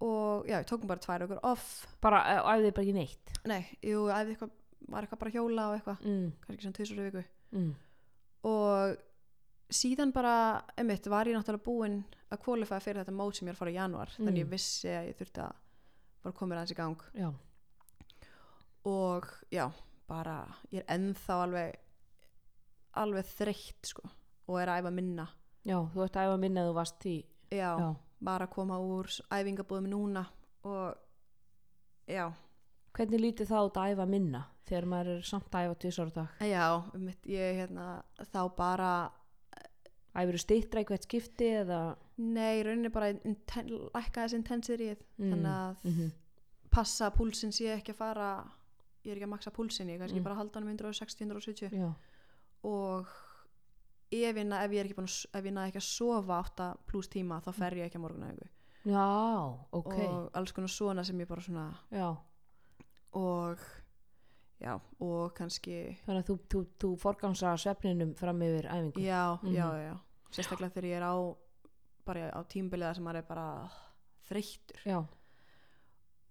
og 0.00 0.46
já, 0.46 0.62
tók 0.64 0.80
mér 0.82 0.86
bara 0.86 1.00
tvær 1.00 1.20
vikur 1.26 1.40
off 1.42 1.86
Bara, 2.00 2.22
eh, 2.24 2.40
æfði 2.42 2.72
bara 2.74 2.84
ekki 2.86 2.94
neitt. 2.94 3.32
nei, 3.44 3.66
jú, 3.82 4.06
eitthvað 4.08 4.50
var 4.88 5.02
eitthvað 5.02 5.18
bara 5.18 5.30
hjóla 5.30 5.68
og 5.68 5.80
eitthvað 5.80 6.00
Mm. 6.06 6.32
kannski 6.46 6.62
svona 6.62 6.72
tvisur 6.74 7.10
viku 7.10 7.24
Mm. 7.52 7.74
og 8.44 8.96
síðan 9.70 10.12
bara, 10.12 10.62
einmitt, 10.76 11.06
var 11.12 11.26
ég 11.28 11.36
náttúrulega 11.36 11.64
búin 11.64 11.98
að 12.32 12.40
kvalifæða 12.44 12.80
fyrir 12.84 13.02
þetta 13.02 13.12
mót 13.18 13.36
sem 13.36 13.46
ég 13.48 13.52
er 13.52 13.56
að 13.56 13.58
fara 13.62 13.70
í 13.70 13.74
januar 13.78 14.08
Mm. 14.18 14.24
þannig 14.26 14.42
ég 14.44 14.50
vissi 14.50 14.88
að 14.88 15.08
ég 15.10 15.16
þurfti 15.18 15.42
að 15.44 15.52
bara 16.22 16.32
koma 16.38 16.48
mér 16.54 16.58
aðeins 16.62 16.72
í 16.72 16.78
gang 16.78 17.02
Já, 17.14 17.28
og 18.88 19.26
já, 19.52 19.66
bara 20.08 20.38
ég 20.72 20.82
er 20.82 20.88
ennþá 20.96 21.36
alveg 21.44 21.76
alveg 22.98 23.28
þreytt 23.36 23.90
sko 23.92 24.08
og 24.48 24.60
er 24.62 24.70
að 24.72 24.80
æfa 24.82 24.92
minna 24.94 25.26
já, 25.68 25.76
þú 25.92 26.04
ert 26.06 26.16
að 26.16 26.28
æfa 26.30 26.38
minna 26.40 26.62
að 26.64 26.70
þú 26.70 26.74
varst 26.78 27.06
í. 27.06 27.16
já, 27.52 27.70
Já. 27.78 27.88
bara 28.24 28.46
að 28.48 28.54
koma 28.54 28.78
úr 28.80 29.06
æfingabúðum 29.30 29.88
núna 29.92 30.26
og 30.64 30.94
já, 32.08 32.30
Hvernig 32.98 33.20
lítið 33.20 33.52
út 33.54 33.76
að 33.78 33.92
æfa 33.94 34.06
minna 34.08 34.46
þegar 34.66 34.86
maður 34.90 35.10
er 35.18 35.22
samt 35.28 35.52
að 35.54 35.68
æfa 35.68 35.78
tvisar 35.84 36.08
á 36.08 36.12
dag? 36.16 36.28
já 36.40 36.64
einmitt, 36.94 37.26
ég 37.28 37.60
hérna 37.60 38.02
þá 38.32 38.40
bara 38.56 38.92
Æfur 40.18 40.38
stýttra 40.42 40.80
í 40.82 40.86
hvert 40.88 41.04
skipti 41.06 41.48
eða... 41.62 41.96
nei, 42.18 42.62
rauninni 42.66 42.90
bara 42.90 43.12
lækka 43.14 44.24
þessi 44.24 44.38
intensityið 44.42 44.96
Mm. 45.18 45.30
þannig 45.32 45.52
að 45.52 45.84
Mm 45.84 46.10
passa 46.70 47.06
að 47.08 47.14
púlsinn 47.16 47.52
sé 47.52 47.70
ekki 47.72 47.92
að 47.94 47.96
fara 47.96 48.26
ég 49.04 49.10
er 49.12 49.16
ekki 49.16 49.24
að 49.24 49.30
maksa 49.32 49.50
púlsinn, 49.50 49.88
ég 49.88 49.98
kannski 50.02 50.18
Mm. 50.20 50.24
bara 50.24 50.34
halda 50.36 50.58
hann 50.60 50.68
um 50.68 50.76
160-170 50.76 51.72
Já. 51.72 51.94
og 52.62 53.06
ef 54.12 54.36
ég, 54.36 54.52
ef 54.52 54.70
ég 54.70 54.80
er 54.80 54.84
ekki 54.84 54.94
búin 54.98 55.08
ef 55.08 55.44
ég 55.44 55.52
næði 55.56 55.68
ekki 55.72 55.80
að 55.80 55.86
sofa 55.88 56.38
8 56.44 56.66
pluss 56.86 57.08
tíma 57.08 57.40
þá 57.42 57.52
fer 57.54 57.70
ég 57.78 57.86
ekki 57.88 57.96
að 57.98 58.04
morgunæfingu 58.04 58.48
Já, 58.84 59.06
ok. 59.72 59.94
og 59.98 60.30
alls 60.34 60.52
konar 60.52 60.68
svona 60.68 61.04
sem 61.04 61.18
ég 61.18 61.26
bara 61.28 61.40
svona 61.40 61.74
Já, 61.90 62.16
og 63.14 63.58
já, 64.60 64.78
og 65.00 65.32
kannski 65.34 65.96
þannig 66.06 66.22
að 66.24 66.28
þú, 66.28 66.38
þú, 66.52 66.62
þú 66.78 66.92
forgangsar 67.00 67.56
svefninum 67.58 68.14
fram 68.18 68.40
yfir 68.42 68.68
æfingu. 68.68 69.00
já, 69.00 69.38
Mhm. 69.42 69.54
já, 69.54 69.68
já 69.88 69.96
sérstaklega 70.34 70.74
þegar 70.74 70.88
ég 70.90 70.98
er 71.00 71.06
á 71.08 71.16
bara 72.08 72.32
á 72.32 72.40
tímbiliða 72.48 72.96
sem 72.96 73.04
maður 73.04 73.22
er 73.22 73.28
bara 73.28 73.46
þreyttur 74.28 74.84
Já, 74.88 74.98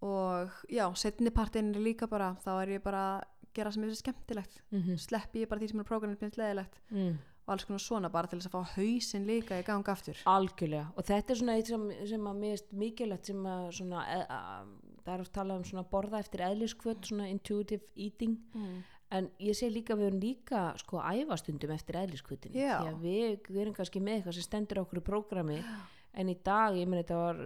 og 0.06 0.60
já, 0.70 0.86
setni 1.00 1.34
partinn 1.34 1.74
er 1.74 1.82
líka 1.82 2.10
bara 2.10 2.36
þá 2.44 2.52
er 2.62 2.76
ég 2.78 2.84
bara 2.86 3.06
að 3.18 3.26
gera 3.58 3.72
sem 3.74 3.84
ég 3.84 3.94
finnst 3.94 4.06
skemmtilegt 4.06 4.62
mm 4.70 5.00
sleppi 5.02 5.42
ég 5.42 5.50
bara 5.50 5.62
því 5.62 5.72
sem 5.72 5.82
er 5.82 5.90
prógramið 5.90 6.20
finnst 6.22 6.38
leðilegt 6.38 6.82
mm. 6.92 7.16
og 7.46 7.54
alls 7.54 7.66
konar 7.66 7.82
svona 7.82 8.12
bara 8.14 8.28
til 8.30 8.40
þess 8.40 8.52
að 8.52 8.58
fá 8.58 8.76
hausinn 8.76 9.26
líka 9.26 9.58
í 9.60 9.64
gang 9.66 9.90
aftur 9.90 10.22
algjörlega. 10.26 10.92
Og 10.96 11.08
þetta 11.08 11.34
er 11.34 11.40
svona 11.42 11.56
eitt 11.58 11.72
sem, 11.72 11.88
sem 12.12 12.28
að 12.30 12.44
mér 12.44 12.54
er 12.58 12.78
mikilvægt 12.84 13.32
sem 13.32 13.48
að 13.54 13.72
svona, 13.80 14.04
e, 14.14 14.20
að, 14.38 14.70
það 15.06 15.14
er 15.16 15.24
oft 15.24 15.34
talað 15.34 15.58
um 15.58 15.66
svona 15.72 15.86
borða 15.96 16.20
eftir 16.20 16.46
eðliskvöld, 16.50 17.04
svona 17.10 17.30
intuitive 17.32 17.90
eating. 17.96 18.38
mm. 18.54 18.78
En 19.16 19.30
ég 19.40 19.56
segi 19.56 19.72
líka 19.72 19.94
að 19.96 20.02
við 20.02 20.10
erum 20.10 20.24
líka 20.24 20.64
sko 20.82 21.00
æfastundum 21.00 21.72
eftir 21.72 21.96
eðliskvöldinu. 22.02 22.58
Já. 22.60 22.82
Því 22.82 22.90
að 22.90 23.06
við, 23.06 23.38
við 23.48 23.62
erum 23.64 23.78
kannski 23.78 24.02
með 24.04 24.18
eitthvað 24.18 24.36
sem 24.36 24.48
stendur 24.48 24.82
okkur 24.82 25.00
í 25.00 25.06
prógrami 25.06 25.62
en 26.18 26.32
í 26.32 26.36
dag, 26.44 26.76
ég 26.76 26.90
meni 26.90 27.04
þetta 27.04 27.20
var 27.22 27.40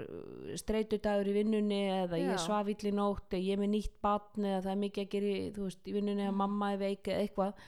streytudagur 0.62 1.30
í 1.30 1.36
vinnunni 1.36 1.82
eða 1.92 2.18
Já. 2.20 2.26
ég 2.32 2.42
svaf 2.42 2.72
í 2.72 2.94
nótt 2.96 3.36
eða 3.36 3.44
ég 3.44 3.54
er 3.58 3.62
með 3.62 3.72
nýtt 3.76 3.96
batn 4.04 4.48
eða 4.48 4.64
það 4.66 4.74
er 4.74 4.82
mikið 4.86 5.06
að 5.06 5.14
gera 5.14 5.32
í, 5.32 5.46
veist, 5.58 5.86
í 5.86 5.96
vinnunni 5.98 6.26
eða 6.26 6.38
mamma 6.42 6.74
er 6.74 6.82
veik 6.82 7.12
eða 7.12 7.26
eitthvað 7.26 7.64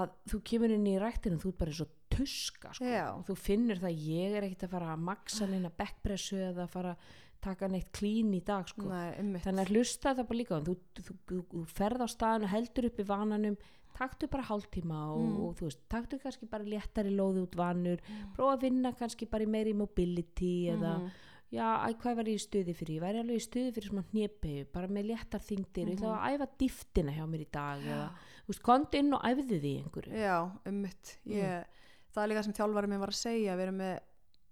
að 0.00 0.12
þú 0.30 0.42
kemur 0.50 0.74
inn 0.74 0.86
í 0.86 0.98
ræktinu 1.02 1.40
þú 1.42 1.50
ert 1.50 1.60
bara 1.60 1.74
eins 1.74 1.82
og 1.84 1.96
tuska 2.10 2.72
sko. 2.74 3.00
Þú 3.26 3.36
finnur 3.38 3.80
það 3.82 4.04
ég 4.06 4.36
er 4.38 4.46
ekkert 4.46 4.66
að 4.66 4.74
fara 4.76 4.94
að 4.94 5.04
maksa 5.10 5.48
neina 5.50 5.72
backpressu 5.74 6.38
eða 6.50 6.66
fara 6.70 6.94
að 6.94 7.18
taka 7.40 7.68
neitt 7.68 7.90
klín 7.92 8.34
í 8.36 8.42
dag 8.44 8.68
sko. 8.68 8.88
Nei, 8.88 9.40
þannig 9.40 9.66
að 9.66 9.74
hlusta 9.74 10.14
það 10.14 10.26
bara 10.28 10.38
líka 10.38 10.60
þú, 10.66 10.76
þú, 11.00 11.14
þú, 11.28 11.38
þú 11.52 11.64
ferð 11.66 12.04
á 12.04 12.08
staðinu, 12.12 12.48
heldur 12.52 12.88
upp 12.90 12.98
í 13.00 13.06
vananum 13.08 13.56
taktu 14.00 14.28
bara 14.30 14.44
hálftíma 14.48 14.98
og, 15.12 15.20
Mm. 15.20 15.40
og 15.44 15.56
þú 15.58 15.66
veist, 15.68 15.80
taktu 15.90 16.18
kannski 16.22 16.46
bara 16.48 16.64
léttari 16.64 17.10
lóði 17.12 17.42
út 17.46 17.56
vanur 17.58 17.98
prófa 18.36 18.54
að 18.56 18.60
vinna 18.62 18.92
kannski 18.96 19.28
bara 19.28 19.44
í 19.44 19.50
meiri 19.50 19.74
mobility 19.74 20.70
eða 20.70 20.98
Mhm. 21.00 21.10
já, 21.52 21.66
æ, 21.88 21.94
hvað 21.98 22.16
var 22.16 22.24
ég 22.24 22.38
í 22.38 22.44
stuði 22.46 22.74
fyrir 22.76 22.96
ég 22.96 23.02
væri 23.02 23.18
alveg 23.20 23.36
í 23.36 23.48
stuði 23.48 23.72
fyrir 23.74 23.90
svona 23.90 24.04
hnépegu 24.12 24.66
bara 24.72 24.86
með 24.88 25.06
léttar 25.10 25.40
þingdir, 25.42 25.88
ég 25.90 25.98
ætla 25.98 26.16
að 26.16 26.38
æfa 26.38 26.46
dýftina 26.58 27.12
hjá 27.12 27.26
mér 27.28 27.40
í 27.40 27.50
dag 27.50 27.80
eða, 27.82 28.08
þú 28.46 28.48
veist, 28.48 28.62
komdu 28.62 28.94
inn 28.98 29.12
og 29.14 29.20
æfðu 29.22 29.60
því 29.60 29.74
einhverju 29.84 30.12
Já. 30.14 30.50
Mm. 30.64 30.86
Ég, 31.26 31.64
Það 32.10 32.22
er 32.24 32.28
líka 32.34 32.42
sem 32.44 32.52
þjálfari 32.54 32.88
minn 32.88 32.98
var 33.00 33.08
að 33.08 33.20
segja, 33.22 33.54
við 33.54 33.62
erum 33.68 33.76
með, 33.78 34.00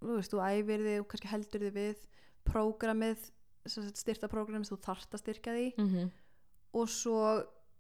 þú 0.01 0.14
veist, 0.14 0.30
þú 0.30 0.39
æfir 0.47 0.78
þig 0.86 1.01
og 1.01 1.09
kannski 1.09 1.26
heldur 1.32 1.61
þig 1.61 1.72
við 1.74 1.97
prógramið, 2.53 3.29
styrta 3.69 4.31
prógramið, 4.33 4.73
þú 4.73 4.81
þarft 4.87 5.15
að 5.15 5.23
styrka 5.25 5.55
því. 5.57 5.69
Mm 5.77 5.89
-hmm, 5.93 6.11
og 6.79 6.89
svo 6.89 7.21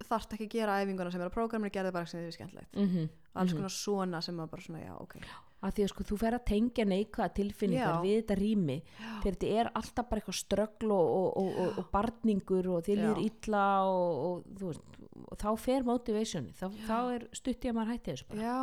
þarft 0.06 0.34
ekki 0.36 0.46
að 0.46 0.54
gera 0.54 0.78
æfinguna 0.82 1.10
sem 1.12 1.20
er 1.20 1.30
á 1.30 1.34
prógraminu, 1.34 1.72
gerði 1.74 1.92
bara 1.92 2.06
sem 2.06 2.20
þið 2.20 2.26
er 2.26 2.36
skemmtilegt. 2.36 2.76
mm 2.76 3.08
Alls 3.38 3.54
konar 3.54 3.70
svona 3.70 4.20
sem 4.24 4.38
að 4.42 4.50
bara 4.50 4.62
svona, 4.64 4.80
já, 4.82 4.94
ok. 4.98 5.14
að 5.62 5.74
því 5.76 5.84
að 5.84 5.90
sko 5.92 6.04
þú 6.08 6.16
fer 6.18 6.34
að 6.34 6.44
tengja 6.48 6.84
neikvæða 6.88 7.28
tilfinningar 7.36 7.92
Já. 7.92 8.00
við 8.02 8.16
þetta 8.16 8.36
rými. 8.38 8.76
Þegar 8.98 9.36
þetta 9.36 9.52
er 9.60 9.70
alltaf 9.80 10.08
bara 10.08 10.22
eitthvað 10.22 10.38
ströggl 10.38 10.90
og, 10.96 11.06
og, 11.18 11.38
og, 11.38 11.78
og, 11.78 11.86
barningur 11.92 12.68
og 12.74 12.82
þið 12.88 13.00
líður 13.02 13.22
illa 13.22 13.64
og, 13.86 14.18
og, 14.24 14.50
þú 14.58 14.72
veist, 14.72 14.98
og 15.22 15.38
þá 15.42 15.48
fer 15.68 15.86
motivationi 15.86 16.54
þá, 16.58 16.66
þá 16.88 16.98
er 17.14 17.28
stutt 17.40 17.64
í 17.64 17.70
að 17.70 17.78
maður 17.78 17.94
hætti 17.94 18.14
þessu 18.14 18.28
bara. 18.32 18.42
Já, 18.42 18.58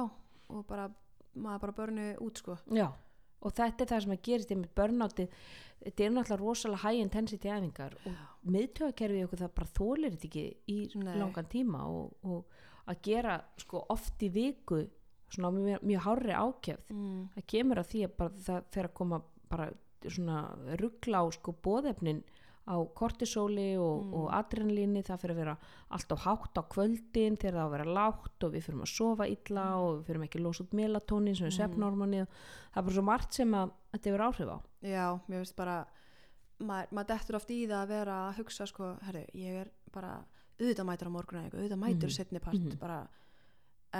og 0.49 0.67
bara, 0.67 0.89
maður 1.33 1.65
bara 1.65 1.77
börnu 1.79 2.07
út, 2.25 2.43
sko. 2.43 2.57
Já, 2.75 2.87
og 3.45 3.55
þetta 3.55 3.85
er 3.85 3.91
það 3.93 4.05
sem 4.05 4.15
að 4.15 4.23
gerist 4.29 4.55
einmitt 4.55 4.75
börnátti, 4.75 5.29
þetta 5.85 6.03
er 6.07 6.13
náttúrulega 6.15 6.41
rosalega 6.41 6.83
high 6.89 7.01
intensity 7.05 7.49
æfingar 7.53 7.95
og 8.09 8.51
miðtöðakerfið 8.55 9.25
okkur 9.27 9.41
það 9.43 9.53
bara 9.59 9.73
þólir 9.79 10.15
þetta 10.15 10.27
ekki 10.29 10.45
í 10.73 10.77
Nei. 11.03 11.15
langan 11.21 11.49
tíma 11.51 11.85
og, 11.87 12.13
og 12.23 12.45
að 12.91 13.01
gera 13.07 13.37
sko 13.61 13.85
oft 13.89 14.21
í 14.25 14.29
viku 14.35 14.83
svona 15.33 15.49
mjög, 15.55 15.81
mjög 15.83 16.03
hárri 16.05 16.35
ákjöfð 16.37 16.91
Mm. 16.93 17.21
það 17.35 17.45
kemur 17.53 17.81
að 17.81 17.89
því 17.91 18.03
að 18.05 18.15
bara 18.17 18.29
það 18.45 18.63
fer 18.75 18.89
að 18.89 18.93
koma 18.99 19.21
bara 19.49 19.69
svona 20.05 20.39
ruggla 20.79 21.21
á 21.21 21.25
sko 21.33 21.55
bóðefnin 21.65 22.23
á 22.65 22.75
kortisóli 22.97 23.75
og, 23.77 24.13
og 24.17 24.29
adrenalíni 24.33 25.03
það 25.05 25.21
fyrir 25.21 25.35
að 25.35 25.41
vera 25.43 25.55
alltaf 25.93 26.23
hátt 26.25 26.57
á 26.57 26.63
kvöldin 26.73 27.37
þegar 27.37 27.57
það 27.59 27.61
á 27.61 27.67
að 27.67 27.75
vera 27.75 27.95
lágt 27.97 28.45
og 28.47 28.55
við 28.55 28.65
fyrir 28.65 28.81
að 28.81 28.91
sofa 28.91 29.27
illa 29.29 29.65
og 29.77 29.89
við 29.99 30.07
fyrir 30.09 30.25
ekki 30.25 30.39
að 30.39 30.47
losa 30.47 30.65
út 30.65 30.73
melatonin 30.79 31.37
sem 31.37 31.49
er 31.49 31.55
svefnormoni 31.59 32.23
það 32.25 32.79
er 32.81 32.87
bara 32.87 32.95
svo 32.97 33.05
margt 33.05 33.37
sem 33.37 33.53
að 33.53 33.75
þetta 33.93 34.09
hefur 34.09 34.25
áhrif 34.25 34.49
á. 34.49 34.57
Já, 34.81 35.05
mér 35.27 35.43
finnst 35.43 35.57
bara 35.59 35.77
maður, 36.59 36.91
maður 36.91 37.09
dettur 37.13 37.39
oft 37.39 37.53
í 37.53 37.59
það 37.67 37.81
að 37.83 37.93
vera 37.93 38.17
að 38.25 38.39
hugsa 38.39 38.67
sko, 38.69 38.91
herru, 39.05 39.25
ég 39.37 39.61
er 39.61 39.71
bara 39.93 40.15
auðvitað 40.55 40.89
mætur 40.89 41.11
á 41.11 41.15
morgunæðingu, 41.15 41.59
auðvitað 41.59 41.81
mætur 41.81 42.09
mm. 42.09 42.15
setni 42.15 42.41
part 42.43 42.77
bara, 42.81 42.99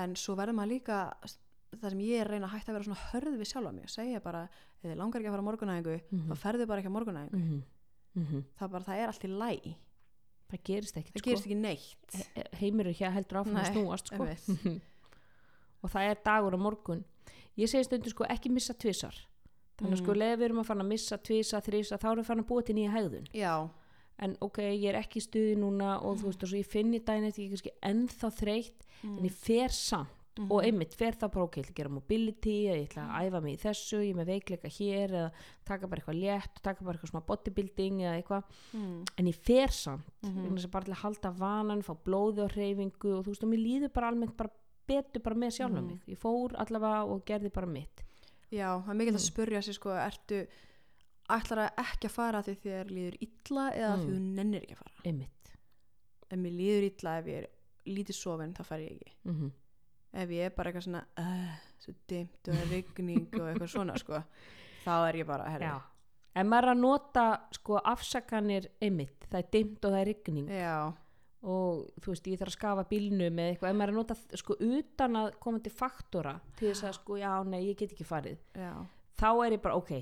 en 0.01 0.15
svo 0.19 0.37
verður 0.39 0.57
maður 0.57 0.73
líka 0.73 0.99
það 1.75 1.89
sem 1.91 2.03
ég 2.05 2.21
er 2.21 2.29
að 2.29 2.35
reyna 2.35 2.47
að 2.47 2.55
hætta 2.55 2.71
að 2.71 2.77
vera 2.77 2.87
svona 2.87 3.07
hörð 3.11 3.39
við 3.41 3.49
sjálfa 3.49 3.73
mig 3.75 3.87
og 3.87 3.93
segja 3.93 4.21
bara, 4.23 4.43
þið 4.81 4.99
langar 4.99 5.21
ekki 5.21 5.29
að 5.29 5.35
fara 5.35 5.43
á 5.43 5.49
morgunæðingu 5.49 5.95
þá 6.29 6.35
ferðu 6.39 6.67
bara 6.69 6.83
ekki 6.83 6.91
á 6.91 6.97
morgunæðingu 6.97 7.39
mm 7.39 7.47
-hmm. 7.49 7.63
Það, 8.15 8.69
bara, 8.71 8.83
það 8.83 9.01
er 9.01 9.07
allt 9.11 9.23
í 9.27 9.31
læ 9.31 9.51
það 10.45 10.59
gerist 10.69 10.97
ekkit 10.99 11.13
það 11.15 11.19
sko. 11.21 11.29
gerist 11.29 11.45
ekki 11.47 11.55
neitt. 11.59 12.17
He- 12.35 12.49
heimur 12.61 12.87
er 12.87 12.93
hér 12.99 13.11
heldur 13.15 13.39
áfram 13.41 13.57
að 13.61 13.71
snúast 13.73 14.11
sko. 14.11 14.27
og 15.83 15.89
það 15.93 16.09
er 16.11 16.19
dagur 16.25 16.55
á 16.55 16.59
morgun. 16.61 17.01
Ég 17.57 17.71
segi 17.71 17.87
stundu 17.87 18.11
sko 18.13 18.27
ekki 18.29 18.51
missa 18.53 18.73
tvisar 18.73 19.15
þannig 19.79 19.97
að 19.97 20.03
sko 20.03 20.13
leið 20.15 20.35
við 20.39 20.45
erum 20.47 20.59
að 20.61 20.67
fara 20.69 20.83
að 20.85 20.91
missa 20.91 21.17
tvisa, 21.17 21.59
þrisa 21.65 21.97
þá 21.99 22.05
erum 22.11 22.21
við 22.21 22.27
farin 22.29 22.43
að 22.45 22.49
búa 22.51 22.63
til 22.63 22.75
nýja 22.77 22.93
hegðun. 22.93 23.25
Já, 23.35 23.53
en 24.23 24.35
ok, 24.45 24.59
ég 24.71 24.85
er 24.93 24.99
ekki 25.01 25.19
í 25.19 25.25
stuði 25.25 25.55
núna 25.59 25.97
og 25.99 26.21
þú 26.21 26.29
veist 26.29 26.45
og 26.47 26.53
ég 26.55 26.69
finn 26.71 26.93
í 26.95 27.01
daginn 27.03 27.27
eftir 27.27 27.43
ég 27.43 27.49
er 27.49 27.55
kannski 27.57 27.73
ennþá 27.89 28.29
þreytt 28.37 28.85
en 29.03 29.25
ég 29.27 29.35
fer 29.35 29.75
samt 29.75 30.13
og 30.43 30.65
einmitt 30.65 30.95
fer 30.97 31.15
það 31.15 31.31
bara 31.31 31.45
ok, 31.47 31.57
ég 31.57 31.63
ætla 31.63 31.71
að 31.73 31.77
gera 31.79 31.93
mobility 31.95 32.55
ég 32.65 32.81
ætla 32.89 33.05
að 33.07 33.27
æfa 33.29 33.41
mig 33.45 33.53
í 33.55 33.61
þessu, 33.61 33.99
ég 34.03 34.11
er 34.11 34.19
með 34.19 34.31
veikleika 34.33 34.71
hér 34.75 35.13
eða 35.15 35.29
taka 35.69 35.87
bara 35.87 36.01
eitthvað 36.01 36.19
létt 36.19 36.61
taka 36.65 36.83
bara 36.83 36.97
eitthvað 36.97 37.13
smá 37.13 37.21
bodybuilding 37.29 38.01
eða 38.03 38.15
eitthvað. 38.19 38.51
Mm. 38.75 38.97
en 39.15 39.29
ég 39.31 39.39
fer 39.47 39.75
samt 39.75 40.11
þess 40.25 40.67
að 40.67 40.73
bara 40.75 40.89
til 40.89 40.95
að 40.95 41.03
halda 41.05 41.31
vanan, 41.39 41.85
fá 41.87 41.93
blóði 41.95 42.43
og 42.43 42.51
hreyfingu 42.57 43.15
og 43.15 43.23
þú 43.23 43.31
veist 43.31 43.47
og 43.47 43.51
mér 43.53 43.63
líður 43.63 43.95
bara 43.95 44.11
almennt 44.11 44.35
bara 44.35 44.51
betur 44.85 45.23
bara 45.25 45.39
með 45.45 45.55
sjálf 45.55 45.79
mig, 45.79 46.03
ég 46.11 46.19
fór 46.21 46.53
allavega 46.61 47.05
og 47.09 47.23
gerði 47.25 47.49
bara 47.55 47.71
mitt. 47.71 48.03
Já, 48.53 48.69
það 48.83 48.91
er 48.91 48.99
mikilvægt 48.99 49.21
að 49.21 49.25
spurja 49.25 49.61
sig 49.65 49.77
sko, 49.79 49.95
ertu 49.97 50.43
ætlar 51.33 51.63
að 51.63 51.79
ekki 51.81 52.09
að 52.09 52.13
fara 52.13 52.41
því 52.45 52.55
þér 52.61 52.91
líður 52.93 53.15
illa 53.25 53.65
eða 53.73 53.95
því 53.97 54.11
þú 54.11 54.19
nennir 54.37 54.65
ekki 54.65 54.75
að 54.75 54.81
fara? 54.83 55.03
Einmitt. 55.09 55.53
Ef 56.29 56.41
mér 56.41 56.57
líður 56.59 56.87
illa 56.91 57.15
ef 57.21 57.29
ég 57.31 57.39
er 57.39 57.47
lítið 57.89 58.17
sofin 58.19 58.53
þá 58.53 58.61
fær 58.67 58.83
ég 58.83 58.93
ekki. 58.93 59.15
Mm 59.25 59.37
ef 60.15 60.31
ég 60.35 60.49
er 60.49 60.53
bara 60.55 60.71
eitthvað 60.71 60.87
svona 60.87 61.03
uh, 61.21 61.57
svo 61.81 61.95
dimmt 62.09 62.49
og 62.49 62.57
það 62.57 62.71
rigning 62.73 63.27
og 63.39 63.49
eitthvað 63.49 63.71
svona 63.73 63.97
sko, 64.03 64.21
þá 64.85 64.93
er 64.97 65.19
ég 65.21 65.29
bara 65.29 65.51
herri, 65.53 65.71
Já. 65.71 65.75
En 66.35 66.49
maður 66.51 66.73
að 66.73 66.79
nota 66.81 67.25
sko 67.55 67.77
afsakanir 67.79 68.65
einmitt, 68.83 69.23
það 69.31 69.37
er 69.39 69.51
dimmt 69.53 69.85
og 69.87 69.93
það 69.93 70.01
er 70.01 70.09
rigning. 70.09 70.49
Já, 70.51 70.79
og 71.45 72.01
þú 72.03 72.11
veist, 72.11 72.27
ég 72.27 72.41
þarf 72.41 72.51
að 72.51 72.57
skafa 72.57 72.83
bílnum 72.89 73.39
eða 73.39 73.53
eitthvað, 73.53 73.69
en 73.69 73.79
maður 73.79 73.93
að 73.93 73.99
nota 74.01 74.41
sko 74.41 74.57
utan 74.67 75.15
að 75.21 75.29
koma 75.45 75.61
til 75.63 75.71
faktora 75.71 76.33
til 76.59 76.67
þess 76.73 76.89
að 76.89 76.97
sko, 76.97 77.21
já, 77.21 77.31
nei, 77.47 77.61
ég 77.69 77.79
get 77.79 77.95
ekki 77.95 78.07
farið. 78.09 78.43
Já, 78.59 78.73
þá 79.21 79.29
er 79.45 79.55
ég 79.55 79.63
bara, 79.63 79.79
ok, 79.79 79.93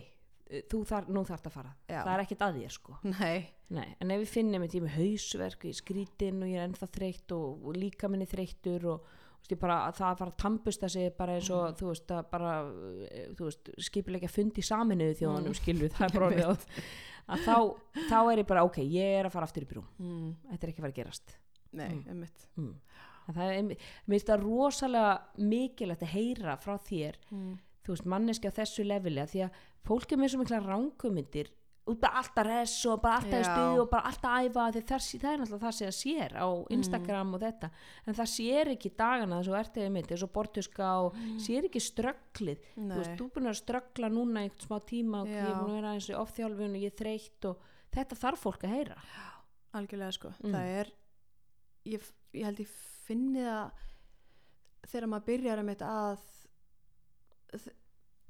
þú 0.74 0.82
þar, 0.90 1.12
nú 1.14 1.26
þarf 1.30 1.52
að 1.52 1.58
fara. 1.60 1.76
Já. 1.86 2.00
það 2.00 2.14
er 2.16 2.24
ekkert 2.26 2.46
að 2.48 2.62
þér 2.62 2.78
sko. 2.80 2.98
Nei. 3.14 3.38
Nei, 3.74 3.88
en 4.02 4.14
ef 4.14 4.20
við 4.22 4.30
finnum 4.30 4.66
ég 4.68 4.74
með 4.84 4.98
hausverk 4.98 5.64
ég 5.66 5.74
er 5.74 5.78
skrítin 5.80 6.42
og 6.46 6.50
ég 6.50 6.60
er 6.60 6.68
ennþá 6.68 6.90
þreytt 6.94 7.34
og, 7.34 7.64
og 7.66 7.78
líka 7.78 8.10
minni 8.12 8.28
þreyttur 8.30 8.84
og 8.92 9.08
ég 9.08 9.23
bara, 9.60 9.78
það 9.92 10.10
að 10.10 10.20
fara 10.22 10.32
að 10.32 10.42
tampusta 10.44 10.90
sig 10.92 11.14
bara 11.18 11.38
eins 11.38 11.50
og, 11.54 11.78
þú 11.80 11.90
veist, 11.90 12.12
að 12.16 12.28
bara 12.32 12.54
eh, 13.08 13.30
þú 13.38 13.48
veist, 13.50 13.72
skipilega 13.90 14.30
fundi 14.32 14.64
saminuðu 14.66 15.18
þjóðanum 15.20 15.52
mm. 15.52 15.60
skilur, 15.60 15.94
það 15.94 16.06
er 16.08 16.16
bara 16.18 16.30
orðið 16.30 16.52
að, 16.54 16.68
þá, 17.46 17.56
þá 18.10 18.20
er 18.20 18.42
ég 18.42 18.50
bara, 18.54 18.66
ok, 18.70 18.80
ég 18.88 19.18
er 19.20 19.30
að 19.30 19.36
fara 19.36 19.50
aftur 19.50 19.66
í 19.66 19.70
brú. 19.70 19.84
Mm, 20.00 20.30
þetta 20.52 20.68
er 20.68 20.72
ekki 20.72 20.82
að 20.82 20.86
fara 20.86 20.94
að 20.94 21.02
gerast. 21.02 21.36
Nei, 21.74 21.90
einmitt. 22.06 22.48
Mm. 22.60 22.74
Það 23.24 23.52
er, 23.54 23.68
mér 23.68 24.16
finnst 24.16 24.30
það 24.30 24.42
rosalega 24.44 25.12
mikilvægt 25.52 26.04
að 26.04 26.16
heyra 26.18 26.56
frá 26.60 26.74
þér 26.84 27.20
mm. 27.32 27.52
þú 27.86 27.94
veist, 27.94 28.08
manneski 28.14 28.52
á 28.52 28.58
þessu 28.58 28.84
leveli 28.88 29.24
að 29.24 29.32
því 29.32 29.44
að 29.46 29.62
fólk 29.88 30.12
er 30.12 30.20
með 30.20 30.34
svo 30.34 30.42
mikla 30.42 30.60
ránkumindir 30.64 31.52
út 31.84 32.00
bara 32.00 32.20
alltaf 32.22 32.46
res 32.48 32.74
og 32.88 33.02
bara 33.04 33.18
alltaf 33.20 33.34
í 33.34 33.44
Já. 33.44 33.48
stuði 33.52 33.80
og 33.84 33.90
bara 33.92 34.08
alltaf 34.08 34.36
æfa 34.40 34.66
það, 34.72 34.86
það 34.88 35.32
er 35.34 35.42
náttúrulega 35.42 35.64
það 35.64 35.74
sem 35.78 35.90
það 35.90 35.98
sér 35.98 36.36
á 36.40 36.48
Instagram 36.78 37.34
og 37.36 37.42
þetta, 37.44 37.70
en 38.08 38.18
það 38.20 38.30
sér 38.34 38.72
ekki 38.74 38.92
dagana 39.02 39.40
þess 39.42 39.50
að 39.50 39.54
þú 39.54 39.60
ert 39.60 39.80
eða 39.82 39.92
mitt, 39.98 40.14
og 40.16 40.32
bortuska 40.38 40.92
og 41.04 41.18
sér 41.44 41.68
ekki 41.68 41.82
strögglið. 41.84 42.64
Þú 42.78 42.88
veist, 43.02 43.14
þú 43.20 43.28
búin 43.36 43.52
að 43.52 43.60
ströggla 43.60 44.10
núna 44.16 44.46
einhvern 44.46 44.68
smá 44.68 44.78
tíma 44.88 45.22
og 45.26 45.28
ég 45.34 45.44
er 45.44 45.56
búin 45.60 45.74
að 45.74 45.80
vera 45.82 45.94
eins 45.98 46.10
og 46.14 46.22
ofþjálfun 46.24 46.78
og 46.80 46.84
ég 46.86 46.94
er 46.94 47.00
þreytt 47.04 47.50
og 47.52 47.68
þetta 47.98 48.20
þarf 48.24 48.46
fólk 48.48 48.64
að 48.64 48.76
heyra. 48.78 48.98
Algjörlega 49.74 50.14
sko, 50.16 50.34
Mm. 50.40 50.54
það 50.54 50.66
er 50.80 50.94
ég, 51.86 52.12
ég 52.34 52.46
held 52.46 52.60
ég 52.64 52.72
finni 53.04 53.44
það 53.44 53.72
þegar 54.88 55.08
maður 55.12 55.26
byrjar 55.34 55.60
um 55.60 55.68
þetta 55.74 55.92
að 56.00 56.20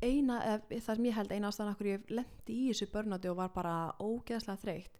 eina, 0.04 0.40
það 0.70 0.90
sem 0.90 1.08
ég 1.10 1.18
held 1.18 1.32
eina 1.32 1.52
ástæðan 1.52 1.74
okkur 1.74 1.92
ég 1.92 2.12
lendi 2.14 2.58
í 2.58 2.68
þessu 2.72 2.90
börnáti 2.94 3.32
og 3.32 3.40
var 3.40 3.54
bara 3.56 3.78
ógeðslega 4.00 4.62
þreytt 4.64 5.00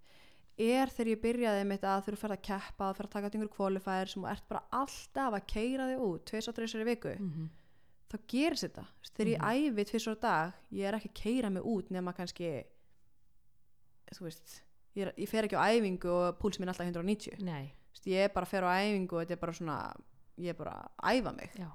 er 0.64 0.92
þegar 0.94 1.10
ég 1.10 1.22
byrjaði 1.24 1.66
með 1.66 1.80
þetta 1.80 1.92
að 1.96 2.06
þú 2.06 2.18
fyrir 2.22 2.36
að 2.36 2.46
keppa 2.46 2.88
þú 2.88 2.98
fyrir 2.98 3.10
að 3.10 3.14
taka 3.16 3.30
út 3.30 3.36
einhver 3.38 3.54
kvalifæðir 3.56 4.12
sem 4.12 4.26
ert 4.30 4.48
bara 4.52 4.64
alltaf 4.82 5.38
að 5.40 5.48
keira 5.50 5.88
þig 5.90 6.04
út 6.06 6.26
tveis 6.30 6.50
og 6.50 6.58
þreisar 6.58 6.84
í 6.84 6.90
viku. 6.92 7.14
Mm 7.18 7.48
þá 8.14 8.20
gerist 8.30 8.68
þetta. 8.68 8.84
Þú 8.86 9.04
veist, 9.04 9.16
þegar 9.18 9.32
ég 9.32 9.74
æfi 9.74 9.86
tvisar 9.90 10.18
á 10.18 10.24
dag 10.24 10.58
ég 10.78 10.88
er 10.88 10.98
ekki 10.98 11.10
að 11.10 11.20
keira 11.20 11.52
mig 11.54 11.70
út 11.74 11.92
nema 11.94 12.14
kannski 12.14 12.52
þú 14.14 14.28
veist 14.28 14.58
ég, 14.94 15.08
er, 15.08 15.14
ég 15.18 15.30
fer 15.30 15.48
ekki 15.48 15.58
á 15.58 15.66
æfingu 15.74 16.12
og 16.14 16.42
púls 16.42 16.60
minn 16.62 16.70
alltaf 16.70 16.86
190 16.86 17.42
Nei, 17.46 17.74
ég 18.06 18.28
er 18.28 18.34
bara 18.36 18.46
að 18.46 18.54
fer 18.54 18.68
á 18.70 18.78
æfingu 18.78 19.18
og 19.18 19.24
þetta 19.24 19.38
er 19.38 19.42
bara 19.42 19.58
svona 19.58 19.78
ég 20.38 20.54
er 20.54 20.60
bara 20.60 20.76
að 21.02 21.18
æfa 21.18 21.34
mig. 21.40 21.58
Já 21.58 21.72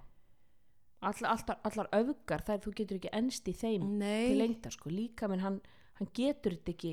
Allar, 1.01 1.31
allar, 1.31 1.59
allar 1.69 1.89
öfgar, 1.95 2.43
þær 2.43 2.59
þú 2.65 2.73
getur 2.75 2.97
ekki 2.99 3.11
ennst 3.15 3.47
í 3.49 3.53
þeim 3.55 3.83
til 3.85 3.99
nei, 4.01 4.35
lengdar 4.35 4.73
sko, 4.75 4.91
líka 4.91 5.29
menn 5.31 5.41
hann, 5.45 5.61
hann 6.01 6.09
getur 6.17 6.57
þetta 6.57 6.73
ekki 6.75 6.93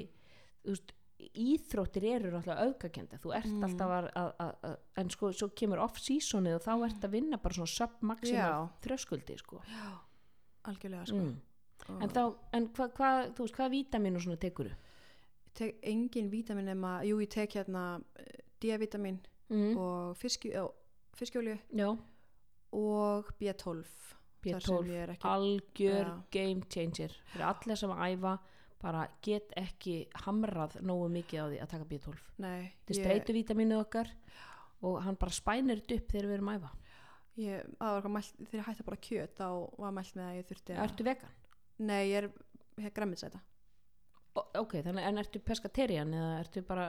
veist, 0.66 0.92
íþróttir 1.42 2.04
eru 2.12 2.30
náttúrulega 2.36 2.68
öfgakenda, 2.70 3.18
þú 3.24 3.32
ert 3.34 3.50
Mm. 3.50 3.64
alltaf 3.66 3.90
að, 3.96 4.08
að, 4.22 4.32
að, 4.70 4.76
en 5.02 5.10
sko, 5.10 5.32
svo 5.34 5.48
kemur 5.58 5.80
off-seasonið 5.82 6.58
og 6.60 6.62
þá 6.68 6.72
ert 6.86 7.08
að 7.08 7.16
vinna 7.16 7.38
bara 7.42 7.54
svona 7.58 7.72
sub-maximal 7.74 8.38
Já. 8.38 8.70
þröskuldi 8.86 9.38
sko 9.42 9.62
algjörlega 10.66 11.06
sko 11.10 11.22
mm. 11.22 11.36
og 11.96 12.02
En, 12.04 12.10
þá, 12.10 12.22
en 12.58 12.68
hvað, 12.74 12.94
hva, 12.98 13.10
þú 13.38 13.46
veist, 13.46 13.56
hvað 13.58 13.72
vítamin 13.74 14.16
og 14.20 14.22
svona 14.26 14.38
tekur 14.42 14.70
þú? 14.70 14.76
tek 15.56 15.78
engin 15.88 16.30
vítamin 16.30 16.66
nema, 16.68 16.98
jú 17.08 17.18
ég 17.24 17.30
tek 17.32 17.54
hérna 17.58 18.02
eh, 18.20 18.44
D-vitamin 18.62 19.22
Mm. 19.50 19.78
og 19.78 20.16
fiskjólju 20.18 21.58
Já, 21.78 21.90
og 22.76 23.32
B12 23.40 23.86
þar 24.46 24.62
sem 24.62 24.76
B12, 24.76 24.90
ég 24.92 25.04
er 25.06 25.14
ekki 25.16 25.30
algjör 25.32 26.10
Já. 26.12 26.18
game 26.36 26.68
changer 26.70 27.16
fyrir 27.32 27.48
allir 27.50 27.80
sem 27.82 27.94
æfa 27.96 28.36
bara 28.86 29.06
get 29.26 29.54
ekki 29.58 29.96
hamrað 30.26 30.76
nógu 30.86 31.08
mikið 31.16 31.40
á 31.42 31.46
því 31.50 31.62
að 31.64 31.72
taka 31.72 31.88
B12 31.90 32.20
nei, 32.44 32.60
þetta 32.86 32.94
er 32.94 33.00
streitu 33.00 33.34
vítaminu 33.40 33.80
okkar 33.82 34.12
og 34.86 35.00
hann 35.08 35.18
bara 35.18 35.34
spænir 35.34 35.82
þetta 35.82 35.98
upp 36.02 36.12
þegar 36.14 36.28
við 36.30 36.36
erum 36.38 36.52
að 36.52 36.60
æfa. 36.60 36.72
Ég, 37.36 37.66
mælt, 38.12 38.36
þegar 38.46 38.60
ég 38.60 38.68
hætti 38.70 38.84
að 38.84 38.90
bara 38.92 39.02
kjöt 39.08 39.40
þá 39.40 39.48
var 39.82 39.96
mælt 39.96 40.14
með 40.16 40.28
að 40.30 40.36
ég 40.38 40.46
þurfti 40.52 40.76
að 40.76 40.84
Ertu 40.86 41.08
vegan? 41.08 41.34
nei, 41.90 42.02
ég 42.12 42.18
er, 42.22 42.28
er 42.80 42.94
græmitsæta 42.96 43.42
O- 44.36 44.46
Ok, 44.62 44.78
þannig 44.84 45.08
en 45.10 45.18
ertu 45.24 45.40
pescatarian 45.44 46.14
eða 46.16 46.32
ertu 46.44 46.62
bara, 46.68 46.86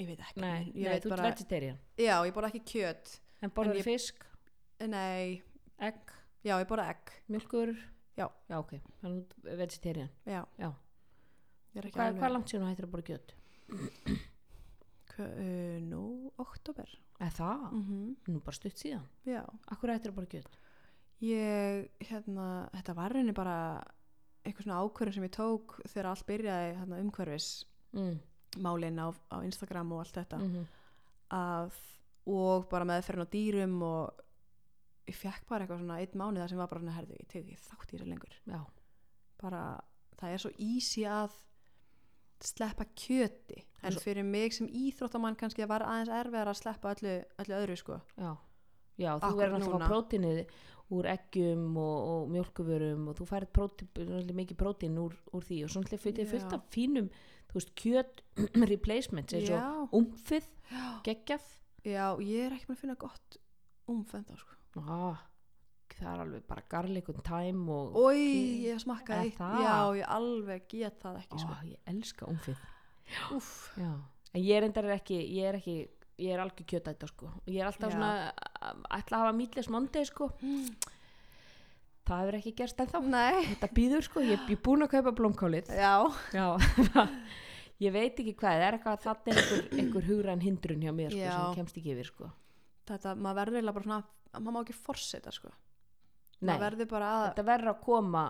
ég 0.00 0.08
veit 0.08 0.20
ekki, 0.24 0.40
nei, 0.40 0.64
nei 0.72 0.88
veit 0.88 1.04
þú 1.04 1.10
ert 1.10 1.14
bara 1.14 1.28
vegetarian. 1.30 1.78
Já, 2.00 2.14
ég 2.24 2.34
borða 2.36 2.50
ekki 2.50 2.62
kjöt. 2.72 3.14
En 3.44 3.52
borðar 3.52 3.80
fisk, 3.84 4.24
nei, 4.80 5.42
egg, 5.78 6.12
já, 6.44 6.56
ég 6.60 6.68
borða 6.68 6.88
egg. 6.94 7.12
Mjölkur 7.30 7.74
Já. 8.16 8.28
Já, 8.48 8.58
ok, 8.60 8.76
þannig 9.02 9.24
þú 9.34 9.48
ert 9.50 9.58
vegetarian? 9.58 10.10
Já, 10.26 10.44
Já. 10.60 10.68
er 11.74 11.86
ekki 11.88 11.98
Hvað, 11.98 12.30
langt 12.32 12.48
síðan 12.52 12.66
þú 12.66 12.70
hættir 12.70 12.86
að 12.86 12.92
borða? 12.94 13.34
Hva, 15.14 15.26
uh, 15.30 15.78
nú, 15.82 16.02
oktober 16.42 16.90
Eða 17.22 17.32
það? 17.38 17.64
mm 17.72 18.14
Nú 18.34 18.40
bara 18.44 18.56
stutt 18.58 18.78
síðan. 18.82 19.04
Já, 19.26 19.42
Akkur 19.70 19.92
hættir 19.94 20.12
að 20.12 20.18
borða 20.20 20.32
kjöt? 20.36 20.56
ég, 21.24 21.88
hérna 22.04 22.68
þetta 22.74 22.94
var 22.98 23.12
reyni 23.14 23.32
bara 23.32 23.56
eitthvað 24.44 24.66
svona 24.66 24.80
ákvörðin 24.84 25.14
sem 25.14 25.24
ég 25.24 25.32
tók 25.32 25.76
þegar 25.88 26.08
allt 26.10 26.26
byrjaði 26.28 26.74
hérna, 26.80 26.98
umhverfis 27.00 27.64
Mm. 27.94 28.18
málin 28.58 28.98
á, 28.98 29.08
á 29.30 29.36
Instagram 29.46 29.92
og 29.92 30.00
allt 30.04 30.14
þetta. 30.18 30.38
Mm 30.42 30.66
að, 31.34 31.72
og 32.26 32.68
bara 32.70 32.84
meðferðin 32.84 33.24
á 33.26 33.32
dýrum 33.32 33.76
og 33.82 34.20
ég 35.08 35.16
fekk 35.16 35.48
bara 35.48 35.64
eitthvað 35.64 35.82
svona 35.82 35.98
einn 36.00 36.18
mánuð 36.20 36.42
þar 36.42 36.52
sem 36.52 36.60
var 36.60 36.70
bara 36.70 36.82
svona 36.82 36.96
herðu, 36.96 37.18
ég 37.18 37.30
teki 37.32 37.56
þátt 37.60 37.90
í 37.90 37.96
þessu 37.96 38.08
lengur. 38.08 38.36
Já, 38.48 38.60
bara, 39.42 39.62
það 40.20 40.36
er 40.36 40.44
svo 40.44 40.52
easy 40.64 41.04
að 41.08 41.34
sleppa 42.44 42.86
kjöti 42.98 43.62
en 43.84 43.96
fyrir 44.00 44.26
mig 44.26 44.56
sem 44.56 44.68
íþróttamann 44.68 45.36
kannski 45.40 45.62
það 45.62 45.72
var 45.72 45.84
aðeins 45.86 46.12
erfiðar 46.12 46.50
að 46.50 46.60
sleppa 46.60 46.94
öllu, 46.94 47.16
öllu 47.44 47.56
öðru 47.60 47.76
sko. 47.80 47.98
Já. 48.20 48.30
Já, 48.94 49.10
þú 49.18 49.32
verður 49.40 49.58
náttúrulega 49.58 49.90
prótínið 49.90 50.40
úr 50.94 51.08
eggjum 51.10 51.78
og, 51.80 51.94
og 52.12 52.26
mjölkuvörum 52.30 53.08
og 53.10 53.16
þú 53.18 53.26
færið 53.30 53.52
prótín, 53.56 54.34
mikið 54.38 54.60
prótín 54.60 54.98
úr, 55.00 55.16
úr 55.34 55.46
því 55.46 55.60
og 55.66 55.72
svona 55.74 55.98
fullt, 55.98 56.52
af 56.54 56.66
fínum 56.70 57.08
þú 57.50 57.58
veist, 57.58 57.72
kjöt 57.80 58.22
replacements 58.72 59.34
eins 59.34 59.50
og 59.56 59.96
umfið, 59.98 60.50
já, 60.70 60.84
geggjað. 61.08 61.48
Já, 61.84 62.04
ég 62.22 62.46
er 62.46 62.54
ekki 62.56 62.68
búin 62.70 62.78
að 62.78 62.84
finna 62.84 63.00
gott 63.00 63.40
umfenda 63.90 64.36
sko 64.38 64.63
ah, 64.82 65.20
það 65.94 66.08
er 66.14 66.22
alveg 66.24 66.46
bara 66.48 66.62
garlic 66.68 67.08
and 67.08 67.22
thyme 67.22 67.70
og 67.70 67.94
Ói, 67.96 68.64
ég 68.66 68.80
smakkaði 68.82 69.20
Er 69.20 69.28
eitt. 69.30 69.38
það? 69.38 69.60
Já, 69.62 69.76
ég 70.00 70.08
alveg 70.16 70.64
get 70.68 70.98
það 71.02 71.20
ekki 71.22 71.38
sko. 71.44 71.52
Ó, 71.54 71.64
ég 71.70 71.78
elska 71.94 72.26
umfið 72.26 72.56
en 74.34 74.42
ég 74.42 74.56
er 74.56 74.64
endar 74.66 74.88
ekki 74.96 75.18
ég 75.36 75.44
er 75.52 75.58
ekki, 75.60 75.76
ég 76.18 76.32
er 76.34 76.40
algjör 76.42 76.66
kjötæta 76.66 77.06
sko. 77.06 77.30
Ég 77.46 77.60
er 77.60 77.66
alltaf 77.68 77.92
Já. 77.92 77.94
svona 77.94 78.32
að- 78.32 78.84
ætla 78.98 79.16
að 79.18 79.22
hafa 79.24 79.36
mítlis 79.38 79.68
mondi 79.70 80.04
sko. 80.04 80.30
Það 82.04 82.20
hefur 82.20 82.36
ekki 82.38 82.52
gerst 82.58 82.80
ennþá. 82.82 83.00
Nei. 83.08 83.44
Þetta 83.54 83.68
býður 83.72 84.02
sko, 84.04 84.20
ég 84.20 84.42
er 84.50 84.56
búin 84.60 84.82
að 84.84 84.90
kaupa 84.92 85.12
blómkálið. 85.16 85.70
Já, 85.72 86.04
Já, 86.34 86.48
ég 87.84 87.92
veit 87.94 88.18
ekki 88.20 88.34
hvað, 88.36 88.58
það 88.58 88.64
er 88.66 88.76
eitthvað 88.76 89.00
þannig 89.06 89.30
er 89.32 89.40
einhver, 89.40 89.78
einhver 89.80 90.04
hugræn 90.10 90.42
hindrun 90.44 90.82
hjá 90.84 90.92
mér 90.92 91.10
sko, 91.14 91.22
Já. 91.24 91.32
sem 91.38 91.54
kemst 91.62 91.78
ekki 91.80 91.94
yfir 91.94 92.10
sko. 92.10 92.28
þetta, 92.90 93.14
maður 93.16 93.38
verður 93.40 93.56
eiginlega 93.58 93.74
bara 93.78 93.88
svona 93.88 94.04
maður 94.40 94.56
má 94.56 94.62
ekki 94.64 94.78
forseta 94.78 95.32
sko 95.34 95.52
Nei, 96.44 96.56
verður 96.60 97.00
að 97.00 97.26
þetta 97.28 97.44
verður 97.46 97.70
að 97.72 97.82
koma 97.84 98.24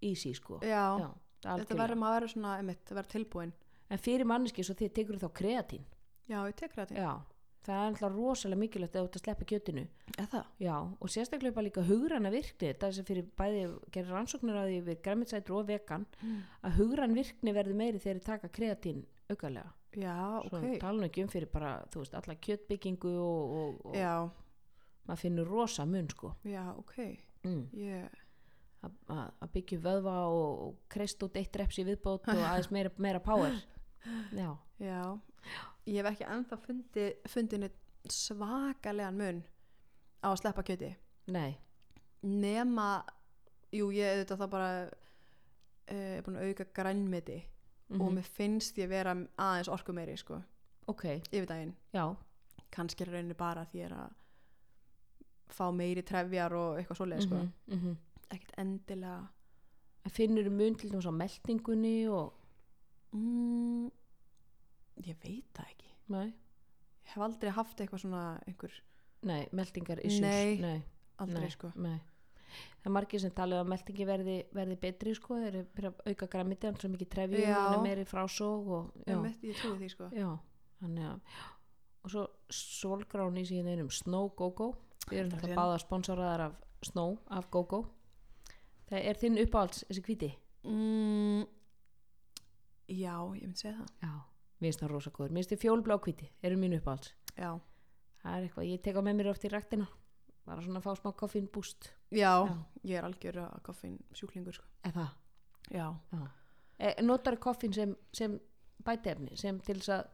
í 0.00 0.12
sí 0.16 0.30
sko. 0.36 0.60
Já, 0.62 0.84
Já, 1.02 1.08
þetta 1.42 1.54
algjörlega. 1.54 1.80
verður 1.82 1.98
maður 2.00 2.14
verður 2.18 2.32
svona 2.32 2.52
einmitt, 2.60 2.84
það 2.88 3.00
verður 3.00 3.14
tilbúin 3.16 3.52
En 3.88 3.98
fyrir 4.04 4.28
manneski 4.28 4.64
svo 4.66 4.76
þið 4.76 4.92
tekur 4.98 5.18
þá 5.20 5.28
kreatín. 5.32 5.84
Já, 6.28 6.38
ég 6.44 6.56
tek 6.58 6.74
þetta 6.76 6.94
Já, 6.94 7.12
það 7.64 7.78
er 7.78 7.86
alltaf 7.88 8.12
rosalega 8.12 8.60
mikilvægt 8.60 8.96
að 8.96 9.00
þú 9.00 9.08
ert 9.08 9.16
að 9.16 9.22
sleppa 9.22 9.46
kjötinu. 9.48 9.84
Það? 10.18 10.50
Já, 10.60 10.74
og 10.76 11.12
sérstaklega 11.14 11.56
bara 11.56 11.66
líka 11.68 11.84
hugræna 11.88 12.32
virkni, 12.34 12.68
þetta 12.68 12.90
sem 12.98 13.06
fyrir 13.08 13.30
bæði 13.40 13.62
gerir 13.94 14.12
rannsóknir 14.12 14.58
að 14.60 14.68
því 14.68 14.82
við 14.90 15.00
græmitsætur 15.06 15.56
og 15.56 15.70
vegan, 15.70 16.04
að 16.60 16.76
hugræn 16.82 17.16
virkni 17.16 17.54
verður 17.56 17.80
meiri 17.80 18.02
þegar 18.02 18.20
þið 18.20 18.28
taka 18.28 18.52
kreatín 18.58 19.00
aukalega. 19.32 19.72
Já, 19.96 20.18
Svo 20.50 20.60
ok 20.60 20.76
tala 20.82 21.00
nú 21.00 21.08
ekki 21.08 21.24
um 21.24 21.32
fyrir 21.32 21.48
bara, 21.48 21.72
þú 21.88 22.02
veist, 22.04 22.14
alla 22.20 22.36
kjötbyggingu 22.44 23.14
og, 23.24 23.56
og, 23.56 23.80
og 23.88 23.96
Já, 23.96 24.12
maður 25.08 25.22
finnur 25.24 25.48
rosa 25.48 25.86
mun 25.88 26.08
sko. 26.12 26.34
já, 26.44 26.64
ok. 26.78 26.96
Mm. 27.44 27.64
Ég, 27.72 28.08
Að- 29.10 29.48
byggja 29.52 29.78
vöðva 29.82 30.14
og, 30.30 30.60
og 30.68 30.74
kreist 30.92 31.22
út 31.26 31.36
eitt 31.40 31.56
reps 31.58 31.78
í 31.80 31.84
viðbót 31.88 32.28
og 32.30 32.38
aðeins 32.44 32.70
meira, 32.76 32.90
meira 32.98 33.18
power. 33.20 33.56
Já, 34.32 34.52
já. 34.78 35.00
Ég 35.88 35.98
hef 36.02 36.10
ekki 36.12 36.26
ennþá 36.28 36.58
fundi, 36.62 37.06
fundið 37.26 37.70
svakalegan 38.12 39.16
mun 39.18 39.40
á 40.22 40.28
að 40.30 40.38
sleppa 40.42 40.62
kjöti. 40.62 40.92
Nei, 41.34 41.56
nema 42.22 43.02
jú, 43.74 43.90
ég 43.92 44.12
auðvitað 44.14 44.42
það 44.44 44.52
bara 44.54 44.70
er 45.88 46.22
búin 46.26 46.38
að 46.38 46.48
auka 46.52 46.68
grænmeti. 46.78 47.40
Og 47.88 48.02
mhm, 48.04 48.18
mér 48.18 48.26
finnst 48.36 48.76
ég 48.78 48.90
vera 48.90 49.14
aðeins 49.40 49.70
orku 49.72 49.94
meiri 49.96 50.14
sko, 50.20 50.36
ok, 50.92 51.04
yfir 51.32 51.46
daginn. 51.48 51.70
Já, 51.96 52.04
kannski 52.74 53.06
er 53.06 53.14
rauninni 53.14 53.36
bara 53.38 53.62
því 53.72 53.86
að 53.88 53.94
fá 55.54 55.68
meiri 55.74 56.04
trefjar 56.06 56.54
og 56.56 56.78
eitthvað 56.78 57.00
svoleið 57.00 57.24
sko. 57.26 57.40
mhm, 57.42 57.76
mhm. 57.76 57.96
ekkert 58.34 58.58
endilega. 58.60 59.28
En 60.04 60.14
finnur 60.14 60.50
mun 60.50 60.76
til 60.78 60.90
dæmis 60.92 61.08
á 61.08 61.12
meldingunni 61.12 62.08
og, 62.08 62.34
mm, 63.12 63.88
ég 65.04 65.16
veit 65.24 65.48
það 65.54 65.72
ekki. 65.72 65.90
Nei, 66.08 66.28
ég 66.28 67.14
hef 67.14 67.24
aldrei 67.24 67.50
haft 67.52 67.80
eitthvað 67.80 68.04
svona 68.04 68.22
einhver 68.46 68.72
nei, 69.22 69.48
meldingar 69.52 70.00
issues, 70.04 70.22
Nei. 70.22 70.56
nei, 70.60 70.82
aldrei 71.18 71.50
sko. 71.50 71.72
nei. 71.76 71.98
Það 72.80 72.86
er 72.88 72.94
margir 72.94 73.20
sem 73.20 73.32
talið 73.36 73.60
að 73.60 73.68
meldingi 73.68 74.04
verði, 74.08 74.36
verði 74.56 74.76
betri 74.80 75.12
sko, 75.14 75.36
þeir 75.36 75.48
eru 75.50 75.66
byrja 75.76 75.90
að 75.90 76.12
auka 76.12 76.28
græmiti 76.32 76.66
hann 76.66 76.78
svo 76.80 76.88
mikið 76.88 77.10
trefjum, 77.12 77.82
meiri 77.84 78.06
frásóg 78.08 78.70
og, 78.72 78.94
Einmitt, 79.04 79.42
ég 79.44 79.58
trúi 79.60 79.76
því 79.82 79.90
sko. 79.92 80.08
Já, 80.16 80.30
þannig 80.80 81.10
að 81.10 81.20
og 82.08 82.12
svo 82.12 82.24
solgrán 82.48 83.38
í 83.40 83.44
síðan 83.48 83.72
einum 83.74 83.90
Snow 83.92 84.30
Go-Go 84.38 84.70
við 85.10 85.18
erum 85.22 85.30
Þetta 85.34 85.48
er- 85.50 85.56
báða 85.56 85.78
sponsoraðar 85.82 86.40
af 86.48 86.54
Snow, 86.82 87.18
af 87.30 87.50
Go-Go. 87.50 87.80
Það 88.88 89.04
er 89.10 89.14
þinn 89.20 89.38
uppáhalds 89.42 89.84
þessi 89.88 90.02
hvíti. 90.06 90.30
Mm, 90.64 91.46
já, 92.88 93.14
ég 93.36 93.42
myndi 93.44 93.60
segja 93.60 93.76
það. 93.78 93.90
Já, 94.02 94.12
mér 94.58 94.68
finnst 94.68 94.82
það 94.82 94.92
rosa 94.94 95.10
góður. 95.10 95.30
Mér 95.34 95.42
finnst 95.42 95.52
þið 95.54 95.62
fjólblá 95.64 95.98
hvíti, 96.04 96.28
eru 96.42 96.56
mín 96.60 96.76
uppáhalds. 96.78 97.12
Já, 97.36 97.50
það 98.22 98.36
er 98.38 98.46
eitthvað, 98.48 98.68
ég 98.72 98.82
tek 98.82 98.96
á 98.96 99.02
með 99.04 99.18
mér 99.20 99.30
oft 99.32 99.44
í 99.44 99.52
ræktina. 99.52 99.88
Bara 100.48 100.62
svona 100.64 100.80
að 100.80 100.86
fá 100.86 100.94
smá 100.96 101.12
koffín 101.12 101.48
búst 101.52 101.90
já, 102.10 102.32
Já. 102.48 102.54
ég 102.88 102.96
er 102.96 103.04
algjör 103.04 103.36
að 103.44 103.58
koffin 103.66 103.98
sjúklingur 104.16 104.54
sko. 104.56 104.64
Eða 104.88 104.94
það? 104.94 105.10
Já, 105.76 105.88
Já. 106.12 106.22
E, 106.78 107.02
notar 107.02 107.36
koffín 107.36 107.74
sem, 107.74 107.92
sem 108.12 108.38
bætefni, 108.86 109.36
sem 109.36 109.58
til 109.60 109.76
þess 109.76 109.88
að 109.98 110.06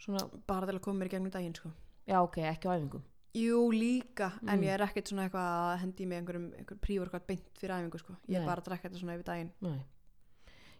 svona, 0.00 0.22
bara 0.46 0.66
til 0.70 0.78
að 0.78 0.82
koma 0.86 1.00
mér 1.02 1.10
í 1.10 1.12
gegnum 1.16 1.30
daginn 1.34 1.54
sko. 1.58 1.72
Já 2.08 2.22
ok, 2.22 2.38
ekki 2.38 2.70
á 2.70 2.76
æfingum 2.78 3.02
Jú, 3.36 3.58
líka, 3.72 4.30
en 4.46 4.58
Mm. 4.58 4.64
ég 4.64 4.72
er 4.74 4.84
ekkert 4.86 5.08
svona 5.10 5.26
eitthvað 5.26 5.48
að 5.52 5.78
hendi 5.82 6.06
mig 6.06 6.18
einhverjum, 6.22 6.46
einhver 6.56 6.78
prívorkvært 6.80 7.26
beint 7.26 7.42
fyrir 7.60 7.74
æfingu 7.76 7.98
sko. 8.00 8.14
Ég 8.28 8.40
er 8.40 8.46
bara 8.46 8.62
að 8.62 8.68
drekka 8.70 8.88
þetta 8.88 9.00
svona 9.02 9.16
yfir 9.18 9.24
daginn. 9.28 9.50
Nei. 9.60 9.82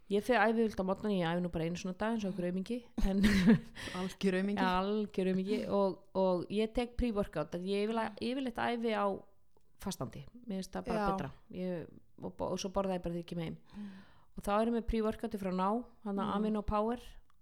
ég 0.09 0.23
fyrir 0.23 0.39
æfivild 0.39 0.79
á 0.79 0.85
mótnan 0.87 1.11
ég 1.13 1.27
æfi 1.27 1.43
nú 1.43 1.51
bara 1.51 1.65
einu 1.67 1.77
svona 1.77 1.99
dag 1.99 2.13
eins 2.15 2.25
og 2.25 2.31
okkur 2.33 2.47
aumingi 2.47 2.77
en 3.05 3.23
Algjör 3.99 4.37
aumingi. 4.39 4.63
algjör 4.63 5.29
aumingi 5.33 5.59
og, 5.69 5.99
og 6.15 6.45
ég 6.49 6.73
tek 6.73 6.97
að 6.97 7.67
ég 7.67 7.89
yfirlega- 7.89 8.15
yfirleitt 8.23 8.57
æfi 8.57 8.95
á 8.95 9.07
fastandi, 9.83 10.23
mér 10.47 10.63
finnst 10.63 10.73
það 10.73 10.85
bara 10.87 10.99
Já. 10.99 11.11
betra 11.11 11.31
ég, 11.51 11.87
og, 12.23 12.41
og 12.41 12.57
svo 12.59 12.71
borða 12.71 12.95
ég 12.97 13.03
bara 13.03 13.15
því 13.15 13.25
ekki 13.25 13.37
með 13.37 13.43
heim 13.51 13.57
og 14.37 14.45
þá 14.45 14.53
erum 14.63 14.75
við 14.79 14.87
pre-workouti 14.87 15.39
frá 15.43 15.51
ná 15.53 15.85
hann 16.05 16.17
að 16.23 16.27
Mm. 16.31 16.35
Amino 16.37 16.63
Power 16.63 17.01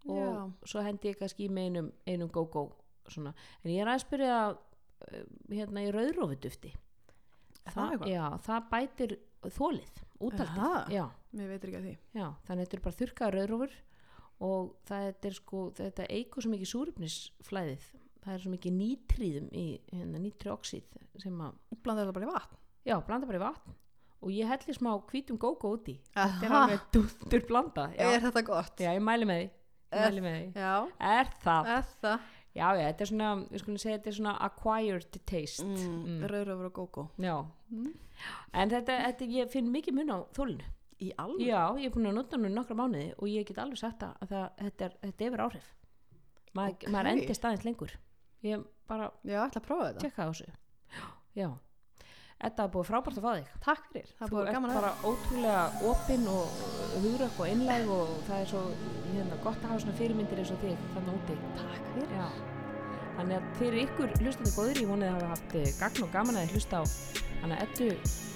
og 0.09 0.16
Já. 0.16 0.53
svo 0.65 0.82
hendi 0.82 1.09
ég 1.12 1.19
kannski 1.19 1.51
með 1.51 1.65
einum, 1.69 1.93
einum 2.07 2.31
go-go 2.32 2.73
en 3.15 3.35
ég 3.70 3.82
er 3.82 3.86
aðeins 3.93 4.09
byrjað 4.09 4.41
að 4.41 4.57
uh, 4.57 4.57
hérna 5.51 5.85
í 5.85 5.90
rauðrófudufti 5.94 6.72
það 7.64 7.94
eitthvað? 7.94 8.09
já, 8.12 8.24
það 8.44 8.68
bætir 8.74 9.14
þólið, 9.55 10.01
útaldið 10.24 10.94
Mér 11.35 11.48
veitir 11.51 11.70
ekki 11.72 11.78
að 11.81 11.86
því. 11.89 11.94
já, 12.14 12.26
þannig 12.47 12.60
að 12.60 12.64
þetta 12.64 12.76
er 12.78 12.82
bara 12.85 12.98
þurrkaða 13.01 13.35
rauðrófur 13.35 13.72
og 14.44 14.68
það 14.89 15.09
er 15.28 15.36
sko 15.39 15.62
þetta 15.78 16.06
eigur 16.14 16.44
svo 16.44 16.51
mikið 16.52 16.70
súrefnisflæðið. 16.74 17.86
Það 18.24 18.35
er 18.35 18.43
svo 18.44 18.52
mikið 18.55 18.72
nýtriðum 18.78 19.48
í 19.52 19.64
hérna, 19.93 20.20
nýtrioxíð 20.24 20.94
sem 21.20 21.40
að 21.44 21.56
Blandar 21.85 22.06
þetta 22.09 22.14
bara 22.16 22.28
í 22.28 22.31
vatn. 22.32 22.60
já, 22.89 22.94
blanda 23.06 23.26
bara 23.28 23.40
í 23.40 23.44
vatn. 23.44 23.74
Og 24.24 24.31
ég 24.32 24.48
helli 24.48 24.72
smá 24.78 24.90
hvítum 25.10 25.36
gógó 25.36 25.74
úti 25.76 25.98
þetta 26.14 26.47
er 26.48 26.55
alveg 26.56 26.86
dúttur 26.94 27.43
blanda 27.51 27.90
já, 27.93 28.06
Er 28.14 28.22
þetta 28.24 28.43
gott? 28.47 28.81
já 28.81 28.94
ég 28.97 29.02
mæli 29.05 29.26
með 29.28 29.43
því. 29.43 29.51
Mæli 29.94 30.22
með 30.24 30.39
því. 30.39 30.64
Er 31.10 31.28
það, 31.44 31.68
er 31.74 31.85
það? 32.01 32.20
Já 32.55 32.68
já, 32.76 32.93
þetta 32.93 33.01
er 33.01 33.10
svona 33.10 33.28
við 33.51 33.59
skulum 33.62 33.78
segja 33.82 33.98
þetta 33.98 34.06
er 34.12 34.16
svona 34.18 34.35
acquired 34.47 35.18
taste 35.26 35.64
Mm, 35.64 36.05
Mm. 36.05 36.28
Rauðröfur 36.31 36.66
og 36.70 36.72
gógó. 36.72 37.09
já, 37.18 37.47
Mm. 37.72 37.94
en 38.52 38.70
þetta, 38.70 38.98
þetta 39.06 39.28
ég 39.28 39.51
finn 39.51 39.72
mikið 39.72 39.94
mun 39.94 40.10
á 40.10 40.18
þólinu 40.32 40.64
Í 41.01 41.10
alveg? 41.18 41.47
já, 41.47 41.74
ég 41.76 41.86
er 41.86 41.90
búin 41.90 42.06
að 42.06 42.14
nota 42.14 42.36
nú 42.36 42.47
í 42.48 42.52
nokkra 42.55 42.76
mánuði 42.76 43.12
og 43.18 43.26
ég 43.28 43.44
get 43.47 43.59
alveg 43.59 43.78
sagt 43.78 44.01
að 44.02 44.28
það, 44.28 44.51
þetta, 44.59 44.85
er, 44.85 44.93
þetta 45.02 45.24
hefur 45.24 45.40
áhrif 45.48 45.72
Ma, 46.55 46.68
Ok. 46.68 46.85
maður 46.86 47.10
endist 47.10 47.43
aðeins 47.44 47.64
lengur 47.64 47.90
ég 48.44 48.64
bara 48.86 49.10
Já, 49.24 49.40
ætla 49.48 49.60
að 49.60 49.66
prófa 49.66 49.89
þetta. 49.93 50.01
tjekka 50.01 50.22
á 50.22 50.31
þessu 50.31 50.47
já, 51.35 51.51
þetta 52.45 52.65
er 52.66 52.73
búið 52.75 52.89
frábært 52.91 53.19
að 53.21 53.27
fá 53.27 53.33
þig 53.35 53.53
Takk 53.65 53.85
fyrir. 53.93 54.09
Það 54.19 54.25
er 54.27 54.31
þú 54.31 54.37
búið 54.37 54.49
ert 54.49 54.57
gaman 54.59 54.71
að 54.71 54.81
bara 54.81 54.93
ótrúlega 55.11 55.62
opinn 55.93 56.27
og 56.35 56.65
hugrökk 57.05 57.39
og 57.41 57.47
einlæg 57.51 57.93
og 57.95 58.15
það 58.29 58.43
er 58.45 58.51
svo 58.53 58.62
hérna, 59.15 59.39
gott 59.47 59.61
að 59.65 59.71
hafa 59.73 59.85
svona 59.85 59.99
fyrirmyndir 60.01 60.43
eins 60.45 60.53
og 60.55 60.61
þig 60.65 60.85
þannig 60.95 61.19
úti 61.19 61.39
Takk 61.62 61.91
fyrir. 61.95 62.15
já. 62.19 62.29
þannig 63.16 63.37
að 63.39 63.51
fyrir 63.61 63.81
ykkur 63.85 64.15
hlustandi 64.21 64.55
góður 64.57 64.81
ég 64.85 64.91
vonið 64.91 65.09
að 65.11 65.16
hafa 65.19 65.33
haft 65.35 65.59
eh, 65.61 65.69
gagn 65.81 66.07
og 66.07 66.15
gaman 66.15 66.41
að 66.41 66.55
hlusta 66.55 66.83
á 66.83 66.85
hana 67.45 67.59
ettu 67.61 67.91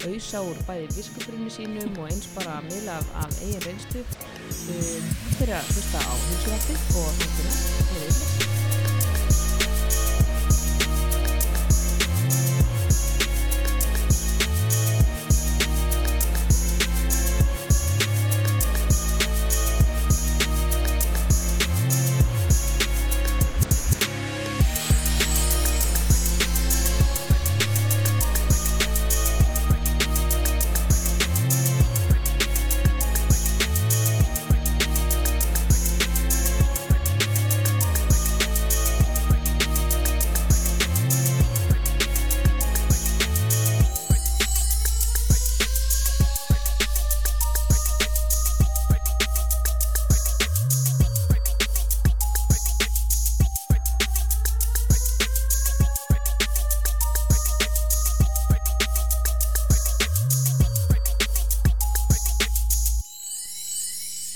auðsa 0.05 0.43
úr 0.45 0.59
bæði 0.67 0.91
viskubrunni 0.95 1.51
sínum 1.51 1.97
og 1.99 2.11
eins 2.11 2.29
bara 2.35 2.59
miðla 2.67 2.99
af, 3.01 3.09
af 3.25 3.41
eigin 3.41 3.65
reynstu 3.65 4.05
um, 4.05 5.09
fyrir 5.39 5.57
að 5.57 5.73
hlusta 5.73 6.05
á 6.05 6.13
hilsurætti 6.29 6.79
og 7.01 7.25
þáttina. 7.25 8.48